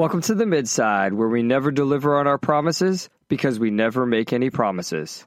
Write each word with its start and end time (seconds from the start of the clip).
Welcome 0.00 0.22
to 0.22 0.34
the 0.34 0.46
Midside, 0.46 1.12
where 1.12 1.28
we 1.28 1.42
never 1.42 1.70
deliver 1.70 2.16
on 2.16 2.26
our 2.26 2.38
promises 2.38 3.10
because 3.28 3.58
we 3.58 3.70
never 3.70 4.06
make 4.06 4.32
any 4.32 4.48
promises. 4.48 5.26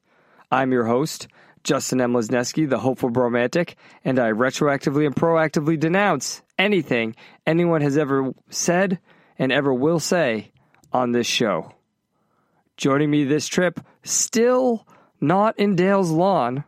I'm 0.52 0.72
your 0.72 0.86
host, 0.86 1.27
Justin 1.64 2.02
M. 2.02 2.14
Lesneski, 2.14 2.68
the 2.68 2.80
hopeful 2.80 3.12
bromantic, 3.12 3.76
and 4.04 4.17
I 4.17 4.31
retroactively 4.31 5.05
and 5.05 5.16
proactively 5.16 5.80
denounce 5.80 6.41
anything 6.58 7.16
anyone 7.45 7.81
has 7.81 8.00
ever 8.00 8.34
said 8.50 8.98
and 9.38 9.52
ever 9.52 9.72
will 9.72 10.00
say 10.00 10.52
on 10.92 11.12
this 11.12 11.28
show. 11.28 11.76
Joining 12.76 13.12
me 13.12 13.26
this 13.26 13.48
trip, 13.48 13.80
still 14.02 14.88
not 15.22 15.59
in 15.59 15.76
Dale's 15.76 16.09
lawn, 16.09 16.64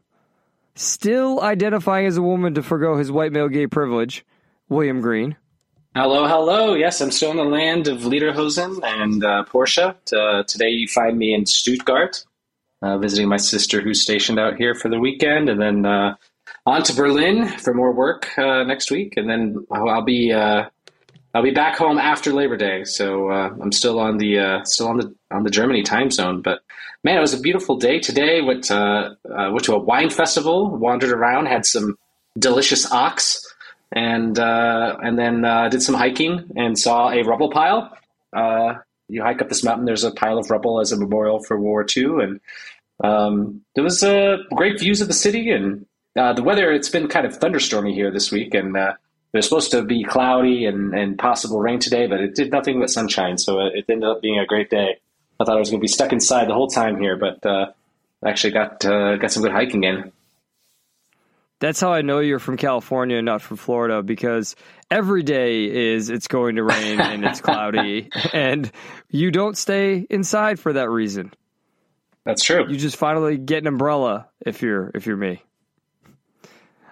still 0.76 1.42
identifying 1.42 2.06
as 2.06 2.18
a 2.18 2.22
woman 2.22 2.54
to 2.54 2.62
forego 2.62 2.98
his 2.98 3.12
white 3.12 3.32
male 3.32 3.50
gay 3.50 3.66
privilege, 3.66 4.24
William 4.70 5.02
Green. 5.02 5.38
Hello, 5.98 6.28
hello. 6.28 6.74
Yes, 6.74 7.00
I'm 7.00 7.10
still 7.10 7.32
in 7.32 7.38
the 7.38 7.46
land 7.46 7.88
of 7.88 8.00
Lederhosen 8.00 8.84
and 8.84 9.24
uh, 9.24 9.46
Porsche. 9.46 9.96
Uh, 10.12 10.44
today 10.44 10.68
you 10.68 10.90
find 10.90 11.18
me 11.18 11.34
in 11.34 11.46
Stuttgart, 11.46 12.26
uh, 12.82 12.98
visiting 12.98 13.30
my 13.30 13.38
sister 13.38 13.80
who's 13.80 14.02
stationed 14.02 14.38
out 14.38 14.58
here 14.58 14.76
for 14.76 14.90
the 14.90 15.00
weekend, 15.00 15.48
and 15.48 15.62
then 15.62 15.86
uh, 15.86 16.16
on 16.66 16.84
to 16.84 16.94
Berlin 16.94 17.48
for 17.48 17.74
more 17.74 17.94
work 17.94 18.28
uh, 18.38 18.64
next 18.64 18.92
week, 18.92 19.14
and 19.16 19.30
then 19.30 19.66
I'll 19.72 20.04
be 20.04 20.34
uh, 20.34 20.66
I'll 21.34 21.44
be 21.44 21.52
back 21.52 21.78
home 21.78 21.98
after 21.98 22.34
Labor 22.34 22.58
Day. 22.58 22.84
So 22.84 23.32
I'm 23.32 23.72
still 23.72 23.98
on 23.98 24.18
the 24.18 24.64
still 24.66 24.90
on 24.90 24.98
the 24.98 25.16
on 25.32 25.44
the 25.44 25.50
Germany 25.50 25.84
time 25.84 26.12
zone. 26.12 26.42
But 26.42 26.60
man, 27.06 27.16
it 27.16 27.22
was 27.22 27.34
a 27.34 27.40
beautiful 27.40 27.78
day 27.78 28.00
today. 28.00 28.42
Went 28.42 28.70
went 28.70 29.64
to 29.64 29.76
a 29.76 29.80
wine 29.80 30.10
festival, 30.10 30.76
wandered 30.76 31.12
around, 31.12 31.46
had 31.46 31.66
some 31.66 31.98
delicious 32.38 32.92
ox, 32.92 33.45
and 33.96 34.38
and 34.38 35.18
then 35.18 35.42
did 35.72 35.82
some 35.82 35.96
hiking 35.96 36.52
and 36.56 36.78
saw 36.78 37.10
a 37.10 37.24
rubble 37.24 37.50
pile 37.50 37.98
you 39.08 39.22
hike 39.22 39.42
up 39.42 39.50
this 39.50 39.64
mountain. 39.64 39.86
There's 39.86 40.04
a 40.04 40.12
pile 40.12 40.38
of 40.38 40.50
rubble 40.50 40.80
as 40.80 40.92
a 40.92 40.98
memorial 40.98 41.40
for 41.40 41.58
World 41.58 41.64
War 41.64 41.86
II, 41.96 42.24
and 42.24 42.40
um, 43.04 43.62
there 43.76 43.84
was 43.84 44.04
uh, 44.04 44.38
great 44.54 44.80
views 44.80 45.02
of 45.02 45.08
the 45.08 45.14
city 45.14 45.52
and 45.52 45.86
uh, 46.16 46.34
the 46.34 46.44
weather. 46.44 46.72
It's 46.72 46.90
been 46.90 47.08
kind 47.08 47.26
of 47.26 47.40
thunderstormy 47.40 47.94
here 47.94 48.12
this 48.12 48.32
week, 48.32 48.54
and 48.54 48.76
uh, 48.76 48.94
it 49.34 49.38
was 49.38 49.46
supposed 49.46 49.72
to 49.72 49.84
be 49.84 50.04
cloudy 50.04 50.66
and, 50.66 50.94
and 50.94 51.18
possible 51.20 51.60
rain 51.60 51.80
today, 51.80 52.08
but 52.08 52.20
it 52.20 52.36
did 52.36 52.52
nothing 52.52 52.80
but 52.80 52.90
sunshine. 52.90 53.38
So 53.38 53.60
it, 53.60 53.86
ended 53.90 54.10
up 54.10 54.22
being 54.22 54.40
a 54.40 54.46
great 54.46 54.70
day. 54.70 55.00
I 55.40 55.44
thought 55.44 55.58
I 55.58 55.60
was 55.60 55.70
going 55.70 55.82
to 55.82 55.84
be 55.84 55.90
stuck 55.90 56.14
inside 56.14 56.48
the 56.48 56.54
whole 56.54 56.70
time 56.70 57.00
here, 57.00 57.18
but 57.18 57.46
uh, 57.46 57.72
actually 58.26 58.54
got 58.54 58.84
uh, 58.86 59.18
got 59.18 59.32
some 59.32 59.44
good 59.44 59.52
hiking 59.52 59.84
in. 59.84 60.12
That's 61.60 61.80
how 61.80 61.94
I 61.94 62.02
know 62.02 62.20
you're 62.20 62.40
from 62.40 62.58
California, 62.58 63.22
not 63.22 63.42
from 63.42 63.58
Florida, 63.58 64.04
because 64.04 64.56
every 64.92 65.24
day 65.24 65.94
is 65.94 66.10
it's 66.10 66.28
going 66.28 66.58
to 66.58 66.64
rain 66.64 67.00
and 67.00 67.24
it's 67.24 67.42
cloudy, 67.42 68.10
and 68.34 68.70
you 69.10 69.32
don't 69.32 69.58
stay 69.58 70.06
inside 70.10 70.60
for 70.60 70.74
that 70.74 70.90
reason. 70.90 71.34
That's 72.26 72.44
true. 72.44 72.66
You 72.68 72.78
just 72.78 72.98
finally 72.98 73.38
get 73.38 73.60
an 73.60 73.68
umbrella 73.68 74.28
if 74.46 74.62
you're 74.62 74.92
if 74.94 75.06
you're 75.06 75.18
me. 75.18 75.44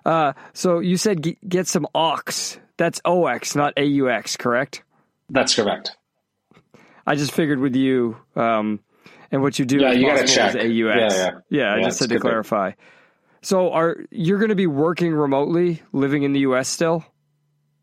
Uh, 0.06 0.34
so 0.54 0.80
you 0.80 0.98
said 0.98 1.22
get, 1.22 1.48
get 1.48 1.68
some 1.68 1.88
ox. 1.94 2.60
That's 2.78 3.02
ox, 3.06 3.56
not 3.56 3.74
aux, 3.78 4.22
correct? 4.38 4.84
That's 5.30 5.56
correct. 5.56 5.98
I 7.06 7.16
just 7.16 7.32
figured 7.32 7.60
with 7.60 7.76
you 7.76 8.18
um, 8.36 8.80
and 9.32 9.42
what 9.42 9.60
you 9.60 9.66
do. 9.66 9.78
Yeah, 9.80 9.92
you 9.92 10.06
got 10.06 10.20
to 10.20 10.28
check. 10.28 10.54
AUX. 10.54 10.70
Yeah, 10.72 10.96
yeah. 10.96 11.10
yeah, 11.10 11.32
yeah 11.50 11.74
I 11.76 11.82
just 11.84 12.00
had 12.00 12.10
to 12.10 12.20
clarify. 12.20 12.72
So 13.44 13.72
are 13.74 13.98
you're 14.10 14.40
going 14.40 14.50
to 14.50 14.56
be 14.56 14.68
working 14.68 15.14
remotely, 15.14 15.82
living 15.92 16.24
in 16.24 16.34
the 16.34 16.42
U.S. 16.42 16.70
still? 16.70 17.06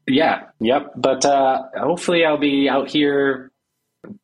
Yeah, 0.06 0.44
yep. 0.58 0.92
But 0.96 1.24
uh, 1.24 1.64
hopefully, 1.78 2.24
I'll 2.24 2.38
be 2.38 2.68
out 2.68 2.88
here 2.88 3.52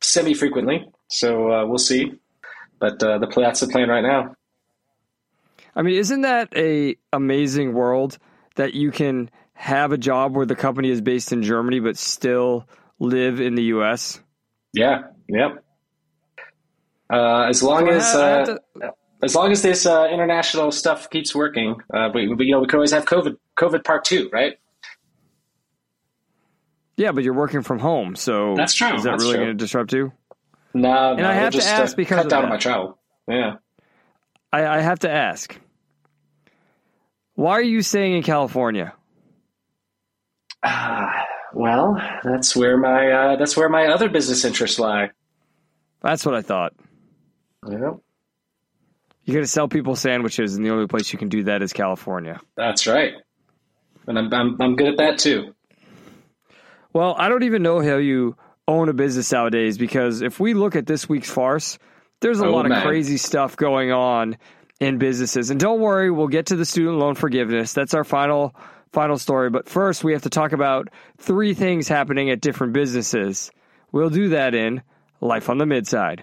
semi 0.01 0.35
frequently. 0.35 0.91
So 1.09 1.53
uh, 1.53 1.67
we'll 1.67 1.79
see. 1.79 2.15
But 2.79 3.03
uh, 3.03 3.19
the 3.19 3.27
that's 3.27 3.61
the 3.61 3.69
plan 3.69 3.89
right 3.89 4.03
now. 4.03 4.35
I 5.75 5.83
mean, 5.83 5.97
isn't 5.97 6.23
that 6.23 6.57
a 6.57 6.97
amazing 7.13 7.75
world 7.75 8.19
that 8.57 8.73
you 8.73 8.91
can 8.91 9.31
have 9.53 9.93
a 9.93 9.99
job 9.99 10.35
where 10.35 10.47
the 10.47 10.57
company 10.57 10.91
is 10.91 11.03
based 11.03 11.33
in 11.33 11.43
Germany 11.43 11.81
but 11.81 11.99
still 11.99 12.67
live 12.99 13.41
in 13.41 13.55
the 13.55 13.65
U.S.? 13.65 14.21
Yeah. 14.73 15.03
Yep. 15.29 15.65
Uh, 17.13 17.47
as 17.49 17.63
long 17.63 17.89
as 17.89 18.05
uh, 18.15 18.45
to... 18.81 18.95
as 19.23 19.35
long 19.35 19.53
as 19.53 19.63
this 19.63 19.87
uh, 19.87 20.09
international 20.11 20.71
stuff 20.71 21.11
keeps 21.11 21.35
working, 21.35 21.77
uh, 21.93 22.11
we, 22.15 22.29
we, 22.29 22.47
you 22.47 22.53
know 22.53 22.61
we 22.61 22.67
could 22.67 22.77
always 22.77 22.93
have 22.93 23.05
COVID 23.07 23.37
COVID 23.57 23.85
part 23.85 24.05
two, 24.05 24.29
right? 24.33 24.59
Yeah, 26.97 27.13
but 27.13 27.25
you're 27.25 27.35
working 27.35 27.63
from 27.63 27.79
home, 27.79 28.17
so 28.17 28.55
that's 28.57 28.75
true. 28.75 28.95
Is 28.95 29.05
that 29.05 29.11
that's 29.11 29.25
really 29.25 29.37
going 29.37 29.49
to 29.49 29.55
disrupt 29.55 29.93
you? 29.93 30.13
No, 30.75 31.13
and 31.13 31.21
no, 31.21 31.29
I 31.29 31.35
have 31.35 31.53
just, 31.53 31.67
to 31.67 31.73
ask 31.73 31.95
uh, 31.95 31.97
because 31.97 32.23
cut 32.23 32.31
down 32.31 32.45
on 32.45 32.51
my 32.51 32.57
travel. 32.57 32.99
Yeah, 33.29 33.57
I, 34.53 34.67
I 34.67 34.81
have 34.81 35.01
to 35.01 35.11
ask. 35.11 35.59
Why 37.35 37.53
are 37.53 37.63
you 37.63 37.83
staying 37.83 38.15
in 38.15 38.23
California? 38.23 38.95
Uh, 40.63 41.07
well, 41.53 42.01
that's 42.25 42.57
where 42.57 42.77
my 42.77 43.11
uh, 43.11 43.37
that's 43.37 43.57
where 43.57 43.69
my 43.69 43.87
other 43.87 44.09
business 44.09 44.45
interests 44.45 44.79
lie. 44.79 45.11
That's 46.03 46.25
what 46.25 46.35
I 46.35 46.43
thought. 46.43 46.73
Yeah. 47.69 47.93
You're 49.27 49.35
going 49.35 49.45
to 49.45 49.51
sell 49.51 49.67
people 49.69 49.97
sandwiches, 49.97 50.55
and 50.57 50.65
the 50.65 50.71
only 50.71 50.87
place 50.87 51.13
you 51.13 51.19
can 51.19 51.29
do 51.29 51.43
that 51.45 51.61
is 51.61 51.73
California. 51.73 52.41
That's 52.57 52.87
right, 52.87 53.13
and 54.07 54.19
I'm 54.19 54.33
I'm, 54.33 54.57
I'm 54.63 54.77
good 54.77 54.87
at 54.89 54.97
that 54.99 55.19
too. 55.19 55.53
Well, 56.93 57.15
I 57.19 57.29
don't 57.29 57.43
even 57.43 57.63
know 57.63 57.81
how 57.81 57.97
you 57.97 58.37
own 58.69 58.89
a 58.89 58.93
business 58.95 59.31
nowadays 59.33 59.77
because 59.79 60.23
if 60.23 60.41
we 60.41 60.55
look 60.55 60.77
at 60.77 60.87
this 60.87 61.09
week's 61.09 61.31
farce, 61.31 61.79
there's 62.21 62.41
a 62.41 62.47
Oh, 62.47 62.53
lot 62.53 62.69
man. 62.69 62.79
of 62.79 62.85
crazy 62.85 63.17
stuff 63.17 63.57
going 63.57 63.93
on 63.93 64.37
in 64.81 64.99
businesses. 64.99 65.51
And 65.51 65.61
don't 65.61 65.81
worry, 65.81 66.11
we'll 66.11 66.29
get 66.29 66.47
to 66.47 66.57
the 66.57 66.65
student 66.65 66.97
loan 66.99 67.15
forgiveness. 67.17 67.73
That's 67.75 67.95
our 67.95 68.05
final 68.05 68.55
final 68.93 69.19
story. 69.19 69.51
But 69.51 69.69
first, 69.69 70.05
we 70.05 70.13
have 70.13 70.23
to 70.23 70.31
talk 70.31 70.53
about 70.53 70.89
three 71.19 71.53
things 71.53 71.89
happening 71.89 72.31
at 72.31 72.41
different 72.41 72.73
businesses. 72.73 73.51
We'll 73.93 74.11
do 74.11 74.29
that 74.31 74.55
in 74.55 74.83
Life 75.21 75.51
on 75.51 75.59
the 75.59 75.67
Midside. 75.67 76.23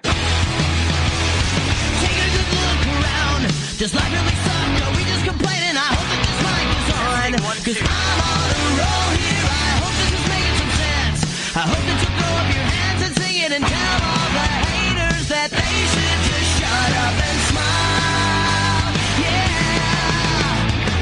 Around. 3.73 3.79
Does 3.79 3.93
life 3.93 4.11
really 4.13 4.35
suck? 4.35 4.81
Are 4.83 4.93
we 4.97 5.03
just 5.03 5.25
complaining? 5.25 5.77
I 5.77 5.89
hope 5.93 6.07
that 6.09 6.21
this 6.23 6.39
mic 6.45 6.69
is 6.77 6.89
on. 6.93 7.33
Cause 7.63 7.79
I'm 7.79 8.19
on 8.21 8.49
a 8.53 8.59
roll 8.77 9.09
here. 9.17 9.45
I 9.49 9.79
hope 9.81 9.95
this 9.97 10.11
is 10.13 10.25
making 10.29 10.55
some 10.59 10.73
sense. 10.77 11.19
I 11.55 11.63
hope 11.63 11.83
that 11.83 11.97
you'll 12.01 12.17
throw 12.19 12.33
up 12.37 12.49
your 12.53 12.67
hands 12.67 13.01
and 13.07 13.15
sing 13.17 13.35
it 13.43 13.51
and 13.51 13.63
tell 13.63 13.99
all 14.03 14.29
the 14.33 14.47
haters 14.67 15.27
that 15.29 15.49
they 15.51 15.75
should 15.93 16.19
just 16.27 16.49
shut 16.59 16.91
up 17.01 17.15
and 17.23 17.39
smile. 17.49 18.93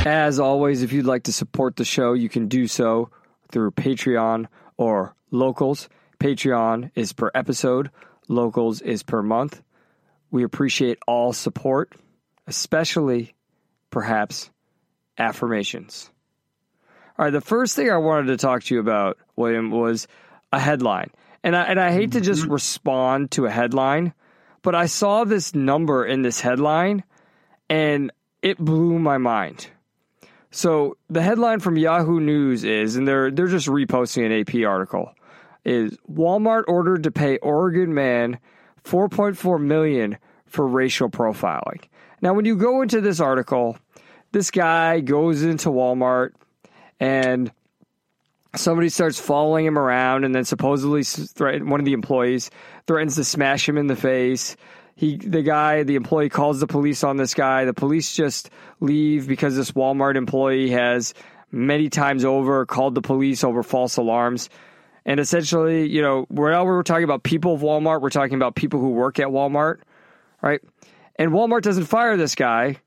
Yeah. 0.06 0.28
As 0.28 0.40
always, 0.40 0.84
if 0.84 0.94
you'd 0.94 1.06
like 1.06 1.24
to 1.24 1.34
support 1.34 1.76
the 1.76 1.86
show, 1.86 2.14
you 2.14 2.30
can 2.30 2.48
do 2.48 2.68
so 2.68 3.10
through 3.52 3.72
Patreon 3.72 4.48
or 4.78 5.16
Locals. 5.32 5.90
Patreon 6.20 6.92
is 6.96 7.12
per 7.14 7.32
episode, 7.34 7.90
Locals 8.28 8.82
is 8.82 9.04
per 9.04 9.24
month. 9.24 9.62
We 10.30 10.44
appreciate 10.44 11.00
all 11.08 11.34
support, 11.34 11.94
especially 12.48 13.36
perhaps 13.90 14.50
affirmations. 15.18 16.10
All 17.18 17.26
right, 17.26 17.32
the 17.32 17.42
first 17.42 17.76
thing 17.76 17.90
I 17.90 17.98
wanted 17.98 18.28
to 18.28 18.38
talk 18.38 18.64
to 18.64 18.74
you 18.74 18.80
about, 18.80 19.18
William, 19.36 19.70
was 19.72 20.08
a 20.52 20.60
headline. 20.60 21.12
And 21.44 21.56
I, 21.56 21.64
and 21.64 21.80
I 21.80 21.92
hate 21.92 22.14
to 22.14 22.20
mm-hmm. 22.20 22.26
just 22.26 22.46
respond 22.46 23.32
to 23.32 23.46
a 23.46 23.52
headline, 23.52 24.14
but 24.62 24.76
I 24.76 24.86
saw 24.86 25.24
this 25.24 25.56
number 25.56 26.06
in 26.06 26.22
this 26.22 26.40
headline 26.40 27.04
and 27.70 28.12
it 28.42 28.58
blew 28.58 29.00
my 29.00 29.18
mind. 29.18 29.68
So 30.52 30.98
the 31.10 31.22
headline 31.22 31.62
from 31.62 31.78
Yahoo 31.78 32.20
News 32.20 32.64
is, 32.64 32.98
and 32.98 33.08
they're 33.08 33.32
they're 33.32 33.48
just 33.48 33.68
reposting 33.68 34.26
an 34.26 34.34
AP 34.34 34.68
article, 34.68 35.14
is 35.64 35.98
Walmart 36.12 36.64
ordered 36.68 37.04
to 37.04 37.12
pay 37.12 37.38
Oregon 37.38 37.94
man 37.94 38.38
4.4 38.84 39.62
million 39.62 40.18
for 40.46 40.68
racial 40.68 41.10
profiling. 41.10 41.82
Now, 42.22 42.34
when 42.34 42.46
you 42.46 42.56
go 42.56 42.82
into 42.82 43.02
this 43.02 43.20
article, 43.20 43.78
this 44.32 44.52
guy 44.52 45.00
goes 45.00 45.44
into 45.44 45.70
Walmart 45.70 46.34
and 47.00 47.52
somebody 48.56 48.90
starts 48.90 49.20
following 49.20 49.66
him 49.66 49.78
around, 49.78 50.24
and 50.24 50.36
then 50.36 50.46
supposedly 50.46 51.04
threaten, 51.04 51.70
one 51.70 51.80
of 51.80 51.86
the 51.86 51.94
employees 51.94 52.52
threatens 52.86 53.16
to 53.16 53.24
smash 53.24 53.68
him 53.68 53.78
in 53.78 53.88
the 53.88 53.96
face. 53.96 54.56
He, 54.96 55.18
the 55.18 55.42
guy, 55.42 55.84
the 55.84 55.96
employee 55.96 56.30
calls 56.30 56.60
the 56.60 56.68
police 56.68 57.04
on 57.04 57.18
this 57.18 57.34
guy. 57.34 57.66
The 57.66 57.74
police 57.74 58.14
just 58.14 58.50
leave 58.80 59.28
because 59.28 59.56
this 59.56 59.72
Walmart 59.72 60.16
employee 60.16 60.70
has 60.72 61.14
many 61.52 61.90
times 61.90 62.24
over 62.24 62.66
called 62.66 62.94
the 62.94 63.02
police 63.02 63.44
over 63.44 63.64
false 63.64 63.98
alarms. 63.98 64.50
And 65.06 65.20
essentially, 65.20 65.90
you 65.90 66.02
know, 66.02 66.26
wherever 66.30 66.76
we're 66.76 66.84
talking 66.84 67.04
about 67.04 67.24
people 67.24 67.56
of 67.56 67.62
Walmart, 67.62 68.02
we're 68.02 68.10
talking 68.10 68.36
about 68.36 68.56
people 68.56 68.80
who 68.80 68.90
work 68.90 69.20
at 69.20 69.28
Walmart, 69.28 69.80
right? 70.42 70.62
And 71.22 71.34
Walmart 71.34 71.62
doesn't 71.62 71.86
fire 71.86 72.18
this 72.18 72.34
guy 72.34 72.78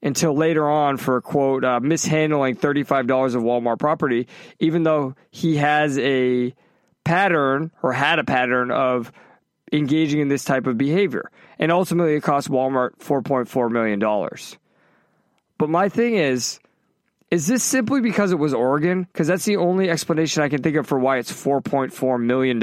until 0.00 0.32
later 0.32 0.70
on 0.70 0.96
for 0.96 1.20
quote 1.20 1.64
uh, 1.64 1.80
mishandling 1.80 2.54
$35 2.54 3.34
of 3.34 3.42
Walmart 3.42 3.80
property, 3.80 4.28
even 4.60 4.84
though 4.84 5.16
he 5.32 5.56
has 5.56 5.98
a 5.98 6.54
pattern 7.02 7.72
or 7.82 7.92
had 7.92 8.20
a 8.20 8.24
pattern 8.24 8.70
of 8.70 9.10
engaging 9.72 10.20
in 10.20 10.28
this 10.28 10.44
type 10.44 10.68
of 10.68 10.78
behavior. 10.78 11.32
And 11.58 11.72
ultimately, 11.72 12.14
it 12.14 12.22
cost 12.22 12.48
Walmart 12.48 12.90
$4.4 12.98 13.68
million. 13.72 13.98
But 15.58 15.68
my 15.68 15.88
thing 15.88 16.14
is, 16.14 16.60
is 17.32 17.48
this 17.48 17.64
simply 17.64 18.00
because 18.00 18.30
it 18.30 18.38
was 18.38 18.54
Oregon? 18.54 19.02
Because 19.02 19.26
that's 19.26 19.46
the 19.46 19.56
only 19.56 19.90
explanation 19.90 20.44
I 20.44 20.48
can 20.48 20.62
think 20.62 20.76
of 20.76 20.86
for 20.86 21.00
why 21.00 21.18
it's 21.18 21.32
$4.4 21.32 22.22
million 22.22 22.60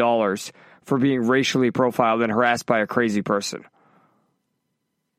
for 0.86 0.98
being 0.98 1.28
racially 1.28 1.72
profiled 1.72 2.22
and 2.22 2.32
harassed 2.32 2.66
by 2.66 2.80
a 2.80 2.88
crazy 2.88 3.22
person. 3.22 3.66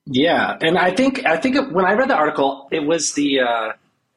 Yeah, 0.07 0.57
and 0.61 0.79
I 0.79 0.95
think 0.95 1.25
I 1.25 1.37
think 1.37 1.73
when 1.73 1.85
I 1.85 1.93
read 1.93 2.11
the 2.11 2.17
article, 2.17 2.69
it 2.73 2.81
was 2.81 3.15
the 3.15 3.41
uh, 3.41 3.73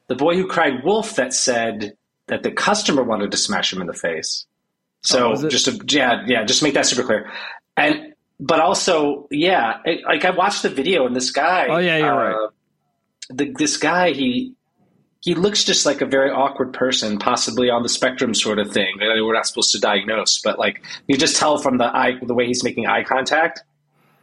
the 0.08 0.16
boy 0.16 0.36
who 0.36 0.46
cried 0.46 0.84
wolf 0.84 1.16
that 1.16 1.32
said 1.32 1.96
that 2.26 2.42
the 2.42 2.50
customer 2.50 3.02
wanted 3.02 3.30
to 3.30 3.36
smash 3.36 3.72
him 3.72 3.80
in 3.80 3.86
the 3.86 3.94
face. 3.94 4.46
So 5.02 5.34
oh, 5.34 5.48
just 5.48 5.66
to 5.66 5.80
yeah 5.86 6.24
yeah 6.26 6.44
just 6.44 6.62
make 6.62 6.74
that 6.74 6.86
super 6.86 7.04
clear, 7.04 7.30
and 7.76 8.14
but 8.40 8.58
also 8.60 9.28
yeah 9.30 9.78
it, 9.84 10.04
like 10.04 10.24
I 10.24 10.30
watched 10.30 10.62
the 10.62 10.70
video 10.70 11.06
and 11.06 11.14
this 11.14 11.30
guy 11.30 11.66
oh 11.70 11.78
yeah 11.78 11.98
you're 11.98 12.08
uh, 12.08 12.32
right 12.32 12.50
the, 13.30 13.54
this 13.58 13.76
guy 13.76 14.12
he 14.12 14.54
he 15.22 15.34
looks 15.34 15.64
just 15.64 15.86
like 15.86 16.00
a 16.02 16.06
very 16.06 16.30
awkward 16.30 16.72
person, 16.72 17.18
possibly 17.18 17.68
on 17.68 17.82
the 17.82 17.88
spectrum 17.88 18.32
sort 18.32 18.60
of 18.60 18.70
thing. 18.70 18.94
We're 19.00 19.32
not 19.32 19.46
supposed 19.46 19.72
to 19.72 19.80
diagnose, 19.80 20.40
but 20.40 20.58
like 20.58 20.84
you 21.08 21.16
just 21.16 21.36
tell 21.36 21.58
from 21.58 21.78
the 21.78 21.84
eye 21.84 22.12
the 22.22 22.34
way 22.34 22.46
he's 22.46 22.62
making 22.62 22.86
eye 22.86 23.02
contact 23.02 23.62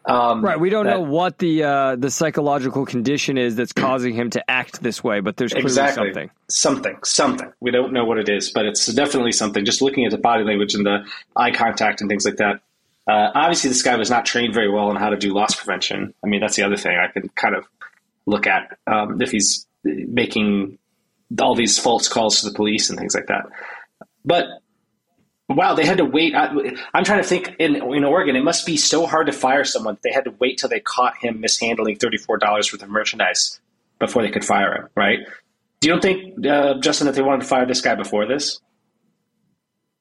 um, 0.05 0.44
right. 0.44 0.59
We 0.59 0.69
don't 0.69 0.85
that, 0.85 0.97
know 0.97 1.01
what 1.01 1.38
the 1.38 1.63
uh, 1.63 1.95
the 1.95 2.11
psychological 2.11 2.85
condition 2.85 3.38
is 3.38 3.55
that's 3.55 3.71
causing 3.71 4.13
him 4.13 4.29
to 4.31 4.51
act 4.51 4.81
this 4.81 5.03
way, 5.03 5.21
but 5.21 5.38
there's 5.38 5.53
exactly. 5.53 6.07
something. 6.07 6.31
Something. 6.50 6.97
Something. 7.03 7.53
We 7.61 7.71
don't 7.71 7.94
know 7.94 8.03
what 8.03 8.17
it 8.17 8.27
is, 8.27 8.51
but 8.51 8.65
it's 8.65 8.85
definitely 8.88 9.31
something. 9.31 9.63
Just 9.63 9.81
looking 9.81 10.05
at 10.05 10.11
the 10.11 10.17
body 10.17 10.44
language 10.44 10.75
and 10.75 10.85
the 10.85 11.05
eye 11.35 11.51
contact 11.51 12.01
and 12.01 12.09
things 12.09 12.25
like 12.25 12.38
that. 12.38 12.61
Uh, 13.07 13.31
obviously, 13.33 13.69
this 13.69 13.81
guy 13.81 13.95
was 13.95 14.09
not 14.09 14.25
trained 14.25 14.53
very 14.53 14.69
well 14.69 14.89
on 14.89 14.95
how 14.95 15.09
to 15.09 15.17
do 15.17 15.33
loss 15.33 15.55
prevention. 15.55 16.13
I 16.23 16.27
mean, 16.27 16.41
that's 16.41 16.55
the 16.55 16.63
other 16.63 16.77
thing 16.77 16.97
I 16.97 17.07
can 17.07 17.29
kind 17.29 17.55
of 17.55 17.65
look 18.25 18.47
at 18.47 18.77
um, 18.88 19.21
if 19.21 19.31
he's 19.31 19.67
making 19.83 20.79
all 21.39 21.55
these 21.55 21.79
false 21.79 22.07
calls 22.07 22.41
to 22.41 22.50
the 22.50 22.55
police 22.55 22.89
and 22.89 23.00
things 23.00 23.15
like 23.15 23.27
that. 23.27 23.45
But 24.25 24.45
Wow, 25.55 25.75
they 25.75 25.85
had 25.85 25.97
to 25.97 26.05
wait. 26.05 26.35
I, 26.35 26.47
am 26.94 27.03
trying 27.03 27.21
to 27.21 27.27
think 27.27 27.55
in 27.59 27.75
in 27.75 28.03
Oregon, 28.03 28.35
it 28.35 28.44
must 28.44 28.65
be 28.65 28.77
so 28.77 29.05
hard 29.05 29.27
to 29.27 29.33
fire 29.33 29.63
someone. 29.63 29.97
They 30.03 30.11
had 30.11 30.25
to 30.25 30.31
wait 30.39 30.57
till 30.57 30.69
they 30.69 30.79
caught 30.79 31.17
him 31.17 31.39
mishandling 31.39 31.97
thirty 31.97 32.17
four 32.17 32.38
dollars 32.38 32.71
worth 32.71 32.83
of 32.83 32.89
merchandise 32.89 33.59
before 34.00 34.21
they 34.21 34.31
could 34.31 34.45
fire 34.45 34.75
him. 34.75 34.89
Right? 34.95 35.19
Do 35.79 35.89
you 35.89 35.94
don't 35.94 36.01
think, 36.01 36.45
uh, 36.45 36.75
Justin, 36.79 37.07
that 37.07 37.15
they 37.15 37.21
wanted 37.21 37.41
to 37.41 37.47
fire 37.47 37.65
this 37.65 37.81
guy 37.81 37.95
before 37.95 38.25
this? 38.25 38.61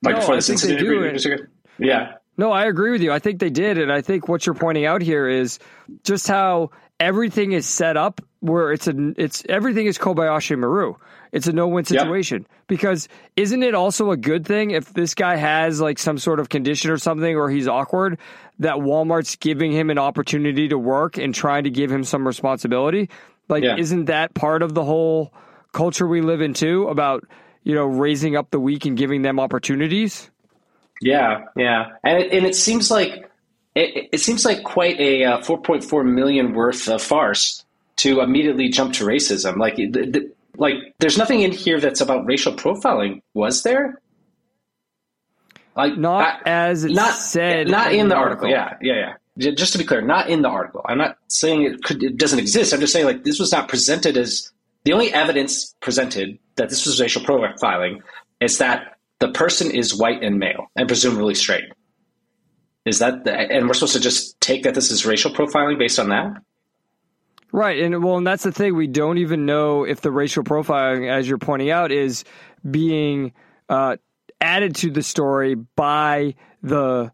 Like 0.02 0.14
no, 0.14 0.20
before 0.20 0.36
this 0.36 0.48
incident? 0.48 1.50
Yeah. 1.78 2.12
No, 2.36 2.52
I 2.52 2.66
agree 2.66 2.92
with 2.92 3.02
you. 3.02 3.12
I 3.12 3.18
think 3.18 3.40
they 3.40 3.50
did, 3.50 3.78
and 3.78 3.92
I 3.92 4.00
think 4.00 4.28
what 4.28 4.46
you're 4.46 4.54
pointing 4.54 4.86
out 4.86 5.02
here 5.02 5.28
is 5.28 5.58
just 6.04 6.28
how 6.28 6.70
everything 6.98 7.52
is 7.52 7.66
set 7.66 7.96
up 7.96 8.20
where 8.40 8.72
it's 8.72 8.86
a 8.86 8.94
it's 9.16 9.44
everything 9.48 9.86
is 9.86 9.98
Kobayashi 9.98 10.56
Maru. 10.58 10.94
It's 11.32 11.46
a 11.46 11.52
no-win 11.52 11.86
situation 11.86 12.42
yep. 12.42 12.50
because 12.66 13.08
isn't 13.36 13.62
it 13.62 13.74
also 13.74 14.10
a 14.10 14.18
good 14.18 14.46
thing 14.46 14.72
if 14.72 14.92
this 14.92 15.14
guy 15.14 15.36
has 15.36 15.80
like 15.80 15.98
some 15.98 16.18
sort 16.18 16.40
of 16.40 16.50
condition 16.50 16.90
or 16.90 16.98
something 16.98 17.36
or 17.36 17.48
he's 17.48 17.66
awkward 17.66 18.18
that 18.58 18.76
Walmart's 18.76 19.36
giving 19.36 19.72
him 19.72 19.88
an 19.88 19.98
opportunity 19.98 20.68
to 20.68 20.76
work 20.76 21.16
and 21.16 21.34
trying 21.34 21.64
to 21.64 21.70
give 21.70 21.90
him 21.90 22.04
some 22.04 22.26
responsibility? 22.26 23.08
Like 23.48 23.64
yeah. 23.64 23.76
isn't 23.78 24.04
that 24.06 24.34
part 24.34 24.62
of 24.62 24.74
the 24.74 24.84
whole 24.84 25.32
culture 25.72 26.06
we 26.06 26.20
live 26.20 26.42
in 26.42 26.52
too 26.52 26.86
about, 26.88 27.24
you 27.64 27.74
know, 27.74 27.86
raising 27.86 28.36
up 28.36 28.50
the 28.50 28.60
weak 28.60 28.84
and 28.84 28.96
giving 28.96 29.22
them 29.22 29.40
opportunities? 29.40 30.30
Yeah, 31.00 31.46
yeah. 31.56 31.92
And 32.04 32.22
it, 32.22 32.32
and 32.32 32.46
it 32.46 32.54
seems 32.54 32.90
like 32.90 33.30
it, 33.74 34.10
it 34.12 34.18
seems 34.18 34.44
like 34.44 34.62
quite 34.64 35.00
a 35.00 35.24
uh, 35.24 35.38
4.4 35.38 36.04
million 36.04 36.52
worth 36.52 36.88
of 36.88 37.02
farce 37.02 37.64
to 37.96 38.20
immediately 38.20 38.68
jump 38.68 38.94
to 38.94 39.04
racism. 39.04 39.56
Like, 39.56 39.76
the, 39.76 39.86
the, 39.88 40.32
like 40.56 40.74
there's 40.98 41.18
nothing 41.18 41.40
in 41.40 41.52
here 41.52 41.80
that's 41.80 42.00
about 42.00 42.26
racial 42.26 42.52
profiling, 42.52 43.22
was 43.34 43.62
there? 43.62 44.00
Like 45.76 45.96
not 45.96 46.46
I, 46.46 46.50
as 46.50 46.84
not 46.84 47.14
said, 47.14 47.68
not 47.68 47.92
in, 47.92 48.00
in 48.00 48.08
the 48.08 48.16
article. 48.16 48.52
article. 48.52 48.80
Yeah, 48.82 48.94
yeah, 48.94 49.14
yeah. 49.36 49.50
Just 49.52 49.72
to 49.72 49.78
be 49.78 49.84
clear, 49.84 50.02
not 50.02 50.28
in 50.28 50.42
the 50.42 50.48
article. 50.48 50.82
I'm 50.86 50.98
not 50.98 51.16
saying 51.28 51.62
it 51.62 51.82
could 51.82 52.02
it 52.02 52.18
doesn't 52.18 52.38
exist. 52.38 52.74
I'm 52.74 52.80
just 52.80 52.92
saying 52.92 53.06
like 53.06 53.24
this 53.24 53.38
was 53.38 53.50
not 53.50 53.68
presented 53.68 54.16
as 54.16 54.52
the 54.84 54.92
only 54.92 55.12
evidence 55.12 55.74
presented 55.80 56.38
that 56.56 56.68
this 56.68 56.84
was 56.84 57.00
racial 57.00 57.22
profiling 57.22 58.00
is 58.40 58.58
that 58.58 58.98
the 59.20 59.30
person 59.30 59.70
is 59.70 59.94
white 59.94 60.22
and 60.22 60.38
male 60.38 60.66
and 60.76 60.88
presumably 60.88 61.34
straight. 61.34 61.64
Is 62.84 62.98
that 62.98 63.24
the, 63.24 63.32
and 63.32 63.68
we're 63.68 63.74
supposed 63.74 63.92
to 63.94 64.00
just 64.00 64.40
take 64.40 64.64
that 64.64 64.74
this 64.74 64.90
is 64.90 65.06
racial 65.06 65.30
profiling 65.30 65.78
based 65.78 66.00
on 66.00 66.08
that? 66.08 66.32
Right, 67.54 67.80
and 67.80 68.02
well, 68.02 68.16
and 68.16 68.26
that's 68.26 68.44
the 68.44 68.52
thing. 68.52 68.74
We 68.74 68.86
don't 68.86 69.18
even 69.18 69.44
know 69.44 69.84
if 69.84 70.00
the 70.00 70.10
racial 70.10 70.42
profiling, 70.42 71.10
as 71.10 71.28
you're 71.28 71.36
pointing 71.36 71.70
out, 71.70 71.92
is 71.92 72.24
being 72.68 73.34
uh, 73.68 73.96
added 74.40 74.74
to 74.76 74.90
the 74.90 75.02
story 75.02 75.54
by 75.54 76.34
the 76.62 77.12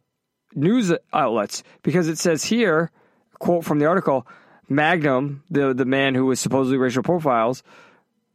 news 0.54 0.92
outlets 1.12 1.64
because 1.82 2.06
it 2.06 2.18
says 2.18 2.44
here, 2.44 2.92
quote 3.40 3.64
from 3.64 3.80
the 3.80 3.86
article, 3.86 4.28
Magnum, 4.68 5.42
the 5.50 5.74
the 5.74 5.84
man 5.84 6.14
who 6.14 6.26
was 6.26 6.38
supposedly 6.38 6.78
racial 6.78 7.02
profiles, 7.02 7.64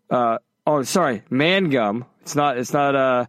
uh, 0.10 0.40
oh 0.68 0.84
sorry, 0.84 1.24
Mangum. 1.30 2.06
It's 2.22 2.36
not. 2.36 2.58
It's 2.58 2.74
not. 2.74 2.96
Uh, 2.96 3.26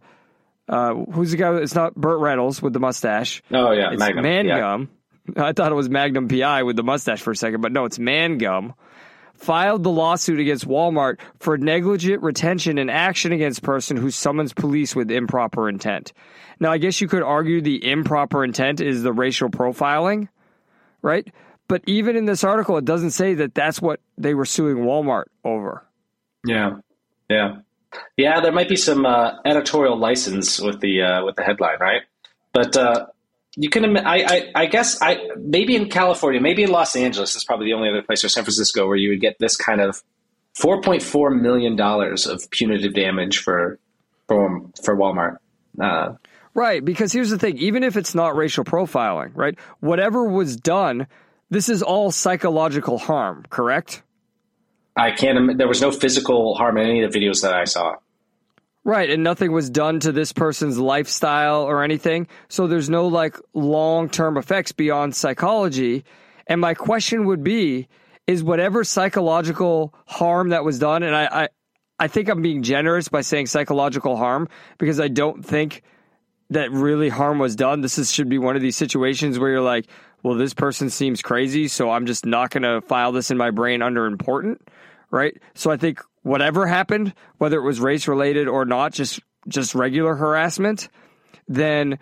uh, 0.67 0.93
who's 0.93 1.31
the 1.31 1.37
guy? 1.37 1.55
It's 1.55 1.75
not 1.75 1.95
Burt 1.95 2.19
Reynolds 2.19 2.61
with 2.61 2.73
the 2.73 2.79
mustache. 2.79 3.41
Oh 3.51 3.71
yeah, 3.71 3.91
it's 3.91 3.99
Magnum. 3.99 4.23
Mangum. 4.23 4.81
Yeah. 4.81 4.94
I 5.37 5.53
thought 5.53 5.71
it 5.71 5.75
was 5.75 5.89
Magnum 5.89 6.27
PI 6.27 6.63
with 6.63 6.75
the 6.75 6.83
mustache 6.83 7.21
for 7.21 7.31
a 7.31 7.35
second, 7.35 7.61
but 7.61 7.71
no, 7.71 7.85
it's 7.85 7.99
Mangum. 7.99 8.73
Filed 9.33 9.83
the 9.83 9.89
lawsuit 9.89 10.39
against 10.39 10.65
Walmart 10.67 11.19
for 11.39 11.57
negligent 11.57 12.23
retention 12.23 12.77
and 12.77 12.89
action 12.89 13.33
against 13.33 13.63
person 13.63 13.97
who 13.97 14.09
summons 14.09 14.53
police 14.53 14.95
with 14.95 15.11
improper 15.11 15.67
intent. 15.67 16.13
Now, 16.59 16.71
I 16.71 16.77
guess 16.77 17.01
you 17.01 17.07
could 17.09 17.23
argue 17.23 17.59
the 17.59 17.85
improper 17.89 18.45
intent 18.45 18.79
is 18.79 19.03
the 19.03 19.11
racial 19.11 19.49
profiling, 19.49 20.29
right? 21.01 21.27
But 21.67 21.81
even 21.85 22.15
in 22.15 22.25
this 22.25 22.43
article, 22.43 22.77
it 22.77 22.85
doesn't 22.85 23.11
say 23.11 23.33
that 23.35 23.53
that's 23.53 23.81
what 23.81 23.99
they 24.17 24.33
were 24.33 24.45
suing 24.45 24.77
Walmart 24.77 25.25
over. 25.43 25.83
Yeah, 26.45 26.77
yeah, 27.29 27.57
yeah. 28.15 28.39
There 28.39 28.51
might 28.51 28.69
be 28.69 28.75
some 28.75 29.05
uh, 29.05 29.39
editorial 29.43 29.97
license 29.97 30.61
with 30.61 30.79
the 30.79 31.01
uh, 31.01 31.25
with 31.25 31.35
the 31.35 31.43
headline, 31.43 31.79
right? 31.79 32.03
But 32.53 32.77
uh, 32.77 33.07
you 33.55 33.69
can 33.69 33.97
I, 33.97 34.17
I, 34.17 34.51
I 34.55 34.65
guess 34.65 35.01
I 35.01 35.29
maybe 35.37 35.75
in 35.75 35.89
California, 35.89 36.41
maybe 36.41 36.63
in 36.63 36.71
Los 36.71 36.95
Angeles 36.95 37.35
is 37.35 37.43
probably 37.43 37.67
the 37.67 37.73
only 37.73 37.89
other 37.89 38.01
place 38.01 38.23
or 38.23 38.29
San 38.29 38.43
Francisco 38.43 38.87
where 38.87 38.97
you 38.97 39.09
would 39.09 39.21
get 39.21 39.37
this 39.39 39.55
kind 39.55 39.81
of 39.81 40.03
four 40.53 40.81
point 40.81 41.01
four 41.01 41.29
million 41.29 41.75
dollars 41.75 42.27
of 42.27 42.49
punitive 42.51 42.93
damage 42.93 43.39
for 43.39 43.79
for 44.27 44.61
for 44.83 44.95
Walmart. 44.95 45.37
Uh, 45.79 46.13
right, 46.53 46.83
because 46.83 47.13
here's 47.13 47.29
the 47.29 47.39
thing: 47.39 47.57
even 47.57 47.83
if 47.83 47.95
it's 47.95 48.13
not 48.13 48.35
racial 48.35 48.65
profiling, 48.65 49.31
right? 49.35 49.57
Whatever 49.79 50.25
was 50.25 50.57
done, 50.57 51.07
this 51.49 51.69
is 51.69 51.81
all 51.81 52.11
psychological 52.11 52.97
harm. 52.97 53.45
Correct? 53.49 54.01
I 54.97 55.11
can't. 55.11 55.57
There 55.57 55.67
was 55.67 55.81
no 55.81 55.91
physical 55.91 56.55
harm 56.55 56.77
in 56.77 56.87
any 56.87 57.03
of 57.03 57.11
the 57.11 57.19
videos 57.19 57.41
that 57.41 57.53
I 57.53 57.65
saw. 57.65 57.95
Right, 58.85 59.09
and 59.09 59.23
nothing 59.23 59.51
was 59.51 59.69
done 59.69 59.99
to 60.01 60.11
this 60.11 60.31
person's 60.31 60.77
lifestyle 60.77 61.63
or 61.63 61.83
anything. 61.83 62.27
So 62.49 62.67
there's 62.67 62.89
no 62.89 63.07
like 63.07 63.35
long-term 63.55 64.37
effects 64.37 64.71
beyond 64.71 65.15
psychology. 65.15 66.05
And 66.45 66.61
my 66.61 66.75
question 66.75 67.25
would 67.25 67.43
be 67.43 67.87
is 68.27 68.43
whatever 68.43 68.83
psychological 68.83 69.93
harm 70.05 70.49
that 70.49 70.63
was 70.63 70.79
done 70.79 71.03
and 71.03 71.15
I, 71.15 71.25
I 71.43 71.49
I 71.97 72.07
think 72.07 72.27
I'm 72.27 72.41
being 72.41 72.61
generous 72.61 73.07
by 73.07 73.21
saying 73.21 73.47
psychological 73.47 74.17
harm 74.17 74.49
because 74.77 74.99
I 74.99 75.07
don't 75.07 75.45
think 75.45 75.81
that 76.49 76.71
really 76.71 77.09
harm 77.09 77.39
was 77.39 77.55
done. 77.55 77.81
This 77.81 77.97
is, 77.97 78.11
should 78.11 78.29
be 78.29 78.37
one 78.37 78.55
of 78.55 78.61
these 78.61 78.75
situations 78.75 79.39
where 79.39 79.49
you're 79.49 79.61
like, 79.61 79.87
well, 80.21 80.35
this 80.35 80.53
person 80.53 80.89
seems 80.89 81.21
crazy, 81.21 81.67
so 81.67 81.89
I'm 81.89 82.05
just 82.05 82.25
not 82.25 82.49
going 82.51 82.63
to 82.63 82.81
file 82.81 83.11
this 83.11 83.31
in 83.31 83.37
my 83.37 83.51
brain 83.51 83.81
under 83.81 84.05
important, 84.07 84.67
right? 85.11 85.37
So 85.53 85.71
I 85.71 85.77
think 85.77 86.01
whatever 86.23 86.65
happened, 86.65 87.13
whether 87.37 87.57
it 87.57 87.63
was 87.63 87.79
race 87.79 88.07
related 88.07 88.47
or 88.47 88.65
not, 88.65 88.93
just 88.93 89.19
just 89.47 89.75
regular 89.75 90.15
harassment, 90.15 90.89
then 91.47 91.99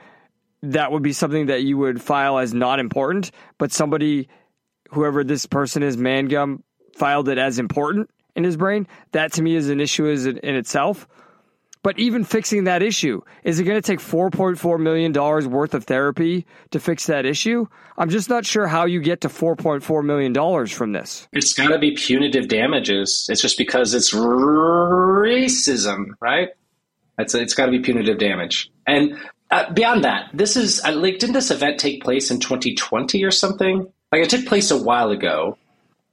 that 0.62 0.92
would 0.92 1.04
be 1.04 1.14
something 1.14 1.48
that 1.48 1.64
you 1.64 1.78
would 1.78 2.02
file 2.02 2.40
as 2.40 2.54
not 2.54 2.80
important. 2.80 3.32
But 3.58 3.72
somebody, 3.72 4.30
whoever 4.92 5.24
this 5.24 5.46
person 5.46 5.84
is, 5.84 5.98
Mangum, 5.98 6.64
filed 6.96 7.28
it 7.28 7.38
as 7.38 7.60
important 7.60 8.10
in 8.36 8.44
his 8.44 8.56
brain. 8.56 8.88
That 9.12 9.34
to 9.34 9.42
me 9.42 9.56
is 9.56 9.70
an 9.70 9.82
issue 9.82 10.08
in 10.08 10.56
itself. 10.56 11.08
But 11.84 12.00
even 12.00 12.24
fixing 12.24 12.64
that 12.64 12.82
issue, 12.82 13.22
is 13.44 13.60
it 13.60 13.66
going 13.66 13.80
to 13.80 13.86
take 13.86 14.00
$4.4 14.00 14.80
million 14.80 15.12
worth 15.52 15.74
of 15.74 15.84
therapy 15.84 16.46
to 16.72 16.80
fix 16.80 17.08
that 17.08 17.26
issue? 17.26 17.68
I'm 17.98 18.10
just 18.10 18.30
not 18.30 18.46
sure 18.46 18.68
how 18.68 18.86
you 18.86 19.02
get 19.02 19.20
to 19.22 19.28
$4.4 19.28 20.04
million 20.04 20.68
from 20.68 20.94
this. 20.94 21.28
It's 21.34 21.54
got 21.54 21.68
to 21.68 21.78
be 21.78 21.92
punitive 21.92 22.48
damages. 22.48 23.28
It's 23.30 23.42
just 23.42 23.58
because 23.58 23.94
it's 23.94 24.14
racism, 24.14 26.06
right? 26.22 26.50
It's, 27.20 27.36
it's 27.36 27.54
got 27.54 27.66
to 27.66 27.72
be 27.72 27.80
punitive 27.80 28.18
damage. 28.18 28.72
And 28.88 29.20
uh, 29.52 29.72
beyond 29.74 30.06
that, 30.06 30.30
this 30.34 30.56
is 30.56 30.84
uh, 30.86 30.94
like, 30.94 31.20
didn't 31.20 31.34
this 31.34 31.52
event 31.52 31.80
take 31.80 32.02
place 32.02 32.32
in 32.32 32.40
2020 32.40 33.24
or 33.26 33.32
something? 33.32 33.92
Like, 34.12 34.24
it 34.24 34.30
took 34.30 34.46
place 34.46 34.72
a 34.72 34.82
while 34.82 35.12
ago. 35.12 35.58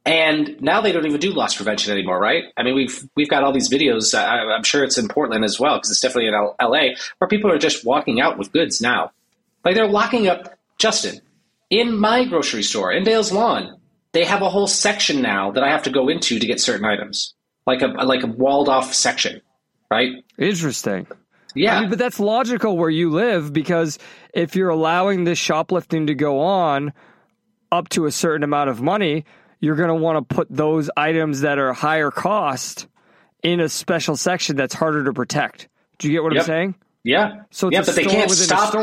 And 0.06 0.60
now 0.62 0.80
they 0.80 0.92
don't 0.92 1.04
even 1.04 1.20
do 1.20 1.32
loss 1.32 1.56
prevention 1.56 1.92
anymore, 1.92 2.18
right? 2.18 2.44
I 2.56 2.62
mean, 2.62 2.74
we've 2.74 3.06
we've 3.16 3.28
got 3.28 3.44
all 3.44 3.52
these 3.52 3.70
videos. 3.70 4.18
I, 4.18 4.56
am 4.56 4.62
sure 4.62 4.82
it's 4.82 4.96
in 4.96 5.08
Portland 5.08 5.44
as 5.44 5.60
well 5.60 5.76
because 5.76 5.90
it's 5.90 6.00
definitely 6.00 6.28
in 6.28 6.34
L- 6.34 6.56
L.A. 6.58 6.96
where 7.18 7.28
people 7.28 7.52
are 7.52 7.58
just 7.58 7.84
walking 7.84 8.20
out 8.20 8.38
with 8.38 8.50
goods 8.52 8.80
now. 8.80 9.12
Like 9.64 9.74
they're 9.74 9.86
locking 9.86 10.26
up 10.26 10.58
Justin 10.78 11.20
in 11.68 11.98
my 11.98 12.24
grocery 12.24 12.62
store 12.62 12.90
in 12.92 13.04
Dale's 13.04 13.30
Lawn. 13.30 13.78
They 14.12 14.24
have 14.24 14.42
a 14.42 14.48
whole 14.48 14.66
section 14.66 15.22
now 15.22 15.52
that 15.52 15.62
I 15.62 15.70
have 15.70 15.84
to 15.84 15.90
go 15.90 16.08
into 16.08 16.38
to 16.38 16.46
get 16.46 16.60
certain 16.60 16.84
items, 16.84 17.34
like 17.66 17.82
a 17.82 17.86
like 17.86 18.22
a 18.22 18.26
walled 18.26 18.70
off 18.70 18.94
section, 18.94 19.42
right? 19.90 20.24
Interesting. 20.38 21.06
Yeah, 21.54 21.76
I 21.76 21.80
mean, 21.80 21.90
but 21.90 21.98
that's 21.98 22.18
logical 22.18 22.76
where 22.76 22.90
you 22.90 23.10
live 23.10 23.52
because 23.52 23.98
if 24.32 24.56
you're 24.56 24.68
allowing 24.68 25.24
this 25.24 25.38
shoplifting 25.38 26.06
to 26.06 26.14
go 26.14 26.40
on 26.40 26.92
up 27.72 27.88
to 27.90 28.06
a 28.06 28.12
certain 28.12 28.42
amount 28.42 28.70
of 28.70 28.80
money, 28.80 29.24
you're 29.60 29.76
going 29.76 29.88
to 29.88 29.94
want 29.94 30.28
to 30.28 30.34
put 30.34 30.48
those 30.50 30.90
items 30.96 31.42
that 31.42 31.58
are 31.58 31.72
higher 31.72 32.10
cost 32.10 32.88
in 33.42 33.60
a 33.60 33.68
special 33.68 34.16
section 34.16 34.56
that's 34.56 34.74
harder 34.74 35.04
to 35.04 35.12
protect. 35.12 35.68
Do 35.98 36.08
you 36.08 36.14
get 36.14 36.22
what 36.22 36.32
yep. 36.32 36.42
I'm 36.42 36.46
saying? 36.46 36.74
Yeah. 37.04 37.42
So 37.50 37.70
yeah, 37.70 37.82
but 37.84 37.94
they 37.94 38.04
can't 38.04 38.30
stop. 38.30 38.74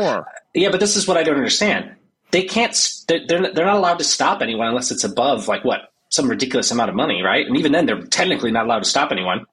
Yeah, 0.54 0.70
but 0.70 0.80
this 0.80 0.96
is 0.96 1.06
what 1.06 1.16
I 1.16 1.22
don't 1.22 1.36
understand. 1.36 1.94
They 2.30 2.44
can't. 2.44 2.76
They're 3.08 3.26
they're 3.26 3.66
not 3.66 3.76
allowed 3.76 3.98
to 3.98 4.04
stop 4.04 4.42
anyone 4.42 4.68
unless 4.68 4.90
it's 4.90 5.04
above 5.04 5.48
like 5.48 5.64
what 5.64 5.92
some 6.10 6.28
ridiculous 6.28 6.70
amount 6.70 6.90
of 6.90 6.96
money, 6.96 7.22
right? 7.22 7.46
And 7.46 7.56
even 7.56 7.72
then, 7.72 7.86
they're 7.86 8.02
technically 8.02 8.50
not 8.50 8.64
allowed 8.64 8.80
to 8.80 8.88
stop 8.88 9.12
anyone. 9.12 9.46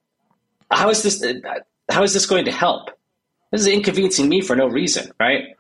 How 0.71 0.89
is 0.89 1.03
this? 1.03 1.23
Uh, 1.23 1.33
how 1.89 2.03
is 2.03 2.13
this 2.13 2.25
going 2.25 2.45
to 2.45 2.51
help? 2.51 2.89
This 3.51 3.61
is 3.61 3.67
inconveniencing 3.67 4.27
me 4.27 4.41
for 4.41 4.55
no 4.55 4.67
reason, 4.67 5.11
right? 5.19 5.55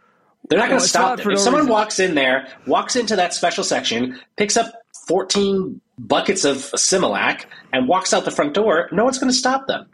They're 0.49 0.59
not 0.59 0.69
going 0.69 0.81
to 0.81 0.87
stop. 0.87 1.19
If 1.19 1.25
no 1.25 1.35
someone 1.35 1.63
reason. 1.63 1.73
walks 1.73 1.99
in 1.99 2.15
there, 2.15 2.47
walks 2.67 2.95
into 2.95 3.15
that 3.15 3.33
special 3.33 3.63
section, 3.63 4.19
picks 4.35 4.57
up 4.57 4.73
14 5.07 5.81
buckets 5.97 6.45
of 6.45 6.57
Similac 6.57 7.45
and 7.71 7.87
walks 7.87 8.13
out 8.13 8.25
the 8.25 8.31
front 8.31 8.53
door, 8.53 8.89
no 8.91 9.03
one's 9.03 9.19
going 9.19 9.31
to 9.31 9.37
stop 9.37 9.67
them. 9.67 9.87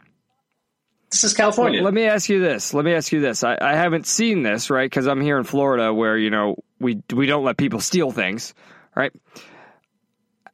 This 1.10 1.24
is 1.24 1.34
California. 1.34 1.82
Let 1.82 1.92
me 1.92 2.04
ask 2.04 2.30
you 2.30 2.40
this. 2.40 2.72
Let 2.72 2.86
me 2.86 2.94
ask 2.94 3.12
you 3.12 3.20
this. 3.20 3.44
I, 3.44 3.58
I 3.60 3.74
haven't 3.74 4.06
seen 4.06 4.42
this, 4.42 4.70
right? 4.70 4.88
Because 4.88 5.06
I'm 5.06 5.20
here 5.20 5.36
in 5.36 5.44
Florida 5.44 5.92
where, 5.92 6.16
you 6.16 6.30
know, 6.30 6.56
we, 6.80 7.02
we 7.12 7.26
don't 7.26 7.44
let 7.44 7.58
people 7.58 7.80
steal 7.80 8.10
things, 8.10 8.54
right? 8.96 9.12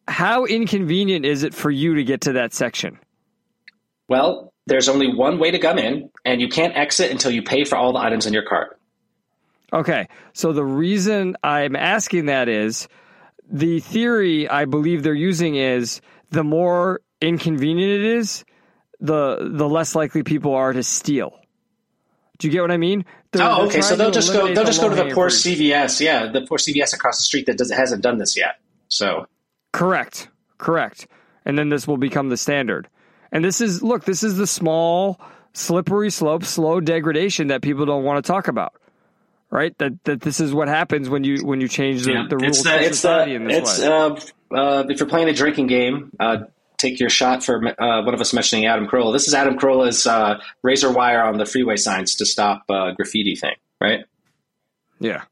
How 0.09 0.47
inconvenient 0.47 1.25
is 1.25 1.45
it 1.45 1.55
for 1.55 1.71
you 1.71 1.95
to 1.95 2.03
get 2.03 2.23
to 2.23 2.33
that 2.33 2.53
section? 2.53 2.99
Well, 4.09 4.53
there's 4.67 4.89
only 4.89 5.15
one 5.15 5.39
way 5.39 5.53
to 5.53 5.59
come 5.59 5.79
in, 5.79 6.11
and 6.25 6.41
you 6.41 6.49
can't 6.49 6.77
exit 6.77 7.11
until 7.11 7.31
you 7.31 7.43
pay 7.43 7.65
for 7.65 7.77
all 7.77 7.93
the 7.93 8.01
items 8.01 8.27
in 8.27 8.33
your 8.33 8.45
cart. 8.45 8.81
Okay. 9.73 10.09
So 10.33 10.53
the 10.53 10.65
reason 10.65 11.37
I'm 11.45 11.77
asking 11.77 12.27
that 12.27 12.49
is 12.49 12.89
the 13.51 13.81
theory 13.81 14.49
I 14.49 14.65
believe 14.65 15.03
they're 15.03 15.15
using 15.15 15.57
is 15.57 16.01
the 16.31 16.45
more 16.45 17.01
inconvenient 17.21 17.91
it 17.91 18.05
is, 18.05 18.45
the 19.01 19.51
the 19.53 19.69
less 19.69 19.95
likely 19.95 20.23
people 20.23 20.55
are 20.55 20.73
to 20.73 20.83
steal. 20.83 21.39
Do 22.39 22.47
you 22.47 22.53
get 22.53 22.63
what 22.63 22.71
I 22.71 22.77
mean? 22.77 23.05
They're, 23.33 23.43
oh, 23.43 23.67
okay. 23.67 23.81
So 23.81 23.97
they'll 23.97 24.11
just 24.11 24.33
go. 24.33 24.53
They'll 24.55 24.65
just 24.65 24.81
go 24.81 24.89
to 24.89 24.95
the 24.95 25.11
poor 25.15 25.29
CVS. 25.29 26.01
Yeah, 26.01 26.27
the 26.27 26.43
poor 26.43 26.59
CVS 26.59 26.95
across 26.95 27.19
the 27.19 27.25
street 27.25 27.47
that 27.47 27.59
does, 27.59 27.71
hasn't 27.71 28.03
done 28.03 28.19
this 28.19 28.37
yet. 28.37 28.61
So 28.89 29.27
correct, 29.73 30.29
correct. 30.59 31.07
And 31.45 31.59
then 31.59 31.69
this 31.69 31.87
will 31.89 31.97
become 31.97 32.29
the 32.29 32.37
standard. 32.37 32.89
And 33.33 33.45
this 33.45 33.61
is 33.61 33.83
look. 33.83 34.05
This 34.05 34.23
is 34.23 34.37
the 34.37 34.47
small, 34.47 35.21
slippery 35.53 36.11
slope, 36.11 36.45
slow 36.45 36.81
degradation 36.81 37.49
that 37.49 37.63
people 37.63 37.87
don't 37.87 38.05
want 38.05 38.25
to 38.25 38.27
talk 38.27 38.49
about 38.49 38.75
right? 39.51 39.77
That 39.79 40.03
that 40.05 40.21
this 40.21 40.41
is 40.41 40.53
what 40.53 40.69
happens 40.69 41.09
when 41.09 41.25
you 41.25 41.45
when 41.45 41.61
you 41.61 41.69
change 41.69 42.05
the, 42.05 42.13
yeah. 42.13 42.27
the 42.29 42.37
rules 42.37 42.59
it's, 42.59 42.67
uh, 42.67 42.79
it's, 42.81 42.97
society 42.97 43.35
in 43.35 43.45
this 43.45 43.59
it's, 43.59 43.81
way. 43.81 43.87
Uh, 43.87 44.17
uh, 44.55 44.85
if 44.89 45.01
you're 45.01 45.09
playing 45.09 45.29
a 45.29 45.33
drinking 45.33 45.67
game, 45.67 46.11
uh, 46.21 46.39
take 46.77 47.01
your 47.01 47.11
shot 47.11 47.45
for 47.45 47.57
uh, 47.57 48.03
one 48.03 48.15
of 48.15 48.21
us 48.21 48.33
mentioning 48.33 48.67
Adam 48.67 48.87
Carolla. 48.87 49.13
This 49.13 49.29
is 49.29 49.35
Adam 49.35 49.59
Carolla's 49.59 50.07
uh, 50.07 50.41
razor 50.63 50.93
wire 50.93 51.23
on 51.23 51.39
the 51.39 51.47
freeway 51.47 51.77
signs 51.77 52.17
to 52.17 52.27
stop 52.27 52.67
graffiti 52.67 53.37
thing, 53.37 53.57
right? 53.81 54.05
Yeah. 54.99 55.25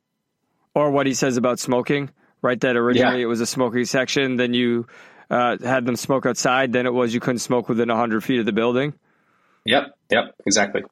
Or 0.74 0.90
what 0.90 1.06
he 1.06 1.14
says 1.14 1.38
about 1.38 1.58
smoking, 1.58 2.10
right? 2.42 2.60
That 2.60 2.76
originally 2.76 3.18
yeah. 3.18 3.24
it 3.24 3.28
was 3.28 3.40
a 3.40 3.46
smoking 3.46 3.86
section, 3.86 4.36
then 4.36 4.52
you 4.52 4.86
had 5.30 5.86
them 5.86 5.96
smoke 5.96 6.26
outside, 6.26 6.72
then 6.72 6.84
it 6.84 6.92
was 6.92 7.14
you 7.14 7.20
couldn't 7.20 7.38
smoke 7.38 7.68
within 7.70 7.88
100 7.88 8.22
feet 8.22 8.40
of 8.40 8.46
the 8.46 8.52
building. 8.52 8.92
Yep, 9.64 9.96
yep, 10.10 10.34
exactly. 10.44 10.84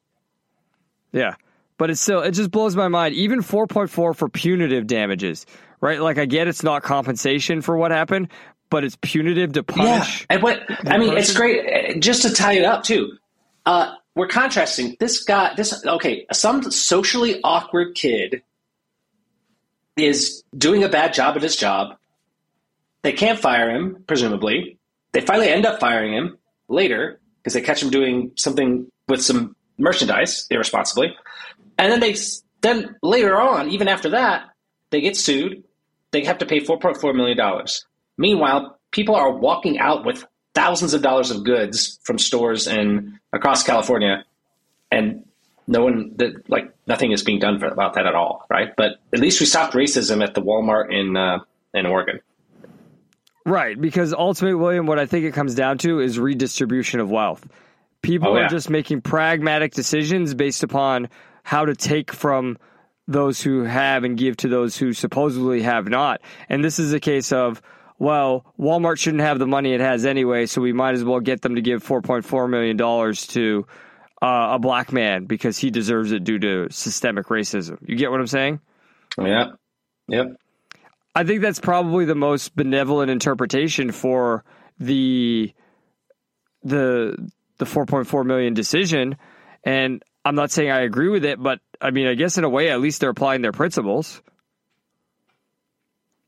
Yeah 1.11 1.35
but 1.77 1.89
it's 1.89 2.01
still 2.01 2.21
it 2.21 2.31
just 2.31 2.51
blows 2.51 2.75
my 2.75 2.87
mind. 2.87 3.15
Even 3.15 3.41
4.4 3.41 4.15
for 4.15 4.29
punitive 4.29 4.87
damages, 4.87 5.45
right? 5.81 5.99
Like 5.99 6.17
I 6.17 6.25
get 6.25 6.47
it's 6.47 6.63
not 6.63 6.83
compensation 6.83 7.61
for 7.61 7.77
what 7.77 7.91
happened, 7.91 8.29
but 8.69 8.83
it's 8.83 8.97
punitive 9.01 9.53
to 9.53 9.63
punish. 9.63 10.21
Yeah, 10.21 10.25
and 10.29 10.43
what 10.43 10.61
I 10.69 10.97
mean, 10.97 11.09
person. 11.09 11.17
it's 11.17 11.33
great 11.33 11.95
uh, 11.95 11.99
just 11.99 12.23
to 12.23 12.33
tie 12.33 12.53
it 12.53 12.65
up 12.65 12.83
too. 12.83 13.17
Uh, 13.65 13.95
we're 14.15 14.27
contrasting 14.27 14.95
this 14.99 15.23
guy. 15.23 15.53
This 15.55 15.85
okay, 15.85 16.25
some 16.31 16.71
socially 16.71 17.41
awkward 17.43 17.95
kid 17.95 18.43
is 19.97 20.43
doing 20.57 20.83
a 20.83 20.89
bad 20.89 21.13
job 21.13 21.35
at 21.35 21.41
his 21.41 21.55
job. 21.55 21.97
They 23.03 23.13
can't 23.13 23.39
fire 23.39 23.69
him, 23.69 24.03
presumably. 24.07 24.79
They 25.11 25.21
finally 25.21 25.49
end 25.49 25.65
up 25.65 25.79
firing 25.79 26.13
him 26.13 26.37
later 26.67 27.19
because 27.37 27.53
they 27.53 27.61
catch 27.61 27.81
him 27.81 27.91
doing 27.91 28.31
something 28.35 28.91
with 29.07 29.21
some 29.21 29.55
merchandise 29.77 30.47
irresponsibly. 30.49 31.15
And 31.77 31.91
then 31.91 31.99
they 31.99 32.15
then 32.61 32.95
later 33.01 33.39
on, 33.39 33.69
even 33.69 33.87
after 33.87 34.09
that, 34.09 34.49
they 34.89 35.01
get 35.01 35.15
sued. 35.15 35.63
They 36.11 36.23
have 36.25 36.39
to 36.39 36.45
pay 36.45 36.59
four 36.59 36.79
point 36.79 36.97
four 36.97 37.13
million 37.13 37.37
dollars. 37.37 37.85
Meanwhile, 38.17 38.79
people 38.91 39.15
are 39.15 39.31
walking 39.31 39.77
out 39.77 40.05
with 40.05 40.25
thousands 40.53 40.93
of 40.93 41.01
dollars 41.01 41.31
of 41.31 41.43
goods 41.43 41.99
from 42.03 42.17
stores 42.17 42.67
in 42.67 43.19
across 43.33 43.63
California, 43.63 44.23
and 44.89 45.25
no 45.67 45.83
one 45.83 46.13
that 46.17 46.49
like 46.49 46.73
nothing 46.87 47.11
is 47.11 47.23
being 47.23 47.39
done 47.39 47.59
for, 47.59 47.67
about 47.67 47.95
that 47.95 48.05
at 48.05 48.15
all, 48.15 48.45
right? 48.49 48.73
But 48.75 48.99
at 49.13 49.19
least 49.19 49.39
we 49.39 49.45
stopped 49.45 49.73
racism 49.73 50.23
at 50.23 50.33
the 50.33 50.41
Walmart 50.41 50.93
in 50.93 51.17
uh, 51.17 51.39
in 51.73 51.85
Oregon. 51.85 52.21
Right, 53.47 53.79
because 53.79 54.11
ultimately, 54.11 54.55
William, 54.55 54.87
what 54.87 54.97
I 54.97 55.05
think 55.05 55.25
it 55.25 55.35
comes 55.35 55.53
down 55.53 55.77
to 55.79 55.99
is 55.99 56.17
redistribution 56.17 56.99
of 56.99 57.11
wealth. 57.11 57.47
People 58.01 58.29
oh, 58.29 58.37
yeah. 58.37 58.45
are 58.45 58.49
just 58.49 58.71
making 58.71 59.01
pragmatic 59.01 59.73
decisions 59.73 60.33
based 60.33 60.63
upon 60.63 61.09
how 61.45 61.63
to 61.63 61.75
take 61.75 62.11
from 62.11 62.57
those 63.07 63.39
who 63.39 63.63
have 63.63 64.03
and 64.03 64.17
give 64.17 64.35
to 64.35 64.47
those 64.47 64.75
who 64.75 64.93
supposedly 64.93 65.61
have 65.61 65.87
not. 65.87 66.19
And 66.49 66.63
this 66.63 66.79
is 66.79 66.91
a 66.91 66.99
case 66.99 67.31
of, 67.31 67.61
well, 67.99 68.51
Walmart 68.59 68.97
shouldn't 68.97 69.21
have 69.21 69.37
the 69.37 69.45
money 69.45 69.73
it 69.73 69.79
has 69.79 70.05
anyway, 70.05 70.47
so 70.47 70.59
we 70.59 70.73
might 70.73 70.95
as 70.95 71.03
well 71.03 71.19
get 71.19 71.43
them 71.43 71.53
to 71.53 71.61
give 71.61 71.83
$4.4 71.83 72.49
million 72.49 72.75
to 73.15 73.67
uh, 74.23 74.55
a 74.55 74.59
black 74.59 74.91
man 74.91 75.25
because 75.25 75.59
he 75.59 75.69
deserves 75.69 76.11
it 76.11 76.23
due 76.23 76.39
to 76.39 76.67
systemic 76.71 77.27
racism. 77.27 77.77
You 77.85 77.95
get 77.95 78.09
what 78.09 78.19
I'm 78.19 78.25
saying? 78.25 78.59
Yeah. 79.15 79.51
Yep. 80.07 80.27
I 81.13 81.25
think 81.25 81.43
that's 81.43 81.59
probably 81.59 82.05
the 82.05 82.15
most 82.15 82.55
benevolent 82.55 83.11
interpretation 83.11 83.91
for 83.91 84.43
the 84.79 85.53
the 86.63 87.29
the 87.59 87.65
4.4 87.65 88.25
million 88.25 88.55
decision 88.55 89.15
and 89.63 90.03
I'm 90.25 90.35
not 90.35 90.51
saying 90.51 90.71
I 90.71 90.81
agree 90.81 91.09
with 91.09 91.23
it, 91.23 91.41
but 91.41 91.59
I 91.79 91.91
mean, 91.91 92.07
I 92.07 92.15
guess 92.15 92.37
in 92.37 92.43
a 92.43 92.49
way, 92.49 92.71
at 92.71 92.81
least 92.81 92.99
they're 92.99 93.11
applying 93.11 93.43
their 93.43 93.51
principles. 93.51 94.21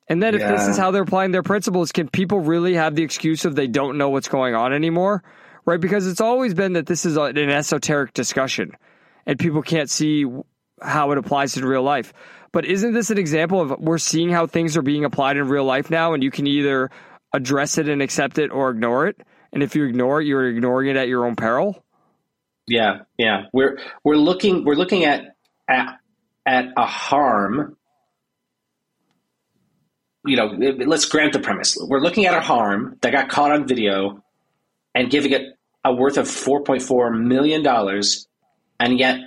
And 0.08 0.24
then, 0.24 0.36
if 0.36 0.42
yeah. 0.42 0.52
this 0.52 0.68
is 0.68 0.78
how 0.78 0.92
they're 0.92 1.02
applying 1.02 1.32
their 1.32 1.44
principles, 1.44 1.92
can 1.92 2.08
people 2.08 2.40
really 2.40 2.76
have 2.76 2.96
the 2.96 3.04
excuse 3.04 3.44
of 3.44 3.56
they 3.56 3.68
don't 3.68 3.98
know 3.98 4.10
what's 4.10 4.30
going 4.30 4.56
on 4.56 4.72
anymore? 4.72 5.24
Right? 5.66 5.82
Because 5.82 6.08
it's 6.08 6.22
always 6.22 6.54
been 6.54 6.74
that 6.74 6.86
this 6.86 7.06
is 7.06 7.18
an 7.18 7.38
esoteric 7.38 8.14
discussion 8.14 8.72
and 9.28 9.38
people 9.38 9.62
can't 9.62 9.90
see 9.90 10.26
how 10.82 11.12
it 11.12 11.18
applies 11.18 11.58
in 11.58 11.66
real 11.66 11.84
life. 11.84 12.14
But 12.52 12.66
isn't 12.66 12.94
this 12.94 13.10
an 13.12 13.18
example 13.18 13.62
of 13.62 13.80
we're 13.80 13.98
seeing 13.98 14.30
how 14.30 14.48
things 14.48 14.78
are 14.78 14.82
being 14.82 15.04
applied 15.04 15.38
in 15.38 15.50
real 15.50 15.66
life 15.66 15.92
now, 15.92 16.14
and 16.14 16.24
you 16.24 16.32
can 16.32 16.48
either 16.48 16.90
address 17.34 17.78
it 17.78 17.90
and 17.90 18.02
accept 18.02 18.38
it 18.38 18.52
or 18.52 18.72
ignore 18.72 19.08
it? 19.08 19.20
And 19.52 19.62
if 19.62 19.76
you 19.76 19.84
ignore 19.84 20.22
it, 20.22 20.26
you're 20.26 20.48
ignoring 20.48 20.90
it 20.90 20.96
at 20.96 21.10
your 21.10 21.26
own 21.26 21.36
peril? 21.36 21.84
Yeah, 22.68 23.00
yeah. 23.18 23.44
We're 23.54 23.80
we're 24.04 24.18
looking 24.18 24.66
we're 24.66 24.76
looking 24.76 25.06
at 25.06 25.36
at 25.70 26.00
at 26.46 26.66
a 26.76 26.86
harm. 26.86 27.78
You 30.26 30.36
know, 30.36 30.48
let's 30.86 31.06
grant 31.06 31.32
the 31.32 31.40
premise. 31.40 31.78
We're 31.80 32.02
looking 32.02 32.26
at 32.26 32.34
a 32.34 32.42
harm 32.42 32.98
that 33.02 33.14
got 33.14 33.30
caught 33.30 33.52
on 33.52 33.66
video 33.68 34.22
and 34.94 35.10
giving 35.10 35.32
it 35.32 35.58
a 35.86 35.94
worth 35.94 36.18
of 36.18 36.28
four 36.28 36.64
point 36.64 36.82
four 36.82 37.12
million 37.12 37.64
dollars, 37.64 38.28
and 38.80 39.00
yet 39.00 39.20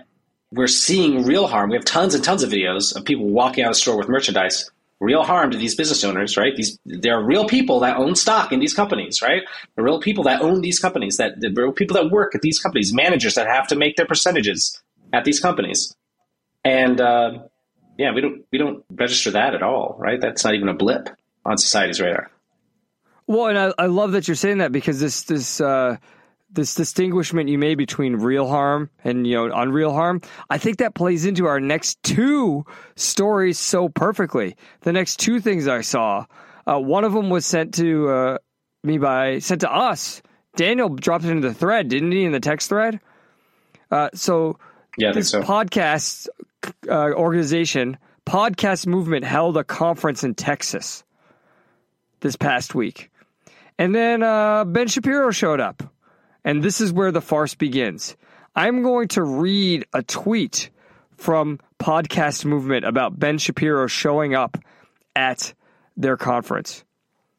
we're 0.53 0.67
seeing 0.67 1.25
real 1.25 1.47
harm. 1.47 1.71
We 1.71 1.77
have 1.77 1.87
tons 1.87 2.15
and 2.15 2.23
tons 2.23 2.43
of 2.43 2.51
videos 2.51 2.95
of 2.95 3.07
people 3.07 3.27
walking 3.27 3.65
out 3.65 3.69
of 3.69 3.77
the 3.77 3.81
store 3.81 3.97
with 3.97 4.09
merchandise 4.09 4.71
real 5.01 5.23
harm 5.23 5.51
to 5.51 5.57
these 5.57 5.75
business 5.75 6.05
owners, 6.05 6.37
right? 6.37 6.55
These 6.55 6.79
there 6.85 7.19
are 7.19 7.25
real 7.25 7.49
people 7.49 7.81
that 7.81 7.97
own 7.97 8.15
stock 8.15 8.53
in 8.53 8.61
these 8.61 8.75
companies, 8.75 9.23
right? 9.23 9.43
The 9.77 9.83
real 9.83 10.01
people 10.01 10.25
that 10.25 10.43
own 10.43 10.61
these 10.61 10.79
companies, 10.79 11.17
that 11.17 11.41
the 11.41 11.51
real 11.51 11.73
people 11.73 11.95
that 11.95 12.11
work 12.11 12.35
at 12.35 12.43
these 12.43 12.59
companies, 12.59 12.93
managers 12.93 13.35
that 13.35 13.47
have 13.47 13.67
to 13.69 13.77
make 13.77 13.97
their 13.97 14.07
percentages 14.07 14.81
at 15.13 15.25
these 15.25 15.41
companies, 15.41 15.97
and 16.65 17.01
uh, 17.01 17.39
yeah, 17.99 18.13
we 18.13 18.21
don't 18.21 18.45
we 18.53 18.59
don't 18.59 18.85
register 18.91 19.31
that 19.33 19.55
at 19.55 19.63
all, 19.63 19.97
right? 19.99 20.21
That's 20.21 20.45
not 20.45 20.55
even 20.55 20.69
a 20.69 20.75
blip 20.75 21.09
on 21.45 21.57
society's 21.57 22.01
radar. 22.01 22.31
Well, 23.27 23.47
and 23.47 23.59
I, 23.59 23.73
I 23.79 23.87
love 23.87 24.13
that 24.13 24.29
you're 24.29 24.35
saying 24.35 24.59
that 24.59 24.73
because 24.73 25.01
this 25.01 25.23
this. 25.23 25.61
Uh 25.61 25.97
this 26.53 26.75
distinguishment 26.75 27.49
you 27.49 27.59
made 27.59 27.77
between 27.77 28.17
real 28.17 28.49
harm 28.49 28.91
and 29.05 29.27
you 29.27 29.35
know 29.35 29.55
unreal 29.55 29.93
harm 29.93 30.21
i 30.49 30.59
think 30.59 30.79
that 30.79 30.95
plays 30.95 31.25
into 31.25 31.47
our 31.47 31.61
next 31.61 32.03
two 32.03 32.65
stories 32.97 33.59
so 33.59 33.89
perfectly. 33.89 34.57
The 34.81 34.93
next 34.93 35.17
two 35.17 35.41
things 35.41 35.69
i 35.69 35.81
saw 35.81 36.27
uh, 36.67 36.79
one 36.79 37.05
of 37.05 37.13
them 37.13 37.31
was 37.31 37.47
sent 37.47 37.75
to 37.75 38.09
uh, 38.09 38.39
me 38.85 38.99
by 38.99 39.39
sent 39.39 39.63
to 39.63 39.73
us. 39.73 40.23
Daniel 40.57 40.89
dropped 40.89 41.25
it 41.25 41.31
into 41.31 41.49
the 41.49 41.55
thread 41.55 41.89
didn't 41.89 42.13
he 42.13 42.25
in 42.25 42.33
the 42.33 42.41
text 42.41 42.69
thread? 42.69 43.01
Uh, 43.91 44.11
so 44.15 44.59
yeah, 44.99 45.13
this 45.13 45.31
so. 45.31 45.43
podcast 45.43 46.29
uh, 46.89 47.13
organization 47.13 47.97
podcast 48.27 48.87
movement 48.87 49.25
held 49.25 49.57
a 49.57 49.65
conference 49.65 50.23
in 50.23 50.35
texas 50.35 51.05
this 52.21 52.37
past 52.37 52.75
week. 52.75 53.11
And 53.79 53.95
then 53.95 54.23
uh, 54.23 54.65
ben 54.65 54.89
shapiro 54.89 55.31
showed 55.31 55.61
up 55.61 55.83
and 56.45 56.63
this 56.63 56.81
is 56.81 56.93
where 56.93 57.13
the 57.13 57.21
farce 57.21 57.55
begins. 57.55 58.17
I'm 58.55 58.83
going 58.83 59.09
to 59.09 59.23
read 59.23 59.87
a 59.93 60.03
tweet 60.03 60.71
from 61.17 61.61
Podcast 61.79 62.45
Movement 62.45 62.85
about 62.85 63.19
Ben 63.19 63.39
Shapiro 63.39 63.87
showing 63.87 64.35
up 64.35 64.59
at 65.15 65.55
their 65.97 66.17
conference. 66.17 66.85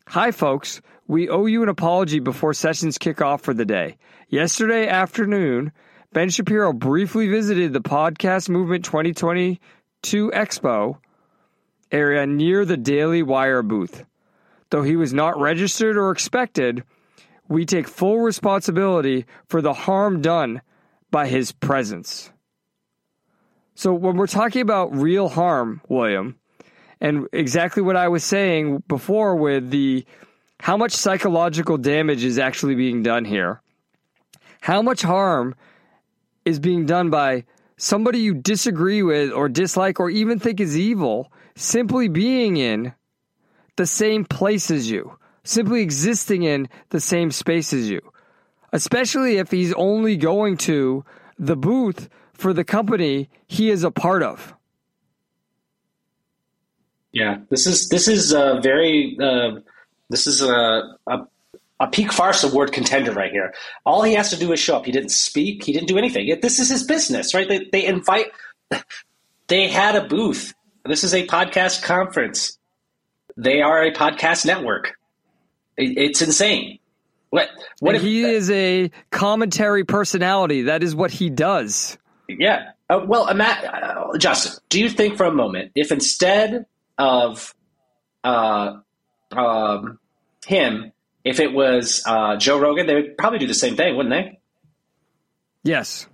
Hi, 0.08 0.32
folks. 0.32 0.82
We 1.08 1.30
owe 1.30 1.46
you 1.46 1.64
an 1.64 1.70
apology 1.70 2.20
before 2.20 2.54
sessions 2.54 2.98
kick 2.98 3.22
off 3.22 3.42
for 3.42 3.54
the 3.54 3.66
day. 3.66 3.98
Yesterday 4.30 4.88
afternoon, 4.88 5.72
Ben 6.14 6.30
Shapiro 6.30 6.74
briefly 6.74 7.28
visited 7.28 7.74
the 7.74 7.82
Podcast 7.82 8.50
Movement 8.50 8.86
2022 8.86 10.32
Expo 10.32 10.98
area 11.92 12.26
near 12.26 12.66
the 12.66 12.78
Daily 12.78 13.24
Wire 13.24 13.64
booth. 13.64 14.06
Though 14.70 14.84
he 14.84 14.96
was 14.96 15.14
not 15.14 15.40
registered 15.40 15.98
or 15.98 16.12
expected, 16.12 16.84
we 17.52 17.66
take 17.66 17.86
full 17.86 18.20
responsibility 18.20 19.26
for 19.50 19.62
the 19.62 19.74
harm 19.74 20.22
done 20.22 20.62
by 21.12 21.28
his 21.28 21.52
presence. 21.52 22.32
So 23.76 23.94
when 23.94 24.16
we're 24.16 24.28
talking 24.28 24.62
about 24.62 24.96
real 24.96 25.28
harm, 25.28 25.82
William, 25.90 26.38
and 27.02 27.28
exactly 27.34 27.84
what 27.84 27.98
I 27.98 28.08
was 28.08 28.24
saying 28.24 28.84
before 28.88 29.36
with 29.36 29.70
the 29.70 30.06
how 30.62 30.78
much 30.78 30.94
psychological 30.94 31.78
damage 31.78 32.24
is 32.24 32.40
actually 32.40 32.76
being 32.76 33.04
done 33.04 33.26
here. 33.26 33.62
How 34.62 34.82
much 34.82 35.02
harm 35.02 35.56
is 36.46 36.58
being 36.58 36.86
done 36.86 37.10
by 37.10 37.44
somebody 37.76 38.20
you 38.20 38.34
disagree 38.34 39.04
with 39.04 39.34
or 39.34 39.50
dislike 39.50 40.00
or 40.00 40.10
even 40.10 40.40
think 40.40 40.62
is 40.62 40.78
evil 40.78 41.34
simply 41.56 42.08
being 42.08 42.56
in 42.56 42.94
the 43.76 43.86
same 43.86 44.24
place 44.24 44.72
as 44.72 44.90
you 44.90 45.18
simply 45.44 45.82
existing 45.82 46.44
in 46.44 46.70
the 46.90 47.00
same 47.00 47.32
space 47.32 47.74
as 47.74 47.90
you, 47.90 48.02
especially 48.72 49.38
if 49.38 49.52
he's 49.52 49.74
only 49.74 50.18
going 50.18 50.58
to 50.58 51.04
the 51.38 51.56
booth 51.56 52.10
for 52.34 52.54
the 52.54 52.64
company 52.64 53.30
he 53.48 53.70
is 53.70 53.84
a 53.84 53.92
part 53.92 54.24
of. 54.24 54.54
Yeah, 57.12 57.40
this 57.50 57.68
is 57.68 57.90
this 57.90 58.08
is 58.08 58.32
a 58.32 58.60
very 58.64 59.18
uh, 59.22 59.60
this 60.10 60.28
is 60.28 60.42
a, 60.42 60.98
a 61.08 61.28
a 61.82 61.88
peak 61.88 62.14
farce 62.14 62.44
award 62.44 62.72
contender 62.72 63.12
right 63.12 63.32
here. 63.32 63.54
All 63.86 64.04
he 64.04 64.14
has 64.14 64.30
to 64.30 64.38
do 64.38 64.54
is 64.54 64.60
show 64.60 64.78
up. 64.78 64.86
He 64.86 64.92
didn't 64.92 65.10
speak. 65.10 65.64
He 65.64 65.74
didn't 65.74 65.88
do 65.88 65.98
anything. 65.98 66.38
This 66.42 66.60
is 66.60 66.70
his 66.70 66.84
business, 66.84 67.34
right? 67.34 67.50
They, 67.50 67.66
they 67.72 67.86
invite. 67.86 68.28
They 69.48 69.68
had 69.68 69.96
a 69.96 70.08
booth. 70.08 70.54
This 70.86 71.04
is 71.04 71.14
a 71.14 71.28
podcast 71.28 71.84
conference. 71.84 72.58
They 73.36 73.62
are 73.62 73.84
a 73.84 73.92
podcast 73.92 74.46
network. 74.46 74.96
It's 75.78 76.22
insane. 76.22 76.80
What? 77.30 77.50
What 77.80 77.96
if, 77.96 78.02
he 78.02 78.24
is 78.24 78.52
a 78.52 78.92
commentary 79.10 79.84
personality? 79.86 80.64
That 80.64 80.84
is 80.84 80.94
what 80.94 81.12
he 81.12 81.30
does. 81.30 81.98
Yeah. 82.28 82.72
Uh, 82.90 83.06
well, 83.08 83.28
uh, 83.30 84.18
Justin, 84.18 84.62
do 84.70 84.80
you 84.82 84.90
think 84.90 85.16
for 85.16 85.26
a 85.26 85.32
moment 85.32 85.72
if 85.76 85.92
instead 85.92 86.66
of 86.98 87.56
uh, 88.24 88.80
um, 89.32 90.00
him, 90.46 90.92
if 91.24 91.40
it 91.40 91.54
was 91.54 92.04
uh, 92.06 92.36
Joe 92.36 92.60
Rogan, 92.60 92.88
they 92.88 92.96
would 92.96 93.18
probably 93.18 93.40
do 93.40 93.48
the 93.48 93.54
same 93.54 93.76
thing, 93.76 93.96
wouldn't 93.96 94.14
they? 94.14 94.40
Yes. 95.64 96.08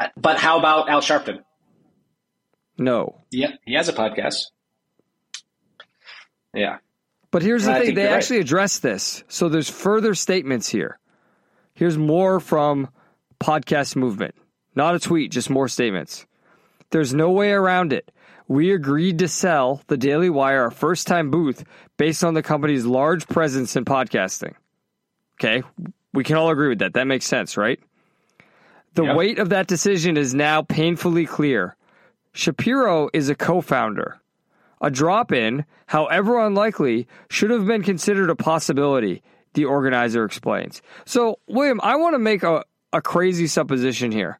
Uh, 0.00 0.08
but 0.16 0.38
how 0.38 0.58
about 0.58 0.88
Al 0.88 1.02
Sharpton? 1.02 1.40
No. 2.78 3.20
Yeah, 3.30 3.52
he 3.66 3.74
has 3.74 3.88
a 3.88 3.92
podcast. 3.92 4.46
Yeah. 6.54 6.78
But 7.30 7.42
here's 7.42 7.64
the 7.64 7.74
thing: 7.74 7.94
they 7.94 8.08
actually 8.08 8.38
right. 8.38 8.46
address 8.46 8.78
this. 8.78 9.24
So 9.28 9.48
there's 9.48 9.70
further 9.70 10.14
statements 10.14 10.68
here. 10.68 10.98
Here's 11.74 11.96
more 11.96 12.40
from 12.40 12.88
podcast 13.40 13.96
movement. 13.96 14.34
Not 14.74 14.94
a 14.94 14.98
tweet, 15.00 15.32
just 15.32 15.50
more 15.50 15.68
statements. 15.68 16.26
There's 16.90 17.14
no 17.14 17.30
way 17.30 17.52
around 17.52 17.92
it. 17.92 18.10
We 18.48 18.72
agreed 18.72 19.20
to 19.20 19.28
sell 19.28 19.80
the 19.86 19.96
Daily 19.96 20.28
Wire 20.28 20.62
our 20.62 20.70
first 20.70 21.06
time 21.06 21.30
booth 21.30 21.64
based 21.96 22.24
on 22.24 22.34
the 22.34 22.42
company's 22.42 22.84
large 22.84 23.28
presence 23.28 23.76
in 23.76 23.84
podcasting. 23.84 24.54
Okay, 25.34 25.62
we 26.12 26.24
can 26.24 26.36
all 26.36 26.50
agree 26.50 26.68
with 26.68 26.80
that. 26.80 26.94
That 26.94 27.06
makes 27.06 27.26
sense, 27.26 27.56
right? 27.56 27.78
The 28.94 29.04
yep. 29.04 29.16
weight 29.16 29.38
of 29.38 29.50
that 29.50 29.68
decision 29.68 30.16
is 30.16 30.34
now 30.34 30.62
painfully 30.62 31.26
clear. 31.26 31.76
Shapiro 32.32 33.08
is 33.12 33.28
a 33.28 33.34
co 33.36 33.60
founder. 33.60 34.20
A 34.80 34.90
drop 34.90 35.32
in, 35.32 35.64
however 35.86 36.38
unlikely, 36.38 37.06
should 37.28 37.50
have 37.50 37.66
been 37.66 37.82
considered 37.82 38.30
a 38.30 38.36
possibility, 38.36 39.22
the 39.54 39.66
organizer 39.66 40.24
explains. 40.24 40.80
So, 41.04 41.38
William, 41.46 41.80
I 41.82 41.96
want 41.96 42.14
to 42.14 42.18
make 42.18 42.42
a, 42.42 42.64
a 42.92 43.02
crazy 43.02 43.46
supposition 43.46 44.10
here. 44.10 44.38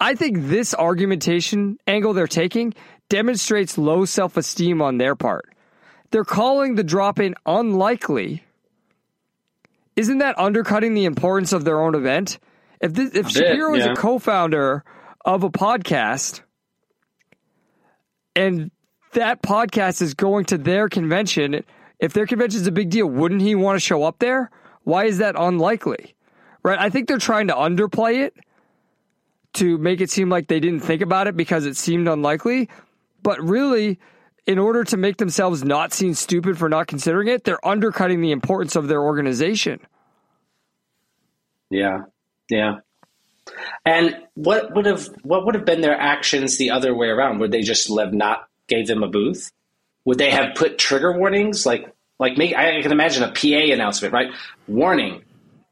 I 0.00 0.16
think 0.16 0.48
this 0.48 0.74
argumentation 0.74 1.78
angle 1.86 2.12
they're 2.12 2.26
taking 2.26 2.74
demonstrates 3.08 3.78
low 3.78 4.04
self 4.04 4.36
esteem 4.36 4.82
on 4.82 4.98
their 4.98 5.14
part. 5.14 5.54
They're 6.10 6.24
calling 6.24 6.74
the 6.74 6.84
drop 6.84 7.20
in 7.20 7.34
unlikely. 7.46 8.42
Isn't 9.94 10.18
that 10.18 10.38
undercutting 10.38 10.94
the 10.94 11.04
importance 11.04 11.52
of 11.52 11.64
their 11.64 11.80
own 11.80 11.94
event? 11.94 12.38
If 12.80 12.94
this, 12.94 13.14
if 13.14 13.28
Shapiro 13.28 13.74
yeah. 13.74 13.80
is 13.80 13.86
a 13.86 13.94
co-founder 13.94 14.82
of 15.24 15.44
a 15.44 15.50
podcast 15.50 16.40
and 18.34 18.70
that 19.12 19.42
podcast 19.42 20.02
is 20.02 20.14
going 20.14 20.44
to 20.46 20.58
their 20.58 20.88
convention, 20.88 21.64
if 21.98 22.12
their 22.12 22.26
convention 22.26 22.60
is 22.60 22.66
a 22.66 22.72
big 22.72 22.90
deal, 22.90 23.06
wouldn't 23.06 23.42
he 23.42 23.54
want 23.54 23.76
to 23.76 23.80
show 23.80 24.04
up 24.04 24.18
there? 24.18 24.50
Why 24.84 25.04
is 25.04 25.18
that 25.18 25.34
unlikely? 25.38 26.14
Right? 26.62 26.78
I 26.78 26.90
think 26.90 27.08
they're 27.08 27.18
trying 27.18 27.48
to 27.48 27.54
underplay 27.54 28.24
it 28.24 28.34
to 29.54 29.78
make 29.78 30.00
it 30.00 30.10
seem 30.10 30.28
like 30.28 30.48
they 30.48 30.60
didn't 30.60 30.80
think 30.80 31.02
about 31.02 31.26
it 31.26 31.36
because 31.36 31.66
it 31.66 31.76
seemed 31.76 32.08
unlikely. 32.08 32.68
But 33.22 33.40
really, 33.40 33.98
in 34.46 34.58
order 34.58 34.84
to 34.84 34.96
make 34.96 35.18
themselves 35.18 35.62
not 35.62 35.92
seem 35.92 36.14
stupid 36.14 36.58
for 36.58 36.68
not 36.68 36.86
considering 36.86 37.28
it, 37.28 37.44
they're 37.44 37.64
undercutting 37.66 38.20
the 38.20 38.32
importance 38.32 38.76
of 38.76 38.88
their 38.88 39.02
organization. 39.02 39.80
Yeah. 41.70 42.02
Yeah. 42.48 42.76
And 43.84 44.16
what 44.34 44.74
would 44.74 44.86
have 44.86 45.08
what 45.22 45.44
would 45.44 45.54
have 45.54 45.64
been 45.64 45.80
their 45.80 45.98
actions 45.98 46.58
the 46.58 46.70
other 46.70 46.94
way 46.94 47.08
around? 47.08 47.38
Would 47.38 47.50
they 47.50 47.62
just 47.62 47.88
have 47.98 48.12
not 48.12 48.46
gave 48.68 48.86
them 48.86 49.02
a 49.02 49.08
booth, 49.08 49.50
would 50.04 50.18
they 50.18 50.30
have 50.30 50.54
put 50.54 50.78
trigger 50.78 51.16
warnings 51.16 51.66
like 51.66 51.92
like? 52.18 52.38
I 52.38 52.80
can 52.82 52.92
imagine 52.92 53.22
a 53.22 53.32
PA 53.32 53.72
announcement, 53.72 54.12
right? 54.12 54.32
Warning: 54.66 55.22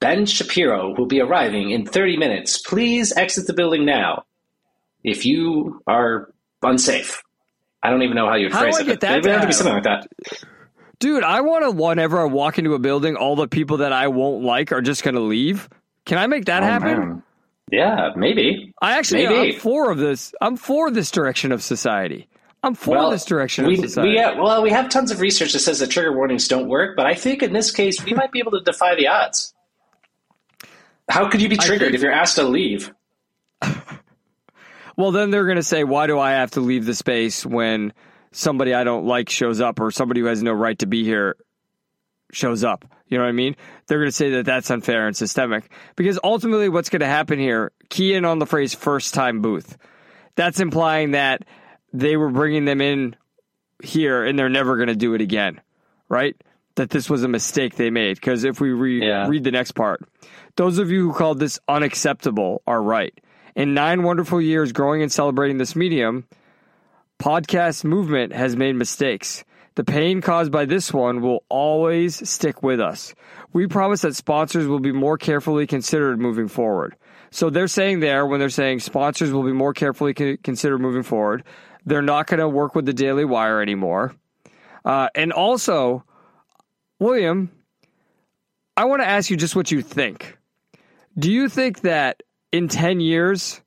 Ben 0.00 0.26
Shapiro 0.26 0.94
will 0.96 1.06
be 1.06 1.20
arriving 1.20 1.70
in 1.70 1.86
30 1.86 2.16
minutes. 2.16 2.58
Please 2.58 3.12
exit 3.16 3.46
the 3.46 3.54
building 3.54 3.84
now. 3.84 4.24
If 5.02 5.24
you 5.24 5.82
are 5.86 6.32
unsafe, 6.62 7.22
I 7.82 7.90
don't 7.90 8.02
even 8.02 8.16
know 8.16 8.28
how 8.28 8.36
you'd 8.36 8.52
phrase 8.52 8.78
it. 8.78 8.86
Get 8.86 9.00
that 9.00 9.18
it 9.18 9.22
would 9.22 9.32
have 9.32 9.40
to 9.42 9.46
be 9.46 9.52
something 9.52 9.74
like 9.74 9.84
that. 9.84 10.08
Dude, 10.98 11.24
I 11.24 11.40
want 11.40 11.64
to 11.64 11.70
whenever 11.70 12.20
I 12.20 12.24
walk 12.24 12.58
into 12.58 12.74
a 12.74 12.78
building, 12.78 13.16
all 13.16 13.34
the 13.34 13.48
people 13.48 13.78
that 13.78 13.92
I 13.92 14.08
won't 14.08 14.44
like 14.44 14.70
are 14.70 14.82
just 14.82 15.02
going 15.02 15.14
to 15.14 15.20
leave. 15.20 15.68
Can 16.04 16.18
I 16.18 16.26
make 16.26 16.44
that 16.44 16.62
oh, 16.62 16.66
happen? 16.66 16.98
Man. 16.98 17.22
Yeah, 17.70 18.10
maybe. 18.16 18.74
I 18.82 18.98
actually 18.98 19.26
Maybe. 19.26 19.54
I'm 19.54 19.60
for 19.60 19.90
of 19.90 19.98
this. 19.98 20.34
I'm 20.40 20.56
for 20.56 20.90
this 20.90 21.10
direction 21.10 21.52
of 21.52 21.62
society. 21.62 22.28
I'm 22.62 22.74
for 22.74 23.10
this 23.10 23.24
direction 23.24 23.66
we. 23.66 23.78
We, 23.78 24.18
uh, 24.18 24.42
well, 24.42 24.62
we 24.62 24.70
have 24.70 24.90
tons 24.90 25.10
of 25.10 25.20
research 25.20 25.52
that 25.54 25.60
says 25.60 25.78
that 25.78 25.88
trigger 25.88 26.12
warnings 26.12 26.46
don't 26.46 26.68
work, 26.68 26.96
but 26.96 27.06
I 27.06 27.14
think 27.14 27.42
in 27.42 27.52
this 27.52 27.70
case 27.70 28.04
we 28.04 28.12
might 28.12 28.32
be 28.32 28.38
able 28.38 28.52
to 28.52 28.60
defy 28.60 28.94
the 28.96 29.08
odds. 29.08 29.54
How 31.08 31.28
could 31.28 31.40
you 31.40 31.48
be 31.48 31.56
triggered 31.56 31.88
think- 31.88 31.94
if 31.94 32.02
you're 32.02 32.12
asked 32.12 32.36
to 32.36 32.44
leave? 32.44 32.92
Well, 35.00 35.12
then 35.12 35.30
they're 35.30 35.46
going 35.46 35.56
to 35.56 35.62
say, 35.62 35.82
why 35.82 36.06
do 36.06 36.18
I 36.18 36.32
have 36.32 36.50
to 36.52 36.60
leave 36.60 36.84
the 36.84 36.94
space 36.94 37.46
when 37.46 37.94
somebody 38.32 38.74
I 38.74 38.84
don't 38.84 39.06
like 39.06 39.30
shows 39.30 39.58
up 39.58 39.80
or 39.80 39.90
somebody 39.90 40.20
who 40.20 40.26
has 40.26 40.42
no 40.42 40.52
right 40.52 40.78
to 40.80 40.86
be 40.86 41.04
here 41.04 41.36
shows 42.32 42.64
up? 42.64 42.84
You 43.06 43.16
know 43.16 43.24
what 43.24 43.30
I 43.30 43.32
mean? 43.32 43.56
They're 43.86 43.98
going 43.98 44.10
to 44.10 44.12
say 44.12 44.28
that 44.32 44.44
that's 44.44 44.70
unfair 44.70 45.06
and 45.06 45.16
systemic 45.16 45.70
because 45.96 46.18
ultimately 46.22 46.68
what's 46.68 46.90
going 46.90 47.00
to 47.00 47.06
happen 47.06 47.38
here, 47.38 47.72
key 47.88 48.12
in 48.12 48.26
on 48.26 48.40
the 48.40 48.46
phrase 48.46 48.74
first 48.74 49.14
time 49.14 49.40
booth. 49.40 49.78
That's 50.36 50.60
implying 50.60 51.12
that 51.12 51.46
they 51.92 52.16
were 52.16 52.30
bringing 52.30 52.64
them 52.64 52.80
in 52.80 53.16
here 53.82 54.24
and 54.24 54.38
they're 54.38 54.48
never 54.48 54.76
going 54.76 54.88
to 54.88 54.96
do 54.96 55.14
it 55.14 55.20
again, 55.20 55.60
right? 56.08 56.36
That 56.76 56.90
this 56.90 57.08
was 57.10 57.22
a 57.22 57.28
mistake 57.28 57.76
they 57.76 57.90
made. 57.90 58.16
Because 58.16 58.44
if 58.44 58.60
we 58.60 58.70
re- 58.70 59.06
Yeah. 59.06 59.28
read 59.28 59.44
the 59.44 59.50
next 59.50 59.72
part, 59.72 60.00
those 60.56 60.78
of 60.78 60.90
you 60.90 61.08
who 61.08 61.12
called 61.16 61.38
this 61.38 61.58
unacceptable 61.68 62.62
are 62.66 62.82
right. 62.82 63.18
In 63.56 63.74
nine 63.74 64.02
wonderful 64.02 64.40
years 64.40 64.72
growing 64.72 65.02
and 65.02 65.10
celebrating 65.10 65.58
this 65.58 65.74
medium, 65.74 66.26
podcast 67.18 67.84
movement 67.84 68.32
has 68.32 68.56
made 68.56 68.76
mistakes. 68.76 69.44
The 69.76 69.84
pain 69.84 70.20
caused 70.20 70.50
by 70.52 70.64
this 70.64 70.92
one 70.92 71.20
will 71.20 71.44
always 71.48 72.28
stick 72.28 72.62
with 72.62 72.80
us. 72.80 73.14
We 73.52 73.66
promise 73.66 74.02
that 74.02 74.16
sponsors 74.16 74.66
will 74.66 74.80
be 74.80 74.92
more 74.92 75.16
carefully 75.16 75.66
considered 75.66 76.18
moving 76.20 76.48
forward. 76.48 76.96
So 77.30 77.48
they're 77.50 77.68
saying 77.68 78.00
there, 78.00 78.26
when 78.26 78.40
they're 78.40 78.48
saying 78.50 78.80
sponsors 78.80 79.30
will 79.32 79.44
be 79.44 79.52
more 79.52 79.72
carefully 79.72 80.12
considered 80.14 80.80
moving 80.80 81.04
forward, 81.04 81.44
they're 81.84 82.02
not 82.02 82.26
going 82.26 82.40
to 82.40 82.48
work 82.48 82.74
with 82.74 82.86
the 82.86 82.92
Daily 82.92 83.24
Wire 83.24 83.60
anymore. 83.60 84.14
Uh, 84.84 85.08
and 85.14 85.32
also, 85.32 86.04
William, 86.98 87.50
I 88.76 88.84
want 88.84 89.02
to 89.02 89.08
ask 89.08 89.30
you 89.30 89.36
just 89.36 89.56
what 89.56 89.70
you 89.70 89.82
think. 89.82 90.38
Do 91.18 91.30
you 91.30 91.48
think 91.48 91.80
that 91.82 92.22
in 92.52 92.68
10 92.68 93.00
years, 93.00 93.60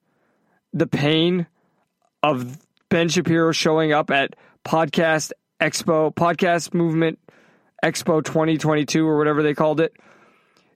the 0.73 0.87
pain 0.87 1.47
of 2.21 2.57
Ben 2.89 3.09
Shapiro 3.09 3.51
showing 3.51 3.91
up 3.91 4.09
at 4.11 4.35
Podcast 4.65 5.31
Expo, 5.61 6.13
Podcast 6.13 6.73
Movement 6.73 7.19
Expo 7.83 8.23
2022, 8.23 9.05
or 9.05 9.17
whatever 9.17 9.43
they 9.43 9.53
called 9.53 9.81
it, 9.81 9.93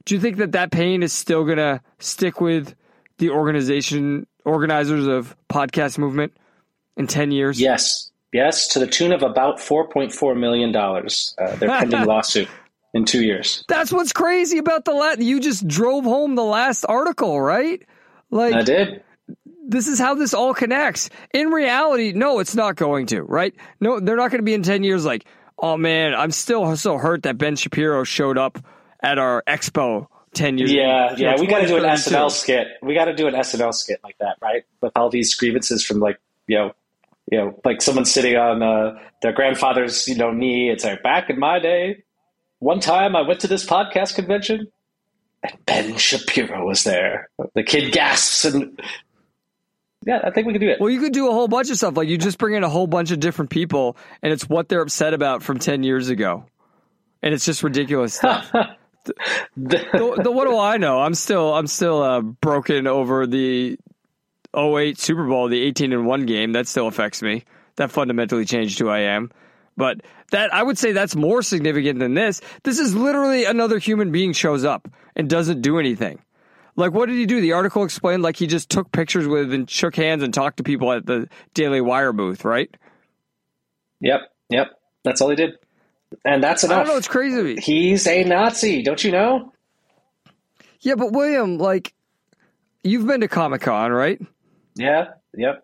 do 0.05 0.15
you 0.15 0.21
think 0.21 0.37
that 0.37 0.51
that 0.53 0.71
pain 0.71 1.03
is 1.03 1.13
still 1.13 1.43
going 1.43 1.57
to 1.57 1.81
stick 1.99 2.39
with 2.39 2.75
the 3.17 3.29
organization, 3.29 4.27
organizers 4.45 5.07
of 5.07 5.35
Podcast 5.49 5.97
Movement 5.97 6.33
in 6.97 7.07
10 7.07 7.31
years? 7.31 7.59
Yes, 7.59 8.11
yes, 8.33 8.67
to 8.69 8.79
the 8.79 8.87
tune 8.87 9.11
of 9.11 9.23
about 9.23 9.59
four 9.59 9.87
point 9.87 10.11
four 10.11 10.35
million 10.35 10.71
dollars. 10.71 11.35
Uh, 11.39 11.55
their 11.55 11.69
pending 11.69 12.05
lawsuit 12.05 12.47
in 12.93 13.05
two 13.05 13.23
years. 13.23 13.63
That's 13.67 13.91
what's 13.91 14.13
crazy 14.13 14.57
about 14.57 14.85
the 14.85 14.93
last. 14.93 15.19
You 15.19 15.39
just 15.39 15.67
drove 15.67 16.03
home 16.03 16.35
the 16.35 16.43
last 16.43 16.83
article, 16.87 17.39
right? 17.39 17.81
Like, 18.29 18.55
I 18.55 18.61
did. 18.63 19.03
this 19.67 19.87
is 19.87 19.99
how 19.99 20.15
this 20.15 20.33
all 20.33 20.53
connects. 20.53 21.09
In 21.33 21.49
reality, 21.49 22.11
no, 22.13 22.39
it's 22.39 22.55
not 22.55 22.75
going 22.75 23.05
to, 23.07 23.21
right? 23.21 23.53
No, 23.79 23.99
they're 23.99 24.17
not 24.17 24.31
going 24.31 24.39
to 24.39 24.45
be 24.45 24.53
in 24.53 24.63
10 24.63 24.83
years 24.83 25.05
like, 25.05 25.25
oh 25.57 25.77
man, 25.77 26.13
I'm 26.13 26.31
still 26.31 26.75
so 26.75 26.97
hurt 26.97 27.23
that 27.23 27.37
Ben 27.37 27.55
Shapiro 27.55 28.03
showed 28.03 28.37
up 28.37 28.57
at 29.01 29.17
our 29.17 29.43
expo 29.47 30.07
10 30.33 30.57
years 30.57 30.71
ago. 30.71 30.81
Yeah, 30.81 31.15
yeah. 31.17 31.39
We 31.39 31.47
got 31.47 31.59
to 31.59 31.67
do 31.67 31.75
an 31.77 31.83
2032. 31.83 32.15
SNL 32.15 32.31
skit. 32.31 32.67
We 32.81 32.93
got 32.93 33.05
to 33.05 33.15
do 33.15 33.27
an 33.27 33.33
SNL 33.33 33.73
skit 33.73 33.99
like 34.03 34.17
that, 34.19 34.37
right? 34.41 34.63
With 34.81 34.91
all 34.95 35.09
these 35.09 35.33
grievances 35.35 35.85
from 35.85 35.99
like, 35.99 36.19
you 36.47 36.57
know, 36.57 36.73
you 37.31 37.37
know, 37.37 37.59
like 37.65 37.81
someone 37.81 38.05
sitting 38.05 38.35
on 38.35 38.63
uh, 38.63 38.99
their 39.21 39.33
grandfather's, 39.33 40.07
you 40.07 40.15
know, 40.15 40.31
knee. 40.31 40.69
It's 40.69 40.83
like 40.83 41.03
back 41.03 41.29
in 41.29 41.39
my 41.39 41.59
day, 41.59 42.03
one 42.59 42.79
time 42.79 43.15
I 43.15 43.21
went 43.21 43.41
to 43.41 43.47
this 43.47 43.65
podcast 43.65 44.15
convention, 44.15 44.67
and 45.43 45.65
Ben 45.65 45.97
Shapiro 45.97 46.65
was 46.65 46.83
there. 46.83 47.29
The 47.53 47.63
kid 47.63 47.91
gasps, 47.91 48.45
and 48.45 48.79
yeah, 50.07 50.21
I 50.23 50.31
think 50.31 50.47
we 50.47 50.53
could 50.53 50.61
do 50.61 50.69
it. 50.69 50.79
Well, 50.79 50.89
you 50.89 51.01
could 51.01 51.11
do 51.11 51.27
a 51.27 51.33
whole 51.33 51.49
bunch 51.49 51.69
of 51.69 51.75
stuff. 51.75 51.97
Like 51.97 52.07
you 52.07 52.17
just 52.17 52.37
bring 52.37 52.55
in 52.55 52.63
a 52.63 52.69
whole 52.69 52.87
bunch 52.87 53.11
of 53.11 53.19
different 53.19 53.51
people 53.51 53.97
and 54.21 54.31
it's 54.31 54.47
what 54.47 54.69
they're 54.69 54.81
upset 54.81 55.13
about 55.13 55.43
from 55.43 55.59
10 55.59 55.83
years 55.83 56.07
ago. 56.07 56.45
And 57.21 57.33
it's 57.33 57.45
just 57.45 57.61
ridiculous 57.61 58.13
stuff. 58.15 58.49
the, 58.53 60.19
the, 60.23 60.31
what 60.31 60.47
do 60.47 60.57
I 60.57 60.77
know? 60.77 61.01
I'm 61.01 61.13
still 61.13 61.53
I'm 61.53 61.67
still 61.67 62.01
uh, 62.01 62.21
broken 62.21 62.87
over 62.87 63.27
the 63.27 63.77
08 64.55 64.97
Super 64.99 65.25
Bowl, 65.27 65.47
the 65.47 65.61
18 65.61 65.93
and 65.93 66.05
1 66.05 66.25
game. 66.25 66.53
That 66.53 66.67
still 66.67 66.87
affects 66.87 67.21
me. 67.21 67.43
That 67.75 67.91
fundamentally 67.91 68.45
changed 68.45 68.79
who 68.79 68.89
I 68.89 68.99
am. 68.99 69.31
But 69.75 70.01
that 70.31 70.53
I 70.53 70.63
would 70.63 70.77
say 70.77 70.91
that's 70.91 71.15
more 71.15 71.41
significant 71.43 71.99
than 71.99 72.15
this. 72.15 72.41
This 72.63 72.79
is 72.79 72.95
literally 72.95 73.45
another 73.45 73.77
human 73.77 74.11
being 74.11 74.33
shows 74.33 74.65
up 74.65 74.87
and 75.15 75.29
doesn't 75.29 75.61
do 75.61 75.77
anything. 75.79 76.19
Like 76.75 76.93
what 76.93 77.07
did 77.07 77.15
he 77.15 77.25
do? 77.25 77.41
The 77.41 77.53
article 77.53 77.83
explained 77.83 78.23
like 78.23 78.35
he 78.37 78.47
just 78.47 78.69
took 78.69 78.91
pictures 78.91 79.27
with 79.27 79.53
and 79.53 79.69
shook 79.69 79.95
hands 79.95 80.23
and 80.23 80.33
talked 80.33 80.57
to 80.57 80.63
people 80.63 80.91
at 80.91 81.05
the 81.05 81.27
Daily 81.53 81.81
Wire 81.81 82.13
booth, 82.13 82.43
right? 82.45 82.75
Yep, 83.99 84.21
yep. 84.49 84.79
That's 85.03 85.21
all 85.21 85.29
he 85.29 85.35
did, 85.35 85.53
and 86.25 86.43
that's 86.43 86.63
I 86.63 86.67
enough. 86.67 86.85
don't 86.85 86.93
know, 86.93 86.97
it's 86.97 87.07
crazy. 87.07 87.59
He's 87.61 88.05
a 88.07 88.23
Nazi, 88.23 88.83
don't 88.83 89.03
you 89.03 89.11
know? 89.11 89.53
Yeah, 90.81 90.95
but 90.95 91.13
William, 91.13 91.57
like 91.57 91.93
you've 92.83 93.07
been 93.07 93.21
to 93.21 93.27
Comic 93.27 93.61
Con, 93.61 93.91
right? 93.91 94.21
Yeah, 94.77 95.09
yep. 95.35 95.63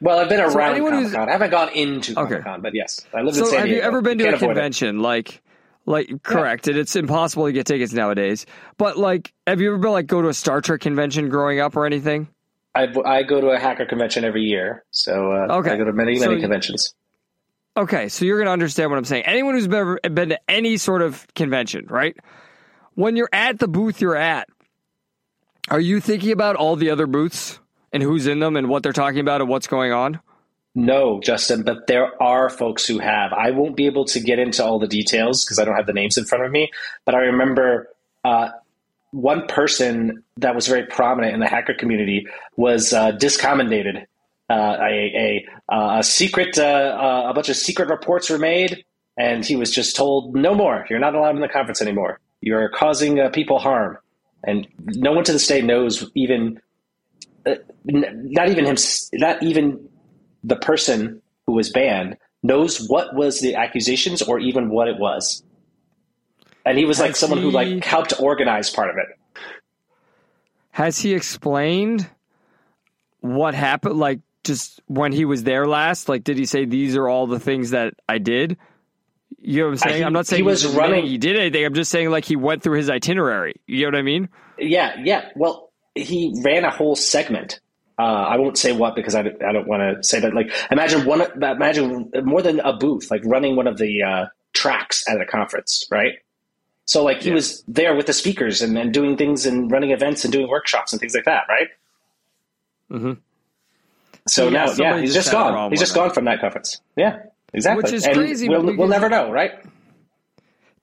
Well, 0.00 0.18
I've 0.18 0.28
been 0.28 0.38
So 0.50 0.56
around 0.58 0.78
Comic 0.80 1.12
Con. 1.12 1.28
I 1.28 1.32
haven't 1.32 1.50
gone 1.50 1.68
into 1.70 2.12
Okay. 2.18 2.28
Comic 2.28 2.44
Con, 2.44 2.60
but 2.62 2.74
yes, 2.74 3.00
I 3.14 3.18
live 3.22 3.28
in 3.36 3.44
So 3.44 3.46
San 3.50 3.60
have 3.60 3.68
you 3.68 3.80
ever 3.80 4.02
been 4.02 4.18
to 4.18 4.24
a 4.24 4.28
avoid 4.28 4.42
it. 4.42 4.46
convention? 4.46 5.00
Like, 5.00 5.40
like 5.86 6.22
correct, 6.22 6.66
and 6.68 6.76
it's 6.76 6.96
impossible 6.96 7.46
to 7.46 7.52
get 7.52 7.66
tickets 7.66 7.92
nowadays. 7.92 8.44
But 8.76 8.96
like, 8.98 9.32
have 9.46 9.60
you 9.60 9.68
ever 9.68 9.78
been 9.78 9.92
like 9.92 10.06
go 10.06 10.20
to 10.22 10.28
a 10.28 10.34
Star 10.34 10.60
Trek 10.60 10.80
convention 10.80 11.28
growing 11.28 11.60
up 11.60 11.76
or 11.76 11.86
anything? 11.86 12.28
I, 12.74 12.92
I 13.04 13.22
go 13.22 13.40
to 13.40 13.48
a 13.50 13.58
hacker 13.58 13.86
convention 13.86 14.24
every 14.24 14.42
year, 14.42 14.84
so 14.90 15.30
uh, 15.32 15.56
Okay. 15.58 15.70
I 15.70 15.76
go 15.76 15.84
to 15.84 15.92
many 15.92 16.18
many 16.18 16.34
you- 16.34 16.40
conventions. 16.40 16.94
Okay, 17.76 18.08
so 18.08 18.24
you're 18.24 18.36
going 18.38 18.46
to 18.46 18.52
understand 18.52 18.90
what 18.90 18.98
I'm 18.98 19.04
saying. 19.04 19.24
Anyone 19.26 19.54
who's 19.54 19.66
ever 19.66 19.98
been 20.08 20.28
to 20.28 20.38
any 20.48 20.76
sort 20.76 21.02
of 21.02 21.26
convention, 21.34 21.86
right? 21.88 22.16
When 22.94 23.16
you're 23.16 23.28
at 23.32 23.58
the 23.58 23.66
booth 23.66 24.00
you're 24.00 24.14
at, 24.14 24.48
are 25.70 25.80
you 25.80 26.00
thinking 26.00 26.30
about 26.30 26.54
all 26.54 26.76
the 26.76 26.90
other 26.90 27.08
booths 27.08 27.58
and 27.94 28.02
who's 28.02 28.26
in 28.26 28.40
them 28.40 28.56
and 28.56 28.68
what 28.68 28.82
they're 28.82 28.92
talking 28.92 29.20
about 29.20 29.40
and 29.40 29.48
what's 29.48 29.68
going 29.68 29.92
on? 29.92 30.20
No, 30.74 31.20
Justin, 31.20 31.62
but 31.62 31.86
there 31.86 32.20
are 32.20 32.50
folks 32.50 32.84
who 32.84 32.98
have. 32.98 33.32
I 33.32 33.52
won't 33.52 33.76
be 33.76 33.86
able 33.86 34.04
to 34.06 34.18
get 34.18 34.40
into 34.40 34.64
all 34.64 34.80
the 34.80 34.88
details 34.88 35.44
because 35.44 35.60
I 35.60 35.64
don't 35.64 35.76
have 35.76 35.86
the 35.86 35.92
names 35.92 36.18
in 36.18 36.24
front 36.24 36.44
of 36.44 36.50
me. 36.50 36.72
But 37.04 37.14
I 37.14 37.18
remember 37.18 37.88
uh, 38.24 38.48
one 39.12 39.46
person 39.46 40.24
that 40.38 40.56
was 40.56 40.66
very 40.66 40.84
prominent 40.84 41.32
in 41.32 41.38
the 41.38 41.46
hacker 41.46 41.74
community 41.74 42.26
was 42.56 42.92
uh, 42.92 43.12
discommendated. 43.12 44.06
Uh, 44.50 44.76
a, 44.80 45.46
a, 45.70 45.72
uh, 45.72 45.98
a 46.00 46.02
secret, 46.02 46.58
uh, 46.58 46.62
uh, 46.62 47.30
a 47.30 47.34
bunch 47.34 47.48
of 47.48 47.56
secret 47.56 47.88
reports 47.88 48.28
were 48.28 48.38
made, 48.38 48.84
and 49.16 49.46
he 49.46 49.54
was 49.54 49.70
just 49.70 49.94
told, 49.94 50.34
"No 50.34 50.54
more. 50.54 50.84
You're 50.90 50.98
not 50.98 51.14
allowed 51.14 51.36
in 51.36 51.40
the 51.40 51.48
conference 51.48 51.80
anymore. 51.80 52.18
You're 52.40 52.68
causing 52.68 53.26
people 53.30 53.60
harm." 53.60 53.96
And 54.42 54.66
no 54.78 55.12
one 55.12 55.24
to 55.24 55.32
this 55.32 55.46
day 55.46 55.62
knows 55.62 56.10
even, 56.14 56.60
Uh, 57.46 57.54
not 57.84 58.48
even 58.48 58.64
him, 58.64 58.76
not 59.14 59.42
even 59.42 59.88
the 60.42 60.56
person 60.56 61.20
who 61.46 61.52
was 61.52 61.70
banned 61.70 62.16
knows 62.42 62.86
what 62.88 63.14
was 63.14 63.40
the 63.40 63.54
accusations 63.56 64.22
or 64.22 64.38
even 64.38 64.70
what 64.70 64.88
it 64.88 64.98
was. 64.98 65.42
And 66.64 66.78
he 66.78 66.84
was 66.84 66.98
like 66.98 67.10
Has 67.10 67.18
someone 67.18 67.40
who 67.40 67.50
like 67.50 67.84
helped 67.84 68.14
organize 68.18 68.70
part 68.70 68.90
of 68.90 68.96
it. 68.96 69.42
Has 70.70 70.98
he 70.98 71.14
explained 71.14 72.08
what 73.20 73.54
happened? 73.54 73.98
Like, 73.98 74.20
just 74.42 74.80
when 74.86 75.12
he 75.12 75.24
was 75.24 75.44
there 75.44 75.66
last, 75.66 76.08
like, 76.08 76.24
did 76.24 76.36
he 76.36 76.46
say 76.46 76.64
these 76.64 76.96
are 76.96 77.08
all 77.08 77.26
the 77.26 77.38
things 77.40 77.70
that 77.70 77.94
I 78.08 78.18
did? 78.18 78.56
You 79.38 79.60
know 79.60 79.64
what 79.66 79.68
I'm 79.68 79.74
uh, 79.74 79.76
saying? 79.78 79.96
he- 79.96 80.04
I'm 80.04 80.12
not 80.12 80.26
saying 80.26 80.40
he 80.40 80.42
was 80.42 80.66
running- 80.66 81.06
He 81.06 81.18
did 81.18 81.36
anything. 81.36 81.64
I'm 81.64 81.74
just 81.74 81.90
saying 81.90 82.10
like 82.10 82.24
he 82.24 82.36
went 82.36 82.62
through 82.62 82.78
his 82.78 82.90
itinerary. 82.90 83.54
You 83.66 83.82
know 83.82 83.96
what 83.96 83.98
I 83.98 84.02
mean? 84.02 84.28
Yeah, 84.58 84.96
yeah. 85.02 85.28
Well, 85.36 85.70
he 85.94 86.32
ran 86.42 86.64
a 86.64 86.70
whole 86.70 86.96
segment. 86.96 87.60
Uh, 87.98 88.02
I 88.02 88.36
won't 88.38 88.58
say 88.58 88.72
what 88.72 88.96
because 88.96 89.14
I, 89.14 89.22
don't- 89.22 89.42
I 89.44 89.52
don't 89.52 89.68
want 89.68 89.82
to 89.96 90.02
say 90.02 90.18
that. 90.20 90.34
Like, 90.34 90.50
imagine 90.70 91.04
one, 91.06 91.22
imagine 91.40 92.10
more 92.24 92.42
than 92.42 92.58
a 92.60 92.72
booth, 92.72 93.10
like 93.10 93.22
running 93.24 93.54
one 93.56 93.66
of 93.68 93.78
the 93.78 94.02
uh, 94.02 94.26
tracks 94.52 95.04
at 95.08 95.20
a 95.20 95.24
conference, 95.26 95.84
right? 95.90 96.14
So, 96.86 97.04
like, 97.04 97.22
he 97.22 97.28
Yeah. 97.28 97.36
was 97.36 97.62
there 97.68 97.94
with 97.94 98.06
the 98.06 98.12
speakers 98.12 98.60
and, 98.62 98.76
and 98.76 98.92
doing 98.92 99.16
things 99.16 99.46
and 99.46 99.70
running 99.70 99.92
events 99.92 100.24
and 100.24 100.32
doing 100.32 100.48
workshops 100.48 100.92
and 100.92 101.00
things 101.00 101.14
like 101.14 101.24
that, 101.24 101.44
right? 101.48 101.68
Mm-hmm. 102.90 103.12
So 104.26 104.48
Yeah, 104.48 104.64
now, 104.66 104.72
yeah, 104.72 105.00
he's 105.00 105.14
just 105.14 105.26
just 105.26 105.36
had 105.36 105.46
a 105.48 105.52
gone. 105.52 105.70
He's 105.70 105.80
just 105.80 105.94
gone 105.94 106.10
from 106.10 106.24
that 106.26 106.40
conference. 106.40 106.80
Yeah, 106.96 107.18
exactly. 107.52 107.82
Which 107.82 107.92
is 107.92 108.04
and 108.06 108.16
crazy 108.16 108.48
We'll, 108.48 108.76
we'll 108.76 108.88
never 108.88 109.08
know, 109.08 109.30
right? 109.30 109.52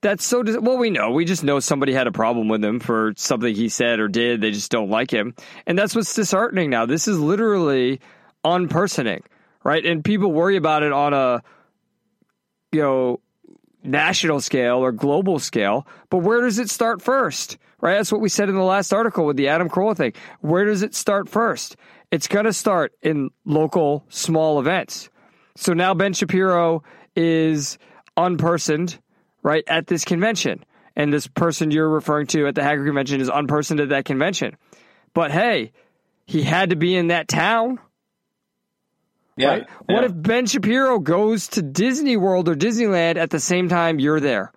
That's 0.01 0.25
so. 0.25 0.43
Dis- 0.43 0.57
well, 0.59 0.77
we 0.77 0.89
know. 0.89 1.11
We 1.11 1.25
just 1.25 1.43
know 1.43 1.59
somebody 1.59 1.93
had 1.93 2.07
a 2.07 2.11
problem 2.11 2.47
with 2.47 2.63
him 2.63 2.79
for 2.79 3.13
something 3.15 3.53
he 3.53 3.69
said 3.69 3.99
or 3.99 4.07
did. 4.07 4.41
They 4.41 4.51
just 4.51 4.71
don't 4.71 4.89
like 4.89 5.11
him, 5.11 5.35
and 5.65 5.77
that's 5.77 5.95
what's 5.95 6.13
disheartening. 6.13 6.69
Now, 6.69 6.85
this 6.85 7.07
is 7.07 7.19
literally 7.19 8.01
unpersoning, 8.43 9.23
right? 9.63 9.85
And 9.85 10.03
people 10.03 10.31
worry 10.31 10.57
about 10.57 10.83
it 10.83 10.91
on 10.91 11.13
a, 11.13 11.43
you 12.71 12.81
know, 12.81 13.19
national 13.83 14.41
scale 14.41 14.77
or 14.77 14.91
global 14.91 15.39
scale. 15.39 15.87
But 16.09 16.19
where 16.19 16.41
does 16.41 16.59
it 16.59 16.69
start 16.69 17.01
first? 17.01 17.57
Right? 17.79 17.95
That's 17.95 18.11
what 18.11 18.21
we 18.21 18.29
said 18.29 18.47
in 18.47 18.55
the 18.55 18.63
last 18.63 18.93
article 18.93 19.25
with 19.25 19.37
the 19.37 19.47
Adam 19.47 19.67
Carolla 19.67 19.97
thing. 19.97 20.13
Where 20.41 20.65
does 20.65 20.83
it 20.83 20.93
start 20.93 21.27
first? 21.27 21.75
It's 22.11 22.27
going 22.27 22.45
to 22.45 22.53
start 22.53 22.93
in 23.01 23.31
local 23.43 24.05
small 24.09 24.59
events. 24.59 25.09
So 25.55 25.73
now 25.73 25.93
Ben 25.93 26.13
Shapiro 26.13 26.83
is 27.15 27.77
unpersoned, 28.17 28.99
right, 29.43 29.63
at 29.67 29.87
this 29.87 30.05
convention. 30.05 30.63
And 30.95 31.13
this 31.13 31.27
person 31.27 31.71
you're 31.71 31.89
referring 31.89 32.27
to 32.27 32.47
at 32.47 32.55
the 32.55 32.63
Hacker 32.63 32.85
convention 32.85 33.21
is 33.21 33.29
unpersoned 33.29 33.81
at 33.81 33.89
that 33.89 34.05
convention. 34.05 34.57
But 35.13 35.31
hey, 35.31 35.71
he 36.25 36.43
had 36.43 36.71
to 36.71 36.75
be 36.75 36.95
in 36.95 37.07
that 37.07 37.27
town. 37.27 37.79
Yeah. 39.37 39.47
Right? 39.47 39.69
What 39.85 40.03
if 40.03 40.11
Ben 40.13 40.45
Shapiro 40.45 40.99
goes 40.99 41.47
to 41.49 41.61
Disney 41.61 42.17
World 42.17 42.49
or 42.49 42.55
Disneyland 42.55 43.15
at 43.15 43.29
the 43.29 43.39
same 43.39 43.69
time 43.69 43.99
you're 43.99 44.19
there? 44.19 44.51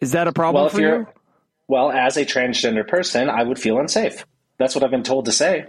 Is 0.00 0.12
that 0.12 0.28
a 0.28 0.32
problem 0.32 0.62
well, 0.62 0.70
for 0.70 0.80
you're 0.80 1.12
well, 1.66 1.90
as 1.90 2.16
a 2.16 2.24
transgender 2.24 2.86
person, 2.86 3.28
I 3.28 3.42
would 3.42 3.58
feel 3.58 3.78
unsafe. 3.78 4.24
That's 4.56 4.74
what 4.74 4.84
I've 4.84 4.90
been 4.90 5.02
told 5.02 5.26
to 5.26 5.32
say. 5.32 5.66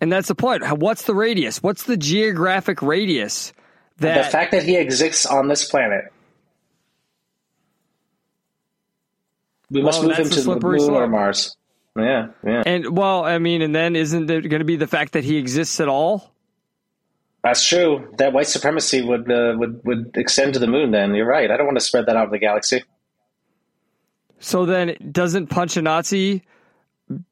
And 0.00 0.12
that's 0.12 0.28
the 0.28 0.34
point. 0.34 0.62
What's 0.78 1.02
the 1.02 1.14
radius? 1.14 1.62
What's 1.62 1.84
the 1.84 1.96
geographic 1.96 2.82
radius 2.82 3.52
that 4.00 4.24
the 4.24 4.30
fact 4.30 4.52
that 4.52 4.62
he 4.62 4.76
exists 4.76 5.26
on 5.26 5.48
this 5.48 5.68
planet. 5.68 6.12
We 9.70 9.82
must 9.82 10.00
Well, 10.00 10.08
move 10.08 10.18
him 10.18 10.30
to 10.30 10.40
the 10.40 10.60
moon 10.60 10.94
or. 10.94 11.06
Mars. 11.06 11.56
Yeah, 11.96 12.28
yeah. 12.44 12.62
and 12.66 12.96
well, 12.96 13.24
I 13.24 13.38
mean, 13.38 13.62
and 13.62 13.74
then 13.74 13.96
isn't 13.96 14.30
it 14.30 14.48
going 14.48 14.60
to 14.60 14.64
be 14.64 14.76
the 14.76 14.86
fact 14.86 15.12
that 15.12 15.24
he 15.24 15.36
exists 15.36 15.80
at 15.80 15.88
all? 15.88 16.32
That's 17.42 17.66
true. 17.66 18.12
That 18.18 18.32
white 18.32 18.46
supremacy 18.46 19.02
would 19.02 19.30
uh, 19.30 19.54
would 19.56 19.80
would 19.84 20.10
extend 20.16 20.54
to 20.54 20.60
the 20.60 20.66
moon. 20.66 20.90
Then 20.90 21.14
you're 21.14 21.26
right. 21.26 21.50
I 21.50 21.56
don't 21.56 21.66
want 21.66 21.78
to 21.78 21.84
spread 21.84 22.06
that 22.06 22.16
out 22.16 22.26
in 22.26 22.30
the 22.30 22.38
galaxy. 22.38 22.82
So 24.40 24.66
then, 24.66 24.96
doesn't 25.12 25.48
punch 25.48 25.76
a 25.76 25.82
Nazi 25.82 26.42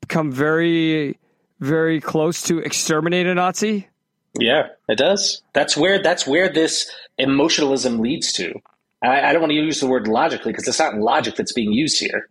come 0.08 0.30
very, 0.32 1.18
very 1.60 2.00
close 2.00 2.42
to 2.44 2.58
exterminate 2.58 3.26
a 3.26 3.34
Nazi? 3.34 3.87
Yeah, 4.34 4.68
it 4.88 4.98
does. 4.98 5.42
That's 5.52 5.76
where 5.76 6.02
that's 6.02 6.26
where 6.26 6.48
this 6.48 6.90
emotionalism 7.18 8.00
leads 8.00 8.32
to. 8.32 8.54
I, 9.02 9.22
I 9.22 9.32
don't 9.32 9.40
want 9.42 9.50
to 9.50 9.56
use 9.56 9.80
the 9.80 9.86
word 9.86 10.08
logically 10.08 10.52
because 10.52 10.66
it's 10.68 10.78
not 10.78 10.96
logic 10.96 11.36
that's 11.36 11.52
being 11.52 11.72
used 11.72 12.00
here. 12.00 12.28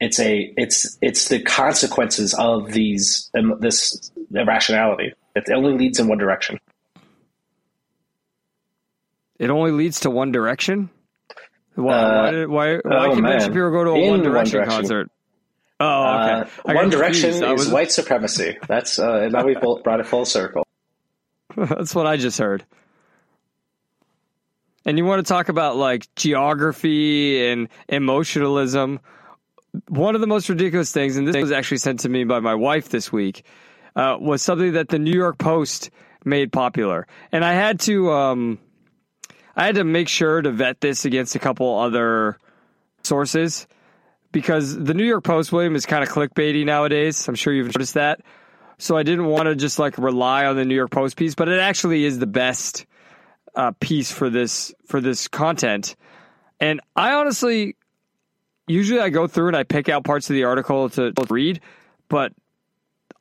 It's 0.00 0.20
a 0.20 0.52
it's 0.56 0.96
it's 1.00 1.28
the 1.28 1.40
consequences 1.42 2.34
of 2.34 2.72
these 2.72 3.30
um, 3.36 3.56
this 3.60 4.12
irrationality. 4.32 5.14
It 5.34 5.50
only 5.50 5.72
leads 5.72 5.98
in 5.98 6.08
one 6.08 6.18
direction. 6.18 6.60
It 9.38 9.50
only 9.50 9.70
leads 9.70 10.00
to 10.00 10.10
one 10.10 10.32
direction. 10.32 10.90
Why? 11.74 11.92
Uh, 11.92 12.22
why, 12.22 12.30
did, 12.30 12.48
why, 12.48 12.76
why 12.76 13.06
oh, 13.06 13.14
can 13.14 13.22
Ben. 13.22 13.40
Shapiro 13.40 13.70
go 13.70 13.84
to 13.84 13.90
a 13.90 13.94
In 13.94 14.10
One 14.10 14.22
Direction, 14.22 14.58
Direction. 14.58 14.80
concert? 14.80 15.10
Oh, 15.80 16.02
okay. 16.02 16.50
Uh, 16.66 16.72
one 16.74 16.90
direction 16.90 17.30
confused. 17.30 17.60
Is 17.60 17.66
was- 17.66 17.72
white 17.72 17.92
supremacy. 17.92 18.58
That's 18.66 18.98
uh, 18.98 19.28
now 19.28 19.44
we've 19.44 19.60
brought 19.60 20.00
it 20.00 20.06
full 20.06 20.24
circle. 20.24 20.66
That's 21.68 21.94
what 21.94 22.06
I 22.06 22.16
just 22.16 22.38
heard. 22.38 22.64
And 24.84 24.96
you 24.96 25.04
want 25.04 25.24
to 25.24 25.28
talk 25.28 25.48
about 25.48 25.76
like 25.76 26.12
geography 26.14 27.46
and 27.46 27.68
emotionalism. 27.88 29.00
One 29.88 30.14
of 30.14 30.20
the 30.20 30.26
most 30.26 30.48
ridiculous 30.48 30.92
things, 30.92 31.16
and 31.16 31.26
this 31.26 31.36
was 31.36 31.52
actually 31.52 31.78
sent 31.78 32.00
to 32.00 32.08
me 32.08 32.24
by 32.24 32.40
my 32.40 32.54
wife 32.54 32.88
this 32.88 33.12
week, 33.12 33.44
uh, 33.96 34.16
was 34.20 34.40
something 34.40 34.72
that 34.72 34.88
the 34.88 34.98
New 34.98 35.12
York 35.12 35.38
Post 35.38 35.90
made 36.24 36.52
popular. 36.52 37.06
And 37.32 37.44
I 37.44 37.54
had 37.54 37.80
to, 37.80 38.12
um, 38.12 38.58
I 39.56 39.66
had 39.66 39.74
to 39.74 39.84
make 39.84 40.08
sure 40.08 40.40
to 40.40 40.50
vet 40.50 40.80
this 40.80 41.04
against 41.04 41.34
a 41.34 41.38
couple 41.38 41.78
other 41.78 42.38
sources 43.02 43.66
because 44.32 44.78
the 44.78 44.94
New 44.94 45.04
York 45.04 45.24
Post, 45.24 45.52
William, 45.52 45.74
is 45.74 45.86
kind 45.86 46.02
of 46.02 46.08
clickbaity 46.08 46.64
nowadays. 46.64 47.26
I'm 47.28 47.34
sure 47.34 47.52
you've 47.52 47.66
noticed 47.66 47.94
that. 47.94 48.20
So 48.78 48.96
I 48.96 49.02
didn't 49.02 49.26
want 49.26 49.46
to 49.46 49.56
just 49.56 49.78
like 49.78 49.98
rely 49.98 50.46
on 50.46 50.56
the 50.56 50.64
New 50.64 50.74
York 50.74 50.90
Post 50.90 51.16
piece, 51.16 51.34
but 51.34 51.48
it 51.48 51.60
actually 51.60 52.04
is 52.04 52.18
the 52.18 52.26
best 52.26 52.86
uh, 53.54 53.72
piece 53.80 54.10
for 54.12 54.30
this 54.30 54.72
for 54.86 55.00
this 55.00 55.26
content. 55.28 55.96
And 56.60 56.80
I 56.94 57.14
honestly, 57.14 57.76
usually 58.66 59.00
I 59.00 59.10
go 59.10 59.26
through 59.26 59.48
and 59.48 59.56
I 59.56 59.64
pick 59.64 59.88
out 59.88 60.04
parts 60.04 60.30
of 60.30 60.34
the 60.34 60.44
article 60.44 60.88
to, 60.90 61.12
read, 61.28 61.60
but 62.08 62.32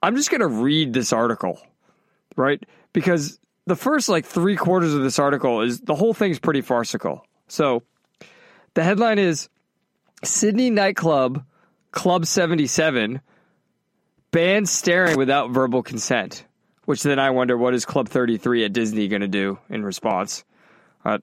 I'm 0.01 0.15
just 0.15 0.29
going 0.29 0.41
to 0.41 0.47
read 0.47 0.93
this 0.93 1.11
article, 1.11 1.59
right? 2.35 2.61
Because 2.93 3.39
the 3.65 3.75
first 3.75 4.09
like 4.09 4.25
three 4.25 4.55
quarters 4.55 4.93
of 4.93 5.01
this 5.01 5.19
article 5.19 5.61
is 5.61 5.81
the 5.81 5.95
whole 5.95 6.13
thing's 6.13 6.39
pretty 6.39 6.61
farcical. 6.61 7.25
So 7.47 7.83
the 8.73 8.83
headline 8.83 9.19
is 9.19 9.49
Sydney 10.23 10.69
nightclub 10.69 11.43
Club 11.91 12.25
77 12.25 13.21
bans 14.31 14.71
staring 14.71 15.17
without 15.17 15.51
verbal 15.51 15.83
consent. 15.83 16.45
Which 16.85 17.03
then 17.03 17.19
I 17.19 17.31
wonder 17.31 17.57
what 17.57 17.73
is 17.73 17.85
Club 17.85 18.07
33 18.07 18.65
at 18.65 18.73
Disney 18.73 19.07
going 19.09 19.21
to 19.21 19.27
do 19.27 19.59
in 19.69 19.83
response. 19.83 20.45
Uh, 21.03 21.17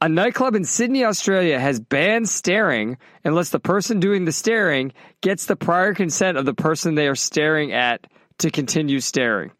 a 0.00 0.08
nightclub 0.08 0.54
in 0.54 0.64
Sydney, 0.64 1.04
Australia 1.04 1.58
has 1.58 1.80
banned 1.80 2.28
staring 2.28 2.98
unless 3.24 3.50
the 3.50 3.58
person 3.58 4.00
doing 4.00 4.24
the 4.24 4.32
staring 4.32 4.92
gets 5.20 5.46
the 5.46 5.56
prior 5.56 5.92
consent 5.92 6.38
of 6.38 6.44
the 6.44 6.54
person 6.54 6.94
they 6.94 7.08
are 7.08 7.16
staring 7.16 7.72
at 7.72 8.06
to 8.38 8.50
continue 8.50 9.00
staring. 9.00 9.50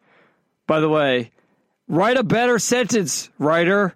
By 0.65 0.79
the 0.79 0.89
way, 0.89 1.31
write 1.87 2.17
a 2.17 2.23
better 2.23 2.57
sentence, 2.57 3.29
writer. 3.37 3.95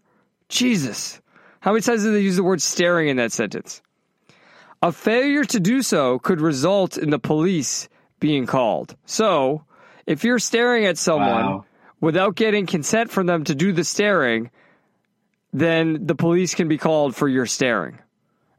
Jesus. 0.49 1.21
How 1.61 1.71
many 1.71 1.81
times 1.81 2.03
did 2.03 2.13
they 2.13 2.19
use 2.19 2.35
the 2.35 2.43
word 2.43 2.61
staring 2.61 3.07
in 3.07 3.17
that 3.17 3.31
sentence? 3.31 3.81
A 4.81 4.91
failure 4.91 5.45
to 5.45 5.59
do 5.61 5.81
so 5.81 6.19
could 6.19 6.41
result 6.41 6.97
in 6.97 7.09
the 7.09 7.19
police 7.19 7.87
being 8.23 8.45
called. 8.45 8.95
So, 9.05 9.65
if 10.07 10.23
you're 10.23 10.39
staring 10.39 10.85
at 10.85 10.97
someone 10.97 11.45
Wow. 11.45 11.65
without 11.99 12.35
getting 12.35 12.65
consent 12.65 13.11
from 13.11 13.25
them 13.27 13.43
to 13.43 13.53
do 13.53 13.73
the 13.73 13.83
staring, 13.83 14.49
then 15.51 16.05
the 16.07 16.15
police 16.15 16.55
can 16.55 16.69
be 16.69 16.77
called 16.77 17.15
for 17.17 17.27
your 17.27 17.45
staring. 17.45 17.99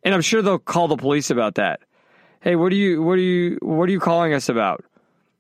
And 0.03 0.15
I'm 0.15 0.21
sure 0.21 0.43
they'll 0.43 0.59
call 0.59 0.87
the 0.89 0.99
police 0.99 1.31
about 1.31 1.55
that. 1.55 1.81
Hey, 2.41 2.57
what 2.57 2.73
are 2.73 2.77
you 2.77 3.03
what 3.03 3.15
are 3.15 3.23
you 3.23 3.59
what 3.63 3.89
are 3.89 3.93
you 3.93 4.01
calling 4.01 4.35
us 4.35 4.51
about? 4.51 4.85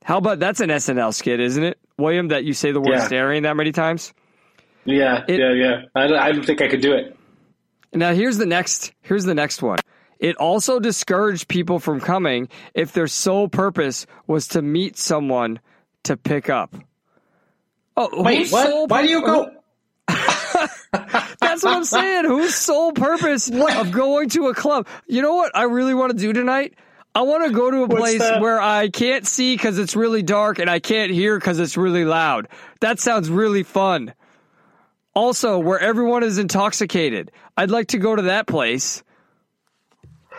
How 0.04 0.16
about 0.16 0.38
that's 0.38 0.60
an 0.60 0.70
SNL 0.70 1.12
skit, 1.12 1.38
isn't 1.38 1.62
it? 1.62 1.78
William, 1.98 2.28
that 2.28 2.44
you 2.44 2.54
say 2.54 2.72
the 2.72 2.80
word 2.80 2.94
Yeah. 2.94 3.06
staring 3.06 3.42
that 3.42 3.56
many 3.56 3.72
times? 3.72 4.14
Yeah, 4.86 5.22
It- 5.28 5.38
yeah, 5.38 5.52
yeah. 5.52 5.82
I 5.94 6.06
don't, 6.06 6.18
I 6.18 6.32
don't 6.32 6.44
think 6.46 6.62
I 6.62 6.68
could 6.68 6.80
do 6.80 6.92
it. 6.94 7.14
Now 7.92 8.14
here's 8.14 8.38
the 8.38 8.46
next 8.46 8.92
here's 9.02 9.24
the 9.24 9.34
next 9.34 9.60
one. 9.62 9.80
It 10.18 10.36
also 10.36 10.78
discouraged 10.78 11.48
people 11.48 11.78
from 11.78 12.00
coming 12.00 12.48
if 12.74 12.92
their 12.92 13.06
sole 13.06 13.48
purpose 13.48 14.06
was 14.26 14.48
to 14.48 14.62
meet 14.62 14.96
someone 14.96 15.60
to 16.04 16.16
pick 16.16 16.48
up. 16.48 16.74
Oh, 17.96 18.22
Wait, 18.22 18.50
what? 18.50 18.66
sole 18.66 18.86
Why 18.86 19.02
do 19.02 19.08
you 19.10 19.20
go? 19.22 19.50
That's 20.08 21.62
what 21.62 21.76
I'm 21.76 21.84
saying. 21.84 22.24
Whose 22.24 22.54
sole 22.54 22.92
purpose 22.92 23.50
of 23.50 23.90
going 23.90 24.28
to 24.30 24.48
a 24.48 24.54
club? 24.54 24.86
You 25.06 25.22
know 25.22 25.34
what 25.34 25.54
I 25.54 25.64
really 25.64 25.94
want 25.94 26.12
to 26.12 26.18
do 26.18 26.32
tonight? 26.32 26.74
I 27.14 27.22
want 27.22 27.44
to 27.46 27.52
go 27.52 27.70
to 27.70 27.76
a 27.78 27.86
What's 27.86 28.00
place 28.00 28.18
that? 28.18 28.40
where 28.40 28.60
I 28.60 28.88
can't 28.88 29.26
see 29.26 29.54
because 29.54 29.78
it's 29.78 29.94
really 29.94 30.22
dark 30.22 30.58
and 30.58 30.68
I 30.68 30.80
can't 30.80 31.12
hear 31.12 31.38
because 31.38 31.60
it's 31.60 31.76
really 31.76 32.04
loud. 32.04 32.48
That 32.80 32.98
sounds 32.98 33.30
really 33.30 33.62
fun. 33.62 34.14
Also, 35.14 35.60
where 35.60 35.78
everyone 35.78 36.24
is 36.24 36.38
intoxicated. 36.38 37.30
I'd 37.56 37.70
like 37.70 37.88
to 37.88 37.98
go 37.98 38.16
to 38.16 38.22
that 38.22 38.48
place. 38.48 39.04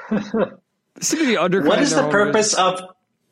Seem 0.09 1.19
to 1.19 1.25
be 1.25 1.37
undercutting 1.37 1.69
What 1.69 1.81
is 1.81 1.93
the 1.93 2.09
purpose 2.09 2.53
of? 2.53 2.81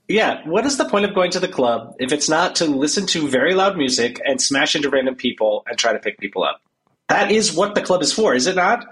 Yeah, 0.07 0.45
what 0.47 0.65
is 0.65 0.77
the 0.77 0.85
point 0.85 1.05
of 1.05 1.15
going 1.15 1.31
to 1.31 1.39
the 1.39 1.47
club 1.47 1.95
if 1.99 2.11
it's 2.11 2.27
not 2.27 2.55
to 2.55 2.65
listen 2.65 3.05
to 3.07 3.27
very 3.29 3.53
loud 3.53 3.77
music 3.77 4.19
and 4.25 4.41
smash 4.41 4.75
into 4.75 4.89
random 4.89 5.15
people 5.15 5.63
and 5.67 5.77
try 5.77 5.93
to 5.93 5.99
pick 5.99 6.17
people 6.19 6.43
up? 6.43 6.61
That 7.07 7.31
is 7.31 7.53
what 7.53 7.73
the 7.75 7.81
club 7.81 8.01
is 8.01 8.11
for, 8.11 8.33
is 8.33 8.47
it 8.47 8.55
not? 8.55 8.85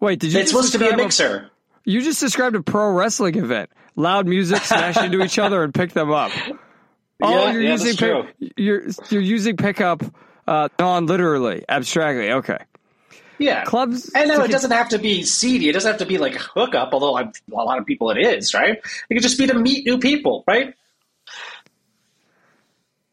Wait, 0.00 0.18
did 0.18 0.32
you 0.32 0.40
It's 0.40 0.50
supposed 0.50 0.72
to 0.72 0.78
be 0.78 0.88
a 0.88 0.96
mixer. 0.96 1.50
You 1.84 2.00
just 2.00 2.20
described 2.20 2.56
a 2.56 2.62
pro 2.62 2.90
wrestling 2.90 3.36
event. 3.36 3.70
Loud 3.96 4.26
music, 4.26 4.62
smash 4.62 4.96
into 4.96 5.22
each 5.22 5.38
other, 5.38 5.62
and 5.62 5.74
pick 5.74 5.92
them 5.92 6.10
up. 6.10 6.32
Oh, 7.22 7.30
Yeah, 7.30 7.52
you're 7.52 7.60
yeah, 7.62 7.72
using 7.72 7.96
that's 7.96 8.32
pick, 8.38 8.52
you're 8.56 8.82
you're 9.10 9.20
using 9.20 9.56
pickup 9.58 10.02
uh, 10.46 10.68
non 10.78 11.04
literally, 11.04 11.64
abstractly. 11.68 12.32
Okay, 12.32 12.56
Yeah. 13.40 13.64
clubs. 13.64 14.10
And 14.14 14.28
no, 14.28 14.42
it 14.44 14.50
doesn't 14.50 14.70
have 14.70 14.90
to 14.90 14.98
be 14.98 15.24
seedy. 15.24 15.68
It 15.68 15.72
doesn't 15.72 15.90
have 15.90 15.98
to 16.00 16.06
be 16.06 16.18
like 16.18 16.36
a 16.36 16.38
hookup, 16.38 16.92
although 16.92 17.16
I'm, 17.16 17.32
a 17.50 17.54
lot 17.54 17.78
of 17.78 17.86
people 17.86 18.10
it 18.10 18.18
is, 18.18 18.54
right? 18.54 18.78
It 19.08 19.14
could 19.14 19.22
just 19.22 19.38
be 19.38 19.46
to 19.46 19.54
meet 19.54 19.86
new 19.86 19.98
people, 19.98 20.44
right? 20.46 20.74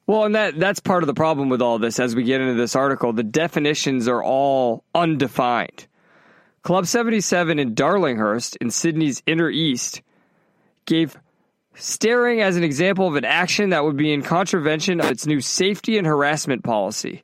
Well, 0.05 0.23
and 0.23 0.35
that 0.35 0.59
that's 0.59 0.79
part 0.79 1.03
of 1.03 1.07
the 1.07 1.13
problem 1.13 1.49
with 1.49 1.61
all 1.61 1.79
this. 1.79 1.99
As 1.99 2.15
we 2.15 2.23
get 2.23 2.39
into 2.39 2.53
this 2.53 2.75
article, 2.75 3.11
the 3.11 3.23
definitions 3.23 4.07
are 4.07 4.23
all 4.23 4.83
undefined. 4.93 5.87
Club 6.63 6.85
77 6.85 7.59
in 7.59 7.75
Darlinghurst 7.75 8.57
in 8.59 8.71
Sydney's 8.71 9.21
Inner 9.25 9.49
East 9.49 10.01
gave 10.85 11.17
staring 11.75 12.41
as 12.41 12.57
an 12.57 12.63
example 12.63 13.07
of 13.07 13.15
an 13.15 13.25
action 13.25 13.69
that 13.69 13.83
would 13.83 13.97
be 13.97 14.11
in 14.11 14.21
contravention 14.21 14.99
of 14.99 15.11
its 15.11 15.25
new 15.25 15.39
safety 15.41 15.97
and 15.97 16.07
harassment 16.07 16.63
policy. 16.63 17.23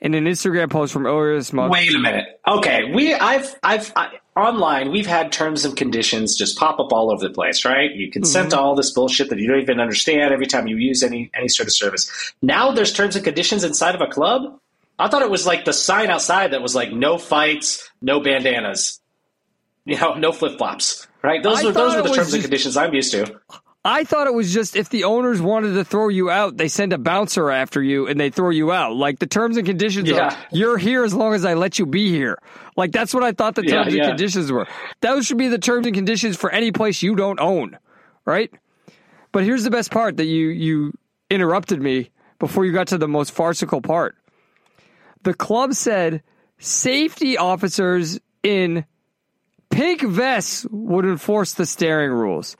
In 0.00 0.14
an 0.14 0.24
Instagram 0.26 0.70
post 0.70 0.92
from 0.92 1.06
earlier 1.06 1.36
this 1.36 1.52
month, 1.52 1.72
Wait 1.72 1.94
a 1.94 1.98
minute. 1.98 2.40
Okay, 2.46 2.92
we 2.92 3.14
I've 3.14 3.54
I've 3.62 3.92
I, 3.96 4.18
online 4.36 4.90
we've 4.92 5.06
had 5.06 5.32
terms 5.32 5.64
and 5.64 5.74
conditions 5.76 6.36
just 6.36 6.58
pop 6.58 6.78
up 6.78 6.92
all 6.92 7.10
over 7.10 7.26
the 7.26 7.32
place, 7.32 7.64
right? 7.64 7.90
You 7.94 8.10
consent 8.10 8.50
to 8.50 8.56
mm-hmm. 8.56 8.64
all 8.64 8.74
this 8.74 8.90
bullshit 8.90 9.30
that 9.30 9.38
you 9.38 9.48
don't 9.48 9.60
even 9.60 9.80
understand 9.80 10.34
every 10.34 10.46
time 10.46 10.66
you 10.66 10.76
use 10.76 11.02
any 11.02 11.30
any 11.34 11.48
sort 11.48 11.66
of 11.66 11.72
service. 11.72 12.34
Now 12.42 12.72
there's 12.72 12.92
terms 12.92 13.16
and 13.16 13.24
conditions 13.24 13.64
inside 13.64 13.94
of 13.94 14.02
a 14.02 14.06
club. 14.06 14.60
I 14.98 15.08
thought 15.08 15.22
it 15.22 15.30
was 15.30 15.46
like 15.46 15.64
the 15.64 15.72
sign 15.72 16.10
outside 16.10 16.52
that 16.52 16.62
was 16.62 16.74
like 16.74 16.92
no 16.92 17.18
fights, 17.18 17.90
no 18.02 18.20
bandanas, 18.20 19.00
you 19.84 19.98
know, 19.98 20.14
no 20.14 20.32
flip 20.32 20.58
flops. 20.58 21.06
Right? 21.22 21.42
Those 21.42 21.64
I 21.64 21.68
are 21.68 21.72
those 21.72 21.94
are 21.94 22.02
the 22.02 22.14
terms 22.14 22.34
and 22.34 22.42
conditions 22.42 22.76
I'm 22.76 22.94
used 22.94 23.12
to. 23.12 23.40
I 23.86 24.02
thought 24.02 24.26
it 24.26 24.34
was 24.34 24.52
just 24.52 24.74
if 24.74 24.88
the 24.88 25.04
owners 25.04 25.40
wanted 25.40 25.74
to 25.74 25.84
throw 25.84 26.08
you 26.08 26.28
out, 26.28 26.56
they 26.56 26.66
send 26.66 26.92
a 26.92 26.98
bouncer 26.98 27.50
after 27.52 27.80
you 27.80 28.08
and 28.08 28.18
they 28.18 28.30
throw 28.30 28.50
you 28.50 28.72
out. 28.72 28.96
Like 28.96 29.20
the 29.20 29.28
terms 29.28 29.56
and 29.56 29.64
conditions 29.64 30.08
Yeah. 30.08 30.34
are 30.34 30.36
you're 30.50 30.76
here 30.76 31.04
as 31.04 31.14
long 31.14 31.34
as 31.34 31.44
I 31.44 31.54
let 31.54 31.78
you 31.78 31.86
be 31.86 32.10
here. 32.10 32.38
Like 32.76 32.90
that's 32.90 33.14
what 33.14 33.22
I 33.22 33.30
thought 33.30 33.54
the 33.54 33.64
Yeah, 33.64 33.84
terms 33.84 33.94
and 33.94 34.02
conditions 34.02 34.50
were. 34.50 34.66
Those 35.02 35.26
should 35.26 35.38
be 35.38 35.46
the 35.46 35.58
terms 35.58 35.86
and 35.86 35.94
conditions 35.94 36.36
for 36.36 36.50
any 36.50 36.72
place 36.72 37.00
you 37.00 37.14
don't 37.14 37.38
own, 37.38 37.78
right? 38.24 38.52
But 39.30 39.44
here's 39.44 39.62
the 39.62 39.70
best 39.70 39.92
part 39.92 40.16
that 40.16 40.24
you 40.26 40.48
you 40.48 40.92
interrupted 41.30 41.80
me 41.80 42.10
before 42.40 42.64
you 42.66 42.72
got 42.72 42.88
to 42.88 42.98
the 42.98 43.06
most 43.08 43.30
farcical 43.30 43.80
part. 43.80 44.16
The 45.22 45.32
club 45.34 45.74
said 45.74 46.22
safety 46.58 47.36
officers 47.38 48.18
in 48.42 48.84
pink 49.70 50.02
vests 50.02 50.66
would 50.70 51.04
enforce 51.04 51.54
the 51.54 51.66
staring 51.66 52.10
rules. 52.10 52.56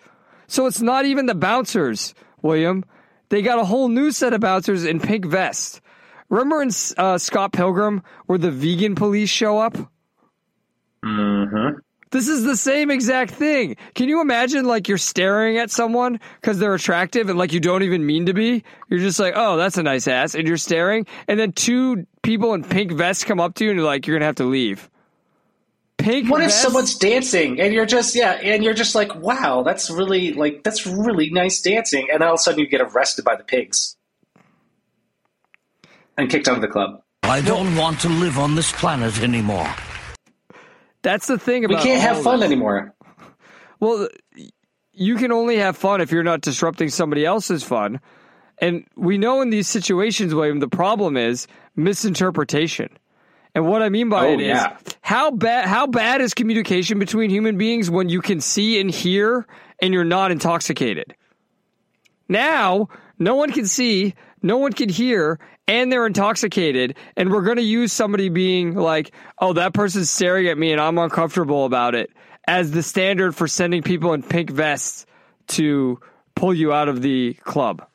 So 0.47 0.67
it's 0.67 0.81
not 0.81 1.05
even 1.05 1.27
the 1.27 1.35
bouncers, 1.35 2.15
William. 2.43 2.85
They 3.29 3.43
got 3.43 3.59
a 3.59 3.65
whole 3.65 3.89
new 3.89 4.11
set 4.11 4.33
of 4.33 4.41
bouncers 4.41 4.85
in 4.85 5.01
pink 5.01 5.25
vests. 5.25 5.81
Remember 6.29 6.63
in 6.63 6.71
uh, 6.97 7.19
Scott 7.19 7.53
Pilgrim 7.53 8.03
where 8.27 8.39
the 8.39 8.51
vegan 8.51 8.95
police 8.95 9.31
show 9.31 9.59
up? 9.59 9.77
Mm-hmm. 11.05 11.79
This 12.11 12.29
is 12.29 12.45
the 12.45 12.57
same 12.57 12.91
exact 12.91 13.33
thing. 13.33 13.77
Can 13.95 14.09
you 14.09 14.21
imagine 14.21 14.65
like 14.65 14.89
you're 14.89 14.97
staring 14.97 15.59
at 15.59 15.71
someone 15.71 16.21
because 16.41 16.59
they're 16.59 16.75
attractive 16.75 17.29
and 17.29 17.39
like 17.39 17.53
you 17.53 17.61
don't 17.61 17.83
even 17.83 18.07
mean 18.07 18.27
to 18.27 18.35
be? 18.35 18.65
You're 18.89 19.01
just 19.01 19.19
like, 19.19 19.35
oh, 19.37 19.57
that's 19.57 19.77
a 19.77 19.83
nice 19.83 20.07
ass. 20.07 20.35
And 20.35 20.47
you're 20.47 20.57
staring. 20.57 21.07
And 21.27 21.39
then 21.39 21.53
two 21.53 22.07
people 22.23 22.55
in 22.55 22.63
pink 22.63 22.93
vests 22.93 23.25
come 23.25 23.41
up 23.41 23.55
to 23.57 23.65
you 23.65 23.71
and 23.71 23.79
you're 23.79 23.87
like, 23.87 24.07
you're 24.07 24.15
going 24.15 24.21
to 24.21 24.27
have 24.27 24.37
to 24.37 24.45
leave. 24.45 24.89
Pink 26.07 26.31
What 26.31 26.41
if 26.41 26.47
vests? 26.47 26.63
someone's 26.63 26.95
dancing 26.95 27.61
and 27.61 27.75
you're 27.75 27.85
just 27.85 28.15
yeah, 28.15 28.35
and 28.35 28.63
you're 28.63 28.75
just 28.75 28.95
like, 28.95 29.13
wow, 29.17 29.65
that's 29.65 29.91
really 29.91 30.33
like 30.35 30.63
that's 30.63 30.87
really 30.87 31.31
nice 31.31 31.61
dancing, 31.61 32.07
and 32.13 32.21
then 32.21 32.29
all 32.29 32.35
of 32.35 32.39
a 32.39 32.43
sudden 32.45 32.61
you 32.61 32.69
get 32.69 32.81
arrested 32.81 33.25
by 33.25 33.35
the 33.35 33.43
pigs 33.43 33.97
and 36.17 36.31
kicked 36.31 36.47
out 36.47 36.55
of 36.55 36.61
the 36.61 36.69
club. 36.69 37.03
I 37.25 37.41
don't 37.41 37.75
want 37.75 37.99
to 38.03 38.09
live 38.09 38.39
on 38.39 38.55
this 38.55 38.71
planet 38.71 39.21
anymore. 39.21 39.69
That's 41.03 41.27
the 41.27 41.41
thing 41.41 41.65
about 41.65 41.79
We 41.79 41.83
can't 41.83 42.01
have 42.01 42.23
fun 42.23 42.39
this. 42.39 42.47
anymore. 42.47 42.95
Well, 43.81 44.09
you 44.93 45.17
can 45.17 45.33
only 45.33 45.57
have 45.57 45.77
fun 45.77 46.01
if 46.01 46.13
you're 46.13 46.23
not 46.23 46.41
disrupting 46.41 46.89
somebody 46.89 47.25
else's 47.25 47.65
fun. 47.65 48.01
And 48.59 48.87
we 48.97 49.19
know 49.19 49.43
in 49.43 49.51
these 49.51 49.67
situations, 49.67 50.37
William, 50.37 50.61
the 50.61 50.69
problem 50.69 51.17
is 51.17 51.49
misinterpretation. 51.75 52.97
And 53.57 53.67
what 53.67 53.81
I 53.81 53.89
mean 53.89 54.11
by 54.11 54.27
Oh, 54.27 54.33
it 54.35 54.41
is 54.41 54.49
yeah. 54.49 54.77
how 55.01 55.31
bad 55.31 55.67
how 55.67 55.87
bad 55.87 56.21
is 56.21 56.35
communication 56.35 56.99
between 56.99 57.31
human 57.31 57.57
beings 57.57 57.91
when 57.91 58.11
you 58.11 58.21
can 58.21 58.43
see 58.43 58.79
and 58.79 58.91
hear 58.91 59.47
and 59.81 59.95
you're 59.95 60.05
not 60.05 60.31
intoxicated? 60.31 61.15
Now, 62.29 62.91
no 63.19 63.35
one 63.35 63.51
can 63.53 63.67
see, 63.67 64.15
no 64.43 64.59
one 64.59 64.75
can 64.75 64.91
hear, 64.91 65.39
and 65.67 65.91
they're 65.91 66.07
intoxicated, 66.07 66.99
and 67.17 67.33
we're 67.33 67.41
going 67.45 67.57
to 67.57 67.63
use 67.63 67.95
somebody 67.95 68.29
being 68.29 68.75
like, 68.75 69.13
"Oh, 69.39 69.55
that 69.55 69.73
person's 69.73 70.11
staring 70.11 70.49
at 70.49 70.59
me 70.59 70.73
and 70.73 70.81
I'm 70.81 70.99
uncomfortable 70.99 71.65
about 71.65 71.95
it." 71.95 72.11
As 72.47 72.73
the 72.73 72.83
standard 72.83 73.35
for 73.35 73.49
sending 73.49 73.83
people 73.83 74.13
in 74.13 74.23
pink 74.23 74.51
vests 74.51 75.07
to 75.49 75.99
pull 76.35 76.53
you 76.53 76.75
out 76.75 76.91
of 76.91 77.01
the 77.01 77.33
club. 77.45 77.87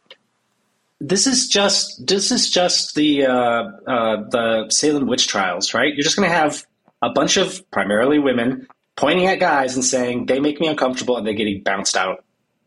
This 1.03 1.25
is 1.25 1.47
just 1.49 2.05
this 2.05 2.31
is 2.31 2.49
just 2.49 2.93
the 2.93 3.25
uh, 3.25 3.33
uh, 3.33 4.29
the 4.29 4.69
Salem 4.69 5.07
witch 5.07 5.27
trials, 5.27 5.73
right? 5.73 5.91
You're 5.93 6.03
just 6.03 6.15
going 6.15 6.29
to 6.29 6.35
have 6.35 6.63
a 7.01 7.09
bunch 7.09 7.37
of 7.37 7.69
primarily 7.71 8.19
women 8.19 8.67
pointing 8.95 9.25
at 9.25 9.39
guys 9.39 9.73
and 9.75 9.83
saying 9.83 10.27
they 10.27 10.39
make 10.39 10.59
me 10.61 10.67
uncomfortable, 10.67 11.17
and 11.17 11.25
they're 11.25 11.33
getting 11.33 11.63
bounced 11.63 11.97
out. 11.97 12.23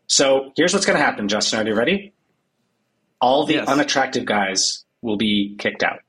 So 0.07 0.51
here's 0.57 0.73
what's 0.73 0.85
going 0.85 0.99
to 0.99 1.03
happen, 1.03 1.29
Justin. 1.29 1.59
Are 1.65 1.69
you 1.69 1.75
ready? 1.75 2.13
All 3.21 3.45
the 3.45 3.53
Yes. 3.55 3.69
unattractive 3.69 4.25
guys 4.25 4.83
will 5.01 5.15
be 5.17 5.55
kicked 5.57 5.81
out. 5.81 5.99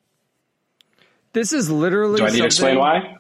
This 1.33 1.53
is 1.53 1.71
literally. 1.71 2.19
Do 2.19 2.27
I 2.27 2.31
need 2.31 2.41
to 2.41 2.47
explain 2.47 2.79
why? 2.79 3.19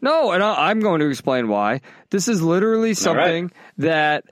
No, 0.00 0.32
and 0.32 0.42
I- 0.42 0.70
I'm 0.70 0.80
going 0.80 0.98
to 1.00 1.08
explain 1.08 1.46
why. 1.46 1.80
This 2.10 2.26
is 2.26 2.42
literally 2.42 2.94
something 2.94 3.52
that 3.78 4.24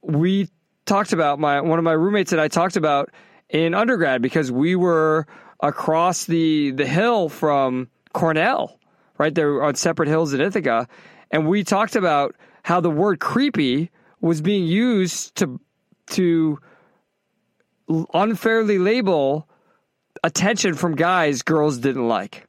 we 0.00 0.48
talked 0.86 1.12
about. 1.12 1.38
My 1.38 1.60
one 1.60 1.78
of 1.78 1.84
my 1.84 1.92
roommates 1.92 2.32
and 2.32 2.40
I 2.40 2.48
talked 2.48 2.76
about 2.76 3.10
in 3.48 3.74
undergrad 3.74 4.22
because 4.22 4.50
we 4.50 4.76
were 4.76 5.26
across 5.60 6.24
the 6.24 6.70
the 6.72 6.86
hill 6.86 7.28
from 7.28 7.88
Cornell, 8.12 8.78
right 9.18 9.34
there 9.34 9.62
on 9.62 9.74
separate 9.74 10.08
hills 10.08 10.32
in 10.32 10.40
Ithaca, 10.40 10.88
and 11.30 11.48
we 11.48 11.64
talked 11.64 11.96
about 11.96 12.34
how 12.62 12.80
the 12.80 12.90
word 12.90 13.20
creepy 13.20 13.90
was 14.20 14.40
being 14.40 14.64
used 14.64 15.34
to 15.36 15.60
to 16.08 16.58
unfairly 18.14 18.78
label 18.78 19.48
attention 20.24 20.74
from 20.74 20.94
guys 20.94 21.42
girls 21.42 21.78
didn't 21.78 22.06
like. 22.06 22.46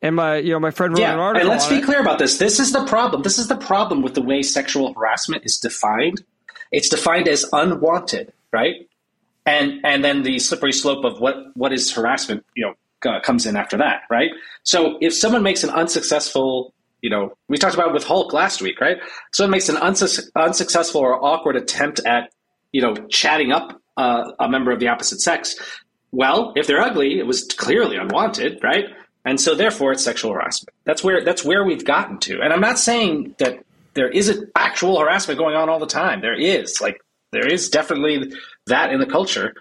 And 0.00 0.16
my, 0.16 0.36
you 0.36 0.52
know, 0.52 0.58
my 0.58 0.72
friend 0.72 0.98
wrote 0.98 1.04
an 1.04 1.18
article. 1.18 1.48
and 1.48 1.48
let's 1.48 1.68
be 1.68 1.76
it. 1.76 1.84
clear 1.84 2.00
about 2.00 2.18
this. 2.18 2.38
This 2.38 2.58
is 2.58 2.72
the 2.72 2.84
problem. 2.86 3.22
This 3.22 3.38
is 3.38 3.46
the 3.46 3.56
problem 3.56 4.02
with 4.02 4.14
the 4.14 4.22
way 4.22 4.42
sexual 4.42 4.92
harassment 4.94 5.44
is 5.44 5.58
defined. 5.58 6.24
It's 6.72 6.88
defined 6.88 7.28
as 7.28 7.44
unwanted, 7.52 8.32
right? 8.52 8.88
And 9.46 9.80
and 9.84 10.04
then 10.04 10.22
the 10.22 10.38
slippery 10.38 10.72
slope 10.72 11.04
of 11.04 11.20
what 11.20 11.36
what 11.54 11.72
is 11.72 11.92
harassment, 11.92 12.44
you 12.56 12.66
know, 12.66 13.10
uh, 13.10 13.20
comes 13.20 13.46
in 13.46 13.56
after 13.56 13.76
that, 13.78 14.02
right? 14.10 14.30
So 14.62 14.96
if 15.00 15.14
someone 15.14 15.42
makes 15.42 15.64
an 15.64 15.70
unsuccessful, 15.70 16.72
you 17.00 17.10
know, 17.10 17.36
we 17.48 17.58
talked 17.58 17.74
about 17.74 17.88
it 17.88 17.94
with 17.94 18.04
Hulk 18.04 18.32
last 18.32 18.62
week, 18.62 18.80
right? 18.80 18.98
Someone 19.32 19.50
makes 19.50 19.68
an 19.68 19.76
unsuccessful 19.76 21.00
or 21.00 21.24
awkward 21.24 21.56
attempt 21.56 22.00
at, 22.06 22.32
you 22.70 22.80
know, 22.80 22.94
chatting 23.08 23.52
up 23.52 23.80
uh, 23.96 24.32
a 24.38 24.48
member 24.48 24.70
of 24.70 24.80
the 24.80 24.88
opposite 24.88 25.20
sex. 25.20 25.56
Well, 26.12 26.52
if 26.56 26.66
they're 26.66 26.80
ugly, 26.80 27.18
it 27.18 27.26
was 27.26 27.44
clearly 27.44 27.96
unwanted, 27.96 28.60
right? 28.62 28.84
And 29.24 29.40
so 29.40 29.54
therefore 29.54 29.92
it's 29.92 30.04
sexual 30.04 30.32
harassment. 30.32 30.74
That's 30.84 31.02
where 31.02 31.24
that's 31.24 31.44
where 31.44 31.64
we've 31.64 31.84
gotten 31.84 32.18
to. 32.20 32.40
And 32.40 32.52
I'm 32.52 32.60
not 32.60 32.78
saying 32.78 33.34
that 33.38 33.64
there 33.94 34.08
isn't 34.08 34.50
actual 34.56 34.98
harassment 34.98 35.38
going 35.38 35.56
on 35.56 35.68
all 35.68 35.78
the 35.78 35.86
time. 35.86 36.20
There 36.20 36.38
is. 36.38 36.80
Like 36.80 37.02
there 37.30 37.46
is 37.46 37.68
definitely 37.70 38.32
that 38.66 38.92
in 38.92 39.00
the 39.00 39.06
culture. 39.06 39.54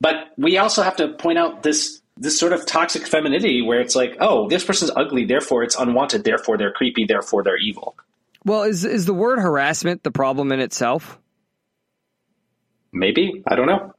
But 0.00 0.32
we 0.36 0.58
also 0.58 0.82
have 0.82 0.96
to 0.96 1.08
point 1.08 1.38
out 1.38 1.62
this 1.62 2.00
this 2.16 2.38
sort 2.38 2.52
of 2.52 2.66
toxic 2.66 3.06
femininity 3.06 3.62
where 3.62 3.80
it's 3.80 3.96
like, 3.96 4.16
oh, 4.20 4.46
this 4.48 4.62
person's 4.62 4.90
ugly, 4.94 5.24
therefore 5.24 5.62
it's 5.62 5.74
unwanted, 5.74 6.22
therefore 6.22 6.58
they're 6.58 6.72
creepy, 6.72 7.06
therefore 7.06 7.42
they're 7.42 7.56
evil. 7.56 7.96
Well, 8.44 8.62
is 8.62 8.84
is 8.84 9.06
the 9.06 9.14
word 9.14 9.38
harassment 9.38 10.02
the 10.02 10.10
problem 10.10 10.52
in 10.52 10.60
itself? 10.60 11.18
Maybe. 12.92 13.42
I 13.46 13.54
don't 13.54 13.66
know. 13.66 13.94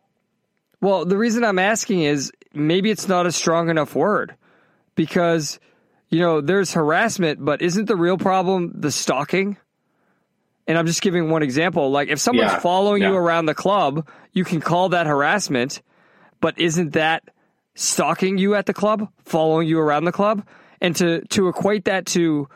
Well, 0.82 1.06
the 1.06 1.18
reason 1.18 1.44
I'm 1.44 1.60
asking 1.60 2.02
is 2.02 2.32
maybe 2.54 2.90
it's 2.90 3.08
not 3.08 3.26
a 3.26 3.32
strong 3.32 3.70
enough 3.70 3.96
word 3.96 4.36
because 4.96 5.60
you 6.12 6.20
know 6.20 6.42
there's 6.42 6.74
harassment, 6.74 7.44
but 7.44 7.62
isn't 7.62 7.86
the 7.86 7.96
real 7.96 8.18
problem 8.18 8.74
the 8.76 8.92
stalking? 8.92 9.58
And 10.68 10.78
I'm 10.78 10.86
just 10.86 11.02
giving 11.02 11.30
one 11.30 11.42
example. 11.42 11.90
Like 11.90 12.10
if 12.10 12.20
someone's 12.20 12.52
Yeah, 12.52 12.60
following 12.60 13.02
you 13.02 13.16
around 13.16 13.48
the 13.48 13.56
club, 13.56 14.08
you 14.32 14.44
can 14.44 14.62
call 14.62 14.90
that 14.90 15.08
harassment, 15.08 15.82
but 16.40 16.60
isn't 16.60 16.94
that 16.94 17.24
stalking 17.74 18.38
you 18.38 18.56
at 18.56 18.68
the 18.68 18.74
club, 18.74 19.10
following 19.26 19.68
you 19.68 19.80
around 19.80 20.06
the 20.06 20.12
club? 20.12 20.46
And 20.82 20.96
to 20.98 21.22
to 21.30 21.48
equate 21.48 21.86
that 21.86 22.06
to 22.08 22.48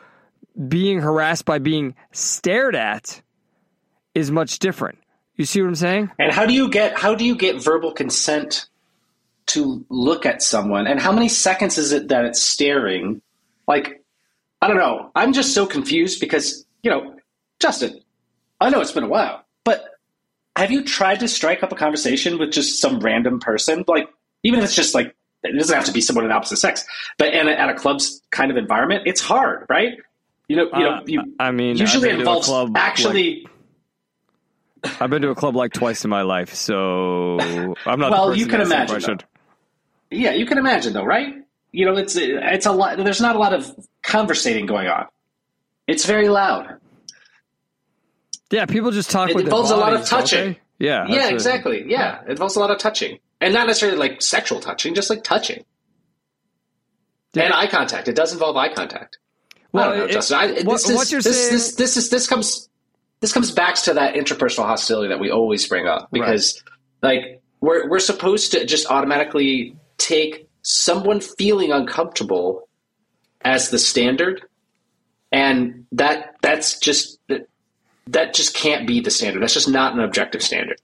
being 0.68 1.00
harassed 1.00 1.44
by 1.44 1.58
being 1.58 1.94
stared 2.12 2.76
at 2.76 3.22
is 4.14 4.30
much 4.30 4.58
different. 4.58 4.98
You 5.36 5.44
see 5.44 5.60
what 5.60 5.68
I'm 5.68 5.74
saying? 5.74 6.10
And 6.18 6.32
how 6.32 6.46
do 6.46 6.54
you 6.54 6.70
get 6.70 6.98
how 6.98 7.14
do 7.14 7.24
you 7.24 7.36
get 7.36 7.62
verbal 7.62 7.92
consent 7.92 8.68
to 9.46 9.84
look 9.88 10.26
at 10.26 10.42
someone? 10.42 10.86
And 10.86 11.00
how 11.00 11.12
many 11.12 11.28
seconds 11.28 11.78
is 11.78 11.92
it 11.92 12.08
that 12.08 12.24
it's 12.24 12.42
staring? 12.42 13.22
Like, 13.66 14.02
I 14.60 14.68
don't 14.68 14.76
know. 14.76 15.10
I'm 15.14 15.32
just 15.32 15.54
so 15.54 15.66
confused 15.66 16.20
because, 16.20 16.64
you 16.82 16.90
know, 16.90 17.16
Justin, 17.60 18.00
I 18.60 18.70
know 18.70 18.80
it's 18.80 18.92
been 18.92 19.04
a 19.04 19.08
while, 19.08 19.44
but 19.64 19.84
have 20.56 20.70
you 20.70 20.84
tried 20.84 21.20
to 21.20 21.28
strike 21.28 21.62
up 21.62 21.72
a 21.72 21.76
conversation 21.76 22.38
with 22.38 22.52
just 22.52 22.80
some 22.80 23.00
random 23.00 23.40
person? 23.40 23.84
Like, 23.86 24.08
even 24.42 24.60
if 24.60 24.64
it's 24.64 24.74
just 24.74 24.94
like 24.94 25.14
it 25.42 25.58
doesn't 25.58 25.74
have 25.74 25.84
to 25.84 25.92
be 25.92 26.00
someone 26.00 26.24
of 26.24 26.30
the 26.30 26.34
opposite 26.34 26.56
sex, 26.56 26.84
but 27.18 27.32
and 27.32 27.48
at 27.48 27.68
a 27.68 27.74
club's 27.74 28.22
kind 28.30 28.50
of 28.50 28.56
environment, 28.56 29.02
it's 29.06 29.20
hard, 29.20 29.66
right? 29.68 29.98
You 30.48 30.56
know, 30.56 30.64
you 30.74 30.84
know, 30.84 30.90
Uh, 30.90 31.02
you 31.06 31.34
I 31.40 31.50
mean, 31.50 31.76
usually 31.76 32.10
I've 32.10 32.16
been 32.18 32.24
to 32.24 32.30
a 32.30 32.34
involves 32.34 32.46
club, 32.46 32.72
actually. 32.76 33.46
I've 35.00 35.10
been 35.10 35.22
to 35.22 35.30
a 35.30 35.34
club 35.34 35.56
like 35.56 35.72
twice 35.72 36.04
in 36.04 36.10
my 36.10 36.22
life, 36.22 36.54
so 36.54 37.74
I'm 37.86 37.98
not. 37.98 38.10
Well, 38.10 38.30
the 38.30 38.38
you 38.38 38.46
can 38.46 38.58
to 38.58 38.62
ask 38.62 38.70
that 38.70 38.90
imagine. 38.90 39.18
Yeah, 40.10 40.32
you 40.32 40.46
can 40.46 40.58
imagine 40.58 40.92
though, 40.92 41.04
right? 41.04 41.34
You 41.76 41.84
know, 41.84 41.94
it's 41.98 42.16
it's 42.16 42.64
a 42.64 42.72
lot. 42.72 42.96
There's 42.96 43.20
not 43.20 43.36
a 43.36 43.38
lot 43.38 43.52
of 43.52 43.70
conversating 44.02 44.64
going 44.64 44.86
on. 44.86 45.08
It's 45.86 46.06
very 46.06 46.30
loud. 46.30 46.78
Yeah, 48.50 48.64
people 48.64 48.92
just 48.92 49.10
talk 49.10 49.28
It 49.28 49.36
with 49.36 49.44
their 49.44 49.50
involves 49.50 49.70
a 49.70 49.76
lot 49.76 49.92
of 49.92 50.06
touching. 50.06 50.56
Yeah, 50.78 51.04
yeah, 51.06 51.28
exactly. 51.28 51.84
Yeah, 51.86 52.22
it 52.22 52.30
involves 52.30 52.56
a 52.56 52.60
lot 52.60 52.70
of 52.70 52.78
touching, 52.78 53.18
and 53.42 53.52
not 53.52 53.66
necessarily 53.66 53.98
like 53.98 54.22
sexual 54.22 54.58
touching, 54.58 54.94
just 54.94 55.10
like 55.10 55.22
touching 55.22 55.66
and 57.34 57.52
eye 57.52 57.66
contact. 57.66 58.08
It 58.08 58.16
does 58.16 58.32
involve 58.32 58.56
eye 58.56 58.72
contact. 58.72 59.18
Well, 59.72 59.84
I 59.84 59.88
don't 59.88 59.98
know, 59.98 60.04
it- 60.06 60.12
Justin. 60.12 60.38
I, 60.38 60.46
what- 60.62 60.82
this, 60.82 60.88
is, 60.88 61.10
this, 61.10 61.24
saying- 61.24 61.52
this, 61.52 61.74
this 61.74 61.96
is 61.98 62.08
this 62.08 62.26
comes 62.26 62.70
this 63.20 63.34
comes 63.34 63.50
back 63.50 63.74
to 63.82 63.92
that 63.92 64.14
interpersonal 64.14 64.64
hostility 64.64 65.08
that 65.08 65.20
we 65.20 65.30
always 65.30 65.68
bring 65.68 65.86
up 65.86 66.08
because 66.10 66.64
like 67.02 67.42
we're 67.60 67.86
we're 67.90 67.98
supposed 67.98 68.52
to 68.52 68.64
just 68.64 68.86
automatically 68.90 69.76
take 69.98 70.45
someone 70.68 71.20
feeling 71.20 71.70
uncomfortable 71.70 72.68
as 73.40 73.70
the 73.70 73.78
standard, 73.78 74.42
and 75.30 75.86
that 75.92 76.34
that's 76.42 76.80
just 76.80 77.20
that 78.08 78.34
just 78.34 78.54
can't 78.54 78.86
be 78.86 79.00
the 79.00 79.10
standard. 79.10 79.42
That's 79.42 79.54
just 79.54 79.68
not 79.68 79.94
an 79.94 80.00
objective 80.00 80.42
standard. 80.42 80.80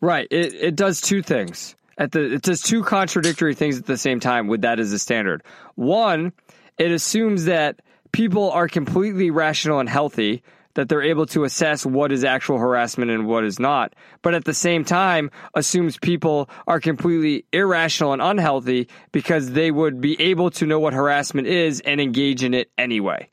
Right. 0.00 0.26
It 0.30 0.54
it 0.54 0.76
does 0.76 1.02
two 1.02 1.22
things. 1.22 1.76
At 1.98 2.12
the 2.12 2.34
it 2.34 2.42
does 2.42 2.62
two 2.62 2.82
contradictory 2.82 3.54
things 3.54 3.76
at 3.78 3.84
the 3.84 3.98
same 3.98 4.20
time 4.20 4.48
with 4.48 4.62
that 4.62 4.80
as 4.80 4.90
a 4.92 4.98
standard. 4.98 5.42
One, 5.74 6.32
it 6.78 6.90
assumes 6.90 7.44
that 7.44 7.82
people 8.12 8.50
are 8.50 8.68
completely 8.68 9.30
rational 9.30 9.80
and 9.80 9.88
healthy, 9.88 10.42
that 10.80 10.88
they're 10.88 11.02
able 11.02 11.26
to 11.26 11.44
assess 11.44 11.84
what 11.84 12.10
is 12.10 12.24
actual 12.24 12.58
harassment 12.58 13.10
and 13.10 13.26
what 13.26 13.44
is 13.44 13.58
not. 13.58 13.94
But 14.22 14.34
at 14.34 14.44
the 14.44 14.54
same 14.54 14.84
time, 14.84 15.30
assumes 15.54 15.98
people 15.98 16.48
are 16.66 16.80
completely 16.80 17.44
irrational 17.52 18.14
and 18.14 18.22
unhealthy 18.22 18.88
because 19.12 19.50
they 19.50 19.70
would 19.70 20.00
be 20.00 20.18
able 20.20 20.50
to 20.52 20.66
know 20.66 20.80
what 20.80 20.94
harassment 20.94 21.46
is 21.46 21.80
and 21.80 22.00
engage 22.00 22.42
in 22.42 22.54
it 22.54 22.70
anyway. 22.78 23.28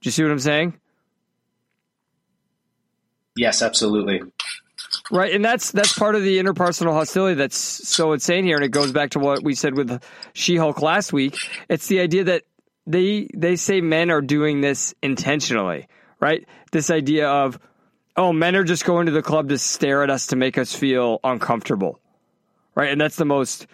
Do 0.00 0.08
you 0.08 0.12
see 0.12 0.22
what 0.22 0.32
I'm 0.32 0.38
saying? 0.38 0.78
Yes, 3.36 3.60
absolutely. 3.60 4.22
Right, 5.10 5.34
and 5.34 5.44
that's 5.44 5.72
that's 5.72 5.92
part 5.92 6.14
of 6.14 6.22
the 6.22 6.38
interpersonal 6.38 6.92
hostility 6.92 7.34
that's 7.34 7.56
so 7.56 8.12
insane 8.12 8.44
here, 8.44 8.56
and 8.56 8.64
it 8.64 8.70
goes 8.70 8.92
back 8.92 9.10
to 9.10 9.18
what 9.18 9.42
we 9.42 9.54
said 9.54 9.74
with 9.74 10.02
She-Hulk 10.32 10.80
last 10.80 11.12
week. 11.12 11.36
It's 11.68 11.86
the 11.86 12.00
idea 12.00 12.24
that 12.24 12.44
they 12.86 13.28
they 13.34 13.56
say 13.56 13.80
men 13.80 14.10
are 14.10 14.20
doing 14.22 14.60
this 14.60 14.94
intentionally, 15.02 15.88
right? 16.20 16.46
This 16.72 16.90
idea 16.90 17.28
of 17.28 17.58
oh, 18.16 18.32
men 18.32 18.56
are 18.56 18.64
just 18.64 18.84
going 18.84 19.06
to 19.06 19.12
the 19.12 19.22
club 19.22 19.50
to 19.50 19.58
stare 19.58 20.02
at 20.02 20.10
us 20.10 20.28
to 20.28 20.36
make 20.36 20.56
us 20.56 20.74
feel 20.74 21.20
uncomfortable, 21.22 22.00
right? 22.74 22.90
And 22.90 23.00
that's 23.00 23.16
the 23.16 23.26
most 23.26 23.66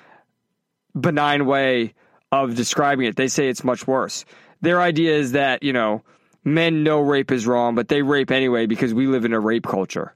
benign 0.98 1.46
way 1.46 1.94
of 2.32 2.54
describing 2.54 3.06
it. 3.06 3.16
They 3.16 3.28
say 3.28 3.48
it's 3.48 3.62
much 3.62 3.86
worse. 3.86 4.24
Their 4.60 4.80
idea 4.80 5.16
is 5.16 5.32
that 5.32 5.62
you 5.62 5.72
know 5.72 6.02
men 6.44 6.82
know 6.82 7.00
rape 7.00 7.30
is 7.30 7.46
wrong, 7.46 7.74
but 7.74 7.88
they 7.88 8.02
rape 8.02 8.30
anyway 8.30 8.66
because 8.66 8.92
we 8.92 9.06
live 9.06 9.24
in 9.24 9.32
a 9.32 9.40
rape 9.40 9.66
culture 9.66 10.14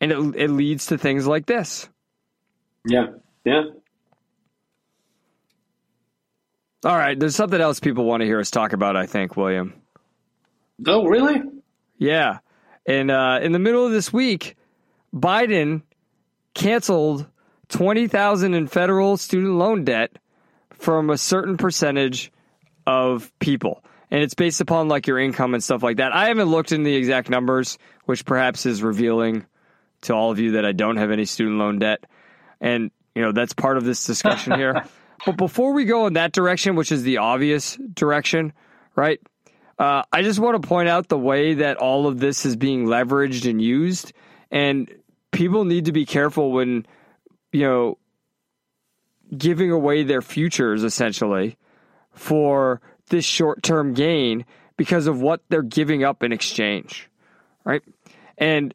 and 0.00 0.12
it, 0.12 0.18
it 0.36 0.50
leads 0.50 0.86
to 0.86 0.98
things 0.98 1.26
like 1.26 1.46
this. 1.46 1.88
Yeah, 2.86 3.06
yeah. 3.44 3.62
All 6.86 6.96
right, 6.96 7.18
there's 7.18 7.34
something 7.34 7.60
else 7.60 7.80
people 7.80 8.04
want 8.04 8.20
to 8.20 8.26
hear 8.26 8.38
us 8.38 8.48
talk 8.48 8.72
about. 8.72 8.94
I 8.94 9.06
think, 9.06 9.36
William. 9.36 9.74
Oh, 10.86 11.04
really? 11.06 11.42
Yeah, 11.98 12.38
and 12.86 13.10
uh, 13.10 13.40
in 13.42 13.50
the 13.50 13.58
middle 13.58 13.84
of 13.84 13.90
this 13.90 14.12
week, 14.12 14.56
Biden 15.12 15.82
canceled 16.54 17.26
twenty 17.68 18.06
thousand 18.06 18.54
in 18.54 18.68
federal 18.68 19.16
student 19.16 19.54
loan 19.54 19.82
debt 19.82 20.12
from 20.74 21.10
a 21.10 21.18
certain 21.18 21.56
percentage 21.56 22.30
of 22.86 23.36
people, 23.40 23.82
and 24.12 24.22
it's 24.22 24.34
based 24.34 24.60
upon 24.60 24.86
like 24.86 25.08
your 25.08 25.18
income 25.18 25.54
and 25.54 25.64
stuff 25.64 25.82
like 25.82 25.96
that. 25.96 26.14
I 26.14 26.28
haven't 26.28 26.50
looked 26.50 26.70
into 26.70 26.84
the 26.84 26.94
exact 26.94 27.28
numbers, 27.28 27.78
which 28.04 28.24
perhaps 28.24 28.64
is 28.64 28.80
revealing 28.80 29.44
to 30.02 30.14
all 30.14 30.30
of 30.30 30.38
you 30.38 30.52
that 30.52 30.64
I 30.64 30.70
don't 30.70 30.98
have 30.98 31.10
any 31.10 31.24
student 31.24 31.58
loan 31.58 31.80
debt, 31.80 32.06
and 32.60 32.92
you 33.16 33.22
know 33.22 33.32
that's 33.32 33.54
part 33.54 33.76
of 33.76 33.84
this 33.84 34.06
discussion 34.06 34.52
here. 34.52 34.84
but 35.24 35.36
before 35.36 35.72
we 35.72 35.84
go 35.84 36.06
in 36.06 36.14
that 36.14 36.32
direction, 36.32 36.76
which 36.76 36.92
is 36.92 37.02
the 37.02 37.18
obvious 37.18 37.78
direction, 37.94 38.52
right? 38.94 39.20
Uh, 39.78 40.02
I 40.12 40.22
just 40.22 40.38
want 40.38 40.60
to 40.60 40.66
point 40.66 40.88
out 40.88 41.08
the 41.08 41.18
way 41.18 41.54
that 41.54 41.76
all 41.76 42.06
of 42.06 42.18
this 42.18 42.46
is 42.46 42.56
being 42.56 42.86
leveraged 42.86 43.48
and 43.48 43.60
used, 43.60 44.12
and 44.50 44.90
people 45.32 45.64
need 45.64 45.86
to 45.86 45.92
be 45.92 46.06
careful 46.06 46.52
when, 46.52 46.86
you 47.52 47.62
know, 47.62 47.98
giving 49.36 49.70
away 49.70 50.02
their 50.02 50.22
futures 50.22 50.84
essentially 50.84 51.56
for 52.12 52.80
this 53.08 53.24
short 53.24 53.62
term 53.62 53.92
gain 53.92 54.44
because 54.76 55.06
of 55.06 55.20
what 55.20 55.42
they're 55.48 55.62
giving 55.62 56.04
up 56.04 56.22
in 56.22 56.32
exchange, 56.32 57.08
right? 57.64 57.82
And 58.38 58.74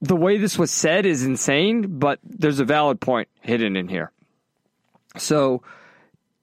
the 0.00 0.16
way 0.16 0.38
this 0.38 0.58
was 0.58 0.70
said 0.70 1.06
is 1.06 1.24
insane, 1.24 1.98
but 1.98 2.18
there's 2.24 2.60
a 2.60 2.64
valid 2.64 3.00
point 3.00 3.28
hidden 3.40 3.76
in 3.76 3.88
here. 3.88 4.12
So, 5.16 5.62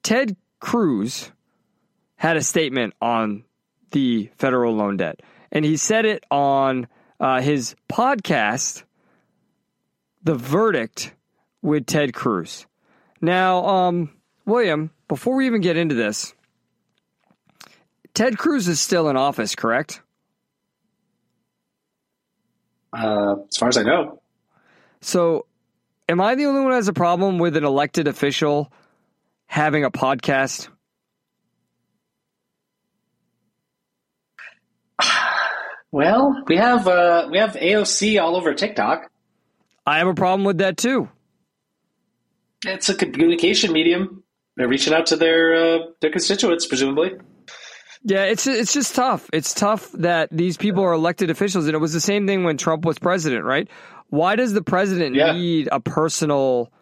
Ted 0.02 0.36
Cruz 0.60 1.32
had 2.16 2.36
a 2.36 2.42
statement 2.42 2.94
on 3.00 3.44
the 3.90 4.30
federal 4.36 4.74
loan 4.74 4.96
debt, 4.96 5.20
and 5.50 5.64
he 5.64 5.76
said 5.76 6.04
it 6.04 6.24
on 6.30 6.86
uh, 7.20 7.40
his 7.40 7.74
podcast, 7.88 8.82
The 10.22 10.34
Verdict 10.34 11.14
with 11.62 11.86
Ted 11.86 12.12
Cruz. 12.12 12.66
Now, 13.20 13.64
um, 13.66 14.10
William, 14.44 14.90
before 15.08 15.36
we 15.36 15.46
even 15.46 15.60
get 15.60 15.76
into 15.76 15.94
this, 15.94 16.34
Ted 18.14 18.38
Cruz 18.38 18.68
is 18.68 18.80
still 18.80 19.08
in 19.08 19.16
office, 19.16 19.54
correct? 19.54 20.02
Uh, 22.92 23.36
as 23.48 23.56
far 23.56 23.68
as 23.68 23.76
I 23.76 23.82
know. 23.82 24.20
So, 25.00 25.46
am 26.08 26.20
I 26.20 26.34
the 26.34 26.46
only 26.46 26.60
one 26.60 26.70
who 26.70 26.76
has 26.76 26.88
a 26.88 26.92
problem 26.92 27.38
with 27.38 27.56
an 27.56 27.64
elected 27.64 28.08
official 28.08 28.72
having 29.46 29.84
a 29.84 29.90
podcast? 29.90 30.68
Well, 35.90 36.44
we 36.46 36.58
have 36.58 36.86
uh, 36.86 37.28
we 37.30 37.38
have 37.38 37.54
AOC 37.54 38.22
all 38.22 38.36
over 38.36 38.52
TikTok. 38.52 39.10
I 39.86 39.96
have 39.96 40.06
a 40.06 40.12
problem 40.12 40.44
with 40.44 40.58
that 40.58 40.76
too. 40.76 41.08
It's 42.66 42.90
a 42.90 42.94
communication 42.94 43.72
medium. 43.72 44.22
They're 44.56 44.68
reaching 44.68 44.92
out 44.92 45.06
to 45.06 45.16
their 45.16 45.54
uh, 45.54 45.78
their 46.02 46.10
constituents, 46.10 46.66
presumably. 46.66 47.12
Yeah, 48.02 48.24
it's 48.24 48.46
it's 48.46 48.74
just 48.74 48.94
tough. 48.94 49.30
It's 49.32 49.54
tough 49.54 49.90
that 49.92 50.28
these 50.30 50.58
people 50.58 50.84
are 50.84 50.92
elected 50.92 51.30
officials, 51.30 51.64
and 51.64 51.74
it 51.74 51.78
was 51.78 51.94
the 51.94 52.02
same 52.02 52.26
thing 52.26 52.44
when 52.44 52.58
Trump 52.58 52.84
was 52.84 52.98
president, 52.98 53.44
right? 53.44 53.66
Why 54.08 54.36
does 54.36 54.52
the 54.52 54.62
president 54.62 55.14
Yeah. 55.14 55.32
need 55.32 55.68
a 55.70 55.80
personal 55.80 56.72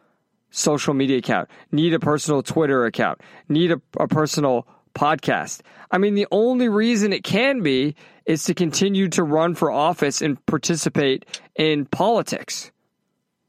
social 0.50 0.94
media 0.94 1.18
account? 1.18 1.48
Need 1.72 1.94
a 1.94 2.00
personal 2.00 2.42
Twitter 2.42 2.84
account? 2.86 3.20
Need 3.48 3.72
a, 3.72 3.80
a 3.98 4.08
personal 4.08 4.66
podcast? 4.94 5.60
I 5.90 5.98
mean, 5.98 6.14
the 6.14 6.26
only 6.30 6.68
reason 6.68 7.12
it 7.12 7.24
can 7.24 7.62
be 7.62 7.94
is 8.26 8.44
to 8.44 8.54
continue 8.54 9.08
to 9.10 9.22
run 9.22 9.54
for 9.54 9.70
office 9.70 10.20
and 10.22 10.44
participate 10.46 11.24
in 11.56 11.84
politics. 11.86 12.70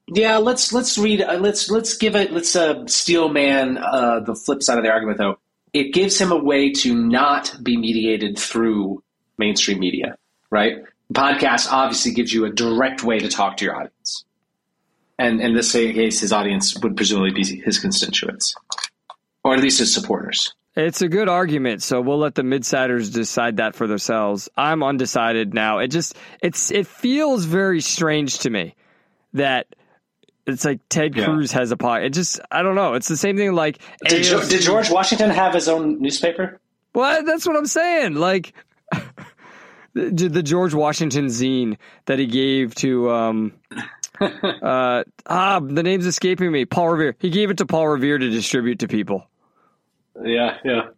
Yeah, 0.08 0.38
let's 0.38 0.72
let's 0.72 0.98
read. 0.98 1.22
Uh, 1.22 1.38
let's 1.40 1.70
let's 1.70 1.98
give 1.98 2.16
it. 2.16 2.32
Let's 2.32 2.56
uh, 2.56 2.86
steel 2.88 3.28
man 3.28 3.78
uh, 3.78 4.22
the 4.22 4.36
flip 4.36 4.64
side 4.64 4.78
of 4.78 4.84
the 4.84 4.90
argument, 4.90 5.18
though. 5.18 5.38
It 5.74 5.94
gives 5.94 6.18
him 6.20 6.32
a 6.32 6.38
way 6.42 6.72
to 6.72 6.96
not 6.96 7.54
be 7.62 7.76
mediated 7.76 8.40
through 8.40 9.04
mainstream 9.38 9.80
media, 9.80 10.16
right? 10.50 10.78
Podcast 11.14 11.72
obviously 11.72 12.12
gives 12.12 12.34
you 12.34 12.46
a 12.46 12.52
direct 12.52 13.04
way 13.04 13.20
to 13.20 13.30
talk 13.30 13.58
to 13.58 13.66
your 13.66 13.76
audience, 13.76 14.26
and 15.18 15.42
in 15.42 15.54
this 15.56 15.72
case, 15.72 16.20
his 16.20 16.34
audience 16.34 16.78
would 16.80 16.96
presumably 16.98 17.32
be 17.32 17.44
his 17.62 17.80
constituents, 17.80 18.54
or 19.44 19.54
at 19.54 19.62
least 19.62 19.80
his 19.80 19.94
supporters. 19.94 20.54
It's 20.76 21.02
a 21.02 21.08
good 21.08 21.28
argument, 21.28 21.82
so 21.82 22.02
we'll 22.02 22.20
let 22.20 22.36
the 22.36 22.44
midsiders 22.44 23.12
decide 23.12 23.58
that 23.58 23.74
for 23.74 23.88
themselves. 23.88 24.48
I'm 24.56 24.84
undecided 24.84 25.54
now. 25.54 25.80
It 25.80 25.88
just 25.88 26.16
it's 26.44 26.70
it 26.72 26.86
feels 26.86 27.46
very 27.46 27.82
strange 27.82 28.40
to 28.40 28.52
me 28.52 28.76
that 29.34 29.68
it's 30.46 30.66
like 30.66 30.80
Ted 30.88 31.16
Yeah. 31.16 31.26
Cruz 31.26 31.52
has 31.54 31.72
a 31.72 31.78
pot. 31.78 32.04
It 32.04 32.14
just 32.14 32.40
I 32.52 32.62
don't 32.62 32.76
know. 32.76 32.94
It's 32.94 33.08
the 33.08 33.18
same 33.18 33.38
thing 33.38 33.54
like 33.54 33.80
Did, 34.08 34.24
AOC 34.24 34.50
did 34.50 34.62
George 34.62 34.92
Washington 34.92 35.32
have 35.32 35.54
his 35.56 35.68
own 35.68 36.00
newspaper? 36.00 36.60
Well, 36.94 37.24
that's 37.24 37.48
what 37.48 37.56
I'm 37.56 37.66
saying. 37.66 38.14
Like 38.16 38.54
the, 39.98 40.30
the 40.30 40.44
George 40.44 40.74
Washington 40.74 41.28
zine 41.28 41.78
that 42.06 42.20
he 42.20 42.26
gave 42.26 42.76
to 42.76 43.10
um 43.10 43.54
uh, 44.22 45.04
ah, 45.26 45.60
the 45.60 45.84
name's 45.84 46.06
escaping 46.06 46.52
me. 46.52 46.66
Paul 46.66 46.90
Revere. 46.90 47.16
He 47.20 47.30
gave 47.30 47.50
it 47.50 47.58
to 47.58 47.66
Paul 47.66 47.88
Revere 47.88 48.18
to 48.18 48.30
distribute 48.30 48.80
to 48.80 48.88
people. 48.88 49.28
Yeah, 50.24 50.58
yeah. 50.64 50.90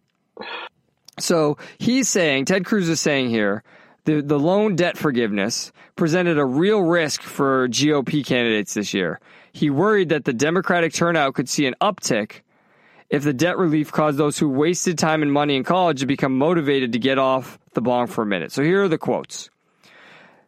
So 1.18 1.58
he's 1.78 2.08
saying, 2.08 2.46
Ted 2.46 2.64
Cruz 2.64 2.88
is 2.88 3.00
saying 3.00 3.28
here, 3.28 3.62
the, 4.04 4.22
the 4.22 4.38
loan 4.38 4.76
debt 4.76 4.96
forgiveness 4.96 5.72
presented 5.96 6.38
a 6.38 6.44
real 6.44 6.80
risk 6.80 7.22
for 7.22 7.68
GOP 7.68 8.24
candidates 8.24 8.74
this 8.74 8.94
year. 8.94 9.20
He 9.52 9.68
worried 9.68 10.08
that 10.08 10.24
the 10.24 10.32
Democratic 10.32 10.94
turnout 10.94 11.34
could 11.34 11.48
see 11.48 11.66
an 11.66 11.74
uptick 11.80 12.40
if 13.10 13.22
the 13.24 13.32
debt 13.32 13.58
relief 13.58 13.92
caused 13.92 14.16
those 14.16 14.38
who 14.38 14.48
wasted 14.48 14.96
time 14.98 15.22
and 15.22 15.32
money 15.32 15.56
in 15.56 15.64
college 15.64 16.00
to 16.00 16.06
become 16.06 16.38
motivated 16.38 16.92
to 16.92 16.98
get 16.98 17.18
off 17.18 17.58
the 17.74 17.80
bong 17.80 18.06
for 18.06 18.22
a 18.22 18.26
minute. 18.26 18.52
So 18.52 18.62
here 18.62 18.84
are 18.84 18.88
the 18.88 18.98
quotes. 18.98 19.50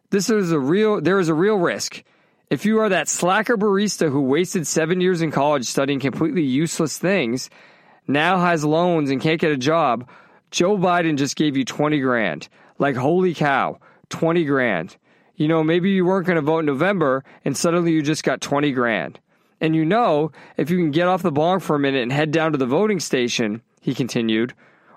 This 0.09 0.29
is 0.29 0.51
a 0.51 0.59
real 0.59 1.01
there 1.01 1.19
is 1.19 1.29
a 1.29 1.33
real 1.33 1.57
risk. 1.57 2.03
If 2.49 2.65
you 2.65 2.79
are 2.79 2.89
that 2.89 3.07
slacker 3.07 3.57
barista 3.57 4.11
who 4.11 4.21
wasted 4.21 4.67
7 4.67 5.01
years 5.01 5.21
in 5.21 5.31
college 5.31 5.65
studying 5.65 5.99
completely 5.99 6.43
useless 6.43 6.97
things, 6.97 7.49
now 8.07 8.37
has 8.39 8.63
loans 8.63 9.09
and 9.09 9.21
can't 9.21 9.41
get 9.41 9.51
a 9.51 9.57
job, 9.57 10.07
Joe 10.51 10.77
Biden 10.77 11.17
just 11.17 11.35
gave 11.35 11.57
you 11.57 11.65
20 11.65 11.99
grand. 11.99 12.47
Like 12.77 12.95
holy 12.95 13.33
cow, 13.33 13.79
20 14.09 14.43
grand. 14.45 14.97
You 15.35 15.47
know, 15.47 15.63
maybe 15.63 15.89
you 15.89 16.05
weren't 16.05 16.27
going 16.27 16.35
to 16.35 16.41
vote 16.43 16.59
in 16.59 16.65
November 16.67 17.23
and 17.43 17.57
suddenly 17.57 17.91
you 17.91 18.03
just 18.03 18.23
got 18.23 18.39
20 18.39 18.71
grand. 18.71 19.19
And 19.59 19.75
you 19.75 19.85
know, 19.85 20.31
if 20.57 20.69
you 20.69 20.77
can 20.77 20.91
get 20.91 21.07
off 21.07 21.23
the 21.23 21.31
bong 21.31 21.59
for 21.59 21.75
a 21.75 21.79
minute 21.79 22.03
and 22.03 22.11
head 22.11 22.31
down 22.31 22.51
to 22.51 22.57
the 22.57 22.65
voting 22.67 22.99
station, 22.99 23.61
he 23.81 23.95
continued, 23.95 24.53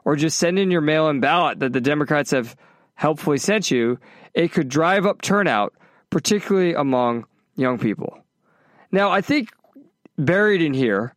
or 0.06 0.14
just 0.14 0.38
send 0.38 0.56
in 0.56 0.70
your 0.70 0.80
mail 0.80 1.08
in 1.08 1.18
ballot 1.18 1.58
that 1.58 1.72
the 1.72 1.80
Democrats 1.80 2.30
have 2.30 2.56
helpfully 2.94 3.38
sent 3.38 3.72
you, 3.72 3.98
it 4.34 4.52
could 4.52 4.68
drive 4.68 5.04
up 5.04 5.20
turnout, 5.20 5.74
particularly 6.10 6.74
among 6.74 7.26
young 7.56 7.76
people. 7.76 8.16
Now, 8.92 9.10
I 9.10 9.20
think 9.20 9.50
buried 10.16 10.62
in 10.62 10.74
here 10.74 11.12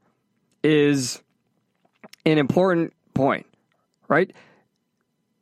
is 0.63 1.21
an 2.25 2.39
important 2.39 2.93
point, 3.13 3.45
right? 4.07 4.33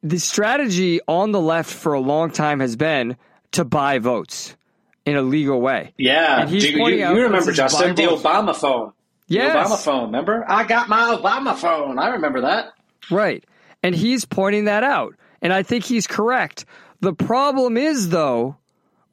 The 0.04 0.20
strategy 0.20 1.00
on 1.08 1.32
the 1.32 1.40
left 1.40 1.74
for 1.74 1.94
a 1.94 2.02
long 2.02 2.32
time 2.32 2.60
has 2.60 2.76
been 2.76 3.16
to 3.54 3.64
buy 3.64 4.00
votes 4.00 4.58
in 5.06 5.16
a 5.16 5.22
legal 5.22 5.62
way. 5.62 5.94
Yeah. 5.98 6.46
Do 6.46 6.58
you, 6.58 6.86
you 6.86 7.24
remember, 7.24 7.54
Justin, 7.54 7.96
the 7.96 8.04
Obama 8.04 8.54
phone. 8.54 8.92
Yes. 9.30 9.54
The 9.54 9.74
Obama 9.74 9.80
phone, 9.82 10.04
remember? 10.08 10.46
I 10.46 10.66
got 10.66 10.90
my 10.90 11.16
Obama 11.16 11.56
phone. 11.56 11.98
I 11.98 12.10
remember 12.10 12.42
that. 12.42 12.74
Right. 13.10 13.44
And 13.84 13.96
he's 13.96 14.26
pointing 14.26 14.66
that 14.66 14.84
out. 14.84 15.16
And 15.42 15.54
I 15.54 15.64
think 15.64 15.86
he's 15.86 16.08
correct. 16.08 16.66
The 17.00 17.14
problem 17.14 17.78
is, 17.78 18.10
though, 18.10 18.58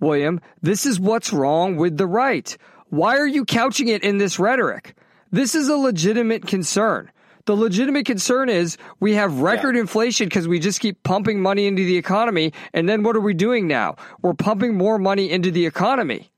William, 0.00 0.40
this 0.62 0.86
is 0.86 0.98
what's 0.98 1.32
wrong 1.32 1.76
with 1.76 1.96
the 1.96 2.06
right. 2.06 2.56
Why 2.88 3.18
are 3.18 3.26
you 3.26 3.44
couching 3.44 3.88
it 3.88 4.02
in 4.02 4.18
this 4.18 4.38
rhetoric? 4.38 4.94
This 5.30 5.54
is 5.54 5.68
a 5.68 5.76
legitimate 5.76 6.46
concern. 6.46 7.10
The 7.46 7.56
legitimate 7.56 8.06
concern 8.06 8.48
is 8.48 8.78
we 9.00 9.14
have 9.14 9.40
record 9.40 9.76
inflation 9.76 10.26
because 10.28 10.48
we 10.48 10.58
just 10.58 10.80
keep 10.80 11.02
pumping 11.02 11.42
money 11.42 11.66
into 11.66 11.84
the 11.84 11.98
economy. 11.98 12.52
And 12.72 12.88
then 12.88 13.02
what 13.02 13.16
are 13.16 13.20
we 13.20 13.34
doing 13.34 13.66
now? 13.66 13.96
We're 14.22 14.34
pumping 14.34 14.76
more 14.76 14.98
money 14.98 15.30
into 15.30 15.50
the 15.50 15.66
economy. 15.66 16.30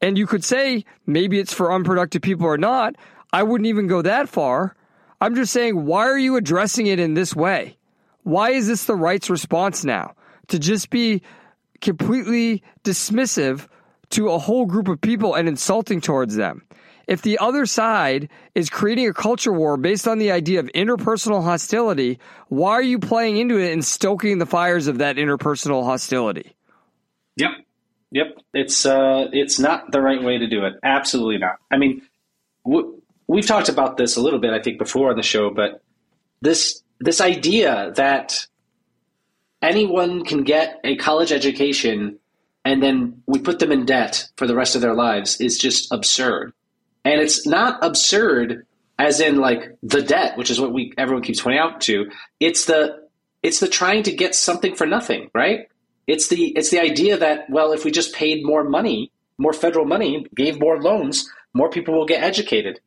And 0.00 0.16
you 0.16 0.26
could 0.26 0.44
say 0.44 0.84
maybe 1.06 1.40
it's 1.40 1.52
for 1.52 1.72
unproductive 1.72 2.22
people 2.22 2.46
or 2.46 2.58
not. 2.58 2.94
I 3.32 3.42
wouldn't 3.42 3.66
even 3.66 3.88
go 3.88 4.02
that 4.02 4.28
far. 4.28 4.76
I'm 5.20 5.34
just 5.34 5.52
saying, 5.52 5.84
why 5.86 6.06
are 6.06 6.18
you 6.18 6.36
addressing 6.36 6.86
it 6.86 7.00
in 7.00 7.14
this 7.14 7.34
way? 7.34 7.78
Why 8.22 8.50
is 8.50 8.66
this 8.66 8.84
the 8.84 8.96
right's 8.96 9.30
response 9.30 9.84
now? 9.84 10.14
To 10.48 10.58
just 10.58 10.90
be 10.90 11.22
completely 11.80 12.62
dismissive 12.84 13.68
to 14.10 14.28
a 14.28 14.38
whole 14.38 14.66
group 14.66 14.88
of 14.88 15.00
people 15.00 15.34
and 15.34 15.48
insulting 15.48 16.00
towards 16.00 16.36
them. 16.36 16.62
If 17.06 17.22
the 17.22 17.38
other 17.38 17.66
side 17.66 18.28
is 18.54 18.68
creating 18.68 19.08
a 19.08 19.14
culture 19.14 19.52
war 19.52 19.76
based 19.76 20.08
on 20.08 20.18
the 20.18 20.32
idea 20.32 20.58
of 20.58 20.66
interpersonal 20.74 21.42
hostility, 21.42 22.18
why 22.48 22.72
are 22.72 22.82
you 22.82 22.98
playing 22.98 23.36
into 23.36 23.58
it 23.58 23.72
and 23.72 23.84
stoking 23.84 24.38
the 24.38 24.46
fires 24.46 24.88
of 24.88 24.98
that 24.98 25.16
interpersonal 25.16 25.84
hostility? 25.84 26.56
Yep. 27.36 27.50
Yep. 28.10 28.38
It's 28.54 28.86
uh, 28.86 29.28
it's 29.32 29.58
not 29.60 29.92
the 29.92 30.00
right 30.00 30.22
way 30.22 30.38
to 30.38 30.48
do 30.48 30.64
it. 30.64 30.74
Absolutely 30.82 31.38
not. 31.38 31.56
I 31.70 31.76
mean, 31.76 32.02
we've 33.28 33.46
talked 33.46 33.68
about 33.68 33.96
this 33.96 34.16
a 34.16 34.20
little 34.20 34.38
bit, 34.38 34.52
I 34.52 34.60
think, 34.60 34.78
before 34.78 35.10
on 35.10 35.16
the 35.16 35.22
show, 35.22 35.50
but 35.50 35.82
this 36.40 36.82
this 36.98 37.20
idea 37.20 37.92
that 37.96 38.46
anyone 39.62 40.24
can 40.24 40.44
get 40.44 40.80
a 40.84 40.96
college 40.96 41.32
education 41.32 42.18
and 42.64 42.82
then 42.82 43.22
we 43.26 43.38
put 43.38 43.58
them 43.58 43.70
in 43.70 43.84
debt 43.84 44.28
for 44.36 44.46
the 44.46 44.56
rest 44.56 44.74
of 44.74 44.80
their 44.80 44.94
lives 44.94 45.40
is 45.40 45.58
just 45.58 45.92
absurd. 45.92 46.52
And 47.04 47.20
it's 47.20 47.46
not 47.46 47.78
absurd 47.84 48.66
as 48.98 49.20
in 49.20 49.36
like 49.36 49.76
the 49.82 50.02
debt, 50.02 50.36
which 50.36 50.50
is 50.50 50.60
what 50.60 50.72
we 50.72 50.92
everyone 50.98 51.22
keeps 51.22 51.40
pointing 51.40 51.60
out 51.60 51.80
to. 51.82 52.10
It's 52.40 52.64
the 52.64 53.06
it's 53.42 53.60
the 53.60 53.68
trying 53.68 54.02
to 54.04 54.12
get 54.12 54.34
something 54.34 54.74
for 54.74 54.86
nothing, 54.86 55.30
right? 55.34 55.68
It's 56.06 56.28
the 56.28 56.48
it's 56.56 56.70
the 56.70 56.80
idea 56.80 57.16
that 57.18 57.48
well, 57.50 57.72
if 57.72 57.84
we 57.84 57.90
just 57.90 58.14
paid 58.14 58.44
more 58.44 58.64
money, 58.64 59.12
more 59.38 59.52
federal 59.52 59.84
money, 59.84 60.26
gave 60.34 60.58
more 60.58 60.80
loans, 60.80 61.30
more 61.54 61.70
people 61.70 61.94
will 61.94 62.06
get 62.06 62.22
educated. 62.22 62.80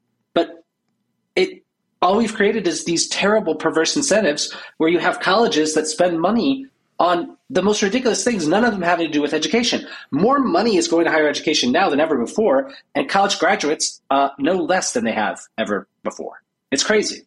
All 2.01 2.17
we've 2.17 2.33
created 2.33 2.67
is 2.67 2.85
these 2.85 3.07
terrible 3.07 3.55
perverse 3.55 3.95
incentives 3.95 4.55
where 4.77 4.89
you 4.89 4.99
have 4.99 5.19
colleges 5.19 5.73
that 5.73 5.87
spend 5.87 6.19
money 6.19 6.67
on 6.99 7.37
the 7.49 7.61
most 7.61 7.81
ridiculous 7.81 8.23
things, 8.23 8.47
none 8.47 8.63
of 8.63 8.71
them 8.71 8.81
having 8.81 9.07
to 9.07 9.11
do 9.11 9.21
with 9.21 9.33
education. 9.33 9.87
More 10.11 10.39
money 10.39 10.75
is 10.77 10.87
going 10.87 11.05
to 11.05 11.11
higher 11.11 11.27
education 11.27 11.71
now 11.71 11.89
than 11.89 11.99
ever 11.99 12.17
before, 12.17 12.71
and 12.93 13.09
college 13.09 13.39
graduates 13.39 14.01
uh, 14.09 14.29
no 14.37 14.55
less 14.55 14.93
than 14.93 15.05
they 15.05 15.13
have 15.13 15.39
ever 15.57 15.87
before. 16.03 16.43
It's 16.71 16.83
crazy. 16.83 17.25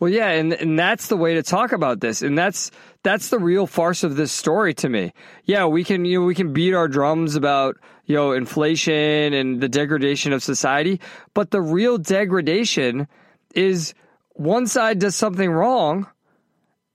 Well, 0.00 0.10
yeah, 0.10 0.30
and 0.30 0.54
and 0.54 0.78
that's 0.78 1.08
the 1.08 1.16
way 1.16 1.34
to 1.34 1.42
talk 1.42 1.72
about 1.72 2.00
this, 2.00 2.22
and 2.22 2.36
that's 2.36 2.70
that's 3.02 3.28
the 3.28 3.38
real 3.38 3.66
farce 3.66 4.02
of 4.02 4.16
this 4.16 4.32
story 4.32 4.72
to 4.74 4.88
me. 4.88 5.12
Yeah, 5.44 5.66
we 5.66 5.84
can 5.84 6.06
you 6.06 6.20
know 6.20 6.24
we 6.26 6.34
can 6.34 6.54
beat 6.54 6.72
our 6.72 6.88
drums 6.88 7.36
about 7.36 7.76
you 8.10 8.16
know 8.16 8.32
inflation 8.32 9.32
and 9.32 9.60
the 9.60 9.68
degradation 9.68 10.32
of 10.32 10.42
society, 10.42 11.00
but 11.32 11.52
the 11.52 11.60
real 11.60 11.96
degradation 11.96 13.06
is 13.54 13.94
one 14.32 14.66
side 14.66 14.98
does 14.98 15.14
something 15.14 15.48
wrong, 15.48 16.08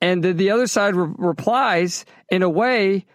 and 0.01 0.21
then 0.21 0.35
the 0.35 0.51
other 0.51 0.67
side 0.67 0.93
re- 0.93 1.13
replies 1.17 2.03
in 2.27 2.43
a 2.43 2.49
way 2.49 3.05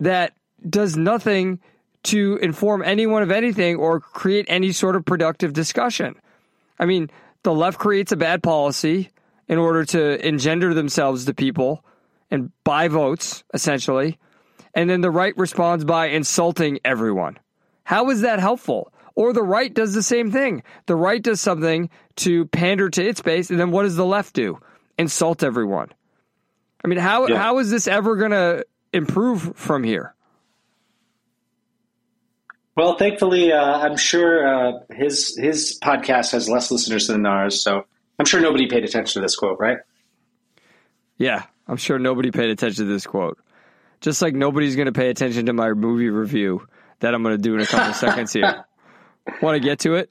that 0.00 0.32
does 0.66 0.96
nothing 0.96 1.60
to 2.04 2.38
inform 2.40 2.82
anyone 2.82 3.22
of 3.22 3.30
anything 3.30 3.76
or 3.76 4.00
create 4.00 4.46
any 4.48 4.72
sort 4.72 4.96
of 4.96 5.04
productive 5.04 5.52
discussion. 5.52 6.14
I 6.78 6.86
mean, 6.86 7.10
the 7.42 7.52
left 7.52 7.78
creates 7.78 8.12
a 8.12 8.16
bad 8.16 8.42
policy 8.42 9.10
in 9.46 9.58
order 9.58 9.84
to 9.84 10.26
engender 10.26 10.72
themselves 10.72 11.26
to 11.26 11.34
people 11.34 11.84
and 12.30 12.50
buy 12.64 12.88
votes, 12.88 13.44
essentially. 13.52 14.18
And 14.74 14.88
then 14.88 15.02
the 15.02 15.10
right 15.10 15.36
responds 15.36 15.84
by 15.84 16.06
insulting 16.06 16.78
everyone. 16.82 17.38
How 17.84 18.10
is 18.10 18.20
that 18.22 18.38
helpful? 18.40 18.92
Or 19.14 19.32
the 19.32 19.42
right 19.42 19.72
does 19.72 19.92
the 19.94 20.02
same 20.02 20.30
thing. 20.30 20.62
The 20.86 20.96
right 20.96 21.22
does 21.22 21.40
something 21.40 21.90
to 22.16 22.46
pander 22.46 22.88
to 22.90 23.04
its 23.06 23.20
base, 23.20 23.50
and 23.50 23.60
then 23.60 23.70
what 23.70 23.82
does 23.82 23.96
the 23.96 24.06
left 24.06 24.34
do? 24.34 24.58
Insult 24.98 25.42
everyone. 25.42 25.88
I 26.84 26.88
mean, 26.88 26.98
how 26.98 27.26
Yeah. 27.26 27.36
how 27.38 27.58
is 27.58 27.70
this 27.70 27.86
ever 27.86 28.16
going 28.16 28.30
to 28.32 28.64
improve 28.92 29.52
from 29.56 29.84
here? 29.84 30.14
Well, 32.74 32.96
thankfully, 32.96 33.52
uh, 33.52 33.62
I'm 33.62 33.96
sure 33.96 34.46
uh, 34.46 34.72
his 34.90 35.36
his 35.36 35.78
podcast 35.82 36.32
has 36.32 36.48
less 36.48 36.70
listeners 36.70 37.06
than 37.08 37.26
ours, 37.26 37.60
so 37.60 37.84
I'm 38.18 38.24
sure 38.24 38.40
nobody 38.40 38.66
paid 38.66 38.84
attention 38.84 39.20
to 39.20 39.24
this 39.24 39.36
quote, 39.36 39.58
right? 39.60 39.78
Yeah, 41.18 41.44
I'm 41.68 41.76
sure 41.76 41.98
nobody 41.98 42.30
paid 42.30 42.48
attention 42.50 42.86
to 42.86 42.92
this 42.92 43.06
quote. 43.06 43.38
Just 44.00 44.22
like 44.22 44.34
nobody's 44.34 44.74
going 44.74 44.86
to 44.86 44.92
pay 44.92 45.10
attention 45.10 45.46
to 45.46 45.52
my 45.52 45.72
movie 45.74 46.08
review 46.08 46.66
that 47.02 47.14
I'm 47.14 47.22
going 47.22 47.36
to 47.36 47.42
do 47.42 47.54
in 47.54 47.60
a 47.60 47.66
couple 47.66 47.90
of 47.90 47.96
seconds 47.96 48.32
here. 48.32 48.64
Want 49.42 49.54
to 49.56 49.60
get 49.60 49.80
to 49.80 49.94
it? 49.94 50.10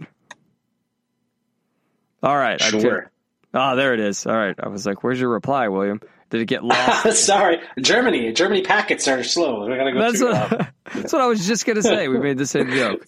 All 2.24 2.38
right. 2.38 2.62
I 2.62 2.70
Sure. 2.70 3.12
Ah, 3.54 3.76
there 3.76 3.94
it 3.94 4.00
is. 4.00 4.26
All 4.26 4.36
right. 4.36 4.56
I 4.58 4.70
was 4.70 4.86
like, 4.86 5.04
"Where's 5.04 5.20
your 5.20 5.30
reply, 5.30 5.68
William? 5.68 6.00
Did 6.30 6.42
it 6.42 6.46
get 6.46 6.64
lost?" 6.64 7.18
Sorry, 7.26 7.58
Germany. 7.80 8.32
Germany 8.32 8.62
packets 8.62 9.08
are 9.10 9.24
slow. 9.24 9.66
We're 9.68 9.78
gonna 9.78 9.92
go 9.92 10.00
that's 10.00 10.22
what, 10.22 10.70
that's 10.96 11.12
what 11.12 11.22
I 11.22 11.28
was 11.28 11.46
just 11.46 11.66
going 11.66 11.76
to 11.76 11.84
say. 11.84 12.08
We 12.08 12.20
made 12.20 12.38
the 12.38 12.46
same 12.46 12.70
joke. 12.72 13.06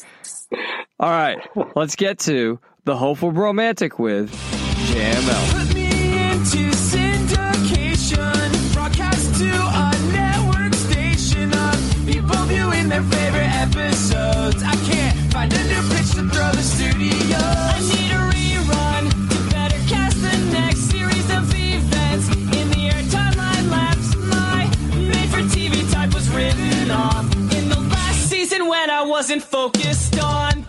All 1.00 1.10
right. 1.10 1.38
Let's 1.76 1.96
get 1.96 2.20
to 2.20 2.60
the 2.84 2.98
hopeful 2.98 3.32
romantic 3.32 4.00
with 4.00 4.32
JML. 4.94 6.83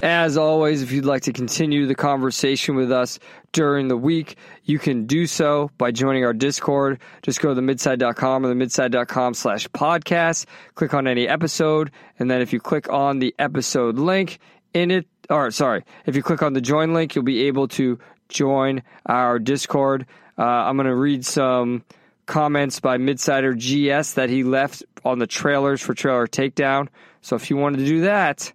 As 0.03 0.37
always, 0.37 0.83
if 0.83 0.93
you'd 0.93 1.05
like 1.05 1.23
to 1.23 1.33
continue 1.33 1.87
the 1.87 1.95
conversation 1.95 2.75
with 2.75 2.91
us 2.91 3.19
during 3.53 3.89
the 3.89 3.97
week, 3.97 4.37
you 4.65 4.79
can 4.79 5.07
do 5.07 5.27
so 5.27 5.71
by 5.79 5.91
joining 5.93 6.25
our 6.25 6.33
Discord. 6.33 6.99
Just 7.23 7.41
go 7.41 7.55
to 7.55 7.61
themidside.com 7.61 8.45
or 8.45 8.55
themidside.com 8.55 9.35
slash 9.35 9.69
podcast. 9.69 10.47
Click 10.75 10.95
on 10.95 11.07
any 11.07 11.29
episode. 11.29 11.91
And 12.19 12.31
then 12.31 12.41
if 12.41 12.53
you 12.53 12.61
click 12.61 12.91
on 12.91 13.19
the 13.19 13.35
episode 13.39 13.99
link 13.99 14.41
in 14.73 14.91
it, 14.91 15.07
or 15.31 15.51
sorry, 15.51 15.85
if 16.07 16.17
you 16.17 16.23
click 16.23 16.43
on 16.43 16.53
the 16.53 16.61
join 16.61 16.93
link, 16.93 17.15
you'll 17.15 17.25
be 17.25 17.43
able 17.43 17.69
to 17.69 17.99
join 18.29 18.83
our 19.07 19.39
Discord. 19.39 20.07
Uh, 20.37 20.43
I'm 20.43 20.77
going 20.77 20.87
to 20.87 20.97
read 20.97 21.25
some 21.25 21.85
comments 22.27 22.81
by 22.81 22.99
Midsider 22.99 23.55
GS 23.55 24.15
that 24.15 24.29
he 24.29 24.43
left 24.43 24.83
on 25.05 25.19
the 25.19 25.27
trailers 25.27 25.81
for 25.81 25.95
Trailer 25.95 26.27
Takedown. 26.27 26.89
So 27.25 27.37
if 27.37 27.49
you 27.49 27.57
wanted 27.57 27.79
to 27.79 27.87
do 27.87 28.03
that, 28.03 28.53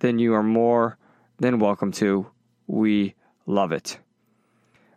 then 0.00 0.18
you 0.18 0.34
are 0.34 0.42
more 0.42 0.98
than 1.38 1.58
welcome 1.58 1.90
to. 1.92 2.26
We 2.66 3.14
love 3.46 3.72
it. 3.72 3.98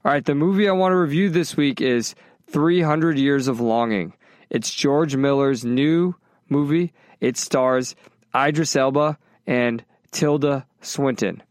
All 0.03 0.11
right, 0.11 0.25
the 0.25 0.35
movie 0.35 0.67
I 0.67 0.73
want 0.73 0.91
to 0.91 0.97
review 0.97 1.29
this 1.29 1.55
week 1.55 1.79
is 1.79 2.15
300 2.47 3.17
Years 3.17 3.47
of 3.47 3.61
Longing. 3.61 4.11
It's 4.49 4.73
George 4.73 5.15
Miller's 5.15 5.63
new 5.63 6.15
movie. 6.49 6.91
It 7.21 7.37
stars 7.37 7.95
Idris 8.35 8.75
Elba 8.75 9.17
and 9.47 9.85
Tilda 10.11 10.67
Swinton. 10.81 11.41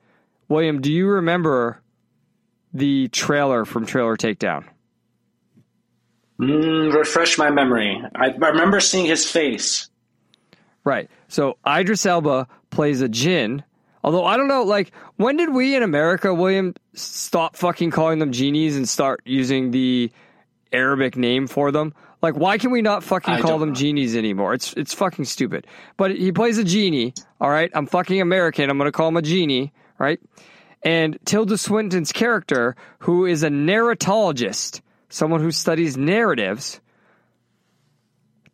William, 0.50 0.82
do 0.82 0.92
you 0.92 1.08
remember 1.08 1.80
the 2.74 3.08
trailer 3.08 3.64
from 3.64 3.86
Trailer 3.86 4.18
Takedown? 4.18 4.66
Mm, 6.38 6.92
refresh 6.92 7.38
my 7.38 7.48
memory. 7.48 7.98
I, 8.14 8.26
I 8.26 8.48
remember 8.50 8.80
seeing 8.80 9.06
his 9.06 9.26
face. 9.30 9.88
Right. 10.86 11.10
So 11.26 11.58
Idris 11.66 12.06
Elba 12.06 12.46
plays 12.70 13.00
a 13.00 13.08
jinn. 13.08 13.64
Although 14.04 14.24
I 14.24 14.36
don't 14.36 14.46
know, 14.46 14.62
like, 14.62 14.92
when 15.16 15.36
did 15.36 15.52
we 15.52 15.74
in 15.74 15.82
America, 15.82 16.32
William, 16.32 16.74
stop 16.94 17.56
fucking 17.56 17.90
calling 17.90 18.20
them 18.20 18.30
genies 18.30 18.76
and 18.76 18.88
start 18.88 19.20
using 19.24 19.72
the 19.72 20.12
Arabic 20.72 21.16
name 21.16 21.48
for 21.48 21.72
them? 21.72 21.92
Like, 22.22 22.36
why 22.36 22.56
can 22.58 22.70
we 22.70 22.82
not 22.82 23.02
fucking 23.02 23.38
call 23.38 23.58
them 23.58 23.70
know. 23.70 23.74
genies 23.74 24.14
anymore? 24.14 24.54
It's 24.54 24.74
it's 24.74 24.94
fucking 24.94 25.24
stupid. 25.24 25.66
But 25.96 26.12
he 26.12 26.30
plays 26.30 26.56
a 26.56 26.64
genie. 26.64 27.14
All 27.40 27.50
right, 27.50 27.70
I'm 27.74 27.86
fucking 27.86 28.20
American. 28.20 28.70
I'm 28.70 28.78
gonna 28.78 28.92
call 28.92 29.08
him 29.08 29.16
a 29.16 29.22
genie. 29.22 29.72
Right. 29.98 30.20
And 30.84 31.18
Tilda 31.24 31.58
Swinton's 31.58 32.12
character, 32.12 32.76
who 33.00 33.26
is 33.26 33.42
a 33.42 33.48
narratologist, 33.48 34.82
someone 35.08 35.40
who 35.40 35.50
studies 35.50 35.96
narratives, 35.96 36.80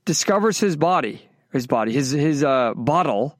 discovers 0.07 0.59
his 0.59 0.77
body, 0.77 1.29
his 1.53 1.67
body, 1.67 1.93
his 1.93 2.11
his 2.11 2.43
uh, 2.43 2.73
bottle, 2.75 3.39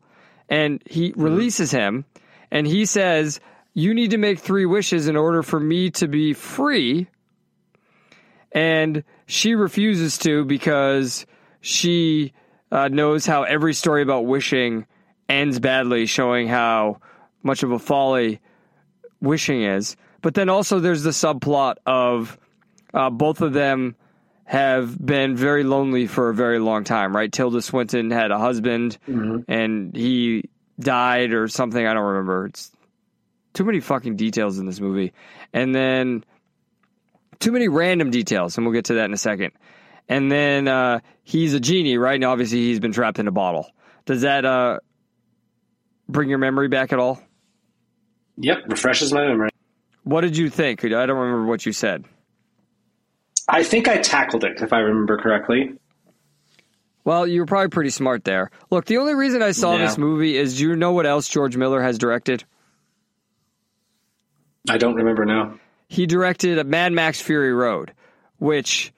and 0.49 0.83
he 0.89 1.13
releases 1.17 1.71
him, 1.71 2.05
and 2.51 2.67
he 2.67 2.85
says, 2.85 3.41
"You 3.75 3.95
need 3.95 4.11
to 4.11 4.19
make 4.19 4.39
three 4.39 4.67
wishes 4.67 5.09
in 5.09 5.17
order 5.17 5.43
for 5.43 5.59
me 5.59 5.91
to 5.93 6.09
be 6.09 6.35
free." 6.35 7.09
And 8.53 9.03
she 9.27 9.55
refuses 9.55 10.19
to 10.19 10.45
because 10.45 11.25
she 11.63 12.35
uh, 12.71 12.89
knows 12.89 13.25
how 13.25 13.45
every 13.45 13.73
story 13.73 14.03
about 14.03 14.27
wishing 14.27 14.87
ends 15.29 15.59
badly, 15.59 16.05
showing 16.05 16.49
how 16.49 17.01
much 17.43 17.63
of 17.63 17.73
a 17.73 17.79
folly 17.79 18.41
wishing 19.21 19.63
is. 19.63 19.97
But 20.21 20.35
then 20.35 20.49
also 20.49 20.81
there's 20.81 21.03
the 21.03 21.11
subplot 21.11 21.77
of 21.87 22.39
uh, 22.93 23.09
both 23.11 23.41
of 23.41 23.55
them 23.55 23.97
have 24.53 25.03
been 25.03 25.35
very 25.35 25.65
lonely 25.65 26.07
for 26.07 26.29
a 26.29 26.35
very 26.35 26.59
long 26.59 26.85
time, 26.85 27.17
right? 27.17 27.33
Tilda 27.33 27.63
Swinton 27.63 28.11
had 28.11 28.31
a 28.31 28.39
husband 28.39 28.99
and 29.49 29.97
he 29.97 30.51
died 30.79 31.33
or 31.33 31.49
something. 31.49 31.87
I 31.87 31.95
don't 31.95 32.05
remember. 32.05 32.45
It's 32.47 32.71
too 33.55 33.65
many 33.65 33.81
fucking 33.81 34.17
details 34.17 34.59
in 34.59 34.67
this 34.67 34.79
movie. 34.79 35.15
And 35.55 35.75
then 35.75 36.23
too 37.41 37.51
many 37.51 37.69
random 37.69 38.11
details, 38.11 38.59
and 38.59 38.67
we'll 38.67 38.75
get 38.75 38.85
to 38.87 38.95
that 38.97 39.07
in 39.07 39.15
a 39.15 39.17
second. 39.17 39.53
And 40.07 40.31
then 40.31 40.69
uh, 40.69 41.01
he's 41.23 41.55
a 41.55 41.61
genie, 41.61 41.97
right? 41.97 42.17
And 42.17 42.25
obviously 42.25 42.59
he's 42.59 42.79
been 42.79 42.93
trapped 42.93 43.19
in 43.19 43.29
a 43.29 43.33
bottle. 43.33 43.71
Does 44.05 44.21
that 44.21 44.45
uh, 44.45 44.81
bring 46.11 46.29
your 46.29 46.37
memory 46.37 46.69
back 46.69 46.93
at 46.93 46.99
all? 46.99 47.23
Yep, 48.37 48.59
refreshes 48.69 49.15
my 49.15 49.29
memory. 49.29 49.49
What 50.05 50.21
did 50.21 50.37
you 50.37 50.51
think? 50.51 50.85
I 50.85 50.89
don't 50.89 51.17
remember 51.17 51.47
what 51.47 51.65
you 51.65 51.73
said. 51.73 52.05
I 53.49 53.65
think 53.65 53.89
I 53.89 53.99
tackled 53.99 54.45
it, 54.45 54.61
if 54.63 54.73
I 54.73 54.79
remember 54.81 55.19
correctly. 55.19 55.75
Well, 57.05 57.27
you 57.27 57.41
were 57.41 57.47
probably 57.47 57.69
pretty 57.69 57.91
smart 57.91 58.23
there. 58.25 58.51
Look, 58.71 58.85
the 58.85 58.99
only 58.99 59.15
reason 59.15 59.43
I 59.43 59.51
saw 59.53 59.77
Yeah. 59.77 59.87
this 59.87 59.99
movie 59.99 60.37
is 60.37 60.59
do 60.59 60.69
you 60.69 60.77
know 60.77 60.93
what 60.93 61.05
else 61.07 61.29
George 61.29 61.57
Miller 61.57 61.83
has 61.83 61.99
directed? 61.99 62.45
I 64.69 64.79
don't 64.79 64.95
remember 64.95 65.25
now. 65.25 65.59
He 65.89 66.07
directed 66.07 66.59
a 66.59 66.65
Mad 66.65 66.93
Max 66.93 67.21
Fury 67.21 67.53
Road, 67.53 67.93
which 68.39 68.93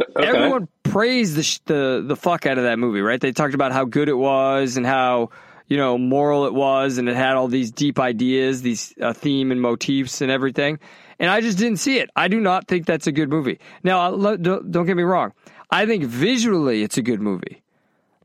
Okay. 0.00 0.28
everyone 0.28 0.68
praised 0.84 1.34
the, 1.34 1.42
sh- 1.42 1.58
the 1.64 2.04
the 2.06 2.14
fuck 2.14 2.46
out 2.46 2.58
of 2.58 2.64
that 2.64 2.78
movie, 2.78 3.00
right? 3.00 3.20
They 3.20 3.32
talked 3.32 3.54
about 3.54 3.72
how 3.72 3.84
good 3.84 4.08
it 4.08 4.16
was 4.16 4.76
and 4.76 4.86
how 4.86 5.30
you 5.66 5.76
know 5.76 5.98
moral 5.98 6.46
it 6.46 6.54
was, 6.54 6.98
and 6.98 7.08
it 7.08 7.16
had 7.16 7.34
all 7.34 7.48
these 7.48 7.70
deep 7.72 7.98
ideas, 7.98 8.62
these 8.62 8.94
uh, 9.00 9.12
theme 9.12 9.50
and 9.50 9.60
motifs 9.60 10.20
and 10.20 10.30
everything. 10.30 10.78
And 11.18 11.30
I 11.30 11.40
just 11.40 11.58
didn't 11.58 11.78
see 11.78 11.98
it. 11.98 12.10
I 12.14 12.28
do 12.28 12.40
not 12.40 12.68
think 12.68 12.86
that's 12.86 13.06
a 13.06 13.12
good 13.12 13.28
movie. 13.28 13.58
Now, 13.82 14.10
don't, 14.36 14.70
don't 14.70 14.86
get 14.86 14.96
me 14.96 15.02
wrong. 15.02 15.32
I 15.70 15.86
think 15.86 16.04
visually 16.04 16.82
it's 16.82 16.96
a 16.96 17.02
good 17.02 17.20
movie, 17.20 17.62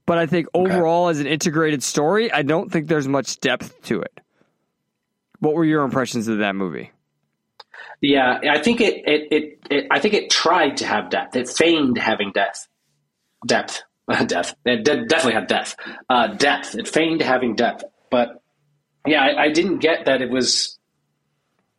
but 0.06 0.18
I 0.18 0.28
think 0.28 0.48
overall 0.54 1.10
as 1.10 1.20
an 1.20 1.28
integrated 1.28 1.84
story, 1.84 2.32
I 2.32 2.44
don't 2.44 2.72
think 2.72 2.88
there's 2.88 3.08
much 3.08 3.40
depth 3.40 3.82
to 3.84 4.02
it. 4.02 4.20
What 5.40 5.56
were 5.56 5.66
your 5.66 5.84
impressions 5.84 6.28
of 6.28 6.38
that 6.38 6.56
movie? 6.56 6.92
Yeah, 8.00 8.40
I 8.50 8.60
think 8.60 8.82
it, 8.82 9.04
it, 9.06 9.28
it, 9.32 9.60
it 9.70 9.88
I 9.92 10.00
think 10.00 10.14
it 10.14 10.30
tried 10.30 10.78
to 10.78 10.86
have 10.86 11.10
depth. 11.10 11.36
It 11.36 11.50
feigned 11.50 11.98
having 11.98 12.32
depth. 12.32 12.68
Depth. 13.46 13.84
depth. 14.28 14.56
It 14.66 14.86
de- 14.86 15.06
definitely 15.06 15.34
had 15.34 15.48
depth. 15.48 15.76
Uh, 16.10 16.28
depth. 16.28 16.76
It 16.76 16.88
feigned 16.88 17.22
having 17.22 17.56
depth. 17.56 17.84
But 18.10 18.42
yeah, 19.06 19.22
I, 19.22 19.44
I 19.44 19.52
didn't 19.52 19.80
get 19.80 20.06
that 20.06 20.22
it 20.22 20.30
was 20.30 20.80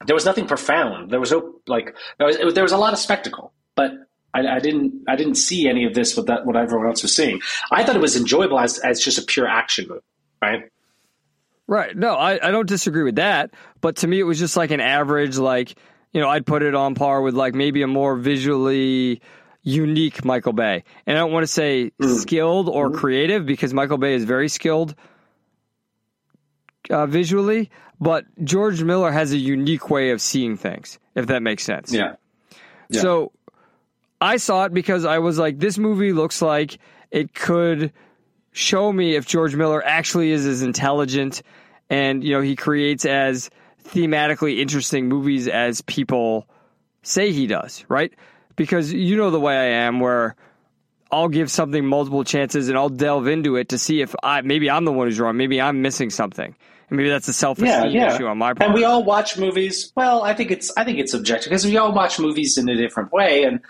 there 0.06 0.14
was 0.14 0.24
nothing 0.24 0.46
profound. 0.46 1.10
There 1.10 1.20
was 1.20 1.30
no 1.30 1.54
like 1.66 1.94
there 2.18 2.26
was, 2.26 2.36
it 2.36 2.54
there 2.54 2.64
was 2.64 2.72
a 2.72 2.78
lot 2.78 2.92
of 2.92 2.98
spectacle, 2.98 3.52
but 3.74 3.92
I, 4.32 4.46
I 4.46 4.58
didn't 4.58 5.04
I 5.08 5.16
didn't 5.16 5.36
see 5.36 5.68
any 5.68 5.84
of 5.84 5.94
this 5.94 6.16
with 6.16 6.26
that 6.26 6.44
what 6.46 6.56
everyone 6.56 6.86
else 6.88 7.02
was 7.02 7.14
seeing. 7.14 7.40
I 7.70 7.84
thought 7.84 7.96
it 7.96 8.02
was 8.02 8.16
enjoyable 8.16 8.58
as 8.58 8.78
as 8.78 9.00
just 9.00 9.18
a 9.18 9.22
pure 9.22 9.46
action 9.46 9.86
movie, 9.88 10.00
right? 10.42 10.64
Right. 11.66 11.96
No, 11.96 12.14
I, 12.14 12.46
I 12.46 12.50
don't 12.50 12.68
disagree 12.68 13.04
with 13.04 13.16
that. 13.16 13.52
But 13.80 13.96
to 13.96 14.06
me, 14.06 14.20
it 14.20 14.24
was 14.24 14.38
just 14.38 14.56
like 14.56 14.70
an 14.70 14.80
average, 14.80 15.38
like, 15.38 15.74
you 16.12 16.20
know, 16.20 16.28
I'd 16.28 16.44
put 16.44 16.62
it 16.62 16.74
on 16.74 16.94
par 16.94 17.22
with 17.22 17.34
like 17.34 17.54
maybe 17.54 17.82
a 17.82 17.86
more 17.86 18.16
visually 18.16 19.22
unique 19.62 20.24
Michael 20.24 20.52
Bay. 20.52 20.84
And 21.06 21.16
I 21.16 21.20
don't 21.20 21.32
want 21.32 21.44
to 21.44 21.48
say 21.48 21.92
skilled 22.02 22.68
or 22.68 22.90
creative 22.90 23.46
because 23.46 23.72
Michael 23.72 23.96
Bay 23.96 24.14
is 24.14 24.24
very 24.24 24.48
skilled 24.48 24.94
uh, 26.90 27.06
visually, 27.06 27.70
but 28.00 28.24
George 28.44 28.82
Miller 28.82 29.10
has 29.10 29.32
a 29.32 29.36
unique 29.36 29.90
way 29.90 30.10
of 30.10 30.20
seeing 30.20 30.56
things, 30.56 30.98
if 31.14 31.26
that 31.26 31.42
makes 31.42 31.64
sense. 31.64 31.92
Yeah. 31.92 32.16
Yeah. 32.88 33.00
So 33.00 33.32
I 34.20 34.36
saw 34.36 34.64
it 34.64 34.74
because 34.74 35.04
I 35.04 35.18
was 35.18 35.38
like, 35.38 35.58
this 35.58 35.78
movie 35.78 36.12
looks 36.12 36.42
like 36.42 36.78
it 37.10 37.34
could 37.34 37.92
show 38.52 38.92
me 38.92 39.16
if 39.16 39.26
George 39.26 39.56
Miller 39.56 39.84
actually 39.84 40.30
is 40.30 40.46
as 40.46 40.62
intelligent 40.62 41.42
and, 41.90 42.24
you 42.24 42.32
know, 42.32 42.40
he 42.40 42.56
creates 42.56 43.04
as 43.04 43.50
thematically 43.84 44.60
interesting 44.60 45.08
movies 45.08 45.48
as 45.48 45.82
people 45.82 46.48
say 47.02 47.32
he 47.32 47.46
does, 47.46 47.84
right? 47.88 48.12
Because 48.56 48.92
you 48.92 49.16
know 49.16 49.30
the 49.30 49.40
way 49.40 49.56
I 49.56 49.84
am 49.84 50.00
where 50.00 50.36
I'll 51.10 51.28
give 51.28 51.50
something 51.50 51.84
multiple 51.84 52.24
chances 52.24 52.68
and 52.68 52.78
I'll 52.78 52.88
delve 52.88 53.26
into 53.26 53.56
it 53.56 53.68
to 53.70 53.78
see 53.78 54.00
if 54.00 54.14
I 54.22 54.40
maybe 54.40 54.70
I'm 54.70 54.84
the 54.84 54.92
one 54.92 55.06
who's 55.06 55.20
wrong, 55.20 55.36
maybe 55.36 55.60
I'm 55.60 55.82
missing 55.82 56.10
something. 56.10 56.56
Maybe 56.90 57.08
that's 57.08 57.28
a 57.28 57.32
self-esteem 57.32 57.68
yeah, 57.68 57.84
yeah. 57.84 58.14
issue 58.14 58.26
on 58.26 58.38
my 58.38 58.54
part. 58.54 58.62
And 58.62 58.74
we 58.74 58.84
all 58.84 59.04
watch 59.04 59.38
movies. 59.38 59.92
Well, 59.96 60.22
I 60.22 60.34
think 60.34 60.50
it's 60.50 60.72
I 60.76 60.84
think 60.84 60.98
it's 60.98 61.12
subjective 61.12 61.50
because 61.50 61.64
we 61.64 61.76
all 61.76 61.92
watch 61.92 62.18
movies 62.18 62.58
in 62.58 62.68
a 62.68 62.76
different 62.76 63.12
way. 63.12 63.44
And 63.44 63.60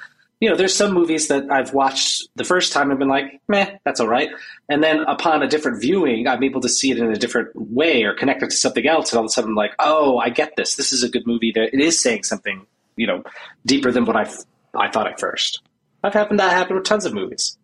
you 0.41 0.51
know, 0.51 0.57
there's 0.57 0.75
some 0.75 0.93
movies 0.93 1.29
that 1.29 1.51
I've 1.51 1.73
watched 1.73 2.29
the 2.35 2.45
first 2.45 2.73
time 2.73 2.91
and 2.91 2.99
been 2.99 3.09
like, 3.09 3.41
meh, 3.49 3.79
that's 3.85 4.01
all 4.01 4.09
right. 4.09 4.29
And 4.69 4.83
then 4.83 5.01
upon 5.01 5.43
a 5.43 5.49
different 5.49 5.81
viewing, 5.81 6.29
I'm 6.29 6.43
able 6.43 6.61
to 6.61 6.69
see 6.69 6.91
it 6.91 6.99
in 6.99 7.11
a 7.11 7.17
different 7.17 7.51
way 7.55 8.03
or 8.03 8.15
connect 8.15 8.43
it 8.43 8.51
to 8.51 8.57
something 8.57 8.87
else. 8.87 9.11
And 9.11 9.19
all 9.19 9.25
of 9.25 9.29
a 9.29 9.33
sudden, 9.33 9.51
I'm 9.51 9.57
like, 9.57 9.75
oh, 9.79 10.19
I 10.19 10.29
get 10.29 10.55
this. 10.57 10.75
This 10.75 10.93
is 10.93 11.03
a 11.03 11.09
good 11.09 11.27
movie. 11.27 11.53
That 11.53 11.73
it 11.73 11.81
is 11.81 12.03
saying 12.03 12.25
something, 12.25 12.67
you 12.97 13.07
know, 13.07 13.23
deeper 13.65 13.91
than 13.91 14.05
what 14.05 14.17
I 14.17 14.31
I 14.75 14.91
thought 14.91 15.07
at 15.07 15.21
first. 15.21 15.63
I've 16.03 16.13
happened 16.13 16.41
that 16.41 16.53
happened 16.53 16.77
with 16.77 16.85
tons 16.85 17.07
of 17.07 17.15
movies. 17.15 17.57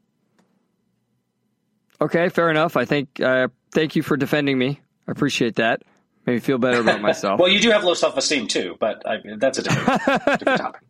Okay, 2.00 2.30
fair 2.30 2.50
enough. 2.50 2.76
I 2.76 2.86
think 2.86 3.20
uh, 3.20 3.48
thank 3.72 3.94
you 3.94 4.02
for 4.02 4.16
defending 4.16 4.56
me. 4.56 4.80
I 5.10 5.12
appreciate 5.12 5.56
that. 5.56 5.82
Made 6.24 6.34
me 6.34 6.38
feel 6.38 6.58
better 6.58 6.80
about 6.80 7.00
myself. 7.02 7.40
Well, 7.40 7.48
you 7.48 7.58
do 7.58 7.70
have 7.72 7.82
low 7.82 7.94
self 7.94 8.16
esteem 8.16 8.46
too, 8.46 8.76
but 8.78 9.04
I, 9.04 9.16
that's 9.38 9.58
a 9.58 9.62
different, 9.64 10.04
different 10.38 10.60
topic. 10.60 10.82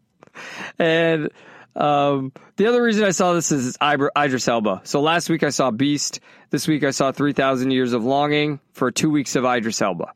and 0.79 1.31
um, 1.75 2.31
the 2.57 2.66
other 2.66 2.83
reason 2.83 3.05
I 3.05 3.12
saw 3.12 3.33
this 3.33 3.51
is 3.51 3.79
Idris 3.83 4.47
Elba. 4.47 4.83
So 4.85 5.01
last 5.01 5.31
week 5.31 5.43
I 5.43 5.49
saw 5.49 5.71
Beast. 5.71 6.21
This 6.51 6.68
week 6.68 6.85
I 6.85 6.91
saw 6.91 7.12
3,000 7.12 7.71
Years 7.71 7.95
of 7.95 8.05
Longing 8.05 8.61
for 8.73 8.91
two 8.91 9.09
weeks 9.09 9.37
of 9.37 9.47
Idris 9.47 9.81
Elba. 9.81 10.05
All 10.05 10.12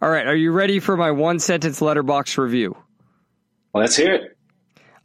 All 0.00 0.08
right, 0.08 0.26
are 0.26 0.34
you 0.36 0.50
ready 0.50 0.80
for 0.80 0.96
my 0.96 1.10
one 1.10 1.38
sentence 1.38 1.80
Letterboxd 1.80 2.38
review? 2.38 2.74
Well, 3.74 3.82
let's 3.82 3.96
hear 3.96 4.14
it. 4.14 4.38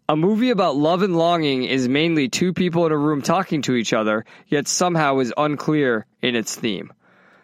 A 0.08 0.16
movie 0.16 0.52
about 0.52 0.78
love 0.78 1.02
and 1.02 1.18
longing 1.18 1.66
is 1.66 1.90
mainly 1.90 2.30
two 2.30 2.54
people 2.54 2.86
in 2.86 2.94
a 2.94 2.98
room 2.98 3.22
talking 3.22 3.62
to 3.64 3.76
each 3.76 3.92
other, 3.92 4.24
yet 4.48 4.70
somehow 4.70 5.20
is 5.20 5.34
unclear 5.36 6.06
in 6.22 6.36
its 6.38 6.56
theme. 6.56 6.94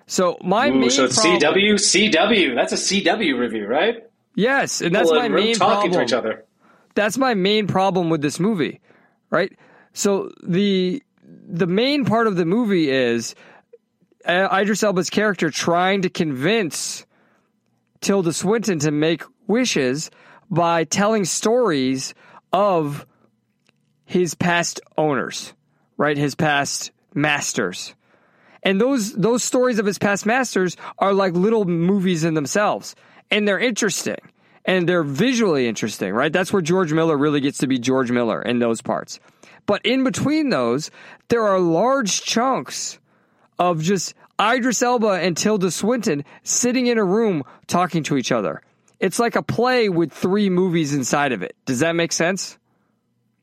So 0.07 0.37
my 0.41 0.69
Ooh, 0.69 0.73
main 0.73 0.89
so 0.89 1.05
it's 1.05 1.19
problem, 1.19 1.41
CW, 1.41 1.73
CW. 1.73 2.55
That's 2.55 2.71
a 2.71 2.75
CW 2.75 3.37
review, 3.37 3.67
right? 3.67 4.03
yes, 4.35 4.81
and 4.81 4.95
that's 4.95 5.11
my 5.11 5.27
main 5.27 5.55
talking 5.55 5.91
problem. 5.91 5.91
to 5.91 6.01
each 6.01 6.13
other. 6.13 6.45
That's 6.95 7.17
my 7.17 7.33
main 7.33 7.67
problem 7.67 8.09
with 8.09 8.21
this 8.21 8.39
movie, 8.39 8.79
right? 9.29 9.51
So 9.93 10.31
the 10.41 11.03
the 11.23 11.67
main 11.67 12.05
part 12.05 12.27
of 12.27 12.37
the 12.37 12.45
movie 12.45 12.89
is 12.89 13.35
uh, 14.25 14.47
Idris 14.51 14.81
Elba's 14.81 15.09
character 15.09 15.49
trying 15.49 16.01
to 16.03 16.09
convince 16.09 17.05
Tilda 17.99 18.31
Swinton 18.31 18.79
to 18.79 18.91
make 18.91 19.23
wishes 19.47 20.09
by 20.49 20.85
telling 20.85 21.25
stories 21.25 22.13
of 22.53 23.05
his 24.05 24.35
past 24.35 24.79
owners, 24.97 25.53
right? 25.97 26.17
His 26.17 26.35
past 26.35 26.91
masters. 27.13 27.93
And 28.67 28.81
those 28.81 29.13
those 29.13 29.45
stories 29.45 29.79
of 29.79 29.85
his 29.85 29.97
past 29.97 30.25
masters 30.25 30.75
are 30.99 31.13
like 31.13 31.31
little 31.31 31.63
movies 31.63 32.25
in 32.25 32.33
themselves. 32.33 32.95
And 33.31 33.47
they're 33.47 33.57
interesting. 33.57 34.17
And 34.65 34.89
they're 34.89 35.03
visually 35.03 35.69
interesting, 35.69 36.11
right? 36.11 36.33
That's 36.33 36.51
where 36.51 36.61
George 36.61 36.91
Miller 36.91 37.17
really 37.17 37.39
gets 37.39 37.59
to 37.59 37.67
be 37.67 37.79
George 37.79 38.11
Miller 38.11 38.41
in 38.41 38.59
those 38.59 38.81
parts. 38.81 39.21
But 39.67 39.85
in 39.85 40.03
between 40.03 40.49
those, 40.49 40.91
there 41.29 41.43
are 41.43 41.59
large 41.59 42.23
chunks 42.23 42.99
of 43.57 43.81
just 43.81 44.13
Idris 44.37 44.81
Elba 44.81 45.11
and 45.11 45.37
Tilda 45.37 45.71
Swinton 45.71 46.25
sitting 46.43 46.87
in 46.87 46.97
a 46.97 47.05
room 47.05 47.45
talking 47.67 48.03
to 48.03 48.17
each 48.17 48.33
other. 48.33 48.61
It's 48.99 49.17
like 49.17 49.37
a 49.37 49.43
play 49.43 49.87
with 49.87 50.11
three 50.11 50.49
movies 50.49 50.93
inside 50.93 51.31
of 51.31 51.41
it. 51.41 51.55
Does 51.65 51.79
that 51.79 51.93
make 51.93 52.11
sense? 52.11 52.57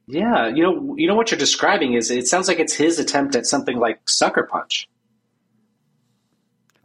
Yeah, 0.07 0.49
you 0.49 0.63
know, 0.63 0.97
you 0.99 1.09
know 1.09 1.15
what 1.15 1.31
you're 1.31 1.39
describing 1.39 1.95
is 1.95 2.11
it 2.11 2.27
sounds 2.27 2.47
like 2.47 2.59
it's 2.59 2.75
his 2.75 2.99
attempt 2.99 3.35
at 3.37 3.47
something 3.47 3.79
like 3.79 4.07
Sucker 4.07 4.43
Punch. 4.43 4.87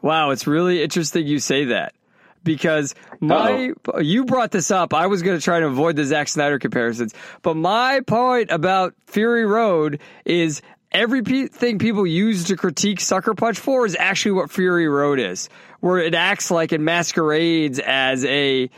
Wow, 0.02 0.32
it's 0.32 0.48
really 0.48 0.82
interesting 0.82 1.28
you 1.28 1.40
say 1.40 1.66
that. 1.66 1.94
Because 2.42 2.96
my 3.20 3.74
you 4.00 4.24
brought 4.24 4.52
this 4.52 4.72
up. 4.72 4.94
I 4.94 5.08
was 5.08 5.22
going 5.24 5.38
to 5.38 5.44
try 5.44 5.60
to 5.60 5.66
avoid 5.66 5.98
the 5.98 6.06
Zack 6.06 6.30
Snyder 6.30 6.58
comparisons, 6.58 7.14
but 7.42 7.56
my 7.56 8.00
point 8.08 8.50
about 8.50 8.96
Fury 9.08 9.46
Road 9.46 10.00
is 10.24 10.62
everything 10.92 11.80
people 11.80 12.08
use 12.08 12.46
to 12.46 12.56
critique 12.56 13.02
Sucker 13.02 13.34
Punch 13.34 13.60
for 13.60 13.86
is 13.86 13.96
actually 14.00 14.32
what 14.32 14.52
Fury 14.52 14.88
Road 14.88 15.20
is, 15.20 15.50
where 15.82 16.00
it 16.00 16.16
acts 16.16 16.50
like 16.50 16.72
it 16.72 16.80
masquerades 16.80 17.78
as 17.80 18.24
a 18.24 18.70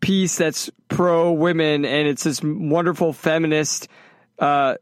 piece 0.00 0.36
that's 0.36 0.70
pro 0.88 1.32
women 1.32 1.84
and 1.84 2.08
it's 2.08 2.24
this 2.24 2.42
wonderful 2.42 3.12
feminist 3.12 3.88
uh, 4.38 4.74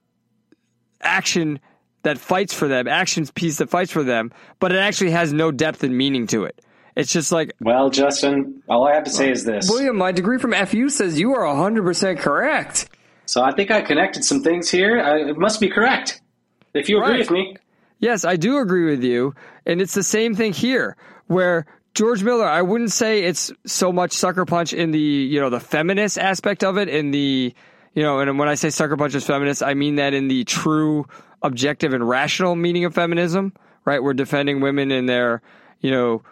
action 1.01 1.61
that 2.09 2.19
fights 2.19 2.53
for 2.55 2.67
them, 2.69 2.89
action 2.89 3.27
piece 3.35 3.59
that 3.59 3.71
fights 3.71 3.93
for 3.93 4.03
them, 4.03 4.33
but 4.59 4.73
it 4.73 4.79
actually 4.79 5.11
has 5.13 5.33
no 5.33 5.51
depth 5.51 5.85
and 5.85 5.97
meaning 5.97 6.27
to 6.29 6.45
it. 6.45 6.61
It's 6.97 7.13
just 7.13 7.31
like 7.31 7.53
Well, 7.61 7.91
Justin, 7.91 8.63
all 8.69 8.89
I 8.89 8.95
have 8.95 9.05
to 9.05 9.11
say 9.11 9.31
is 9.31 9.45
this. 9.45 9.69
William, 9.71 9.97
my 9.97 10.11
degree 10.11 10.39
from 10.39 10.53
FU 10.53 10.89
says 10.89 11.19
you 11.21 11.33
are 11.35 11.45
100% 11.45 12.19
correct. 12.19 12.89
So 13.27 13.43
I 13.43 13.53
think 13.53 13.71
I 13.71 13.83
connected 13.83 14.25
some 14.25 14.43
things 14.43 14.69
here. 14.71 14.99
I, 15.01 15.29
it 15.31 15.37
must 15.39 15.61
be 15.61 15.69
correct. 15.69 16.21
If 16.75 16.89
you 16.89 16.99
agree 17.01 17.13
Right. 17.13 17.21
with 17.21 17.31
me. 17.31 17.57
Yes, 18.01 18.25
I 18.25 18.37
do 18.37 18.59
agree 18.59 18.85
with 18.91 19.03
you. 19.05 19.35
And 19.67 19.81
it's 19.81 19.95
the 19.95 20.03
same 20.03 20.35
thing 20.35 20.53
here 20.53 20.97
where 21.27 21.67
George 21.95 22.23
Miller, 22.23 22.47
I 22.47 22.63
wouldn't 22.63 22.93
say 22.93 23.25
it's 23.25 23.53
so 23.67 23.93
much 23.93 24.13
sucker 24.13 24.45
punch 24.45 24.73
in 24.73 24.91
the, 24.93 24.99
you 24.99 25.41
know, 25.41 25.51
the 25.51 25.61
feminist 25.61 26.19
aspect 26.19 26.65
of 26.65 26.79
it 26.79 26.89
in 26.89 27.11
the, 27.11 27.53
you 27.95 28.03
know, 28.03 28.21
and 28.21 28.39
when 28.39 28.49
I 28.49 28.55
say 28.55 28.71
sucker 28.71 28.97
punch 28.97 29.15
is 29.15 29.25
feminist, 29.27 29.63
I 29.63 29.75
mean 29.75 29.97
that 29.97 30.15
in 30.15 30.29
the 30.29 30.45
true 30.45 31.07
objective 31.43 31.93
and 31.93 32.09
rational 32.09 32.57
meaning 32.57 32.85
of 32.85 32.95
feminism, 32.95 33.53
right? 33.85 34.03
We're 34.03 34.15
defending 34.15 34.61
women 34.61 34.91
in 34.91 35.07
their, 35.07 35.43
you 35.81 35.91
know, 35.91 36.23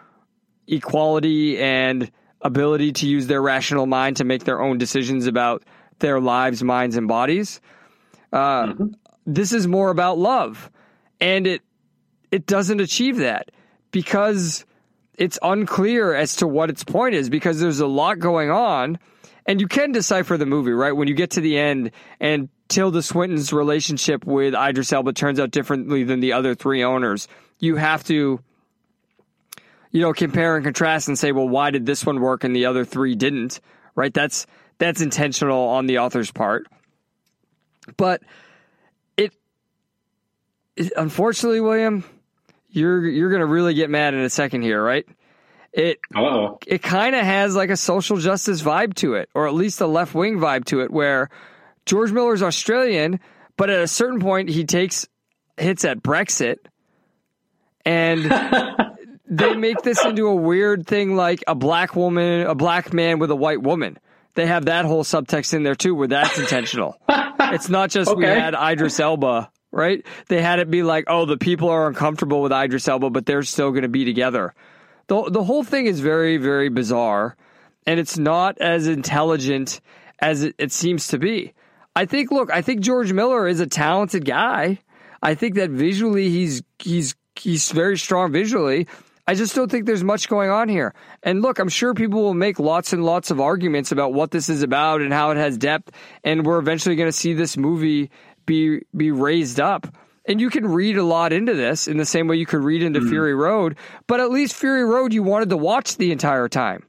equality 0.67 1.57
and 1.59 2.11
ability 2.41 2.91
to 2.93 3.07
use 3.07 3.27
their 3.27 3.41
rational 3.41 3.85
mind 3.85 4.17
to 4.17 4.23
make 4.23 4.43
their 4.43 4.61
own 4.61 4.77
decisions 4.77 5.27
about 5.27 5.63
their 5.99 6.19
lives, 6.19 6.63
minds, 6.63 6.95
and 6.97 7.07
bodies. 7.07 7.61
Uh, 8.31 8.73
This 9.25 9.51
is 9.51 9.67
more 9.67 9.89
about 9.89 10.17
love, 10.17 10.71
and 11.19 11.47
it 11.47 11.61
it 12.31 12.45
doesn't 12.45 12.79
achieve 12.79 13.17
that 13.17 13.51
because 13.91 14.65
it's 15.15 15.39
unclear 15.41 16.13
as 16.13 16.35
to 16.37 16.47
what 16.47 16.69
its 16.69 16.83
point 16.83 17.15
is 17.15 17.29
because 17.29 17.59
there's 17.59 17.79
a 17.79 17.87
lot 17.87 18.19
going 18.19 18.51
on, 18.51 18.99
and 19.45 19.59
you 19.59 19.67
can 19.67 19.91
decipher 19.91 20.37
the 20.37 20.45
movie 20.45 20.71
right 20.71 20.91
when 20.93 21.07
you 21.07 21.13
get 21.13 21.31
to 21.31 21.41
the 21.41 21.57
end 21.57 21.91
and 22.19 22.49
Tilda 22.67 23.01
Swinton's 23.01 23.53
relationship 23.53 24.25
with 24.25 24.53
Idris 24.53 24.91
Elba 24.93 25.13
turns 25.13 25.39
out 25.39 25.51
differently 25.51 26.03
than 26.03 26.19
the 26.19 26.33
other 26.33 26.55
three 26.55 26.83
owners. 26.83 27.27
You 27.59 27.75
have 27.75 28.03
to 28.05 28.39
you 29.91 30.01
know, 30.01 30.13
compare 30.13 30.55
and 30.55 30.63
contrast 30.63 31.07
and 31.07 31.17
say, 31.17 31.31
well, 31.31 31.47
why 31.47 31.71
did 31.71 31.85
this 31.85 32.05
one 32.05 32.19
work 32.19 32.43
and 32.43 32.55
the 32.55 32.65
other 32.65 32.85
three 32.85 33.15
didn't? 33.15 33.59
Right? 33.95 34.13
That's 34.13 34.45
that's 34.77 35.01
intentional 35.01 35.69
on 35.69 35.87
the 35.87 35.99
author's 35.99 36.31
part. 36.31 36.67
But 37.95 38.21
it, 39.15 39.33
it 40.75 40.93
unfortunately, 40.95 41.61
William, 41.61 42.03
you're 42.69 43.07
you're 43.07 43.31
gonna 43.31 43.45
really 43.45 43.73
get 43.73 43.89
mad 43.89 44.13
in 44.13 44.19
a 44.19 44.29
second 44.29 44.61
here, 44.61 44.83
right? 44.83 45.07
It 45.73 45.99
it 46.67 46.83
kind 46.83 47.15
of 47.15 47.23
has 47.23 47.55
like 47.55 47.69
a 47.69 47.77
social 47.77 48.17
justice 48.17 48.61
vibe 48.61 48.93
to 48.95 49.15
it, 49.15 49.29
or 49.33 49.47
at 49.47 49.53
least 49.53 49.81
a 49.81 49.87
left 49.87 50.13
wing 50.13 50.37
vibe 50.37 50.65
to 50.65 50.81
it, 50.81 50.91
where 50.91 51.29
George 51.87 52.11
Miller's 52.11 52.43
Australian, 52.43 53.19
but 53.55 53.69
at 53.69 53.79
a 53.79 53.87
certain 53.87 54.19
point 54.19 54.49
he 54.49 54.65
takes 54.65 55.07
hits 55.57 55.85
at 55.85 56.03
Brexit, 56.03 56.57
and 57.85 58.23
they 59.29 59.55
make 59.55 59.81
this 59.81 60.03
into 60.05 60.27
a 60.27 60.35
weird 60.35 60.85
thing 60.85 61.15
like 61.15 61.43
a 61.47 61.55
black 61.55 61.95
woman, 61.95 62.45
a 62.45 62.55
black 62.55 62.93
man 62.93 63.19
with 63.19 63.31
a 63.31 63.35
white 63.35 63.61
woman. 63.61 63.97
They 64.35 64.45
have 64.45 64.65
that 64.65 64.85
whole 64.85 65.03
subtext 65.03 65.53
in 65.53 65.63
there 65.63 65.75
too, 65.75 65.95
where 65.95 66.07
that's 66.07 66.37
intentional. 66.37 66.99
it's 67.09 67.69
not 67.69 67.89
just 67.89 68.15
we 68.15 68.25
had 68.25 68.53
Idris 68.53 68.99
Elba, 68.99 69.49
right? 69.71 70.05
They 70.27 70.41
had 70.41 70.59
it 70.59 70.69
be 70.69 70.83
like, 70.83 71.05
oh, 71.07 71.25
the 71.25 71.37
people 71.37 71.69
are 71.69 71.87
uncomfortable 71.87 72.41
with 72.41 72.51
Idris 72.51 72.87
Elba, 72.87 73.09
but 73.09 73.25
they're 73.25 73.43
still 73.43 73.71
going 73.71 73.81
to 73.81 73.89
be 73.89 74.05
together. 74.05 74.53
The 75.07 75.23
the 75.31 75.43
whole 75.43 75.63
thing 75.63 75.87
is 75.87 76.01
very 76.01 76.37
very 76.37 76.69
bizarre, 76.69 77.35
and 77.85 77.99
it's 77.99 78.17
not 78.17 78.57
as 78.59 78.87
intelligent 78.87 79.79
as 80.19 80.43
it, 80.43 80.55
it 80.57 80.71
seems 80.71 81.07
to 81.07 81.17
be. 81.17 81.53
I 81.97 82.05
think. 82.05 82.29
Look, 82.29 82.51
I 82.51 82.61
think 82.61 82.81
George 82.81 83.11
Miller 83.11 83.47
is 83.47 83.59
a 83.59 83.65
talented 83.65 84.23
guy. 84.23 84.77
I 85.23 85.33
think 85.33 85.55
that 85.55 85.71
visually 85.71 86.29
he's 86.29 86.61
he's 86.77 87.15
he's 87.35 87.71
very 87.71 87.97
strong 87.97 88.31
visually. 88.31 88.87
I 89.25 89.33
just 89.33 89.55
don't 89.55 89.69
think 89.69 89.87
there's 89.87 90.03
much 90.03 90.29
going 90.29 90.51
on 90.51 90.69
here. 90.69 90.93
And 91.23 91.41
look, 91.41 91.57
I'm 91.57 91.69
sure 91.69 91.95
people 91.95 92.21
will 92.21 92.35
make 92.35 92.59
lots 92.59 92.93
and 92.93 93.03
lots 93.03 93.31
of 93.31 93.41
arguments 93.41 93.91
about 93.91 94.13
what 94.13 94.29
this 94.29 94.47
is 94.47 94.61
about 94.61 95.01
and 95.01 95.11
how 95.11 95.31
it 95.31 95.37
has 95.37 95.57
depth, 95.57 95.91
and 96.23 96.45
we're 96.45 96.59
eventually 96.59 96.95
going 96.95 97.09
to 97.09 97.17
see 97.17 97.33
this 97.33 97.57
movie 97.57 98.11
be 98.45 98.83
be 98.95 99.09
raised 99.09 99.59
up. 99.59 99.87
And 100.25 100.39
you 100.39 100.51
can 100.51 100.67
read 100.67 100.97
a 100.97 101.03
lot 101.03 101.33
into 101.33 101.55
this 101.55 101.87
in 101.87 101.97
the 101.97 102.05
same 102.05 102.27
way 102.27 102.35
you 102.35 102.45
could 102.45 102.63
read 102.63 102.83
into 102.83 102.99
mm-hmm. 102.99 103.09
Fury 103.09 103.33
Road, 103.33 103.75
but 104.05 104.19
at 104.19 104.29
least 104.29 104.53
Fury 104.53 104.85
Road 104.85 105.13
you 105.13 105.23
wanted 105.23 105.49
to 105.49 105.57
watch 105.57 105.97
the 105.97 106.11
entire 106.11 106.47
time. 106.47 106.86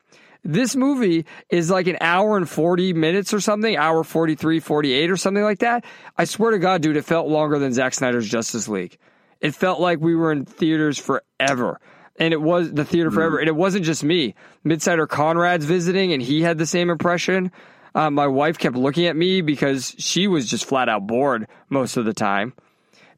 This 0.48 0.74
movie 0.74 1.26
is 1.50 1.70
like 1.70 1.88
an 1.88 1.98
hour 2.00 2.38
and 2.38 2.48
40 2.48 2.94
minutes 2.94 3.34
or 3.34 3.40
something, 3.40 3.76
hour 3.76 4.02
43, 4.02 4.60
48 4.60 5.10
or 5.10 5.16
something 5.18 5.42
like 5.42 5.58
that. 5.58 5.84
I 6.16 6.24
swear 6.24 6.52
to 6.52 6.58
God, 6.58 6.80
dude, 6.80 6.96
it 6.96 7.04
felt 7.04 7.28
longer 7.28 7.58
than 7.58 7.74
Zack 7.74 7.92
Snyder's 7.92 8.26
Justice 8.26 8.66
League. 8.66 8.96
It 9.42 9.54
felt 9.54 9.78
like 9.78 10.00
we 10.00 10.16
were 10.16 10.32
in 10.32 10.46
theaters 10.46 10.96
forever. 10.96 11.78
And 12.18 12.32
it 12.32 12.40
was 12.40 12.72
the 12.72 12.86
theater 12.86 13.10
forever. 13.10 13.38
And 13.38 13.46
it 13.46 13.56
wasn't 13.56 13.84
just 13.84 14.02
me. 14.02 14.34
Midsider 14.64 15.06
Conrad's 15.06 15.66
visiting 15.66 16.14
and 16.14 16.22
he 16.22 16.40
had 16.40 16.56
the 16.56 16.66
same 16.66 16.88
impression. 16.88 17.52
Uh, 17.94 18.10
my 18.10 18.26
wife 18.26 18.56
kept 18.56 18.74
looking 18.74 19.04
at 19.04 19.16
me 19.16 19.42
because 19.42 19.94
she 19.98 20.28
was 20.28 20.48
just 20.48 20.64
flat 20.64 20.88
out 20.88 21.06
bored 21.06 21.46
most 21.68 21.98
of 21.98 22.06
the 22.06 22.14
time. 22.14 22.54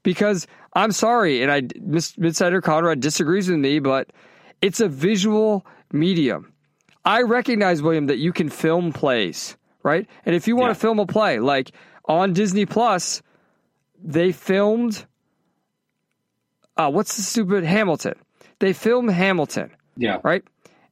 Because 0.03 0.49
I'm 0.73 0.91
sorry, 0.91 1.43
and 1.43 1.53
I 1.53 1.61
Midsider 1.63 2.61
Conrad 2.61 2.99
disagrees 2.99 3.49
with 3.49 3.61
me, 3.61 3.79
but 3.79 4.13
it's 4.61 4.81
a 4.81 4.89
visual 4.89 5.65
medium. 5.93 6.53
I 7.11 7.23
recognize, 7.23 7.83
William, 7.83 8.07
that 8.07 8.19
you 8.19 8.33
can 8.33 8.49
film 8.49 8.93
plays, 8.93 9.57
right? 9.83 10.07
And 10.25 10.35
if 10.37 10.47
you 10.49 10.55
want 10.57 10.71
Yeah. 10.71 10.75
to 10.75 10.81
film 10.81 10.99
a 11.01 11.07
play, 11.07 11.39
like 11.41 11.73
on 12.05 12.33
Disney 12.33 12.67
Plus, 12.67 13.23
they 14.03 14.33
filmed 14.33 15.07
uh, 16.77 16.91
what's 16.91 17.17
the 17.17 17.23
stupid 17.23 17.65
Hamilton? 17.65 18.15
They 18.59 18.73
filmed 18.73 19.11
Hamilton, 19.11 19.71
yeah. 19.97 20.19
right? 20.23 20.43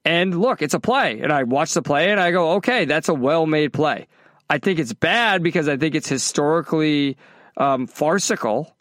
And 0.04 0.38
look, 0.38 0.60
it's 0.60 0.74
a 0.74 0.80
play. 0.80 1.20
And 1.20 1.32
I 1.32 1.44
watch 1.44 1.72
the 1.72 1.82
play 1.82 2.10
and 2.10 2.20
I 2.20 2.30
go, 2.30 2.52
okay, 2.54 2.84
that's 2.84 3.08
a 3.08 3.14
well 3.14 3.46
made 3.46 3.72
play. 3.72 4.06
I 4.50 4.58
think 4.58 4.78
it's 4.78 4.92
bad 4.92 5.42
because 5.42 5.68
I 5.68 5.76
think 5.76 5.94
it's 5.94 6.08
historically 6.08 7.16
um, 7.56 7.86
farcical. 7.86 8.74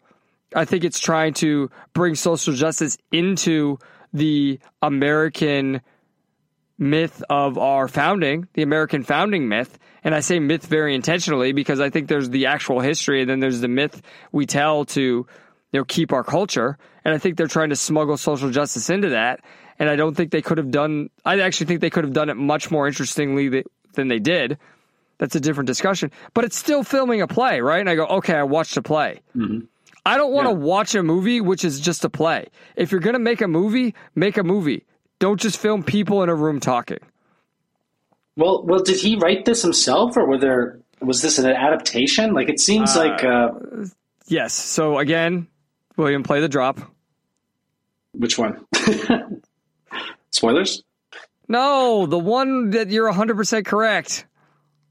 I 0.54 0.64
think 0.64 0.84
it's 0.84 0.98
trying 0.98 1.34
to 1.34 1.70
bring 1.92 2.14
social 2.14 2.52
justice 2.54 2.98
into 3.12 3.78
the 4.12 4.58
American 4.82 5.80
myth 6.78 7.22
of 7.28 7.58
our 7.58 7.88
founding, 7.88 8.48
the 8.54 8.62
American 8.62 9.02
founding 9.02 9.48
myth. 9.48 9.78
And 10.04 10.14
I 10.14 10.20
say 10.20 10.38
myth 10.38 10.66
very 10.66 10.94
intentionally 10.94 11.52
because 11.52 11.80
I 11.80 11.90
think 11.90 12.08
there's 12.08 12.30
the 12.30 12.46
actual 12.46 12.80
history 12.80 13.20
and 13.20 13.28
then 13.28 13.40
there's 13.40 13.60
the 13.60 13.68
myth 13.68 14.00
we 14.32 14.46
tell 14.46 14.84
to 14.86 15.02
you 15.02 15.26
know 15.72 15.84
keep 15.84 16.12
our 16.12 16.24
culture. 16.24 16.78
And 17.04 17.14
I 17.14 17.18
think 17.18 17.36
they're 17.36 17.46
trying 17.46 17.70
to 17.70 17.76
smuggle 17.76 18.16
social 18.16 18.50
justice 18.50 18.90
into 18.90 19.10
that. 19.10 19.40
And 19.78 19.88
I 19.88 19.96
don't 19.96 20.14
think 20.14 20.30
they 20.30 20.42
could 20.42 20.58
have 20.58 20.70
done. 20.70 21.10
I 21.24 21.40
actually 21.40 21.66
think 21.66 21.80
they 21.80 21.90
could 21.90 22.04
have 22.04 22.12
done 22.12 22.30
it 22.30 22.36
much 22.36 22.70
more 22.70 22.86
interestingly 22.86 23.64
than 23.94 24.08
they 24.08 24.18
did. 24.18 24.58
That's 25.18 25.34
a 25.34 25.40
different 25.40 25.66
discussion. 25.66 26.10
But 26.32 26.44
it's 26.44 26.56
still 26.56 26.82
filming 26.82 27.20
a 27.22 27.26
play, 27.26 27.60
right? 27.60 27.80
And 27.80 27.90
I 27.90 27.96
go, 27.96 28.06
okay, 28.06 28.34
I 28.34 28.44
watched 28.44 28.76
a 28.76 28.82
play. 28.82 29.20
Mm-hmm. 29.36 29.66
I 30.06 30.16
don't 30.16 30.32
want 30.32 30.46
to 30.46 30.52
watch 30.52 30.94
a 30.94 31.02
movie 31.02 31.40
which 31.40 31.64
is 31.64 31.80
just 31.80 32.04
a 32.04 32.08
play. 32.08 32.48
If 32.76 32.92
you're 32.92 33.00
going 33.00 33.14
to 33.14 33.20
make 33.20 33.40
a 33.40 33.48
movie, 33.48 33.94
make 34.14 34.38
a 34.38 34.44
movie. 34.44 34.86
Don't 35.18 35.40
just 35.40 35.58
film 35.58 35.82
people 35.82 36.22
in 36.22 36.28
a 36.28 36.34
room 36.34 36.60
talking. 36.60 36.98
Well, 38.36 38.64
well, 38.64 38.80
did 38.82 38.96
he 39.00 39.16
write 39.16 39.44
this 39.44 39.62
himself, 39.62 40.16
or 40.16 40.26
were 40.26 40.38
there 40.38 40.78
was 41.00 41.22
this 41.22 41.38
an 41.38 41.46
adaptation? 41.46 42.34
Like 42.34 42.48
it 42.48 42.60
seems 42.60 42.94
like 42.96 43.24
uh, 43.24 43.50
Yes. 44.26 44.52
So 44.54 44.98
again, 44.98 45.48
William, 45.96 46.22
play 46.22 46.40
the 46.40 46.48
drop. 46.48 46.78
which 48.12 48.38
one? 48.38 48.64
Spoilers. 50.30 50.82
No, 51.48 52.06
the 52.06 52.18
one 52.18 52.70
that 52.70 52.90
you're 52.90 53.10
100% 53.10 53.64
correct. 53.64 54.26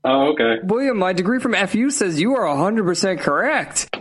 Oh, 0.03 0.31
okay. 0.33 0.55
William, 0.63 0.97
my 0.97 1.13
degree 1.13 1.39
from 1.39 1.53
FU 1.53 1.91
says 1.91 2.19
you 2.19 2.35
are 2.35 2.45
100% 2.45 3.19
correct. 3.19 3.95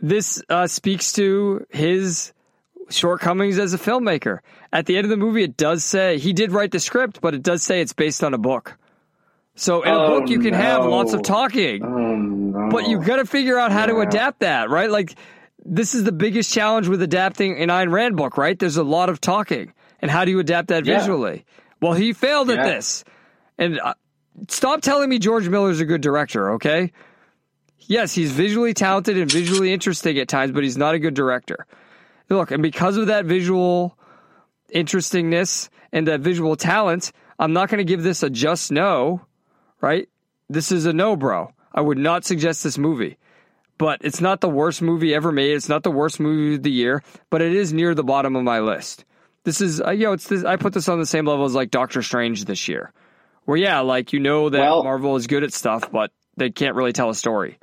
This 0.00 0.42
uh, 0.48 0.68
speaks 0.68 1.12
to 1.14 1.66
his 1.70 2.32
shortcomings 2.94 3.58
as 3.58 3.74
a 3.74 3.78
filmmaker. 3.78 4.38
At 4.72 4.86
the 4.86 4.96
end 4.96 5.04
of 5.04 5.10
the 5.10 5.16
movie, 5.16 5.42
it 5.42 5.56
does 5.56 5.84
say 5.84 6.18
he 6.18 6.32
did 6.32 6.52
write 6.52 6.70
the 6.70 6.80
script, 6.80 7.20
but 7.20 7.34
it 7.34 7.42
does 7.42 7.62
say 7.62 7.80
it's 7.80 7.92
based 7.92 8.22
on 8.24 8.34
a 8.34 8.38
book. 8.38 8.76
So 9.54 9.82
in 9.82 9.92
a 9.92 9.98
Oh, 9.98 10.20
book, 10.20 10.30
you 10.30 10.38
can 10.38 10.54
have 10.54 10.84
lots 10.84 11.12
of 11.12 11.22
talking. 11.22 11.82
Oh 11.82 12.16
no. 12.16 12.68
But 12.70 12.88
you've 12.88 13.04
got 13.04 13.16
to 13.16 13.26
figure 13.26 13.58
out 13.58 13.70
how 13.72 13.86
to 13.86 14.00
adapt 14.00 14.40
that, 14.40 14.70
right? 14.70 14.90
Like 14.90 15.14
this 15.64 15.94
is 15.94 16.04
the 16.04 16.12
biggest 16.12 16.52
challenge 16.52 16.88
with 16.88 17.02
adapting 17.02 17.60
an 17.60 17.68
Ayn 17.68 17.92
Rand 17.92 18.16
book, 18.16 18.36
right? 18.38 18.58
There's 18.58 18.78
a 18.78 18.82
lot 18.82 19.08
of 19.10 19.20
talking, 19.20 19.72
and 20.00 20.10
how 20.10 20.24
do 20.24 20.30
you 20.30 20.38
adapt 20.38 20.68
that 20.68 20.84
Yeah. 20.86 20.98
visually? 20.98 21.44
Well, 21.80 21.92
he 21.92 22.12
failed 22.12 22.50
at 22.50 22.64
this, 22.64 23.04
and 23.58 23.78
uh, 23.80 23.94
stop 24.48 24.80
telling 24.80 25.08
me 25.10 25.18
George 25.18 25.48
Miller's 25.48 25.80
a 25.80 25.84
good 25.84 26.00
director, 26.00 26.52
okay? 26.52 26.92
Yes, 27.80 28.14
he's 28.14 28.30
visually 28.32 28.72
talented 28.74 29.18
and 29.18 29.30
visually 29.30 29.72
interesting 29.72 30.16
at 30.18 30.28
times, 30.28 30.52
but 30.52 30.62
he's 30.62 30.76
not 30.78 30.94
a 30.94 30.98
good 30.98 31.14
director. 31.14 31.66
Look, 32.32 32.50
and 32.50 32.62
because 32.62 32.96
of 32.96 33.08
that 33.08 33.26
visual 33.26 33.98
interestingness 34.70 35.68
and 35.92 36.08
that 36.08 36.20
visual 36.20 36.56
talent, 36.56 37.12
I'm 37.38 37.52
not 37.52 37.68
going 37.68 37.78
to 37.78 37.84
give 37.84 38.02
this 38.02 38.22
a 38.22 38.30
just 38.30 38.72
no, 38.72 39.20
right? 39.80 40.08
This 40.48 40.72
is 40.72 40.86
a 40.86 40.92
no, 40.92 41.16
bro. 41.16 41.52
I 41.74 41.80
would 41.80 41.98
not 41.98 42.24
suggest 42.24 42.64
this 42.64 42.78
movie. 42.78 43.18
But 43.78 44.00
it's 44.02 44.20
not 44.20 44.40
the 44.40 44.48
worst 44.48 44.80
movie 44.80 45.14
ever 45.14 45.32
made. 45.32 45.54
It's 45.56 45.68
not 45.68 45.82
the 45.82 45.90
worst 45.90 46.20
movie 46.20 46.54
of 46.54 46.62
the 46.62 46.70
year, 46.70 47.02
but 47.30 47.42
it 47.42 47.52
is 47.52 47.72
near 47.72 47.94
the 47.94 48.04
bottom 48.04 48.36
of 48.36 48.44
my 48.44 48.60
list. 48.60 49.04
This 49.44 49.60
is, 49.60 49.80
uh, 49.80 49.90
you 49.90 50.04
know, 50.04 50.12
it's 50.12 50.28
this, 50.28 50.44
I 50.44 50.56
put 50.56 50.72
this 50.72 50.88
on 50.88 51.00
the 51.00 51.06
same 51.06 51.26
level 51.26 51.44
as 51.44 51.54
like 51.54 51.70
Doctor 51.70 52.00
Strange 52.02 52.44
this 52.44 52.68
year, 52.68 52.92
where 53.44 53.56
yeah, 53.56 53.80
like 53.80 54.12
you 54.12 54.20
know 54.20 54.50
that 54.50 54.60
Well- 54.60 54.84
Marvel 54.84 55.16
is 55.16 55.26
good 55.26 55.42
at 55.42 55.52
stuff, 55.52 55.90
but 55.90 56.12
they 56.36 56.50
can't 56.50 56.76
really 56.76 56.92
tell 56.92 57.10
a 57.10 57.14
story. 57.14 57.58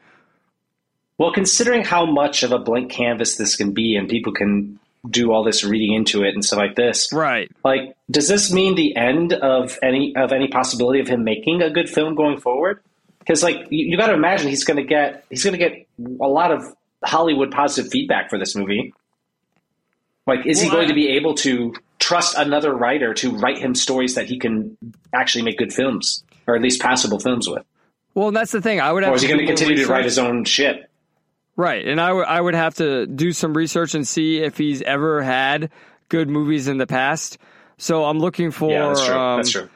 Well, 1.20 1.32
considering 1.34 1.84
how 1.84 2.06
much 2.08 2.42
of 2.44 2.52
a 2.52 2.58
blank 2.60 2.90
canvas 2.92 3.36
this 3.36 3.56
can 3.56 3.74
be, 3.74 3.96
and 3.96 4.10
people 4.10 4.34
can 4.34 4.80
do 5.10 5.32
all 5.32 5.44
this 5.44 5.64
reading 5.64 5.94
into 5.94 6.24
it 6.24 6.34
and 6.34 6.44
stuff 6.44 6.58
like 6.60 6.76
this, 6.76 7.12
Right. 7.14 7.52
like, 7.64 7.96
does 8.10 8.28
this 8.28 8.52
mean 8.52 8.76
the 8.76 8.96
end 8.96 9.34
of 9.34 9.78
any 9.84 10.16
of 10.16 10.32
any 10.32 10.48
possibility 10.48 11.00
of 11.02 11.08
him 11.08 11.24
making 11.24 11.62
a 11.62 11.70
good 11.70 11.90
film 11.90 12.16
going 12.16 12.40
forward? 12.40 12.82
Because, 13.20 13.44
like, 13.44 13.58
you, 13.70 13.86
you 13.92 13.98
got 13.98 14.08
to 14.08 14.14
imagine 14.14 14.48
he's 14.50 14.64
going 14.64 14.78
to 14.78 14.84
get 14.84 15.26
he's 15.30 15.44
going 15.44 15.52
to 15.52 15.58
get 15.60 15.88
a 16.22 16.28
lot 16.28 16.52
of 16.52 16.64
Hollywood 17.04 17.52
positive 17.52 17.92
feedback 17.92 18.30
for 18.30 18.40
this 18.40 18.56
movie. 18.56 18.94
Like, 20.26 20.46
is 20.46 20.62
he 20.62 20.70
going 20.70 20.86
I- 20.86 20.90
to 20.90 20.94
be 20.96 21.10
able 21.10 21.36
to 21.36 21.74
trust 22.00 22.38
another 22.38 22.74
writer 22.74 23.14
to 23.16 23.32
write 23.38 23.58
him 23.58 23.76
stories 23.76 24.16
that 24.16 24.26
he 24.28 24.40
can 24.40 24.78
actually 25.14 25.44
make 25.44 25.58
good 25.58 25.74
films, 25.74 26.24
or 26.48 26.56
at 26.56 26.62
least 26.62 26.82
passable 26.82 27.20
films 27.20 27.48
with? 27.50 27.64
Well, 28.16 28.32
that's 28.32 28.52
the 28.52 28.62
thing. 28.62 28.80
I 28.82 28.92
would 28.92 29.04
have 29.04 29.12
Or 29.14 29.16
is 29.16 29.22
he 29.22 29.28
going 29.28 29.42
to 29.42 29.46
continue 29.46 29.76
to 29.78 29.88
write 29.88 30.06
his 30.06 30.18
own 30.18 30.44
shit? 30.46 30.89
Right, 31.60 31.86
and 31.86 32.00
I 32.00 32.14
would 32.14 32.26
I 32.26 32.40
would 32.40 32.54
have 32.54 32.76
to 32.76 33.06
do 33.06 33.34
some 33.34 33.54
research 33.54 33.94
and 33.94 34.08
see 34.08 34.38
if 34.38 34.58
he's 34.58 34.82
ever 34.82 35.22
had 35.22 35.72
good 36.08 36.30
movies 36.30 36.70
in 36.70 36.78
the 36.78 36.88
past. 36.88 37.38
So 37.78 38.06
I'm 38.06 38.18
looking 38.18 38.52
for. 38.52 38.72
Yeah, 38.72 38.88
that's 38.88 39.06
true. 39.06 39.14
um, 39.14 39.38
that's 39.40 39.52
true. 39.52 39.70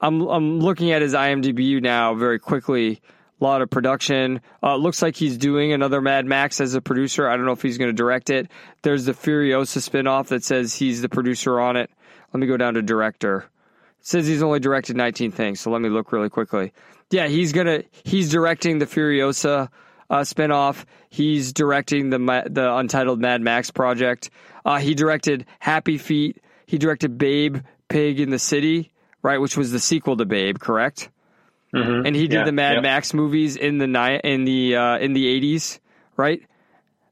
I'm 0.00 0.20
I'm 0.28 0.60
looking 0.60 0.92
at 0.92 1.00
his 1.00 1.14
IMDb 1.14 1.80
now 1.80 2.12
very 2.12 2.38
quickly. 2.38 3.00
A 3.40 3.44
lot 3.44 3.62
of 3.62 3.70
production. 3.70 4.42
Uh, 4.62 4.76
looks 4.76 5.00
like 5.00 5.16
he's 5.16 5.38
doing 5.38 5.72
another 5.72 6.02
Mad 6.02 6.26
Max 6.26 6.60
as 6.60 6.74
a 6.74 6.82
producer. 6.82 7.26
I 7.26 7.38
don't 7.38 7.46
know 7.46 7.52
if 7.52 7.62
he's 7.62 7.78
going 7.78 7.88
to 7.88 7.96
direct 7.96 8.28
it. 8.28 8.50
There's 8.82 9.06
the 9.06 9.12
Furiosa 9.12 9.78
spinoff 9.78 10.26
that 10.26 10.44
says 10.44 10.74
he's 10.74 11.00
the 11.00 11.08
producer 11.08 11.58
on 11.58 11.74
it. 11.74 11.90
Let 12.34 12.40
me 12.40 12.48
go 12.48 12.58
down 12.58 12.74
to 12.74 12.82
director. 12.82 13.46
It 13.98 14.06
says 14.06 14.26
he's 14.26 14.42
only 14.42 14.60
directed 14.60 14.94
19 14.94 15.30
things, 15.32 15.58
so 15.62 15.70
let 15.70 15.80
me 15.80 15.88
look 15.88 16.12
really 16.12 16.28
quickly. 16.28 16.74
Yeah, 17.10 17.28
he's 17.28 17.54
gonna 17.54 17.84
he's 18.04 18.30
directing 18.30 18.78
the 18.78 18.84
Furiosa 18.84 19.70
uh, 20.10 20.20
spinoff. 20.20 20.84
He's 21.08 21.52
directing 21.52 22.10
the 22.10 22.18
the 22.50 22.74
Untitled 22.76 23.20
Mad 23.20 23.40
Max 23.40 23.70
project. 23.70 24.30
Uh, 24.64 24.78
he 24.78 24.94
directed 24.94 25.46
Happy 25.60 25.96
Feet. 25.96 26.42
He 26.66 26.76
directed 26.78 27.16
Babe 27.16 27.58
Pig 27.88 28.20
in 28.20 28.30
the 28.30 28.38
City, 28.38 28.92
right, 29.22 29.40
which 29.40 29.56
was 29.56 29.72
the 29.72 29.80
sequel 29.80 30.16
to 30.18 30.24
Babe, 30.26 30.58
correct? 30.58 31.08
And 31.72 32.16
he 32.16 32.22
did 32.26 32.32
Yeah, 32.32 32.44
the 32.44 32.52
Mad 32.52 32.74
yep. 32.74 32.82
Max 32.82 33.14
movies 33.14 33.54
in 33.56 33.78
the 33.78 33.86
ni- 33.86 34.20
in 34.24 34.44
the 34.44 34.74
uh, 34.76 34.98
in 34.98 35.12
the 35.12 35.24
80s, 35.40 35.78
right? 36.16 36.42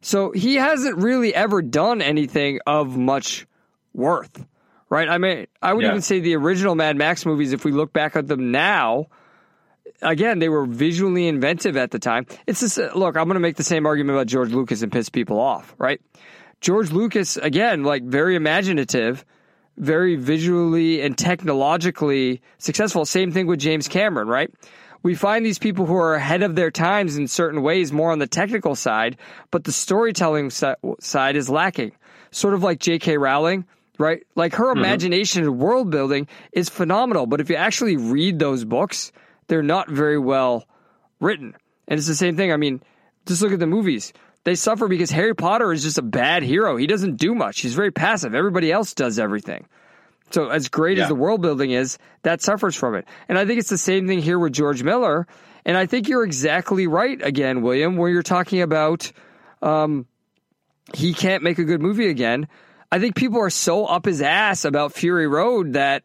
So 0.00 0.32
he 0.32 0.56
hasn't 0.56 0.96
really 0.98 1.32
ever 1.34 1.62
done 1.62 2.02
anything 2.02 2.58
of 2.66 2.96
much 2.96 3.46
worth, 3.94 4.44
right? 4.90 5.08
I 5.08 5.18
mean, 5.18 5.46
I 5.62 5.72
would 5.72 5.82
Yeah. 5.84 5.90
even 5.90 6.02
say 6.02 6.18
the 6.20 6.34
original 6.36 6.74
Mad 6.74 6.96
Max 6.96 7.24
movies, 7.24 7.52
if 7.52 7.64
we 7.64 7.70
look 7.72 7.92
back 7.92 8.16
at 8.16 8.26
them 8.26 8.50
now, 8.50 9.06
again, 10.02 10.38
they 10.38 10.48
were 10.48 10.66
visually 10.66 11.28
inventive 11.28 11.76
at 11.76 11.90
the 11.90 11.98
time. 11.98 12.26
It's 12.46 12.60
just, 12.60 12.78
look, 12.78 13.16
I'm 13.16 13.24
going 13.24 13.34
to 13.34 13.40
make 13.40 13.56
the 13.56 13.64
same 13.64 13.86
argument 13.86 14.16
about 14.16 14.26
George 14.26 14.50
Lucas 14.50 14.82
and 14.82 14.92
piss 14.92 15.08
people 15.08 15.40
off, 15.40 15.74
right? 15.78 16.00
George 16.60 16.90
Lucas, 16.90 17.36
again, 17.36 17.84
like 17.84 18.02
very 18.02 18.34
imaginative, 18.34 19.24
very 19.76 20.16
visually 20.16 21.00
and 21.02 21.16
technologically 21.16 22.42
successful. 22.58 23.04
Same 23.04 23.30
thing 23.32 23.46
with 23.46 23.60
James 23.60 23.86
Cameron, 23.88 24.28
right? 24.28 24.50
We 25.04 25.14
find 25.14 25.46
these 25.46 25.60
people 25.60 25.86
who 25.86 25.94
are 25.94 26.16
ahead 26.16 26.42
of 26.42 26.56
their 26.56 26.72
times 26.72 27.16
in 27.16 27.28
certain 27.28 27.62
ways, 27.62 27.92
more 27.92 28.10
on 28.10 28.18
the 28.18 28.26
technical 28.26 28.74
side, 28.74 29.16
but 29.52 29.62
the 29.62 29.70
storytelling 29.70 30.50
side 30.50 31.36
is 31.36 31.48
lacking. 31.48 31.92
Sort 32.32 32.54
of 32.54 32.64
like 32.64 32.80
J.K. 32.80 33.16
Rowling, 33.16 33.64
right? 33.98 34.26
Like 34.34 34.54
her 34.56 34.66
mm-hmm. 34.66 34.80
imagination 34.80 35.44
and 35.44 35.58
world 35.58 35.90
building 35.90 36.26
is 36.52 36.68
phenomenal, 36.68 37.26
but 37.26 37.40
if 37.40 37.48
you 37.48 37.54
actually 37.54 37.96
read 37.96 38.40
those 38.40 38.64
books, 38.64 39.12
they're 39.48 39.62
not 39.62 39.90
very 39.90 40.18
well 40.18 40.66
written. 41.20 41.54
And 41.88 41.98
it's 41.98 42.06
the 42.06 42.14
same 42.14 42.36
thing. 42.36 42.52
I 42.52 42.56
mean, 42.56 42.82
just 43.26 43.42
look 43.42 43.52
at 43.52 43.58
the 43.58 43.66
movies. 43.66 44.12
They 44.44 44.54
suffer 44.54 44.88
because 44.88 45.10
Harry 45.10 45.34
Potter 45.34 45.72
is 45.72 45.82
just 45.82 45.98
a 45.98 46.02
bad 46.02 46.42
hero. 46.42 46.76
He 46.76 46.86
doesn't 46.86 47.16
do 47.16 47.34
much. 47.34 47.60
He's 47.60 47.74
very 47.74 47.90
passive. 47.90 48.34
Everybody 48.34 48.70
else 48.72 48.94
does 48.94 49.18
everything. 49.18 49.66
So 50.30 50.48
as 50.48 50.68
great 50.68 50.98
as 50.98 51.08
the 51.08 51.14
world 51.14 51.40
building 51.40 51.70
is, 51.70 51.98
that 52.22 52.42
suffers 52.42 52.76
from 52.76 52.94
it. 52.94 53.06
And 53.28 53.38
I 53.38 53.46
think 53.46 53.58
it's 53.58 53.70
the 53.70 53.78
same 53.78 54.06
thing 54.06 54.20
here 54.20 54.38
with 54.38 54.52
George 54.52 54.82
Miller. 54.82 55.26
And 55.64 55.76
I 55.76 55.86
think 55.86 56.08
you're 56.08 56.24
exactly 56.24 56.86
right 56.86 57.20
again, 57.22 57.62
William, 57.62 57.96
where 57.96 58.10
you're 58.10 58.22
talking 58.22 58.60
about 58.60 59.10
um, 59.62 60.06
he 60.94 61.14
can't 61.14 61.42
make 61.42 61.58
a 61.58 61.64
good 61.64 61.80
movie 61.80 62.08
again. 62.08 62.48
I 62.90 62.98
think 62.98 63.16
people 63.16 63.40
are 63.40 63.50
so 63.50 63.84
up 63.84 64.06
his 64.06 64.22
ass 64.22 64.64
about 64.64 64.92
Fury 64.92 65.26
Road 65.26 65.74
that 65.74 66.04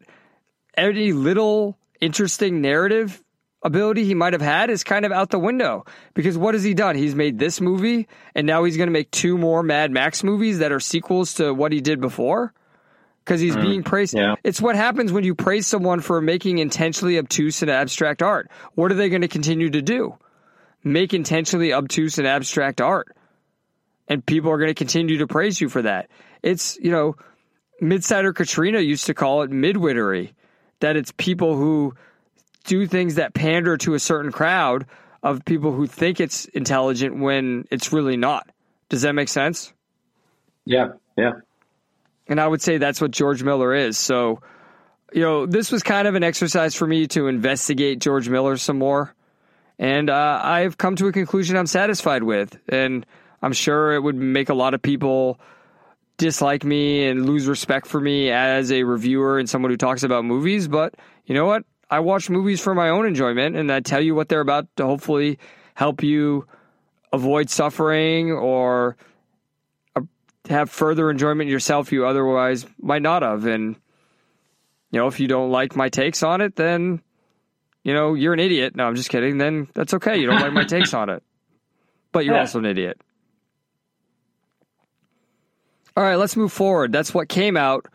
any 0.76 1.12
little 1.12 1.78
interesting 2.00 2.60
narrative 2.60 3.22
ability 3.64 4.04
he 4.04 4.14
might 4.14 4.32
have 4.34 4.42
had 4.42 4.70
is 4.70 4.84
kind 4.84 5.04
of 5.04 5.12
out 5.12 5.30
the 5.30 5.38
window. 5.38 5.84
Because 6.14 6.38
what 6.38 6.54
has 6.54 6.62
he 6.62 6.74
done? 6.74 6.96
He's 6.96 7.14
made 7.14 7.38
this 7.38 7.60
movie, 7.60 8.06
and 8.34 8.46
now 8.46 8.64
he's 8.64 8.76
going 8.76 8.88
to 8.88 8.92
make 8.92 9.10
two 9.10 9.36
more 9.38 9.62
Mad 9.62 9.90
Max 9.90 10.22
movies 10.22 10.58
that 10.58 10.70
are 10.70 10.80
sequels 10.80 11.34
to 11.34 11.52
what 11.52 11.72
he 11.72 11.80
did 11.80 12.00
before. 12.00 12.52
Because 13.24 13.40
he's 13.40 13.54
hmm. 13.54 13.62
being 13.62 13.82
praised. 13.82 14.14
yeah. 14.14 14.34
It's 14.44 14.60
what 14.60 14.76
happens 14.76 15.10
when 15.10 15.24
you 15.24 15.34
praise 15.34 15.66
someone 15.66 16.00
for 16.00 16.20
making 16.20 16.58
intentionally 16.58 17.18
obtuse 17.18 17.62
and 17.62 17.70
abstract 17.70 18.22
art. 18.22 18.50
What 18.74 18.92
are 18.92 18.96
they 18.96 19.08
going 19.08 19.22
to 19.22 19.28
continue 19.28 19.70
to 19.70 19.80
do? 19.80 20.18
Make 20.82 21.14
intentionally 21.14 21.72
obtuse 21.72 22.18
and 22.18 22.26
abstract 22.26 22.82
art 22.82 23.16
and 24.08 24.24
people 24.24 24.50
are 24.50 24.58
going 24.58 24.68
to 24.68 24.74
continue 24.74 25.18
to 25.18 25.26
praise 25.26 25.60
you 25.60 25.68
for 25.68 25.82
that. 25.82 26.08
It's, 26.42 26.78
you 26.78 26.90
know, 26.90 27.16
Midsider 27.82 28.34
Katrina 28.34 28.80
used 28.80 29.06
to 29.06 29.14
call 29.14 29.42
it 29.42 29.50
midwittery, 29.50 30.32
that 30.80 30.96
it's 30.96 31.12
people 31.12 31.56
who 31.56 31.94
do 32.64 32.86
things 32.86 33.16
that 33.16 33.34
pander 33.34 33.76
to 33.78 33.94
a 33.94 33.98
certain 33.98 34.32
crowd 34.32 34.86
of 35.22 35.44
people 35.44 35.72
who 35.72 35.86
think 35.86 36.20
it's 36.20 36.44
intelligent 36.46 37.18
when 37.18 37.66
it's 37.70 37.92
really 37.92 38.16
not. 38.16 38.48
Does 38.88 39.02
that 39.02 39.14
make 39.14 39.28
sense? 39.28 39.72
Yeah, 40.66 40.88
yeah. 41.16 41.32
And 42.26 42.40
I 42.40 42.46
would 42.46 42.62
say 42.62 42.78
that's 42.78 43.00
what 43.00 43.10
George 43.10 43.42
Miller 43.42 43.74
is. 43.74 43.98
So, 43.98 44.40
you 45.12 45.22
know, 45.22 45.46
this 45.46 45.70
was 45.70 45.82
kind 45.82 46.08
of 46.08 46.14
an 46.14 46.22
exercise 46.22 46.74
for 46.74 46.86
me 46.86 47.06
to 47.08 47.28
investigate 47.28 48.00
George 48.00 48.28
Miller 48.28 48.56
some 48.56 48.78
more. 48.78 49.14
And 49.78 50.08
uh, 50.08 50.40
I've 50.42 50.78
come 50.78 50.96
to 50.96 51.08
a 51.08 51.12
conclusion 51.12 51.56
I'm 51.56 51.66
satisfied 51.66 52.22
with. 52.22 52.58
And 52.68 53.04
I'm 53.42 53.52
sure 53.52 53.92
it 53.92 54.02
would 54.02 54.16
make 54.16 54.48
a 54.48 54.54
lot 54.54 54.74
of 54.74 54.80
people 54.80 55.38
dislike 56.16 56.64
me 56.64 57.06
and 57.06 57.26
lose 57.26 57.46
respect 57.46 57.86
for 57.86 58.00
me 58.00 58.30
as 58.30 58.70
a 58.70 58.84
reviewer 58.84 59.38
and 59.38 59.50
someone 59.50 59.70
who 59.70 59.76
talks 59.76 60.02
about 60.02 60.24
movies. 60.24 60.68
But 60.68 60.94
you 61.26 61.34
know 61.34 61.44
what? 61.44 61.64
I 61.90 62.00
watch 62.00 62.30
movies 62.30 62.60
for 62.60 62.74
my 62.74 62.88
own 62.88 63.06
enjoyment 63.06 63.56
and 63.56 63.70
I 63.70 63.80
tell 63.80 64.00
you 64.00 64.14
what 64.14 64.28
they're 64.28 64.40
about 64.40 64.66
to 64.76 64.86
hopefully 64.86 65.38
help 65.74 66.02
you 66.02 66.46
avoid 67.12 67.50
suffering 67.50 68.32
or 68.32 68.96
uh, 69.94 70.00
have 70.48 70.70
further 70.70 71.10
enjoyment 71.10 71.48
yourself 71.50 71.92
you 71.92 72.06
otherwise 72.06 72.66
might 72.78 73.02
not 73.02 73.22
have. 73.22 73.46
And, 73.46 73.76
you 74.90 74.98
know, 75.00 75.06
if 75.06 75.20
you 75.20 75.28
don't 75.28 75.50
like 75.50 75.76
my 75.76 75.88
takes 75.88 76.22
on 76.22 76.40
it, 76.40 76.56
then, 76.56 77.02
you 77.84 77.92
know, 77.94 78.14
you're 78.14 78.32
an 78.32 78.40
idiot. 78.40 78.74
No, 78.74 78.84
I'm 78.84 78.96
just 78.96 79.10
kidding. 79.10 79.38
Then 79.38 79.68
that's 79.74 79.94
okay. 79.94 80.16
You 80.16 80.26
don't 80.26 80.40
like 80.40 80.52
my 80.52 80.64
takes 80.64 80.94
on 80.94 81.08
it. 81.10 81.22
But 82.12 82.24
you're 82.24 82.34
Yeah. 82.34 82.40
also 82.40 82.58
an 82.58 82.66
idiot. 82.66 83.00
All 85.96 86.02
right, 86.02 86.16
let's 86.16 86.36
move 86.36 86.52
forward. 86.52 86.90
That's 86.92 87.14
what 87.14 87.28
came 87.28 87.56
out. 87.56 87.86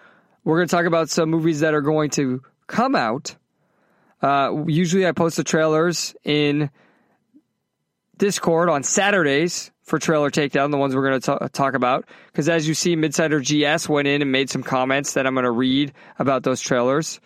We're 0.46 0.58
going 0.58 0.68
to 0.70 0.76
talk 0.76 0.86
about 0.86 1.10
some 1.10 1.30
movies 1.30 1.60
that 1.60 1.74
are 1.74 1.82
going 1.82 2.12
to 2.12 2.42
come 2.68 2.96
out. 2.96 3.36
Uh, 4.22 4.64
usually, 4.68 5.08
I 5.08 5.12
post 5.12 5.38
the 5.38 5.44
trailers 5.44 6.16
in 6.24 6.70
Discord 8.18 8.70
on 8.70 8.84
Saturdays 8.84 9.72
for 9.84 9.98
Trailer 9.98 10.30
Takedown, 10.30 10.72
the 10.72 10.78
ones 10.78 10.96
we're 10.96 11.10
going 11.10 11.22
to 11.22 11.50
talk 11.50 11.74
about. 11.74 12.06
Because 12.28 12.48
as 12.48 12.68
you 12.68 12.74
see, 12.74 12.96
Midsider 12.96 13.42
GS 13.42 13.90
went 13.90 14.08
in 14.08 14.22
and 14.22 14.32
made 14.32 14.50
some 14.50 14.62
comments 14.62 15.14
that 15.14 15.26
I'm 15.26 15.34
going 15.34 15.46
to 15.46 15.52
read 15.52 15.94
about 16.20 16.44
those 16.44 16.62
trailers. 16.62 17.20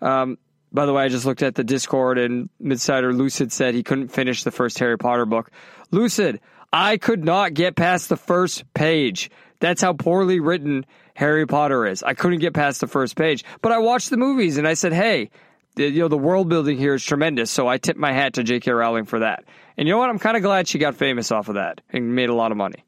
Um, 0.00 0.38
by 0.72 0.86
the 0.86 0.92
way, 0.92 1.04
I 1.04 1.08
just 1.08 1.24
looked 1.24 1.42
at 1.42 1.54
the 1.54 1.64
Discord 1.64 2.18
and 2.18 2.50
Midsider 2.62 3.16
Lucid 3.16 3.52
said 3.52 3.74
he 3.74 3.82
couldn't 3.82 4.08
finish 4.08 4.44
the 4.44 4.50
first 4.50 4.78
Harry 4.78 4.98
Potter 4.98 5.26
book. 5.26 5.50
Lucid, 5.90 6.40
I 6.72 6.98
could 6.98 7.24
not 7.24 7.54
get 7.54 7.74
past 7.74 8.08
the 8.08 8.16
first 8.16 8.72
page. 8.74 9.30
That's 9.60 9.80
how 9.80 9.94
poorly 9.94 10.40
written 10.40 10.84
Harry 11.14 11.46
Potter 11.46 11.86
is. 11.86 12.02
I 12.02 12.14
couldn't 12.14 12.40
get 12.40 12.54
past 12.54 12.80
the 12.80 12.86
first 12.86 13.16
page, 13.16 13.44
but 13.62 13.72
I 13.72 13.78
watched 13.78 14.10
the 14.10 14.18
movies 14.18 14.58
and 14.58 14.68
I 14.68 14.74
said, 14.74 14.92
"Hey, 14.92 15.30
you 15.84 16.00
know 16.00 16.08
the 16.08 16.18
world 16.18 16.48
building 16.48 16.78
here 16.78 16.94
is 16.94 17.04
tremendous." 17.04 17.50
So 17.50 17.68
I 17.68 17.78
tipped 17.78 17.98
my 17.98 18.12
hat 18.12 18.34
to 18.34 18.42
J.K. 18.42 18.70
Rowling 18.70 19.04
for 19.04 19.20
that. 19.20 19.44
And 19.76 19.86
you 19.86 19.94
know 19.94 19.98
what? 19.98 20.10
I'm 20.10 20.18
kind 20.18 20.36
of 20.36 20.42
glad 20.42 20.68
she 20.68 20.78
got 20.78 20.96
famous 20.96 21.30
off 21.30 21.48
of 21.48 21.54
that 21.54 21.80
and 21.90 22.14
made 22.14 22.28
a 22.28 22.34
lot 22.34 22.50
of 22.50 22.56
money. 22.56 22.84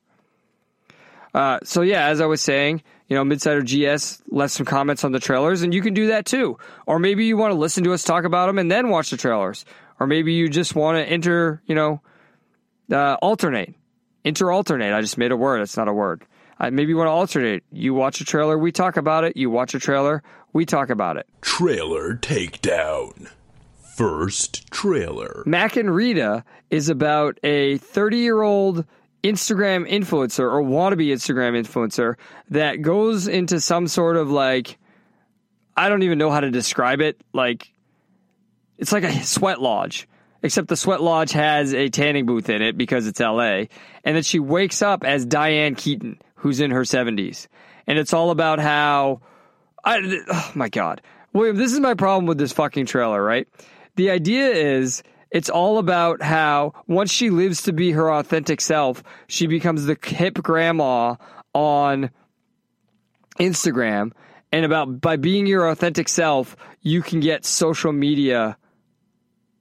Uh, 1.33 1.61
so 1.63 1.83
yeah, 1.83 2.07
as 2.07 2.21
I 2.21 2.27
was 2.27 2.41
saying, 2.41 2.83
you 3.09 3.17
know, 3.17 3.25
Midsider 3.25 3.63
GS 3.65 4.23
left 4.29 4.53
some 4.53 4.67
comments 4.67 5.05
on 5.05 5.13
the 5.13 5.21
trailers, 5.21 5.63
and 5.63 5.73
you 5.75 5.83
can 5.83 5.95
do 5.95 6.09
that 6.09 6.27
too. 6.27 6.59
Or 6.87 6.99
maybe 6.99 7.25
you 7.25 7.37
want 7.37 7.53
to 7.53 7.59
listen 7.59 7.85
to 7.85 7.93
us 7.93 8.03
talk 8.03 8.25
about 8.25 8.47
them 8.47 8.59
and 8.59 8.71
then 8.71 8.89
watch 8.89 9.11
the 9.11 9.17
trailers. 9.17 9.65
Or 9.99 10.07
maybe 10.07 10.33
you 10.33 10.49
just 10.49 10.75
want 10.75 10.97
to 10.97 11.05
enter, 11.05 11.63
you 11.67 11.75
know, 11.75 12.01
uh, 12.91 13.15
alternate, 13.23 13.75
inter 14.25 14.51
alternate. 14.51 14.93
I 14.93 15.01
just 15.01 15.19
made 15.19 15.33
a 15.33 15.37
word. 15.37 15.61
It's 15.61 15.77
not 15.77 15.89
a 15.89 15.93
word. 15.93 16.25
Uh, 16.59 16.71
maybe 16.71 16.91
you 16.91 16.97
want 16.97 17.07
to 17.07 17.13
alternate. 17.13 17.65
You 17.73 17.95
watch 17.95 18.21
a 18.21 18.25
trailer, 18.25 18.59
we 18.59 18.71
talk 18.71 18.97
about 18.97 19.25
it. 19.25 19.37
You 19.37 19.51
watch 19.51 19.75
a 19.75 19.79
trailer, 19.79 20.23
we 20.53 20.67
talk 20.67 20.91
about 20.91 21.17
it. 21.17 21.27
Trailer 21.41 22.17
Takedown. 22.17 23.29
First 23.97 24.71
trailer. 24.71 25.43
Mack 25.47 25.77
and 25.77 25.95
Rita 25.95 26.45
is 26.71 26.89
about 26.89 27.39
a 27.43 27.79
30 27.79 28.19
year 28.19 28.41
old 28.41 28.87
Instagram 29.23 29.89
influencer 29.91 30.51
or 30.51 30.63
wannabe 30.63 31.09
Instagram 31.09 31.59
influencer 31.61 32.17
that 32.49 32.81
goes 32.83 33.29
into 33.29 33.61
some 33.61 33.87
sort 33.87 34.17
of 34.17 34.31
like, 34.31 34.79
I 35.77 35.89
don't 35.89 36.03
even 36.03 36.19
know 36.19 36.31
how 36.31 36.41
to 36.41 36.51
describe 36.51 37.01
it. 37.01 37.21
Like, 37.33 37.73
it's 38.79 38.93
like 38.93 39.05
a 39.05 39.23
sweat 39.23 39.61
lodge, 39.61 40.09
except 40.43 40.69
the 40.69 40.77
sweat 40.77 41.03
lodge 41.03 41.33
has 41.33 41.75
a 41.75 41.91
tanning 41.91 42.25
booth 42.25 42.49
in 42.49 42.63
it 42.63 42.79
because 42.79 43.07
it's 43.07 43.21
LA. 43.21 43.65
And 44.05 44.17
then 44.17 44.23
she 44.23 44.41
wakes 44.41 44.81
up 44.81 45.05
as 45.05 45.27
Diane 45.27 45.75
Keaton, 45.75 46.19
who's 46.37 46.61
in 46.61 46.71
her 46.71 46.83
70s. 46.83 47.47
And 47.87 47.99
it's 47.99 48.15
all 48.15 48.31
about 48.31 48.59
how, 48.59 49.21
I, 49.85 50.23
oh 50.29 50.53
my 50.55 50.69
God. 50.69 51.03
William, 51.33 51.57
this 51.57 51.73
is 51.73 51.81
my 51.81 51.95
problem 51.95 52.27
with 52.27 52.39
this 52.39 52.53
fucking 52.53 52.87
trailer, 52.87 53.23
right? 53.23 53.49
The 53.97 54.11
idea 54.11 54.49
is 54.49 55.03
it's 55.31 55.49
all 55.49 55.79
about 55.79 56.23
how 56.23 56.75
once 56.89 57.13
she 57.13 57.31
lives 57.31 57.63
to 57.63 57.73
be 57.73 57.93
her 57.93 58.13
authentic 58.13 58.61
self, 58.61 59.03
she 59.29 59.47
becomes 59.47 59.87
the 59.87 59.97
hip 60.03 60.35
grandma 60.35 61.17
on 61.55 62.11
Instagram. 63.39 64.13
And 64.53 64.65
about 64.65 65.01
by 65.01 65.17
being 65.17 65.47
your 65.47 65.69
authentic 65.69 66.09
self, 66.09 66.57
you 66.81 67.03
can 67.03 67.21
get 67.21 67.45
social 67.45 67.93
media 67.93 68.57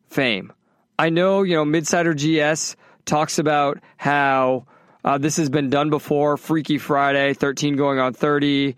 fame. 0.09 0.51
I 0.97 1.09
know, 1.09 1.43
you 1.43 1.55
know, 1.55 1.65
Midsider 1.65 2.15
GS 2.15 2.75
talks 3.05 3.37
about 3.37 3.79
how 3.97 4.65
uh, 5.05 5.17
this 5.17 5.37
has 5.37 5.49
been 5.49 5.69
done 5.69 5.91
before. 5.91 6.37
Freaky 6.37 6.79
Friday, 6.79 7.33
13 7.35 7.75
going 7.75 7.99
on 7.99 8.13
30, 8.13 8.75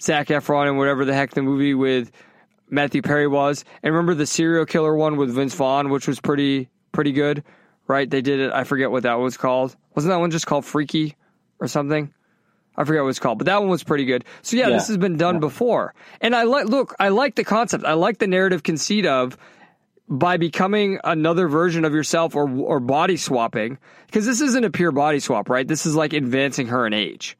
Zac 0.00 0.28
Efron, 0.28 0.68
and 0.68 0.78
whatever 0.78 1.04
the 1.04 1.14
heck 1.14 1.30
the 1.32 1.42
movie 1.42 1.74
with 1.74 2.10
Matthew 2.68 3.02
Perry 3.02 3.26
was. 3.28 3.64
And 3.82 3.92
remember 3.94 4.14
the 4.14 4.26
serial 4.26 4.66
killer 4.66 4.94
one 4.94 5.16
with 5.16 5.34
Vince 5.34 5.54
Vaughn, 5.54 5.90
which 5.90 6.06
was 6.08 6.20
pretty 6.20 6.68
pretty 6.92 7.12
good, 7.12 7.44
right? 7.86 8.08
They 8.08 8.20
did 8.22 8.40
it. 8.40 8.52
I 8.52 8.64
forget 8.64 8.90
what 8.90 9.02
that 9.04 9.14
was 9.14 9.36
called. 9.36 9.76
Wasn't 9.94 10.10
that 10.10 10.18
one 10.20 10.30
just 10.30 10.46
called 10.46 10.64
Freaky 10.64 11.16
or 11.60 11.68
something? 11.68 12.12
I 12.76 12.84
forget 12.84 13.02
what 13.02 13.08
it's 13.08 13.18
called, 13.18 13.38
but 13.38 13.46
that 13.46 13.60
one 13.60 13.70
was 13.70 13.82
pretty 13.84 14.04
good. 14.04 14.24
So 14.42 14.56
yeah, 14.56 14.68
Yeah. 14.68 14.74
this 14.74 14.88
has 14.88 14.98
been 14.98 15.16
done 15.16 15.40
before, 15.40 15.94
and 16.20 16.36
I 16.36 16.42
like. 16.42 16.66
Look, 16.66 16.94
I 17.00 17.08
like 17.08 17.34
the 17.34 17.44
concept. 17.44 17.84
I 17.84 17.94
like 17.94 18.18
the 18.18 18.26
narrative 18.26 18.62
conceit 18.62 19.06
of 19.06 19.38
by 20.08 20.36
becoming 20.36 21.00
another 21.02 21.48
version 21.48 21.84
of 21.86 21.94
yourself 21.94 22.36
or 22.36 22.48
or 22.50 22.78
body 22.80 23.16
swapping 23.16 23.78
because 24.06 24.26
this 24.26 24.40
isn't 24.42 24.64
a 24.64 24.70
pure 24.70 24.92
body 24.92 25.20
swap, 25.20 25.48
right? 25.48 25.66
This 25.66 25.86
is 25.86 25.96
like 25.96 26.12
advancing 26.12 26.66
her 26.66 26.86
in 26.86 26.92
age. 26.92 27.38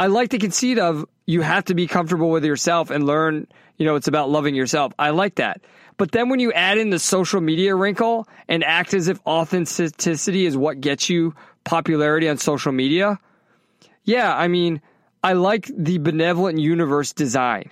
I 0.00 0.06
like 0.06 0.30
the 0.30 0.38
conceit 0.38 0.78
of 0.78 1.04
you 1.26 1.42
have 1.42 1.66
to 1.66 1.74
be 1.74 1.86
comfortable 1.86 2.30
with 2.30 2.42
yourself 2.42 2.88
and 2.88 3.06
learn, 3.06 3.46
you 3.76 3.84
know, 3.84 3.96
it's 3.96 4.08
about 4.08 4.30
loving 4.30 4.54
yourself. 4.54 4.94
I 4.98 5.10
like 5.10 5.34
that. 5.34 5.60
But 5.98 6.10
then 6.10 6.30
when 6.30 6.40
you 6.40 6.54
add 6.54 6.78
in 6.78 6.88
the 6.88 6.98
social 6.98 7.42
media 7.42 7.74
wrinkle 7.74 8.26
and 8.48 8.64
act 8.64 8.94
as 8.94 9.08
if 9.08 9.20
authenticity 9.26 10.46
is 10.46 10.56
what 10.56 10.80
gets 10.80 11.10
you 11.10 11.34
popularity 11.64 12.30
on 12.30 12.38
social 12.38 12.72
media, 12.72 13.18
yeah, 14.04 14.34
I 14.34 14.48
mean, 14.48 14.80
I 15.22 15.34
like 15.34 15.70
the 15.76 15.98
benevolent 15.98 16.58
universe 16.58 17.12
design. 17.12 17.70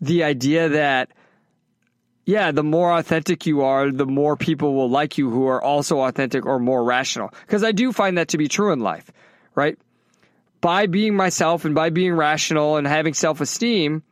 The 0.00 0.24
idea 0.24 0.70
that 0.70 1.12
yeah, 2.24 2.50
the 2.50 2.64
more 2.64 2.92
authentic 2.98 3.46
you 3.46 3.62
are, 3.62 3.92
the 3.92 4.04
more 4.04 4.36
people 4.36 4.74
will 4.74 4.90
like 4.90 5.16
you 5.16 5.30
who 5.30 5.46
are 5.46 5.62
also 5.62 6.00
authentic 6.00 6.44
or 6.44 6.58
more 6.58 6.82
rational. 6.82 7.32
Because 7.46 7.62
I 7.62 7.70
do 7.70 7.92
find 7.92 8.18
that 8.18 8.30
to 8.30 8.36
be 8.36 8.48
true 8.48 8.72
in 8.72 8.80
life, 8.80 9.12
right? 9.54 9.78
By 10.62 10.86
being 10.86 11.14
myself 11.14 11.66
and 11.66 11.74
by 11.74 11.90
being 11.90 12.14
rational 12.14 12.78
and 12.78 12.86
having 12.86 13.12
self 13.12 13.42
esteem, 13.42 14.02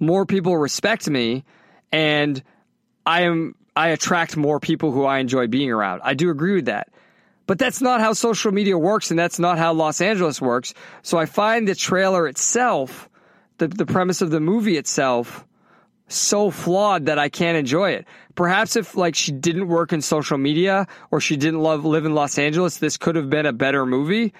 more 0.00 0.24
people 0.24 0.56
respect 0.56 1.10
me 1.10 1.44
and 1.92 2.42
I 3.06 3.22
am 3.22 3.54
I 3.76 3.88
attract 3.88 4.36
more 4.36 4.60
people 4.60 4.92
who 4.92 5.04
I 5.04 5.18
enjoy 5.18 5.48
being 5.48 5.70
around. 5.70 6.00
I 6.04 6.14
do 6.14 6.30
agree 6.30 6.54
with 6.54 6.66
that. 6.66 6.88
But 7.46 7.58
that's 7.58 7.80
not 7.80 8.00
how 8.00 8.14
social 8.14 8.52
media 8.52 8.78
works 8.78 9.10
and 9.10 9.18
that's 9.18 9.38
not 9.38 9.58
how 9.58 9.72
Los 9.72 10.00
Angeles 10.00 10.40
works. 10.40 10.72
So 11.02 11.18
I 11.18 11.26
find 11.26 11.68
the 11.68 11.74
trailer 11.74 12.26
itself, 12.26 13.10
the, 13.58 13.68
the 13.68 13.84
premise 13.84 14.22
of 14.22 14.30
the 14.30 14.40
movie 14.40 14.78
itself, 14.78 15.44
so 16.08 16.50
flawed 16.50 17.06
that 17.06 17.18
I 17.18 17.28
can't 17.28 17.58
enjoy 17.58 17.90
it. 17.90 18.06
Perhaps 18.34 18.76
if 18.76 18.96
like 18.96 19.14
she 19.14 19.32
didn't 19.32 19.68
work 19.68 19.92
in 19.92 20.00
social 20.00 20.38
media 20.38 20.86
or 21.10 21.20
she 21.20 21.36
didn't 21.36 21.60
love 21.60 21.84
live 21.84 22.06
in 22.06 22.14
Los 22.14 22.38
Angeles, 22.38 22.78
this 22.78 22.96
could 22.96 23.16
have 23.16 23.28
been 23.28 23.46
a 23.46 23.52
better 23.52 23.84
movie. 23.84 24.32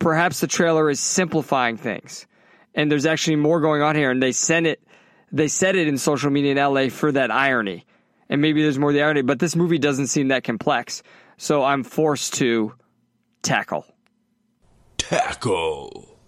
Or 0.00 0.10
perhaps 0.10 0.40
the 0.40 0.46
trailer 0.46 0.88
is 0.90 1.00
simplifying 1.00 1.76
things. 1.76 2.26
And 2.74 2.90
there's 2.90 3.06
actually 3.06 3.36
more 3.36 3.60
going 3.60 3.82
on 3.82 3.96
here 3.96 4.10
and 4.10 4.22
they 4.22 4.32
sent 4.32 4.66
it 4.66 4.80
they 5.32 5.48
said 5.48 5.76
it 5.76 5.88
in 5.88 5.98
social 5.98 6.30
media 6.30 6.52
in 6.52 6.58
LA 6.58 6.88
for 6.88 7.12
that 7.12 7.30
irony. 7.30 7.84
And 8.28 8.40
maybe 8.40 8.62
there's 8.62 8.78
more 8.78 8.90
of 8.90 8.94
the 8.94 9.02
irony, 9.02 9.22
but 9.22 9.38
this 9.38 9.56
movie 9.56 9.78
doesn't 9.78 10.08
seem 10.08 10.28
that 10.28 10.44
complex. 10.44 11.02
So 11.36 11.62
I'm 11.62 11.84
forced 11.84 12.34
to 12.34 12.74
tackle. 13.42 13.86
Tackle. 14.98 16.18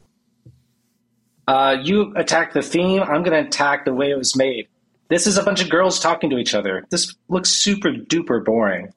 Uh, 1.46 1.76
you 1.82 2.12
attack 2.14 2.52
the 2.52 2.62
theme. 2.62 3.02
I'm 3.02 3.22
going 3.22 3.42
to 3.42 3.48
attack 3.48 3.84
the 3.84 3.94
way 3.94 4.10
it 4.10 4.18
was 4.18 4.36
made. 4.36 4.68
This 5.08 5.26
is 5.26 5.38
a 5.38 5.42
bunch 5.42 5.62
of 5.62 5.70
girls 5.70 5.98
talking 5.98 6.28
to 6.30 6.36
each 6.36 6.54
other. 6.54 6.84
This 6.90 7.14
looks 7.28 7.50
super 7.50 7.90
duper 7.90 8.44
boring. 8.44 8.92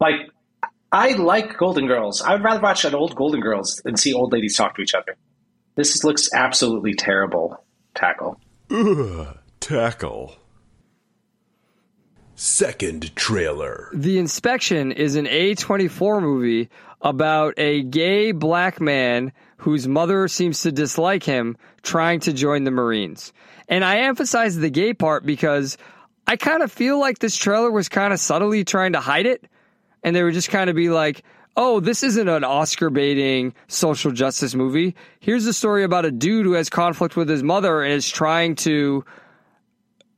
Like, 0.00 0.30
I 0.94 1.14
like 1.14 1.56
Golden 1.56 1.88
Girls. 1.88 2.22
I 2.22 2.34
would 2.34 2.44
rather 2.44 2.60
watch 2.60 2.84
an 2.84 2.94
old 2.94 3.16
Golden 3.16 3.40
Girls 3.40 3.82
than 3.84 3.96
see 3.96 4.14
old 4.14 4.32
ladies 4.32 4.56
talk 4.56 4.76
to 4.76 4.82
each 4.82 4.94
other. 4.94 5.16
This 5.74 6.04
looks 6.04 6.32
absolutely 6.32 6.94
terrible. 6.94 7.64
Tackle. 7.96 8.40
Ugh. 8.70 9.36
Tackle. 9.58 10.36
Second 12.36 13.16
trailer. 13.16 13.90
The 13.92 14.20
Inspection 14.20 14.92
is 14.92 15.16
an 15.16 15.26
A24 15.26 16.22
movie 16.22 16.70
about 17.02 17.54
a 17.56 17.82
gay 17.82 18.30
black 18.30 18.80
man 18.80 19.32
whose 19.56 19.88
mother 19.88 20.28
seems 20.28 20.60
to 20.62 20.70
dislike 20.70 21.24
him 21.24 21.56
trying 21.82 22.20
to 22.20 22.32
join 22.32 22.62
the 22.62 22.70
Marines. 22.70 23.32
And 23.68 23.84
I 23.84 24.02
emphasize 24.02 24.54
the 24.54 24.70
gay 24.70 24.94
part 24.94 25.26
because 25.26 25.76
I 26.28 26.36
kind 26.36 26.62
of 26.62 26.70
feel 26.70 27.00
like 27.00 27.18
this 27.18 27.36
trailer 27.36 27.72
was 27.72 27.88
kind 27.88 28.12
of 28.12 28.20
subtly 28.20 28.62
trying 28.62 28.92
to 28.92 29.00
hide 29.00 29.26
it. 29.26 29.44
And 30.04 30.14
they 30.14 30.22
would 30.22 30.34
just 30.34 30.50
kind 30.50 30.70
of 30.70 30.76
be 30.76 30.90
like, 30.90 31.24
oh, 31.56 31.80
this 31.80 32.02
isn't 32.02 32.28
an 32.28 32.44
Oscar 32.44 32.90
baiting 32.90 33.54
social 33.66 34.12
justice 34.12 34.54
movie. 34.54 34.94
Here's 35.18 35.46
a 35.46 35.52
story 35.52 35.82
about 35.82 36.04
a 36.04 36.10
dude 36.12 36.46
who 36.46 36.52
has 36.52 36.68
conflict 36.68 37.16
with 37.16 37.28
his 37.28 37.42
mother 37.42 37.82
and 37.82 37.92
is 37.92 38.08
trying 38.08 38.54
to 38.56 39.04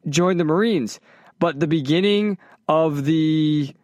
join 0.08 0.36
the 0.36 0.44
Marines. 0.44 1.00
But 1.38 1.60
the 1.60 1.66
beginning 1.66 2.38
of 2.68 3.04
the 3.04 3.74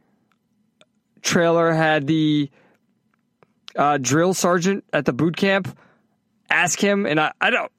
trailer 1.22 1.72
had 1.72 2.06
the 2.06 2.50
uh, 3.76 3.98
drill 3.98 4.34
sergeant 4.34 4.84
at 4.92 5.04
the 5.04 5.12
boot 5.12 5.36
camp 5.36 5.78
ask 6.50 6.78
him, 6.78 7.06
and 7.06 7.18
I, 7.18 7.32
I 7.40 7.50
don't, 7.50 7.72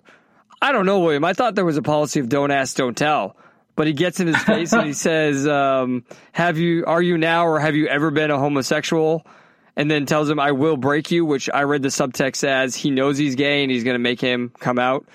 I 0.62 0.72
don't 0.72 0.86
know, 0.86 1.00
William. 1.00 1.24
I 1.24 1.34
thought 1.34 1.56
there 1.56 1.66
was 1.66 1.78
a 1.78 1.82
policy 1.82 2.20
of 2.20 2.30
don't 2.30 2.52
ask, 2.52 2.76
don't 2.76 2.98
tell. 2.98 3.36
But 3.76 3.88
he 3.88 3.94
gets 3.94 4.20
in 4.20 4.28
his 4.28 4.42
face 4.44 4.72
and 4.72 4.86
he 4.86 4.94
says, 5.08 5.48
um, 5.48 6.04
"Have 6.32 6.58
you? 6.58 6.86
Are 6.86 7.02
you 7.02 7.18
now, 7.18 7.48
or 7.48 7.60
have 7.60 7.76
you 7.76 7.88
ever 7.88 8.12
been 8.12 8.32
a 8.32 8.38
homosexual?" 8.38 9.26
And 9.76 9.90
then 9.90 10.06
tells 10.06 10.30
him, 10.30 10.40
"I 10.40 10.52
will 10.52 10.78
break 10.78 11.12
you," 11.12 11.26
which 11.26 11.50
I 11.54 11.64
read 11.64 11.82
the 11.82 11.90
subtext 11.90 12.44
as 12.44 12.76
he 12.76 12.92
knows 12.92 13.18
he's 13.18 13.36
gay 13.36 13.64
and 13.64 13.72
he's 13.72 13.84
going 13.84 13.96
to 13.96 14.00
make 14.00 14.22
him 14.22 14.52
come 14.60 14.78
out. 14.78 15.06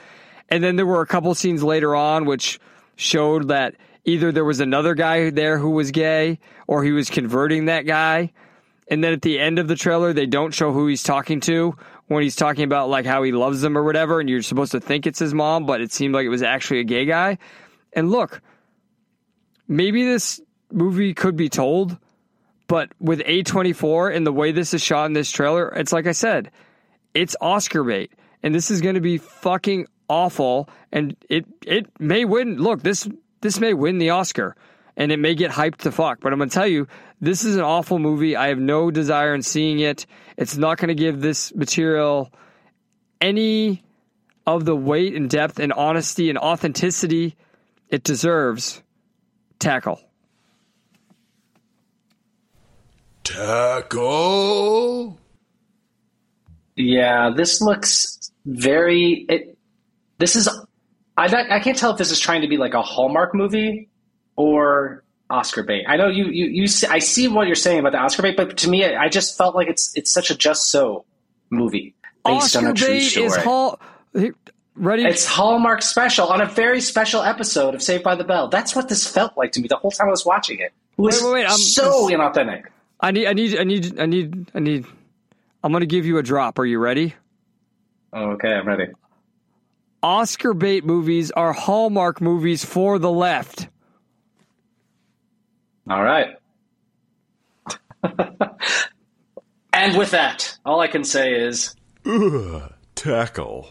And 0.49 0.65
then 0.65 0.77
there 0.77 0.87
were 0.87 1.03
a 1.03 1.07
couple 1.07 1.35
scenes 1.35 1.63
later 1.63 1.95
on 1.95 2.25
which 2.25 2.59
showed 2.97 3.49
that 3.49 3.75
either 4.05 4.33
there 4.33 4.45
was 4.45 4.61
another 4.61 4.95
guy 4.95 5.31
there 5.31 5.59
who 5.59 5.71
was 5.71 5.91
gay 5.91 6.39
or 6.67 6.83
he 6.83 6.93
was 6.93 7.11
converting 7.11 7.67
that 7.67 7.87
guy. 7.87 8.33
And 8.91 9.05
then 9.05 9.13
at 9.13 9.23
the 9.23 9.39
end 9.39 9.59
of 9.59 9.69
the 9.69 9.77
trailer, 9.77 10.15
they 10.15 10.27
don't 10.27 10.53
show 10.53 10.73
who 10.73 10.87
he's 10.87 11.03
talking 11.03 11.41
to 11.41 11.77
when 12.07 12.23
he's 12.23 12.37
talking 12.37 12.65
about 12.65 12.89
like 12.89 13.05
how 13.05 13.23
he 13.23 13.33
loves 13.33 13.61
them 13.61 13.77
or 13.77 13.85
whatever. 13.85 14.19
And 14.19 14.29
you're 14.31 14.43
supposed 14.43 14.73
to 14.73 14.81
think 14.81 15.07
it's 15.07 15.19
his 15.19 15.35
mom, 15.35 15.67
but 15.67 15.83
it 15.83 15.93
seemed 15.93 16.15
like 16.15 16.25
it 16.25 16.31
was 16.31 16.43
actually 16.43 16.81
a 16.81 16.85
gay 16.85 17.05
guy. 17.05 17.37
And 17.93 18.11
look, 18.11 18.41
maybe 19.69 20.05
this 20.05 20.41
movie 20.73 21.15
could 21.15 21.37
be 21.37 21.49
told, 21.49 21.97
but 22.67 22.91
with 22.99 23.21
A24 23.21 24.15
and 24.15 24.27
the 24.27 24.33
way 24.33 24.53
this 24.53 24.75
is 24.75 24.83
shot 24.83 25.07
in 25.07 25.13
this 25.13 25.31
trailer, 25.31 25.69
it's 25.69 25.93
like 25.93 26.07
I 26.07 26.13
said, 26.13 26.51
it's 27.15 27.37
Oscar 27.41 27.85
bait. 27.85 28.13
And 28.43 28.55
this 28.55 28.71
is 28.71 28.81
going 28.81 28.95
to 28.95 29.01
be 29.01 29.19
fucking 29.19 29.87
awful. 30.09 30.69
And 30.93 31.17
it, 31.29 31.47
it 31.67 31.87
may 32.01 32.25
win. 32.25 32.57
Look, 32.57 32.83
this, 32.83 33.09
this 33.41 33.59
may 33.59 33.75
win 33.75 33.99
the 33.99 34.11
Oscar 34.11 34.55
and 34.97 35.13
it 35.13 35.19
may 35.19 35.35
get 35.35 35.51
hyped 35.51 35.79
to 35.79 35.93
fuck. 35.93 36.21
But 36.21 36.33
I'm 36.33 36.39
going 36.39 36.51
to 36.51 36.55
tell 36.55 36.67
you, 36.67 36.87
this 37.21 37.45
is 37.45 37.57
an 37.57 37.63
awful 37.63 37.99
movie. 37.99 38.37
I 38.37 38.49
have 38.49 38.59
no 38.59 38.91
desire 38.91 39.35
in 39.35 39.43
seeing 39.43 39.81
it. 39.81 40.07
It's 40.37 40.57
not 40.57 40.79
going 40.79 40.89
to 40.89 40.95
give 40.95 41.21
this 41.21 41.55
material 41.55 42.33
any 43.21 43.83
of 44.47 44.65
the 44.65 44.77
weight 44.77 45.15
and 45.15 45.29
depth 45.29 45.59
and 45.59 45.73
honesty 45.73 46.29
and 46.31 46.39
authenticity 46.39 47.37
it 47.89 48.03
deserves. 48.03 48.83
Tackle. 49.59 50.01
Tackle. 53.25 55.19
Yeah, 56.77 57.31
this 57.37 57.61
looks 57.61 58.33
very. 58.47 59.27
It, 59.29 59.59
this 60.19 60.37
is. 60.37 60.49
I 61.17 61.25
I 61.51 61.61
can't 61.61 61.77
tell 61.77 61.91
if 61.91 61.99
this 61.99 62.11
is 62.11 62.21
trying 62.21 62.43
to 62.43 62.49
be 62.49 62.57
like 62.57 62.75
a 62.75 62.83
Hallmark 62.83 63.35
movie 63.35 63.89
or 64.37 65.03
Oscar 65.31 65.63
bait. 65.65 65.85
I 65.89 65.97
know 65.97 66.09
you 66.09 66.27
you 66.27 66.47
you. 66.47 66.67
See, 66.69 66.87
I 66.87 67.01
see 67.01 67.29
what 67.29 67.47
you're 67.47 67.57
saying 67.57 67.81
about 67.81 67.93
the 67.93 67.99
Oscar 67.99 68.23
bait, 68.23 68.37
but 68.37 68.57
to 68.59 68.71
me, 68.71 68.85
I 68.85 69.09
just 69.09 69.37
felt 69.37 69.55
like 69.55 69.69
it's 69.69 69.95
it's 69.97 70.13
such 70.13 70.31
a 70.31 70.37
just 70.37 70.71
so 70.71 71.05
movie 71.51 71.95
based 72.25 72.57
Oscar 72.57 72.59
on 72.59 72.67
a 72.67 72.75
true 72.75 72.89
bait 72.89 73.01
story. 73.01 73.27
is 73.27 73.37
Hall. 73.37 73.81
Ready? 74.79 75.05
It's 75.05 75.27
Hallmark 75.27 75.83
special 75.83 76.29
on 76.29 76.41
a 76.41 76.47
very 76.47 76.81
special 76.81 77.23
episode 77.23 77.75
of 77.75 77.83
Saved 77.83 78.05
by 78.05 78.15
the 78.15 78.23
Bell. 78.25 78.49
That's 78.49 78.77
what 78.77 78.89
this 78.89 79.07
felt 79.07 79.37
like 79.37 79.53
to 79.53 79.61
me 79.61 79.67
the 79.69 79.77
whole 79.77 79.91
time 79.91 80.07
I 80.07 80.11
was 80.11 80.25
watching 80.25 80.59
it. 80.61 80.73
It 80.97 81.01
was 81.01 81.21
Wait, 81.21 81.27
wait, 81.27 81.35
wait, 81.35 81.47
I'm- 81.47 81.59
so 81.59 82.09
inauthentic. 82.09 82.65
I 83.01 83.11
need. 83.13 83.27
I 83.27 83.33
need. 83.33 83.59
I 83.59 83.65
need. 83.65 84.01
I 84.01 84.07
need. 84.07 84.51
I 84.55 84.59
need. 84.61 84.87
I'm 85.63 85.73
going 85.73 85.81
to 85.81 85.87
give 85.87 86.07
you 86.07 86.19
a 86.19 86.23
drop. 86.23 86.59
Are 86.59 86.67
you 86.67 86.79
ready? 86.79 87.15
Oh, 88.13 88.31
okay, 88.33 88.53
I'm 88.53 88.67
ready. 88.67 88.87
Oscar 90.03 90.55
bait 90.55 90.85
movies 90.85 91.31
are 91.33 91.53
Hallmark 91.53 92.21
movies 92.21 92.65
for 92.65 92.99
the 92.99 93.11
left. 93.11 93.69
All 95.91 96.03
right. 96.03 96.37
and 99.73 99.97
with 99.97 100.13
that, 100.13 100.59
all 100.65 100.81
I 100.81 100.87
can 100.89 101.03
say 101.05 101.33
is 101.35 101.75
Ugh, 102.07 102.73
tackle. 102.95 103.71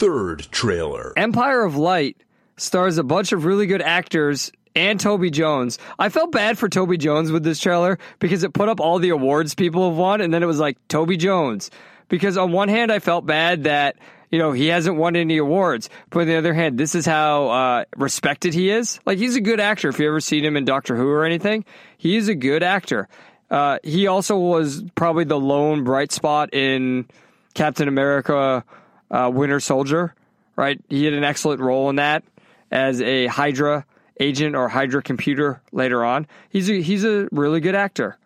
Third 0.00 0.48
trailer. 0.50 1.12
Empire 1.14 1.62
of 1.62 1.76
Light 1.76 2.16
stars 2.56 2.96
a 2.96 3.02
bunch 3.02 3.32
of 3.32 3.44
really 3.44 3.66
good 3.66 3.82
actors 3.82 4.50
and 4.74 4.98
Toby 4.98 5.28
Jones. 5.30 5.78
I 5.98 6.08
felt 6.08 6.32
bad 6.32 6.56
for 6.56 6.70
Toby 6.70 6.96
Jones 6.96 7.30
with 7.30 7.42
this 7.42 7.60
trailer 7.60 7.98
because 8.18 8.42
it 8.42 8.54
put 8.54 8.70
up 8.70 8.80
all 8.80 8.98
the 8.98 9.10
awards 9.10 9.54
people 9.54 9.90
have 9.90 9.98
won, 9.98 10.22
and 10.22 10.32
then 10.32 10.42
it 10.42 10.46
was 10.46 10.58
like 10.58 10.78
Toby 10.88 11.18
Jones. 11.18 11.70
Because 12.08 12.38
on 12.38 12.50
one 12.50 12.70
hand, 12.70 12.90
I 12.90 12.98
felt 12.98 13.26
bad 13.26 13.64
that 13.64 13.96
you 14.30 14.38
know 14.38 14.52
he 14.52 14.68
hasn't 14.68 14.96
won 14.96 15.16
any 15.16 15.36
awards, 15.36 15.90
but 16.08 16.20
on 16.20 16.28
the 16.28 16.36
other 16.36 16.54
hand, 16.54 16.78
this 16.78 16.94
is 16.94 17.04
how 17.04 17.50
uh, 17.50 17.84
respected 17.94 18.54
he 18.54 18.70
is. 18.70 19.00
Like 19.04 19.18
he's 19.18 19.36
a 19.36 19.42
good 19.42 19.60
actor. 19.60 19.90
If 19.90 19.98
you 19.98 20.08
ever 20.08 20.20
seen 20.20 20.46
him 20.46 20.56
in 20.56 20.64
Doctor 20.64 20.96
Who 20.96 21.10
or 21.10 21.26
anything, 21.26 21.66
he 21.98 22.16
is 22.16 22.26
a 22.28 22.34
good 22.34 22.62
actor. 22.62 23.06
Uh, 23.50 23.80
he 23.84 24.06
also 24.06 24.38
was 24.38 24.82
probably 24.94 25.24
the 25.24 25.38
lone 25.38 25.84
bright 25.84 26.10
spot 26.10 26.54
in 26.54 27.06
Captain 27.52 27.86
America: 27.86 28.64
uh, 29.10 29.30
Winter 29.32 29.60
Soldier. 29.60 30.14
Right, 30.56 30.80
he 30.88 31.04
had 31.04 31.14
an 31.14 31.24
excellent 31.24 31.60
role 31.60 31.88
in 31.88 31.96
that 31.96 32.22
as 32.70 33.00
a 33.00 33.26
Hydra 33.28 33.86
agent 34.18 34.54
or 34.54 34.68
Hydra 34.68 35.02
computer 35.02 35.62
later 35.72 36.04
on. 36.04 36.26
He's 36.50 36.68
a, 36.68 36.82
he's 36.82 37.04
a 37.04 37.28
really 37.32 37.60
good 37.60 37.74
actor. 37.74 38.18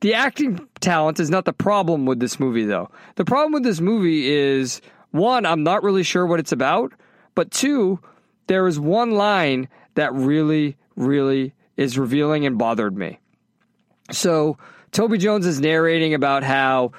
The 0.00 0.14
acting 0.14 0.66
talent 0.80 1.20
is 1.20 1.30
not 1.30 1.44
the 1.44 1.52
problem 1.52 2.06
with 2.06 2.20
this 2.20 2.40
movie, 2.40 2.64
though. 2.64 2.90
The 3.16 3.24
problem 3.24 3.52
with 3.52 3.62
this 3.62 3.80
movie 3.80 4.30
is 4.30 4.80
one, 5.12 5.46
I'm 5.46 5.62
not 5.62 5.82
really 5.82 6.02
sure 6.02 6.26
what 6.26 6.40
it's 6.40 6.52
about, 6.52 6.92
but 7.34 7.50
two, 7.50 8.00
there 8.46 8.66
is 8.66 8.78
one 8.80 9.12
line 9.12 9.68
that 9.94 10.12
really, 10.12 10.76
really 10.96 11.54
is 11.76 11.98
revealing 11.98 12.46
and 12.46 12.58
bothered 12.58 12.96
me. 12.96 13.18
So, 14.10 14.58
Toby 14.92 15.18
Jones 15.18 15.46
is 15.46 15.60
narrating 15.60 16.14
about 16.14 16.42
how 16.44 16.92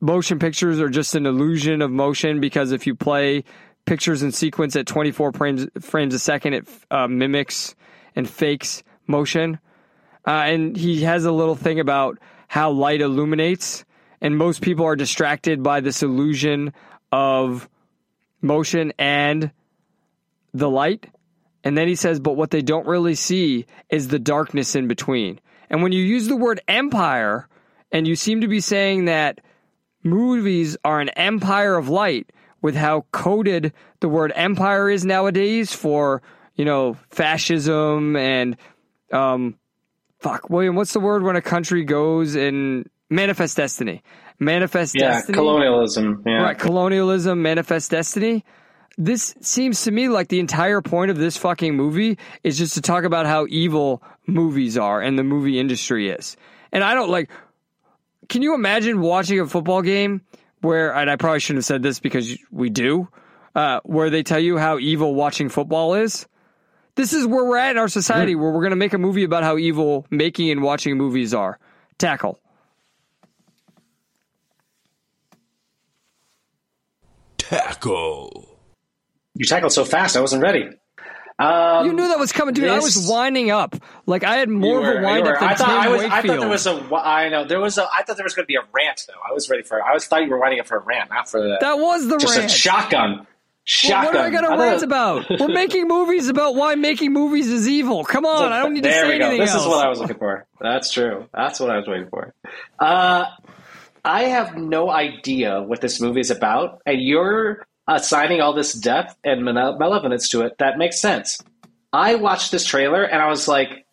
motion 0.00 0.38
pictures 0.38 0.80
are 0.80 0.88
just 0.88 1.14
an 1.14 1.26
illusion 1.26 1.82
of 1.82 1.90
motion 1.90 2.40
because 2.40 2.72
if 2.72 2.86
you 2.86 2.94
play 2.94 3.44
pictures 3.84 4.22
in 4.22 4.32
sequence 4.32 4.76
at 4.76 4.86
24 4.86 5.32
frames, 5.32 5.66
frames 5.80 6.14
a 6.14 6.18
second, 6.18 6.54
it 6.54 6.68
uh, 6.90 7.06
mimics 7.06 7.74
and 8.16 8.28
fakes 8.28 8.82
motion. 9.06 9.58
Uh, 10.26 10.30
and 10.30 10.76
he 10.76 11.02
has 11.02 11.24
a 11.24 11.32
little 11.32 11.54
thing 11.54 11.80
about 11.80 12.18
how 12.48 12.70
light 12.70 13.00
illuminates, 13.00 13.84
and 14.20 14.36
most 14.36 14.60
people 14.60 14.84
are 14.84 14.96
distracted 14.96 15.62
by 15.62 15.80
this 15.80 16.02
illusion 16.02 16.72
of 17.12 17.68
motion 18.42 18.92
and 18.98 19.50
the 20.52 20.68
light. 20.68 21.06
And 21.62 21.76
then 21.76 21.88
he 21.88 21.94
says, 21.94 22.20
but 22.20 22.36
what 22.36 22.50
they 22.50 22.62
don't 22.62 22.86
really 22.86 23.14
see 23.14 23.66
is 23.88 24.08
the 24.08 24.18
darkness 24.18 24.74
in 24.74 24.88
between. 24.88 25.40
And 25.68 25.82
when 25.82 25.92
you 25.92 26.02
use 26.02 26.26
the 26.26 26.36
word 26.36 26.60
empire, 26.66 27.46
and 27.92 28.06
you 28.06 28.16
seem 28.16 28.40
to 28.40 28.48
be 28.48 28.60
saying 28.60 29.06
that 29.06 29.40
movies 30.02 30.76
are 30.84 31.00
an 31.00 31.08
empire 31.10 31.76
of 31.76 31.88
light 31.88 32.30
with 32.62 32.74
how 32.74 33.06
coded 33.12 33.72
the 34.00 34.08
word 34.08 34.32
empire 34.34 34.90
is 34.90 35.04
nowadays 35.04 35.72
for, 35.72 36.22
you 36.56 36.64
know, 36.64 36.96
fascism 37.10 38.16
and, 38.16 38.56
um, 39.12 39.58
fuck, 40.18 40.50
William, 40.50 40.76
what's 40.76 40.92
the 40.92 41.00
word 41.00 41.22
when 41.22 41.36
a 41.36 41.42
country 41.42 41.84
goes 41.84 42.34
and 42.34 42.88
manifest 43.08 43.56
destiny? 43.56 44.02
Manifest 44.38 44.94
yeah, 44.94 45.12
destiny. 45.12 45.36
colonialism. 45.36 46.22
Yeah. 46.26 46.42
Right, 46.42 46.58
colonialism, 46.58 47.42
manifest 47.42 47.90
destiny. 47.90 48.44
This 48.98 49.34
seems 49.40 49.82
to 49.84 49.90
me 49.90 50.08
like 50.08 50.28
the 50.28 50.40
entire 50.40 50.82
point 50.82 51.10
of 51.10 51.16
this 51.16 51.36
fucking 51.36 51.74
movie 51.74 52.18
is 52.42 52.58
just 52.58 52.74
to 52.74 52.82
talk 52.82 53.04
about 53.04 53.26
how 53.26 53.46
evil 53.48 54.02
movies 54.26 54.76
are 54.76 55.00
and 55.00 55.18
the 55.18 55.24
movie 55.24 55.58
industry 55.58 56.10
is. 56.10 56.36
And 56.72 56.84
I 56.84 56.94
don't 56.94 57.10
like. 57.10 57.30
Can 58.30 58.42
you 58.42 58.54
imagine 58.54 59.00
watching 59.00 59.40
a 59.40 59.46
football 59.46 59.82
game 59.82 60.22
where, 60.60 60.94
and 60.94 61.10
I 61.10 61.16
probably 61.16 61.40
shouldn't 61.40 61.58
have 61.58 61.64
said 61.64 61.82
this 61.82 61.98
because 61.98 62.38
we 62.52 62.70
do, 62.70 63.08
uh, 63.56 63.80
where 63.82 64.08
they 64.08 64.22
tell 64.22 64.38
you 64.38 64.56
how 64.56 64.78
evil 64.78 65.16
watching 65.16 65.48
football 65.48 65.94
is? 65.94 66.28
This 66.94 67.12
is 67.12 67.26
where 67.26 67.44
we're 67.44 67.56
at 67.56 67.72
in 67.72 67.78
our 67.78 67.88
society 67.88 68.36
where 68.36 68.52
we're 68.52 68.60
going 68.60 68.70
to 68.70 68.76
make 68.76 68.92
a 68.92 68.98
movie 68.98 69.24
about 69.24 69.42
how 69.42 69.58
evil 69.58 70.06
making 70.10 70.48
and 70.50 70.62
watching 70.62 70.96
movies 70.96 71.34
are. 71.34 71.58
Tackle. 71.98 72.38
Tackle. 77.36 78.60
You 79.34 79.44
tackled 79.44 79.72
so 79.72 79.84
fast, 79.84 80.16
I 80.16 80.20
wasn't 80.20 80.42
ready. 80.42 80.68
Um, 81.40 81.86
You 81.86 81.92
knew 81.94 82.08
that 82.08 82.18
was 82.18 82.32
coming, 82.32 82.52
dude. 82.54 82.68
I 82.68 82.78
was 82.80 83.06
winding 83.08 83.50
up. 83.50 83.74
Like 84.06 84.24
I 84.24 84.36
had 84.36 84.48
more 84.50 84.80
were- 84.80 84.98
of 84.98 85.02
a 85.02 85.06
wind 85.06 85.26
up 85.26 85.40
than 85.40 85.48
I 85.48 85.54
thought 85.54 85.66
Tim 85.66 85.76
I 85.78 85.88
was. 85.88 86.00
Wakefield. 86.02 86.12
I 86.12 86.22
thought 86.28 86.40
there 86.40 86.48
was 86.48 86.66
a. 86.66 86.94
I 86.96 87.28
know 87.30 87.44
there 87.46 87.60
was 87.60 87.78
a. 87.78 87.84
I 87.92 88.02
thought 88.02 88.16
there 88.16 88.24
was 88.24 88.34
going 88.34 88.44
to 88.44 88.48
be 88.48 88.56
a 88.56 88.62
rant 88.72 89.04
though. 89.08 89.14
I 89.28 89.32
was 89.32 89.48
ready 89.48 89.62
for. 89.62 89.82
I 89.82 89.94
was 89.94 90.06
thought 90.06 90.22
you 90.22 90.30
were 90.30 90.38
winding 90.38 90.60
up 90.60 90.66
for 90.66 90.76
a 90.76 90.80
rant, 90.82 91.08
not 91.10 91.30
for 91.30 91.40
the. 91.40 91.56
that 91.60 91.78
was 91.78 92.08
the 92.08 92.18
just 92.18 92.36
rant. 92.38 92.50
a 92.50 92.54
shotgun. 92.54 93.16
Well, 93.16 93.26
Shotgun. 93.64 94.04
what 94.06 94.16
am 94.16 94.24
I 94.26 94.30
going 94.30 94.50
to 94.58 94.62
rant 94.64 94.82
about? 94.82 95.26
We're 95.40 95.48
making 95.48 95.86
movies 95.86 96.28
about 96.28 96.56
why 96.56 96.74
making 96.74 97.12
movies 97.12 97.46
is 97.48 97.68
evil. 97.68 98.04
Come 98.04 98.26
on, 98.26 98.52
I 98.52 98.62
don't 98.62 98.72
need 98.74 98.82
to 98.82 98.90
say 98.92 99.06
we 99.06 99.14
anything 99.22 99.38
This 99.40 99.52
else. 99.52 99.62
is 99.62 99.68
what 99.68 99.84
I 99.84 99.88
was 99.88 100.00
looking 100.00 100.16
for. 100.18 100.46
That's 100.60 100.90
true. 100.90 101.28
That's 101.32 101.60
what 101.60 101.70
I 101.70 101.76
was 101.76 101.86
waiting 101.86 102.08
for. 102.08 102.34
Uh, 102.80 103.26
I 104.04 104.22
have 104.24 104.56
no 104.56 104.90
idea 104.90 105.62
what 105.62 105.80
this 105.80 106.00
movie 106.00 106.20
is 106.20 106.30
about, 106.30 106.80
and 106.86 107.00
you're 107.00 107.64
Uh, 107.88 107.94
assigning 107.94 108.40
all 108.40 108.52
this 108.52 108.72
depth 108.74 109.16
and 109.24 109.44
male- 109.44 109.76
malevolence 109.78 110.28
to 110.28 110.42
it. 110.42 110.56
That 110.58 110.78
makes 110.78 111.00
sense. 111.00 111.38
I 111.92 112.14
watched 112.14 112.52
this 112.52 112.64
trailer 112.64 113.02
and 113.02 113.20
I 113.20 113.28
was 113.28 113.48
like, 113.48 113.84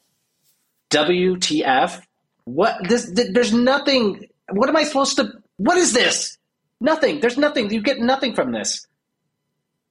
"WTF? 0.92 2.02
What? 2.46 2.78
This? 2.88 3.12
th- 3.12 3.30
There's 3.34 3.54
nothing. 3.54 4.28
What 4.50 4.70
am 4.70 4.76
I 4.76 4.84
supposed 4.84 5.16
to? 5.18 5.32
What 5.58 5.78
is 5.78 5.94
this? 5.94 6.38
Nothing. 6.80 7.20
There's 7.22 7.38
nothing. 7.38 7.72
You 7.72 7.82
get 7.82 8.00
nothing 8.00 8.36
from 8.36 8.52
this." 8.52 8.86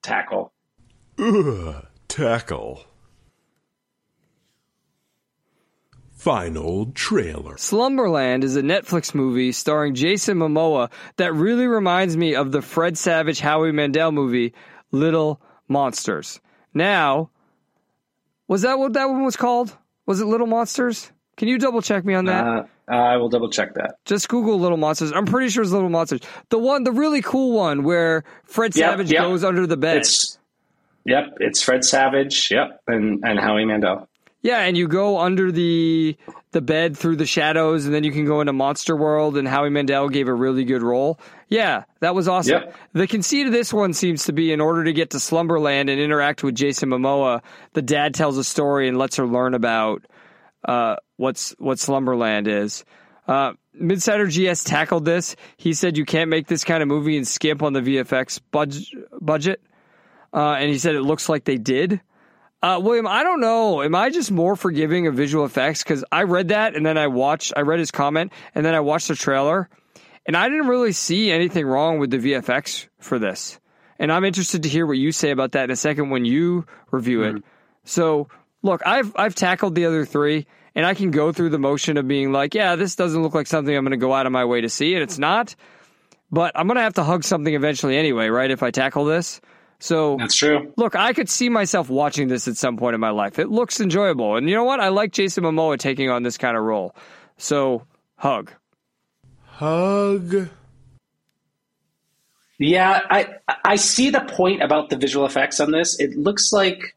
Tackle. 0.02 0.52
Ugh, 1.18 1.84
tackle. 2.08 2.84
Final 6.26 6.86
trailer. 6.86 7.56
Slumberland 7.56 8.42
is 8.42 8.56
a 8.56 8.60
Netflix 8.60 9.14
movie 9.14 9.52
starring 9.52 9.94
Jason 9.94 10.38
Momoa 10.38 10.90
that 11.18 11.32
really 11.32 11.68
reminds 11.68 12.16
me 12.16 12.34
of 12.34 12.50
the 12.50 12.62
Fred 12.62 12.98
Savage 12.98 13.38
Howie 13.38 13.70
Mandel 13.70 14.10
movie 14.10 14.52
Little 14.90 15.40
Monsters. 15.68 16.40
Now, 16.74 17.30
was 18.48 18.62
that 18.62 18.76
what 18.76 18.94
that 18.94 19.08
one 19.08 19.22
was 19.22 19.36
called? 19.36 19.76
Was 20.06 20.20
it 20.20 20.24
Little 20.24 20.48
Monsters? 20.48 21.12
Can 21.36 21.46
you 21.46 21.58
double 21.58 21.80
check 21.80 22.04
me 22.04 22.14
on 22.14 22.24
that? 22.24 22.44
Uh, 22.44 22.64
I 22.92 23.18
will 23.18 23.28
double 23.28 23.48
check 23.48 23.74
that. 23.74 23.98
Just 24.04 24.28
Google 24.28 24.58
Little 24.58 24.78
Monsters. 24.78 25.12
I'm 25.12 25.26
pretty 25.26 25.48
sure 25.48 25.62
it's 25.62 25.70
Little 25.70 25.90
Monsters. 25.90 26.22
The 26.48 26.58
one, 26.58 26.82
the 26.82 26.90
really 26.90 27.22
cool 27.22 27.52
one 27.56 27.84
where 27.84 28.24
Fred 28.42 28.74
Yep, 28.74 28.90
Savage 28.90 29.12
yep. 29.12 29.22
goes 29.22 29.44
under 29.44 29.64
the 29.64 29.76
bed. 29.76 29.98
It's 29.98 30.40
yep, 31.04 31.36
it's 31.38 31.62
Fred 31.62 31.84
Savage, 31.84 32.50
yep, 32.50 32.82
and 32.88 33.22
and 33.24 33.38
Howie 33.38 33.64
Mandel. 33.64 34.08
Yeah, 34.42 34.60
and 34.60 34.76
you 34.76 34.86
go 34.86 35.18
under 35.18 35.50
the 35.50 36.16
the 36.52 36.60
bed 36.60 36.96
through 36.96 37.16
the 37.16 37.26
shadows, 37.26 37.84
and 37.84 37.94
then 37.94 38.04
you 38.04 38.12
can 38.12 38.24
go 38.24 38.40
into 38.40 38.52
Monster 38.52 38.96
World. 38.96 39.36
And 39.36 39.48
Howie 39.48 39.70
Mandel 39.70 40.08
gave 40.08 40.28
a 40.28 40.34
really 40.34 40.64
good 40.64 40.82
role. 40.82 41.18
Yeah, 41.48 41.84
that 42.00 42.14
was 42.14 42.28
awesome. 42.28 42.62
Yep. 42.62 42.76
The 42.92 43.06
conceit 43.06 43.46
of 43.46 43.52
this 43.52 43.72
one 43.72 43.92
seems 43.92 44.24
to 44.26 44.32
be 44.32 44.52
in 44.52 44.60
order 44.60 44.84
to 44.84 44.92
get 44.92 45.10
to 45.10 45.20
Slumberland 45.20 45.90
and 45.90 46.00
interact 46.00 46.44
with 46.44 46.54
Jason 46.54 46.90
Momoa, 46.90 47.42
the 47.72 47.82
dad 47.82 48.14
tells 48.14 48.38
a 48.38 48.44
story 48.44 48.88
and 48.88 48.98
lets 48.98 49.16
her 49.16 49.26
learn 49.26 49.54
about 49.54 50.06
uh, 50.64 50.96
what's 51.16 51.54
what 51.58 51.78
Slumberland 51.78 52.46
is. 52.46 52.84
Uh, 53.26 53.54
Midsider 53.80 54.28
GS 54.28 54.64
tackled 54.64 55.04
this. 55.04 55.36
He 55.56 55.74
said 55.74 55.96
you 55.96 56.04
can't 56.04 56.30
make 56.30 56.46
this 56.46 56.64
kind 56.64 56.82
of 56.82 56.88
movie 56.88 57.16
and 57.16 57.26
skimp 57.26 57.62
on 57.62 57.72
the 57.72 57.80
VFX 57.80 58.40
budget, 58.50 58.86
budget. 59.20 59.60
Uh, 60.32 60.52
and 60.52 60.70
he 60.70 60.78
said 60.78 60.94
it 60.94 61.02
looks 61.02 61.28
like 61.28 61.44
they 61.44 61.58
did. 61.58 62.00
Uh, 62.62 62.80
William, 62.82 63.06
I 63.06 63.22
don't 63.22 63.40
know. 63.40 63.82
Am 63.82 63.94
I 63.94 64.10
just 64.10 64.30
more 64.30 64.56
forgiving 64.56 65.06
of 65.06 65.14
visual 65.14 65.44
effects? 65.44 65.82
Because 65.82 66.04
I 66.10 66.22
read 66.22 66.48
that 66.48 66.74
and 66.74 66.84
then 66.84 66.96
I 66.98 67.06
watched, 67.06 67.52
I 67.56 67.60
read 67.60 67.78
his 67.78 67.90
comment 67.90 68.32
and 68.54 68.64
then 68.64 68.74
I 68.74 68.80
watched 68.80 69.08
the 69.08 69.14
trailer 69.14 69.68
and 70.26 70.36
I 70.36 70.48
didn't 70.48 70.66
really 70.66 70.92
see 70.92 71.30
anything 71.30 71.66
wrong 71.66 71.98
with 71.98 72.10
the 72.10 72.18
VFX 72.18 72.88
for 72.98 73.18
this. 73.18 73.60
And 73.98 74.12
I'm 74.12 74.24
interested 74.24 74.64
to 74.64 74.68
hear 74.68 74.86
what 74.86 74.98
you 74.98 75.12
say 75.12 75.30
about 75.30 75.52
that 75.52 75.64
in 75.64 75.70
a 75.70 75.76
second 75.76 76.10
when 76.10 76.24
you 76.24 76.66
review 76.90 77.22
it. 77.22 77.42
So, 77.84 78.28
look, 78.62 78.82
I've 78.84 79.12
I've 79.16 79.34
tackled 79.34 79.74
the 79.74 79.86
other 79.86 80.04
three, 80.04 80.46
and 80.74 80.84
I 80.84 80.92
can 80.94 81.10
go 81.10 81.32
through 81.32 81.50
the 81.50 81.58
motion 81.58 81.96
of 81.96 82.06
being 82.06 82.30
like, 82.32 82.54
yeah, 82.54 82.76
this 82.76 82.96
doesn't 82.96 83.22
look 83.22 83.34
like 83.34 83.46
something 83.46 83.74
I'm 83.74 83.84
going 83.84 83.92
to 83.92 83.96
go 83.96 84.12
out 84.12 84.26
of 84.26 84.32
my 84.32 84.44
way 84.44 84.60
to 84.60 84.68
see, 84.68 84.94
and 84.94 85.02
it's 85.02 85.18
not. 85.18 85.54
But 86.30 86.52
I'm 86.56 86.66
going 86.66 86.76
to 86.76 86.82
have 86.82 86.94
to 86.94 87.04
hug 87.04 87.24
something 87.24 87.54
eventually 87.54 87.96
anyway, 87.96 88.28
right? 88.28 88.50
If 88.50 88.62
I 88.62 88.70
tackle 88.70 89.04
this, 89.04 89.40
so 89.78 90.16
That's 90.18 90.34
true. 90.34 90.72
Look, 90.76 90.94
I 90.94 91.12
could 91.12 91.28
see 91.28 91.48
myself 91.48 91.88
watching 91.90 92.28
this 92.28 92.48
at 92.48 92.56
some 92.56 92.76
point 92.76 92.94
in 92.94 93.00
my 93.00 93.10
life. 93.10 93.38
It 93.38 93.50
looks 93.50 93.80
enjoyable. 93.80 94.36
And 94.36 94.48
you 94.48 94.54
know 94.54 94.64
what? 94.64 94.80
I 94.80 94.88
like 94.88 95.12
Jason 95.12 95.44
Momoa 95.44 95.78
taking 95.78 96.10
on 96.10 96.22
this 96.22 96.38
kind 96.38 96.56
of 96.56 96.62
role. 96.62 96.94
So, 97.36 97.86
hug. 98.16 98.52
Hug. 99.42 100.48
Yeah, 102.58 103.00
I 103.10 103.34
I 103.64 103.76
see 103.76 104.08
the 104.10 104.20
point 104.20 104.62
about 104.62 104.88
the 104.88 104.96
visual 104.96 105.26
effects 105.26 105.60
on 105.60 105.72
this. 105.72 106.00
It 106.00 106.16
looks 106.16 106.52
like 106.52 106.96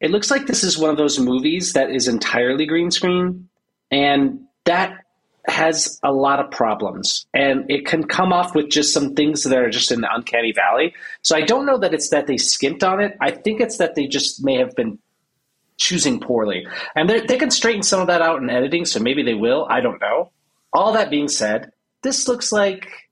it 0.00 0.10
looks 0.12 0.30
like 0.30 0.46
this 0.46 0.62
is 0.62 0.78
one 0.78 0.90
of 0.90 0.96
those 0.96 1.18
movies 1.18 1.72
that 1.72 1.90
is 1.90 2.06
entirely 2.06 2.64
green 2.64 2.92
screen, 2.92 3.48
and 3.90 4.40
that 4.64 5.04
has 5.48 5.98
a 6.02 6.12
lot 6.12 6.40
of 6.40 6.50
problems, 6.50 7.26
and 7.34 7.70
it 7.70 7.86
can 7.86 8.04
come 8.04 8.32
off 8.32 8.54
with 8.54 8.70
just 8.70 8.92
some 8.92 9.14
things 9.14 9.42
that 9.44 9.56
are 9.58 9.70
just 9.70 9.90
in 9.90 10.00
the 10.00 10.08
uncanny 10.12 10.52
valley. 10.52 10.94
So 11.22 11.36
I 11.36 11.42
don't 11.42 11.66
know 11.66 11.78
that 11.78 11.94
it's 11.94 12.10
that 12.10 12.26
they 12.26 12.36
skimped 12.36 12.84
on 12.84 13.00
it. 13.00 13.16
I 13.20 13.30
think 13.30 13.60
it's 13.60 13.78
that 13.78 13.94
they 13.94 14.06
just 14.06 14.44
may 14.44 14.56
have 14.58 14.74
been 14.76 14.98
choosing 15.76 16.20
poorly, 16.20 16.66
and 16.94 17.08
they 17.08 17.38
can 17.38 17.50
straighten 17.50 17.82
some 17.82 18.00
of 18.00 18.08
that 18.08 18.22
out 18.22 18.42
in 18.42 18.50
editing. 18.50 18.84
So 18.84 19.00
maybe 19.00 19.22
they 19.22 19.34
will. 19.34 19.66
I 19.70 19.80
don't 19.80 20.00
know. 20.00 20.30
All 20.72 20.92
that 20.92 21.10
being 21.10 21.28
said, 21.28 21.72
this 22.02 22.28
looks 22.28 22.52
like 22.52 23.07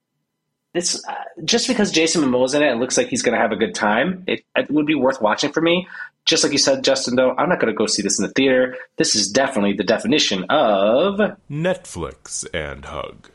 this 0.76 1.02
uh, 1.06 1.14
just 1.42 1.66
because 1.66 1.90
Jason 1.90 2.22
Momoa's 2.22 2.54
in 2.54 2.62
it, 2.62 2.70
it 2.70 2.76
looks 2.76 2.98
like 2.98 3.08
he's 3.08 3.22
going 3.22 3.34
to 3.34 3.40
have 3.40 3.50
a 3.50 3.56
good 3.56 3.74
time. 3.74 4.24
It, 4.26 4.44
it 4.54 4.70
would 4.70 4.86
be 4.86 4.94
worth 4.94 5.22
watching 5.22 5.50
for 5.50 5.62
me. 5.62 5.88
Just 6.26 6.44
like 6.44 6.52
you 6.52 6.58
said, 6.58 6.84
Justin. 6.84 7.16
Though 7.16 7.34
I'm 7.34 7.48
not 7.48 7.60
going 7.60 7.72
to 7.72 7.76
go 7.76 7.86
see 7.86 8.02
this 8.02 8.18
in 8.18 8.26
the 8.26 8.32
theater. 8.32 8.76
This 8.96 9.16
is 9.16 9.30
definitely 9.30 9.72
the 9.72 9.84
definition 9.84 10.44
of 10.50 11.18
Netflix 11.50 12.44
and 12.52 12.84
hug. 12.84 13.30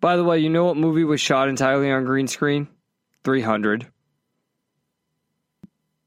By 0.00 0.16
the 0.16 0.24
way, 0.24 0.38
you 0.38 0.48
know 0.48 0.64
what 0.64 0.76
movie 0.76 1.04
was 1.04 1.20
shot 1.20 1.48
entirely 1.48 1.90
on 1.90 2.04
green 2.04 2.28
screen? 2.28 2.68
300. 3.24 3.86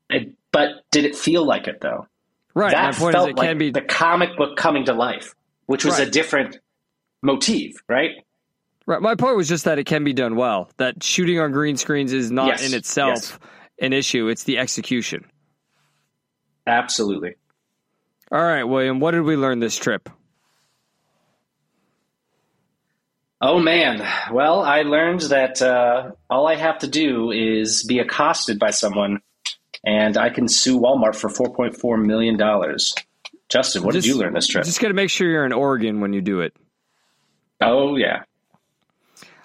it. 0.09 0.33
But 0.51 0.89
did 0.91 1.05
it 1.05 1.15
feel 1.15 1.45
like 1.45 1.67
it 1.67 1.81
though? 1.81 2.07
Right. 2.53 2.71
that 2.71 2.93
my 2.93 2.99
point 2.99 3.13
felt 3.13 3.29
is, 3.29 3.33
it 3.33 3.37
like 3.37 3.49
can 3.49 3.57
be. 3.57 3.71
the 3.71 3.81
comic 3.81 4.35
book 4.37 4.57
coming 4.57 4.85
to 4.85 4.93
life, 4.93 5.35
which 5.67 5.85
was 5.85 5.99
a 5.99 6.09
different 6.09 6.59
motif, 7.21 7.75
right? 7.87 8.25
Right. 8.91 9.01
My 9.01 9.15
point 9.15 9.37
was 9.37 9.47
just 9.47 9.63
that 9.65 9.79
it 9.79 9.85
can 9.85 10.03
be 10.03 10.11
done 10.11 10.35
well. 10.35 10.69
That 10.75 11.01
shooting 11.01 11.39
on 11.39 11.53
green 11.53 11.77
screens 11.77 12.11
is 12.11 12.29
not 12.29 12.47
Yes, 12.47 12.67
in 12.69 12.77
itself 12.77 13.09
yes. 13.13 13.39
an 13.79 13.93
issue. 13.93 14.27
It's 14.27 14.43
the 14.43 14.57
execution. 14.57 15.23
Absolutely. 16.67 17.35
All 18.33 18.41
right, 18.43 18.63
William. 18.65 18.99
What 18.99 19.11
did 19.11 19.21
we 19.21 19.37
learn 19.37 19.59
this 19.59 19.77
trip? 19.77 20.09
Oh 23.39 23.59
man. 23.59 24.05
Well, 24.31 24.61
I 24.61 24.81
learned 24.83 25.21
that 25.21 25.61
uh, 25.61 26.11
all 26.29 26.47
I 26.47 26.55
have 26.55 26.79
to 26.79 26.87
do 26.87 27.31
is 27.31 27.83
be 27.83 27.99
accosted 27.99 28.59
by 28.59 28.71
someone, 28.71 29.21
and 29.85 30.17
I 30.17 30.29
can 30.29 30.47
sue 30.47 30.79
Walmart 30.79 31.15
for 31.15 31.29
four 31.29 31.53
point 31.53 31.75
four 31.75 31.97
million 31.97 32.37
dollars. 32.37 32.93
Justin, 33.49 33.83
what 33.83 33.93
Just- 33.93 34.05
did 34.05 34.13
you 34.13 34.19
learn 34.19 34.33
this 34.33 34.47
trip? 34.47 34.63
Just 34.65 34.79
got 34.79 34.89
to 34.89 34.93
make 34.93 35.09
sure 35.09 35.29
you're 35.29 35.45
in 35.45 35.53
Oregon 35.53 36.01
when 36.01 36.13
you 36.13 36.21
do 36.21 36.41
it. 36.41 36.53
oh 37.61 37.95
yeah. 37.95 38.23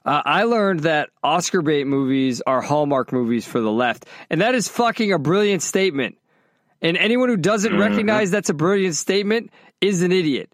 Uh, 0.06 0.22
I 0.24 0.44
learned 0.44 0.80
that 0.80 1.10
Oscar 1.24 1.62
bait 1.62 1.84
movies 1.86 2.40
are 2.46 2.62
Hallmark 2.62 3.12
movies 3.12 3.44
for 3.44 3.60
the 3.60 3.72
left, 3.72 4.06
and 4.30 4.40
that 4.40 4.54
is 4.54 4.68
fucking 4.68 5.12
a 5.12 5.18
brilliant 5.18 5.62
statement. 5.62 6.16
And 6.80 6.96
anyone 6.96 7.28
who 7.28 7.36
doesn't 7.36 7.72
Mm-hmm. 7.72 7.80
recognize 7.80 8.30
that's 8.30 8.48
a 8.48 8.54
brilliant 8.54 8.94
statement 8.94 9.50
is 9.80 10.02
an 10.02 10.12
idiot. 10.12 10.50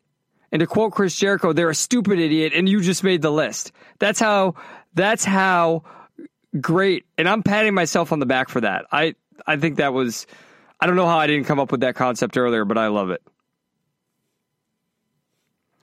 And 0.51 0.61
to 0.61 0.67
quote 0.67 0.93
Chris 0.93 1.17
Jericho, 1.19 1.53
they're 1.53 1.71
a 1.71 1.75
stupid 1.75 2.19
idiot, 2.19 2.53
and 2.55 2.69
you 2.69 2.81
just 2.81 3.05
made 3.05 3.23
the 3.23 3.31
list. 3.31 3.73
That's 3.99 4.19
how. 4.21 4.55
That's 4.95 5.25
how 5.25 5.85
great. 6.61 7.07
And 7.17 7.29
I'm 7.29 7.43
patting 7.43 7.75
myself 7.75 8.13
on 8.13 8.19
the 8.21 8.27
back 8.27 8.49
for 8.51 8.61
that. 8.61 8.87
I 8.93 9.15
I 9.47 9.57
think 9.57 9.77
that 9.77 9.93
was. 9.93 10.27
I 10.81 10.87
don't 10.87 10.97
know 10.97 11.07
how 11.07 11.19
I 11.19 11.27
didn't 11.27 11.45
come 11.45 11.61
up 11.61 11.73
with 11.73 11.81
that 11.81 11.95
concept 11.95 12.37
earlier, 12.37 12.65
but 12.65 12.77
I 12.79 12.89
love 12.89 13.11
it. 13.11 13.23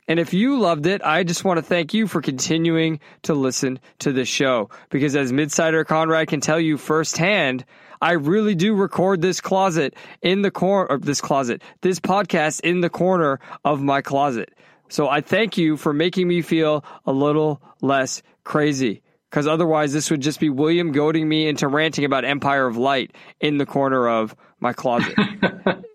And 0.10 0.20
if 0.20 0.34
you 0.34 0.60
loved 0.60 0.88
it, 0.88 1.04
I 1.04 1.24
just 1.24 1.46
want 1.46 1.60
to 1.60 1.62
thank 1.62 1.94
you 1.94 2.08
for 2.08 2.20
continuing 2.20 3.00
to 3.22 3.36
listen 3.36 3.80
to 4.00 4.12
the 4.12 4.26
show. 4.26 4.72
Because 4.90 5.16
as 5.16 5.32
Midsider 5.32 5.86
Conrad 5.86 6.30
can 6.30 6.42
tell 6.42 6.60
you 6.60 6.80
firsthand, 6.80 7.64
I 8.02 8.14
really 8.14 8.56
do 8.56 8.74
record 8.74 9.22
this 9.22 9.40
closet 9.40 9.96
in 10.24 10.42
the 10.42 10.50
corner 10.50 10.88
of 10.88 11.06
this 11.06 11.22
closet, 11.22 11.62
this 11.82 12.00
podcast 12.00 12.62
in 12.62 12.82
the 12.82 12.90
corner 12.90 13.40
of 13.64 13.84
my 13.84 14.02
closet. 14.02 14.52
So 14.90 15.08
I 15.08 15.22
thank 15.22 15.60
you 15.60 15.78
for 15.78 15.94
making 15.94 16.28
me 16.28 16.42
feel 16.42 16.84
a 17.06 17.12
little 17.12 17.62
less 17.82 18.24
crazy. 18.44 19.04
Because 19.30 19.46
otherwise, 19.46 19.94
this 19.94 20.10
would 20.10 20.22
just 20.22 20.40
be 20.40 20.50
William 20.50 20.92
goading 20.92 21.30
me 21.30 21.48
into 21.48 21.68
ranting 21.68 22.04
about 22.04 22.26
Empire 22.26 22.66
of 22.66 22.78
Light 22.78 23.16
in 23.40 23.60
the 23.60 23.66
corner 23.68 24.10
of 24.10 24.36
my 24.60 24.74
closet. 24.74 25.14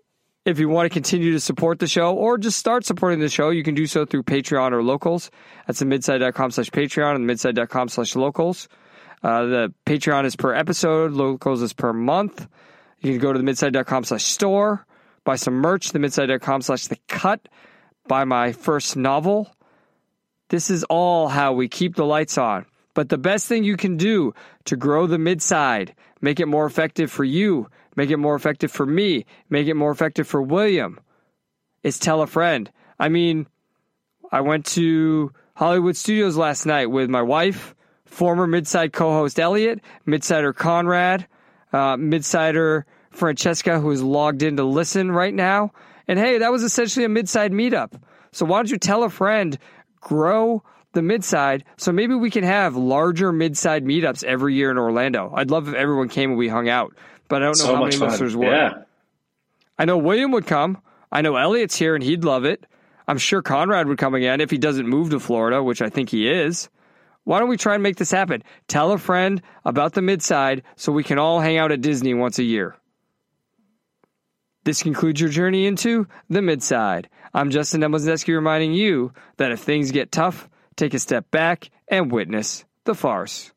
If 0.45 0.59
you 0.59 0.69
want 0.69 0.85
to 0.85 0.91
continue 0.91 1.31
to 1.31 1.39
support 1.39 1.79
the 1.79 1.87
show 1.87 2.15
or 2.15 2.37
just 2.37 2.59
start 2.59 2.85
supporting 2.85 3.19
the 3.19 3.29
show, 3.29 3.49
you 3.49 3.63
can 3.63 3.73
do 3.73 3.87
so 3.87 4.05
through 4.05 4.23
Patreon 4.23 4.73
or 4.73 4.83
locals. 4.83 5.31
That's 5.65 5.79
the 5.79 5.85
midside.com 5.85 6.51
slash 6.51 6.69
Patreon 6.69 7.15
and 7.15 7.25
midside.com 7.25 7.89
slash 7.89 8.15
locals. 8.15 8.69
Uh, 9.23 9.45
the 9.45 9.73
Patreon 9.87 10.25
is 10.25 10.35
per 10.35 10.53
episode, 10.53 11.13
locals 11.13 11.63
is 11.63 11.73
per 11.73 11.93
month. 11.93 12.47
You 12.99 13.13
can 13.13 13.19
go 13.19 13.33
to 13.33 13.39
the 13.39 13.43
midside.com 13.43 14.03
slash 14.03 14.23
store, 14.23 14.85
buy 15.23 15.35
some 15.35 15.55
merch, 15.55 15.89
the 15.89 15.99
midside.com 15.99 16.61
slash 16.61 16.85
the 16.87 16.99
cut, 17.07 17.49
buy 18.07 18.23
my 18.23 18.51
first 18.51 18.95
novel. 18.95 19.51
This 20.49 20.69
is 20.69 20.83
all 20.83 21.27
how 21.27 21.53
we 21.53 21.67
keep 21.67 21.95
the 21.95 22.05
lights 22.05 22.37
on. 22.37 22.67
But 22.93 23.09
the 23.09 23.17
best 23.17 23.47
thing 23.47 23.63
you 23.63 23.77
can 23.77 23.97
do 23.97 24.35
to 24.65 24.77
grow 24.77 25.07
the 25.07 25.17
midside, 25.17 25.95
make 26.21 26.39
it 26.39 26.45
more 26.47 26.67
effective 26.67 27.11
for 27.11 27.23
you, 27.23 27.67
make 27.95 28.09
it 28.09 28.17
more 28.17 28.35
effective 28.35 28.71
for 28.71 28.85
me, 28.85 29.25
make 29.49 29.67
it 29.67 29.75
more 29.75 29.91
effective 29.91 30.27
for 30.27 30.41
William, 30.41 30.99
is 31.83 31.99
tell 31.99 32.21
a 32.21 32.27
friend. 32.27 32.69
I 32.99 33.09
mean, 33.09 33.47
I 34.31 34.41
went 34.41 34.65
to 34.67 35.31
Hollywood 35.55 35.95
Studios 35.95 36.35
last 36.35 36.65
night 36.65 36.87
with 36.87 37.09
my 37.09 37.21
wife, 37.21 37.75
former 38.05 38.47
Midside 38.47 38.93
co-host 38.93 39.39
Elliot, 39.39 39.81
Midsider 40.07 40.53
Conrad, 40.55 41.27
uh, 41.73 41.95
Midsider 41.95 42.83
Francesca, 43.11 43.79
who 43.79 43.91
is 43.91 44.03
logged 44.03 44.43
in 44.43 44.57
to 44.57 44.63
listen 44.63 45.11
right 45.11 45.33
now. 45.33 45.71
And 46.07 46.19
hey, 46.19 46.39
that 46.39 46.51
was 46.51 46.63
essentially 46.63 47.05
a 47.05 47.09
Midside 47.09 47.51
meetup. 47.51 48.01
So 48.31 48.45
why 48.45 48.57
don't 48.57 48.69
you 48.69 48.77
tell 48.77 49.03
a 49.03 49.09
friend, 49.09 49.57
grow 50.01 50.63
the 50.93 51.01
Midside, 51.01 51.63
so 51.77 51.91
maybe 51.91 52.15
we 52.15 52.29
can 52.29 52.43
have 52.43 52.75
larger 52.75 53.31
Midside 53.31 53.83
meetups 53.83 54.23
every 54.23 54.55
year 54.55 54.71
in 54.71 54.77
Orlando. 54.77 55.31
I'd 55.35 55.51
love 55.51 55.67
if 55.67 55.75
everyone 55.75 56.09
came 56.09 56.31
and 56.31 56.39
we 56.39 56.47
hung 56.47 56.69
out, 56.69 56.93
but 57.35 57.41
I 57.43 57.45
don't 57.47 57.59
know 57.59 57.65
So 57.65 57.75
how 57.75 57.83
many 57.83 57.97
fun. 57.97 58.09
listeners 58.09 58.35
would. 58.35 58.47
Yeah. 58.47 58.73
I 59.77 59.83
know 59.85 59.97
William 59.97 60.31
would 60.31 60.47
come. 60.47 60.81
I 61.11 61.21
know 61.21 61.35
Elliot's 61.35 61.75
here 61.75 61.93
and 61.95 62.03
he'd 62.03 62.23
love 62.23 62.45
it. 62.45 62.65
I'm 63.09 63.17
sure 63.17 63.41
Conrad 63.41 63.87
would 63.87 63.97
come 63.97 64.15
again 64.15 64.39
if 64.39 64.49
he 64.49 64.57
doesn't 64.57 64.87
move 64.87 65.09
to 65.09 65.19
Florida, 65.19 65.61
which 65.61 65.81
I 65.81 65.89
think 65.89 66.09
he 66.09 66.29
is. 66.29 66.69
Why 67.25 67.39
don't 67.39 67.49
we 67.49 67.57
try 67.57 67.73
and 67.73 67.83
make 67.83 67.97
this 67.97 68.11
happen? 68.11 68.41
Tell 68.69 68.93
a 68.93 68.97
friend 68.97 69.41
about 69.65 69.93
the 69.93 70.01
midside 70.01 70.63
so 70.77 70.91
we 70.93 71.03
can 71.03 71.19
all 71.19 71.41
hang 71.41 71.57
out 71.57 71.71
at 71.73 71.81
Disney 71.81 72.13
once 72.13 72.39
a 72.39 72.43
year. 72.43 72.77
This 74.63 74.81
concludes 74.81 75.19
your 75.19 75.29
journey 75.29 75.65
into 75.67 76.07
the 76.29 76.41
midside. 76.41 77.09
I'm 77.33 77.49
Justin 77.51 77.81
Demosneski 77.81 78.33
reminding 78.33 78.73
you 78.73 79.11
that 79.37 79.51
if 79.51 79.59
things 79.59 79.91
get 79.91 80.11
tough, 80.11 80.49
take 80.77 80.93
a 80.93 80.99
step 80.99 81.29
back 81.31 81.69
and 81.87 82.11
witness 82.11 82.63
the 82.85 82.95
farce. 82.95 83.51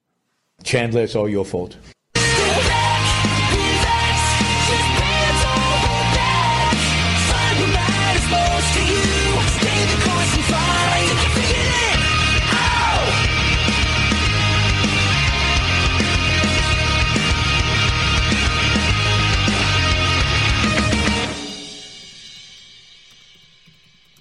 Chandler, 0.64 1.02
it's 1.04 1.14
all 1.14 1.28
your 1.28 1.44
fault. 1.44 1.76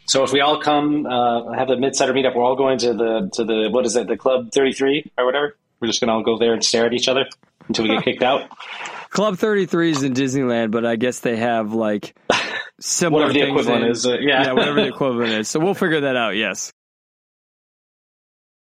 So 0.08 0.24
if 0.24 0.32
we 0.32 0.40
all 0.42 0.62
come 0.62 1.06
uh, 1.06 1.52
have 1.52 1.70
a 1.70 1.76
midsider 1.76 2.12
meetup, 2.14 2.36
we're 2.36 2.44
all 2.44 2.56
going 2.56 2.78
to 2.80 2.94
the 2.94 3.30
to 3.34 3.44
the 3.44 3.70
what 3.72 3.86
is 3.86 3.96
it, 3.96 4.08
the 4.08 4.18
Club 4.18 4.52
Thirty 4.54 4.72
Three 4.72 5.12
or 5.18 5.26
whatever. 5.26 5.56
We're 5.80 5.88
just 5.88 6.00
gonna 6.00 6.14
all 6.14 6.24
go 6.24 6.38
there 6.38 6.54
and 6.54 6.64
stare 6.64 6.86
at 6.86 6.94
each 6.94 7.08
other 7.08 7.26
until 7.68 7.84
we 7.88 7.96
get 7.96 8.04
kicked 8.04 8.24
out. 8.24 8.50
Club 9.10 9.38
33 9.38 9.92
is 9.92 10.04
in 10.04 10.14
Disneyland, 10.14 10.72
but 10.72 10.86
I 10.86 10.98
guess 10.98 11.22
they 11.22 11.38
have 11.38 11.74
like 11.74 12.16
similar 12.80 13.28
Whatever 13.28 13.34
the 13.46 13.50
equivalent 13.52 13.86
in- 13.86 13.92
is, 13.92 14.06
uh, 14.06 14.18
yeah. 14.20 14.44
yeah, 14.44 14.52
whatever 14.52 14.82
the 14.82 14.88
equivalent 14.94 15.32
is. 15.32 15.48
So 15.50 15.60
we'll 15.62 15.74
figure 15.74 16.02
that 16.02 16.16
out. 16.18 16.36
Yes. 16.36 16.74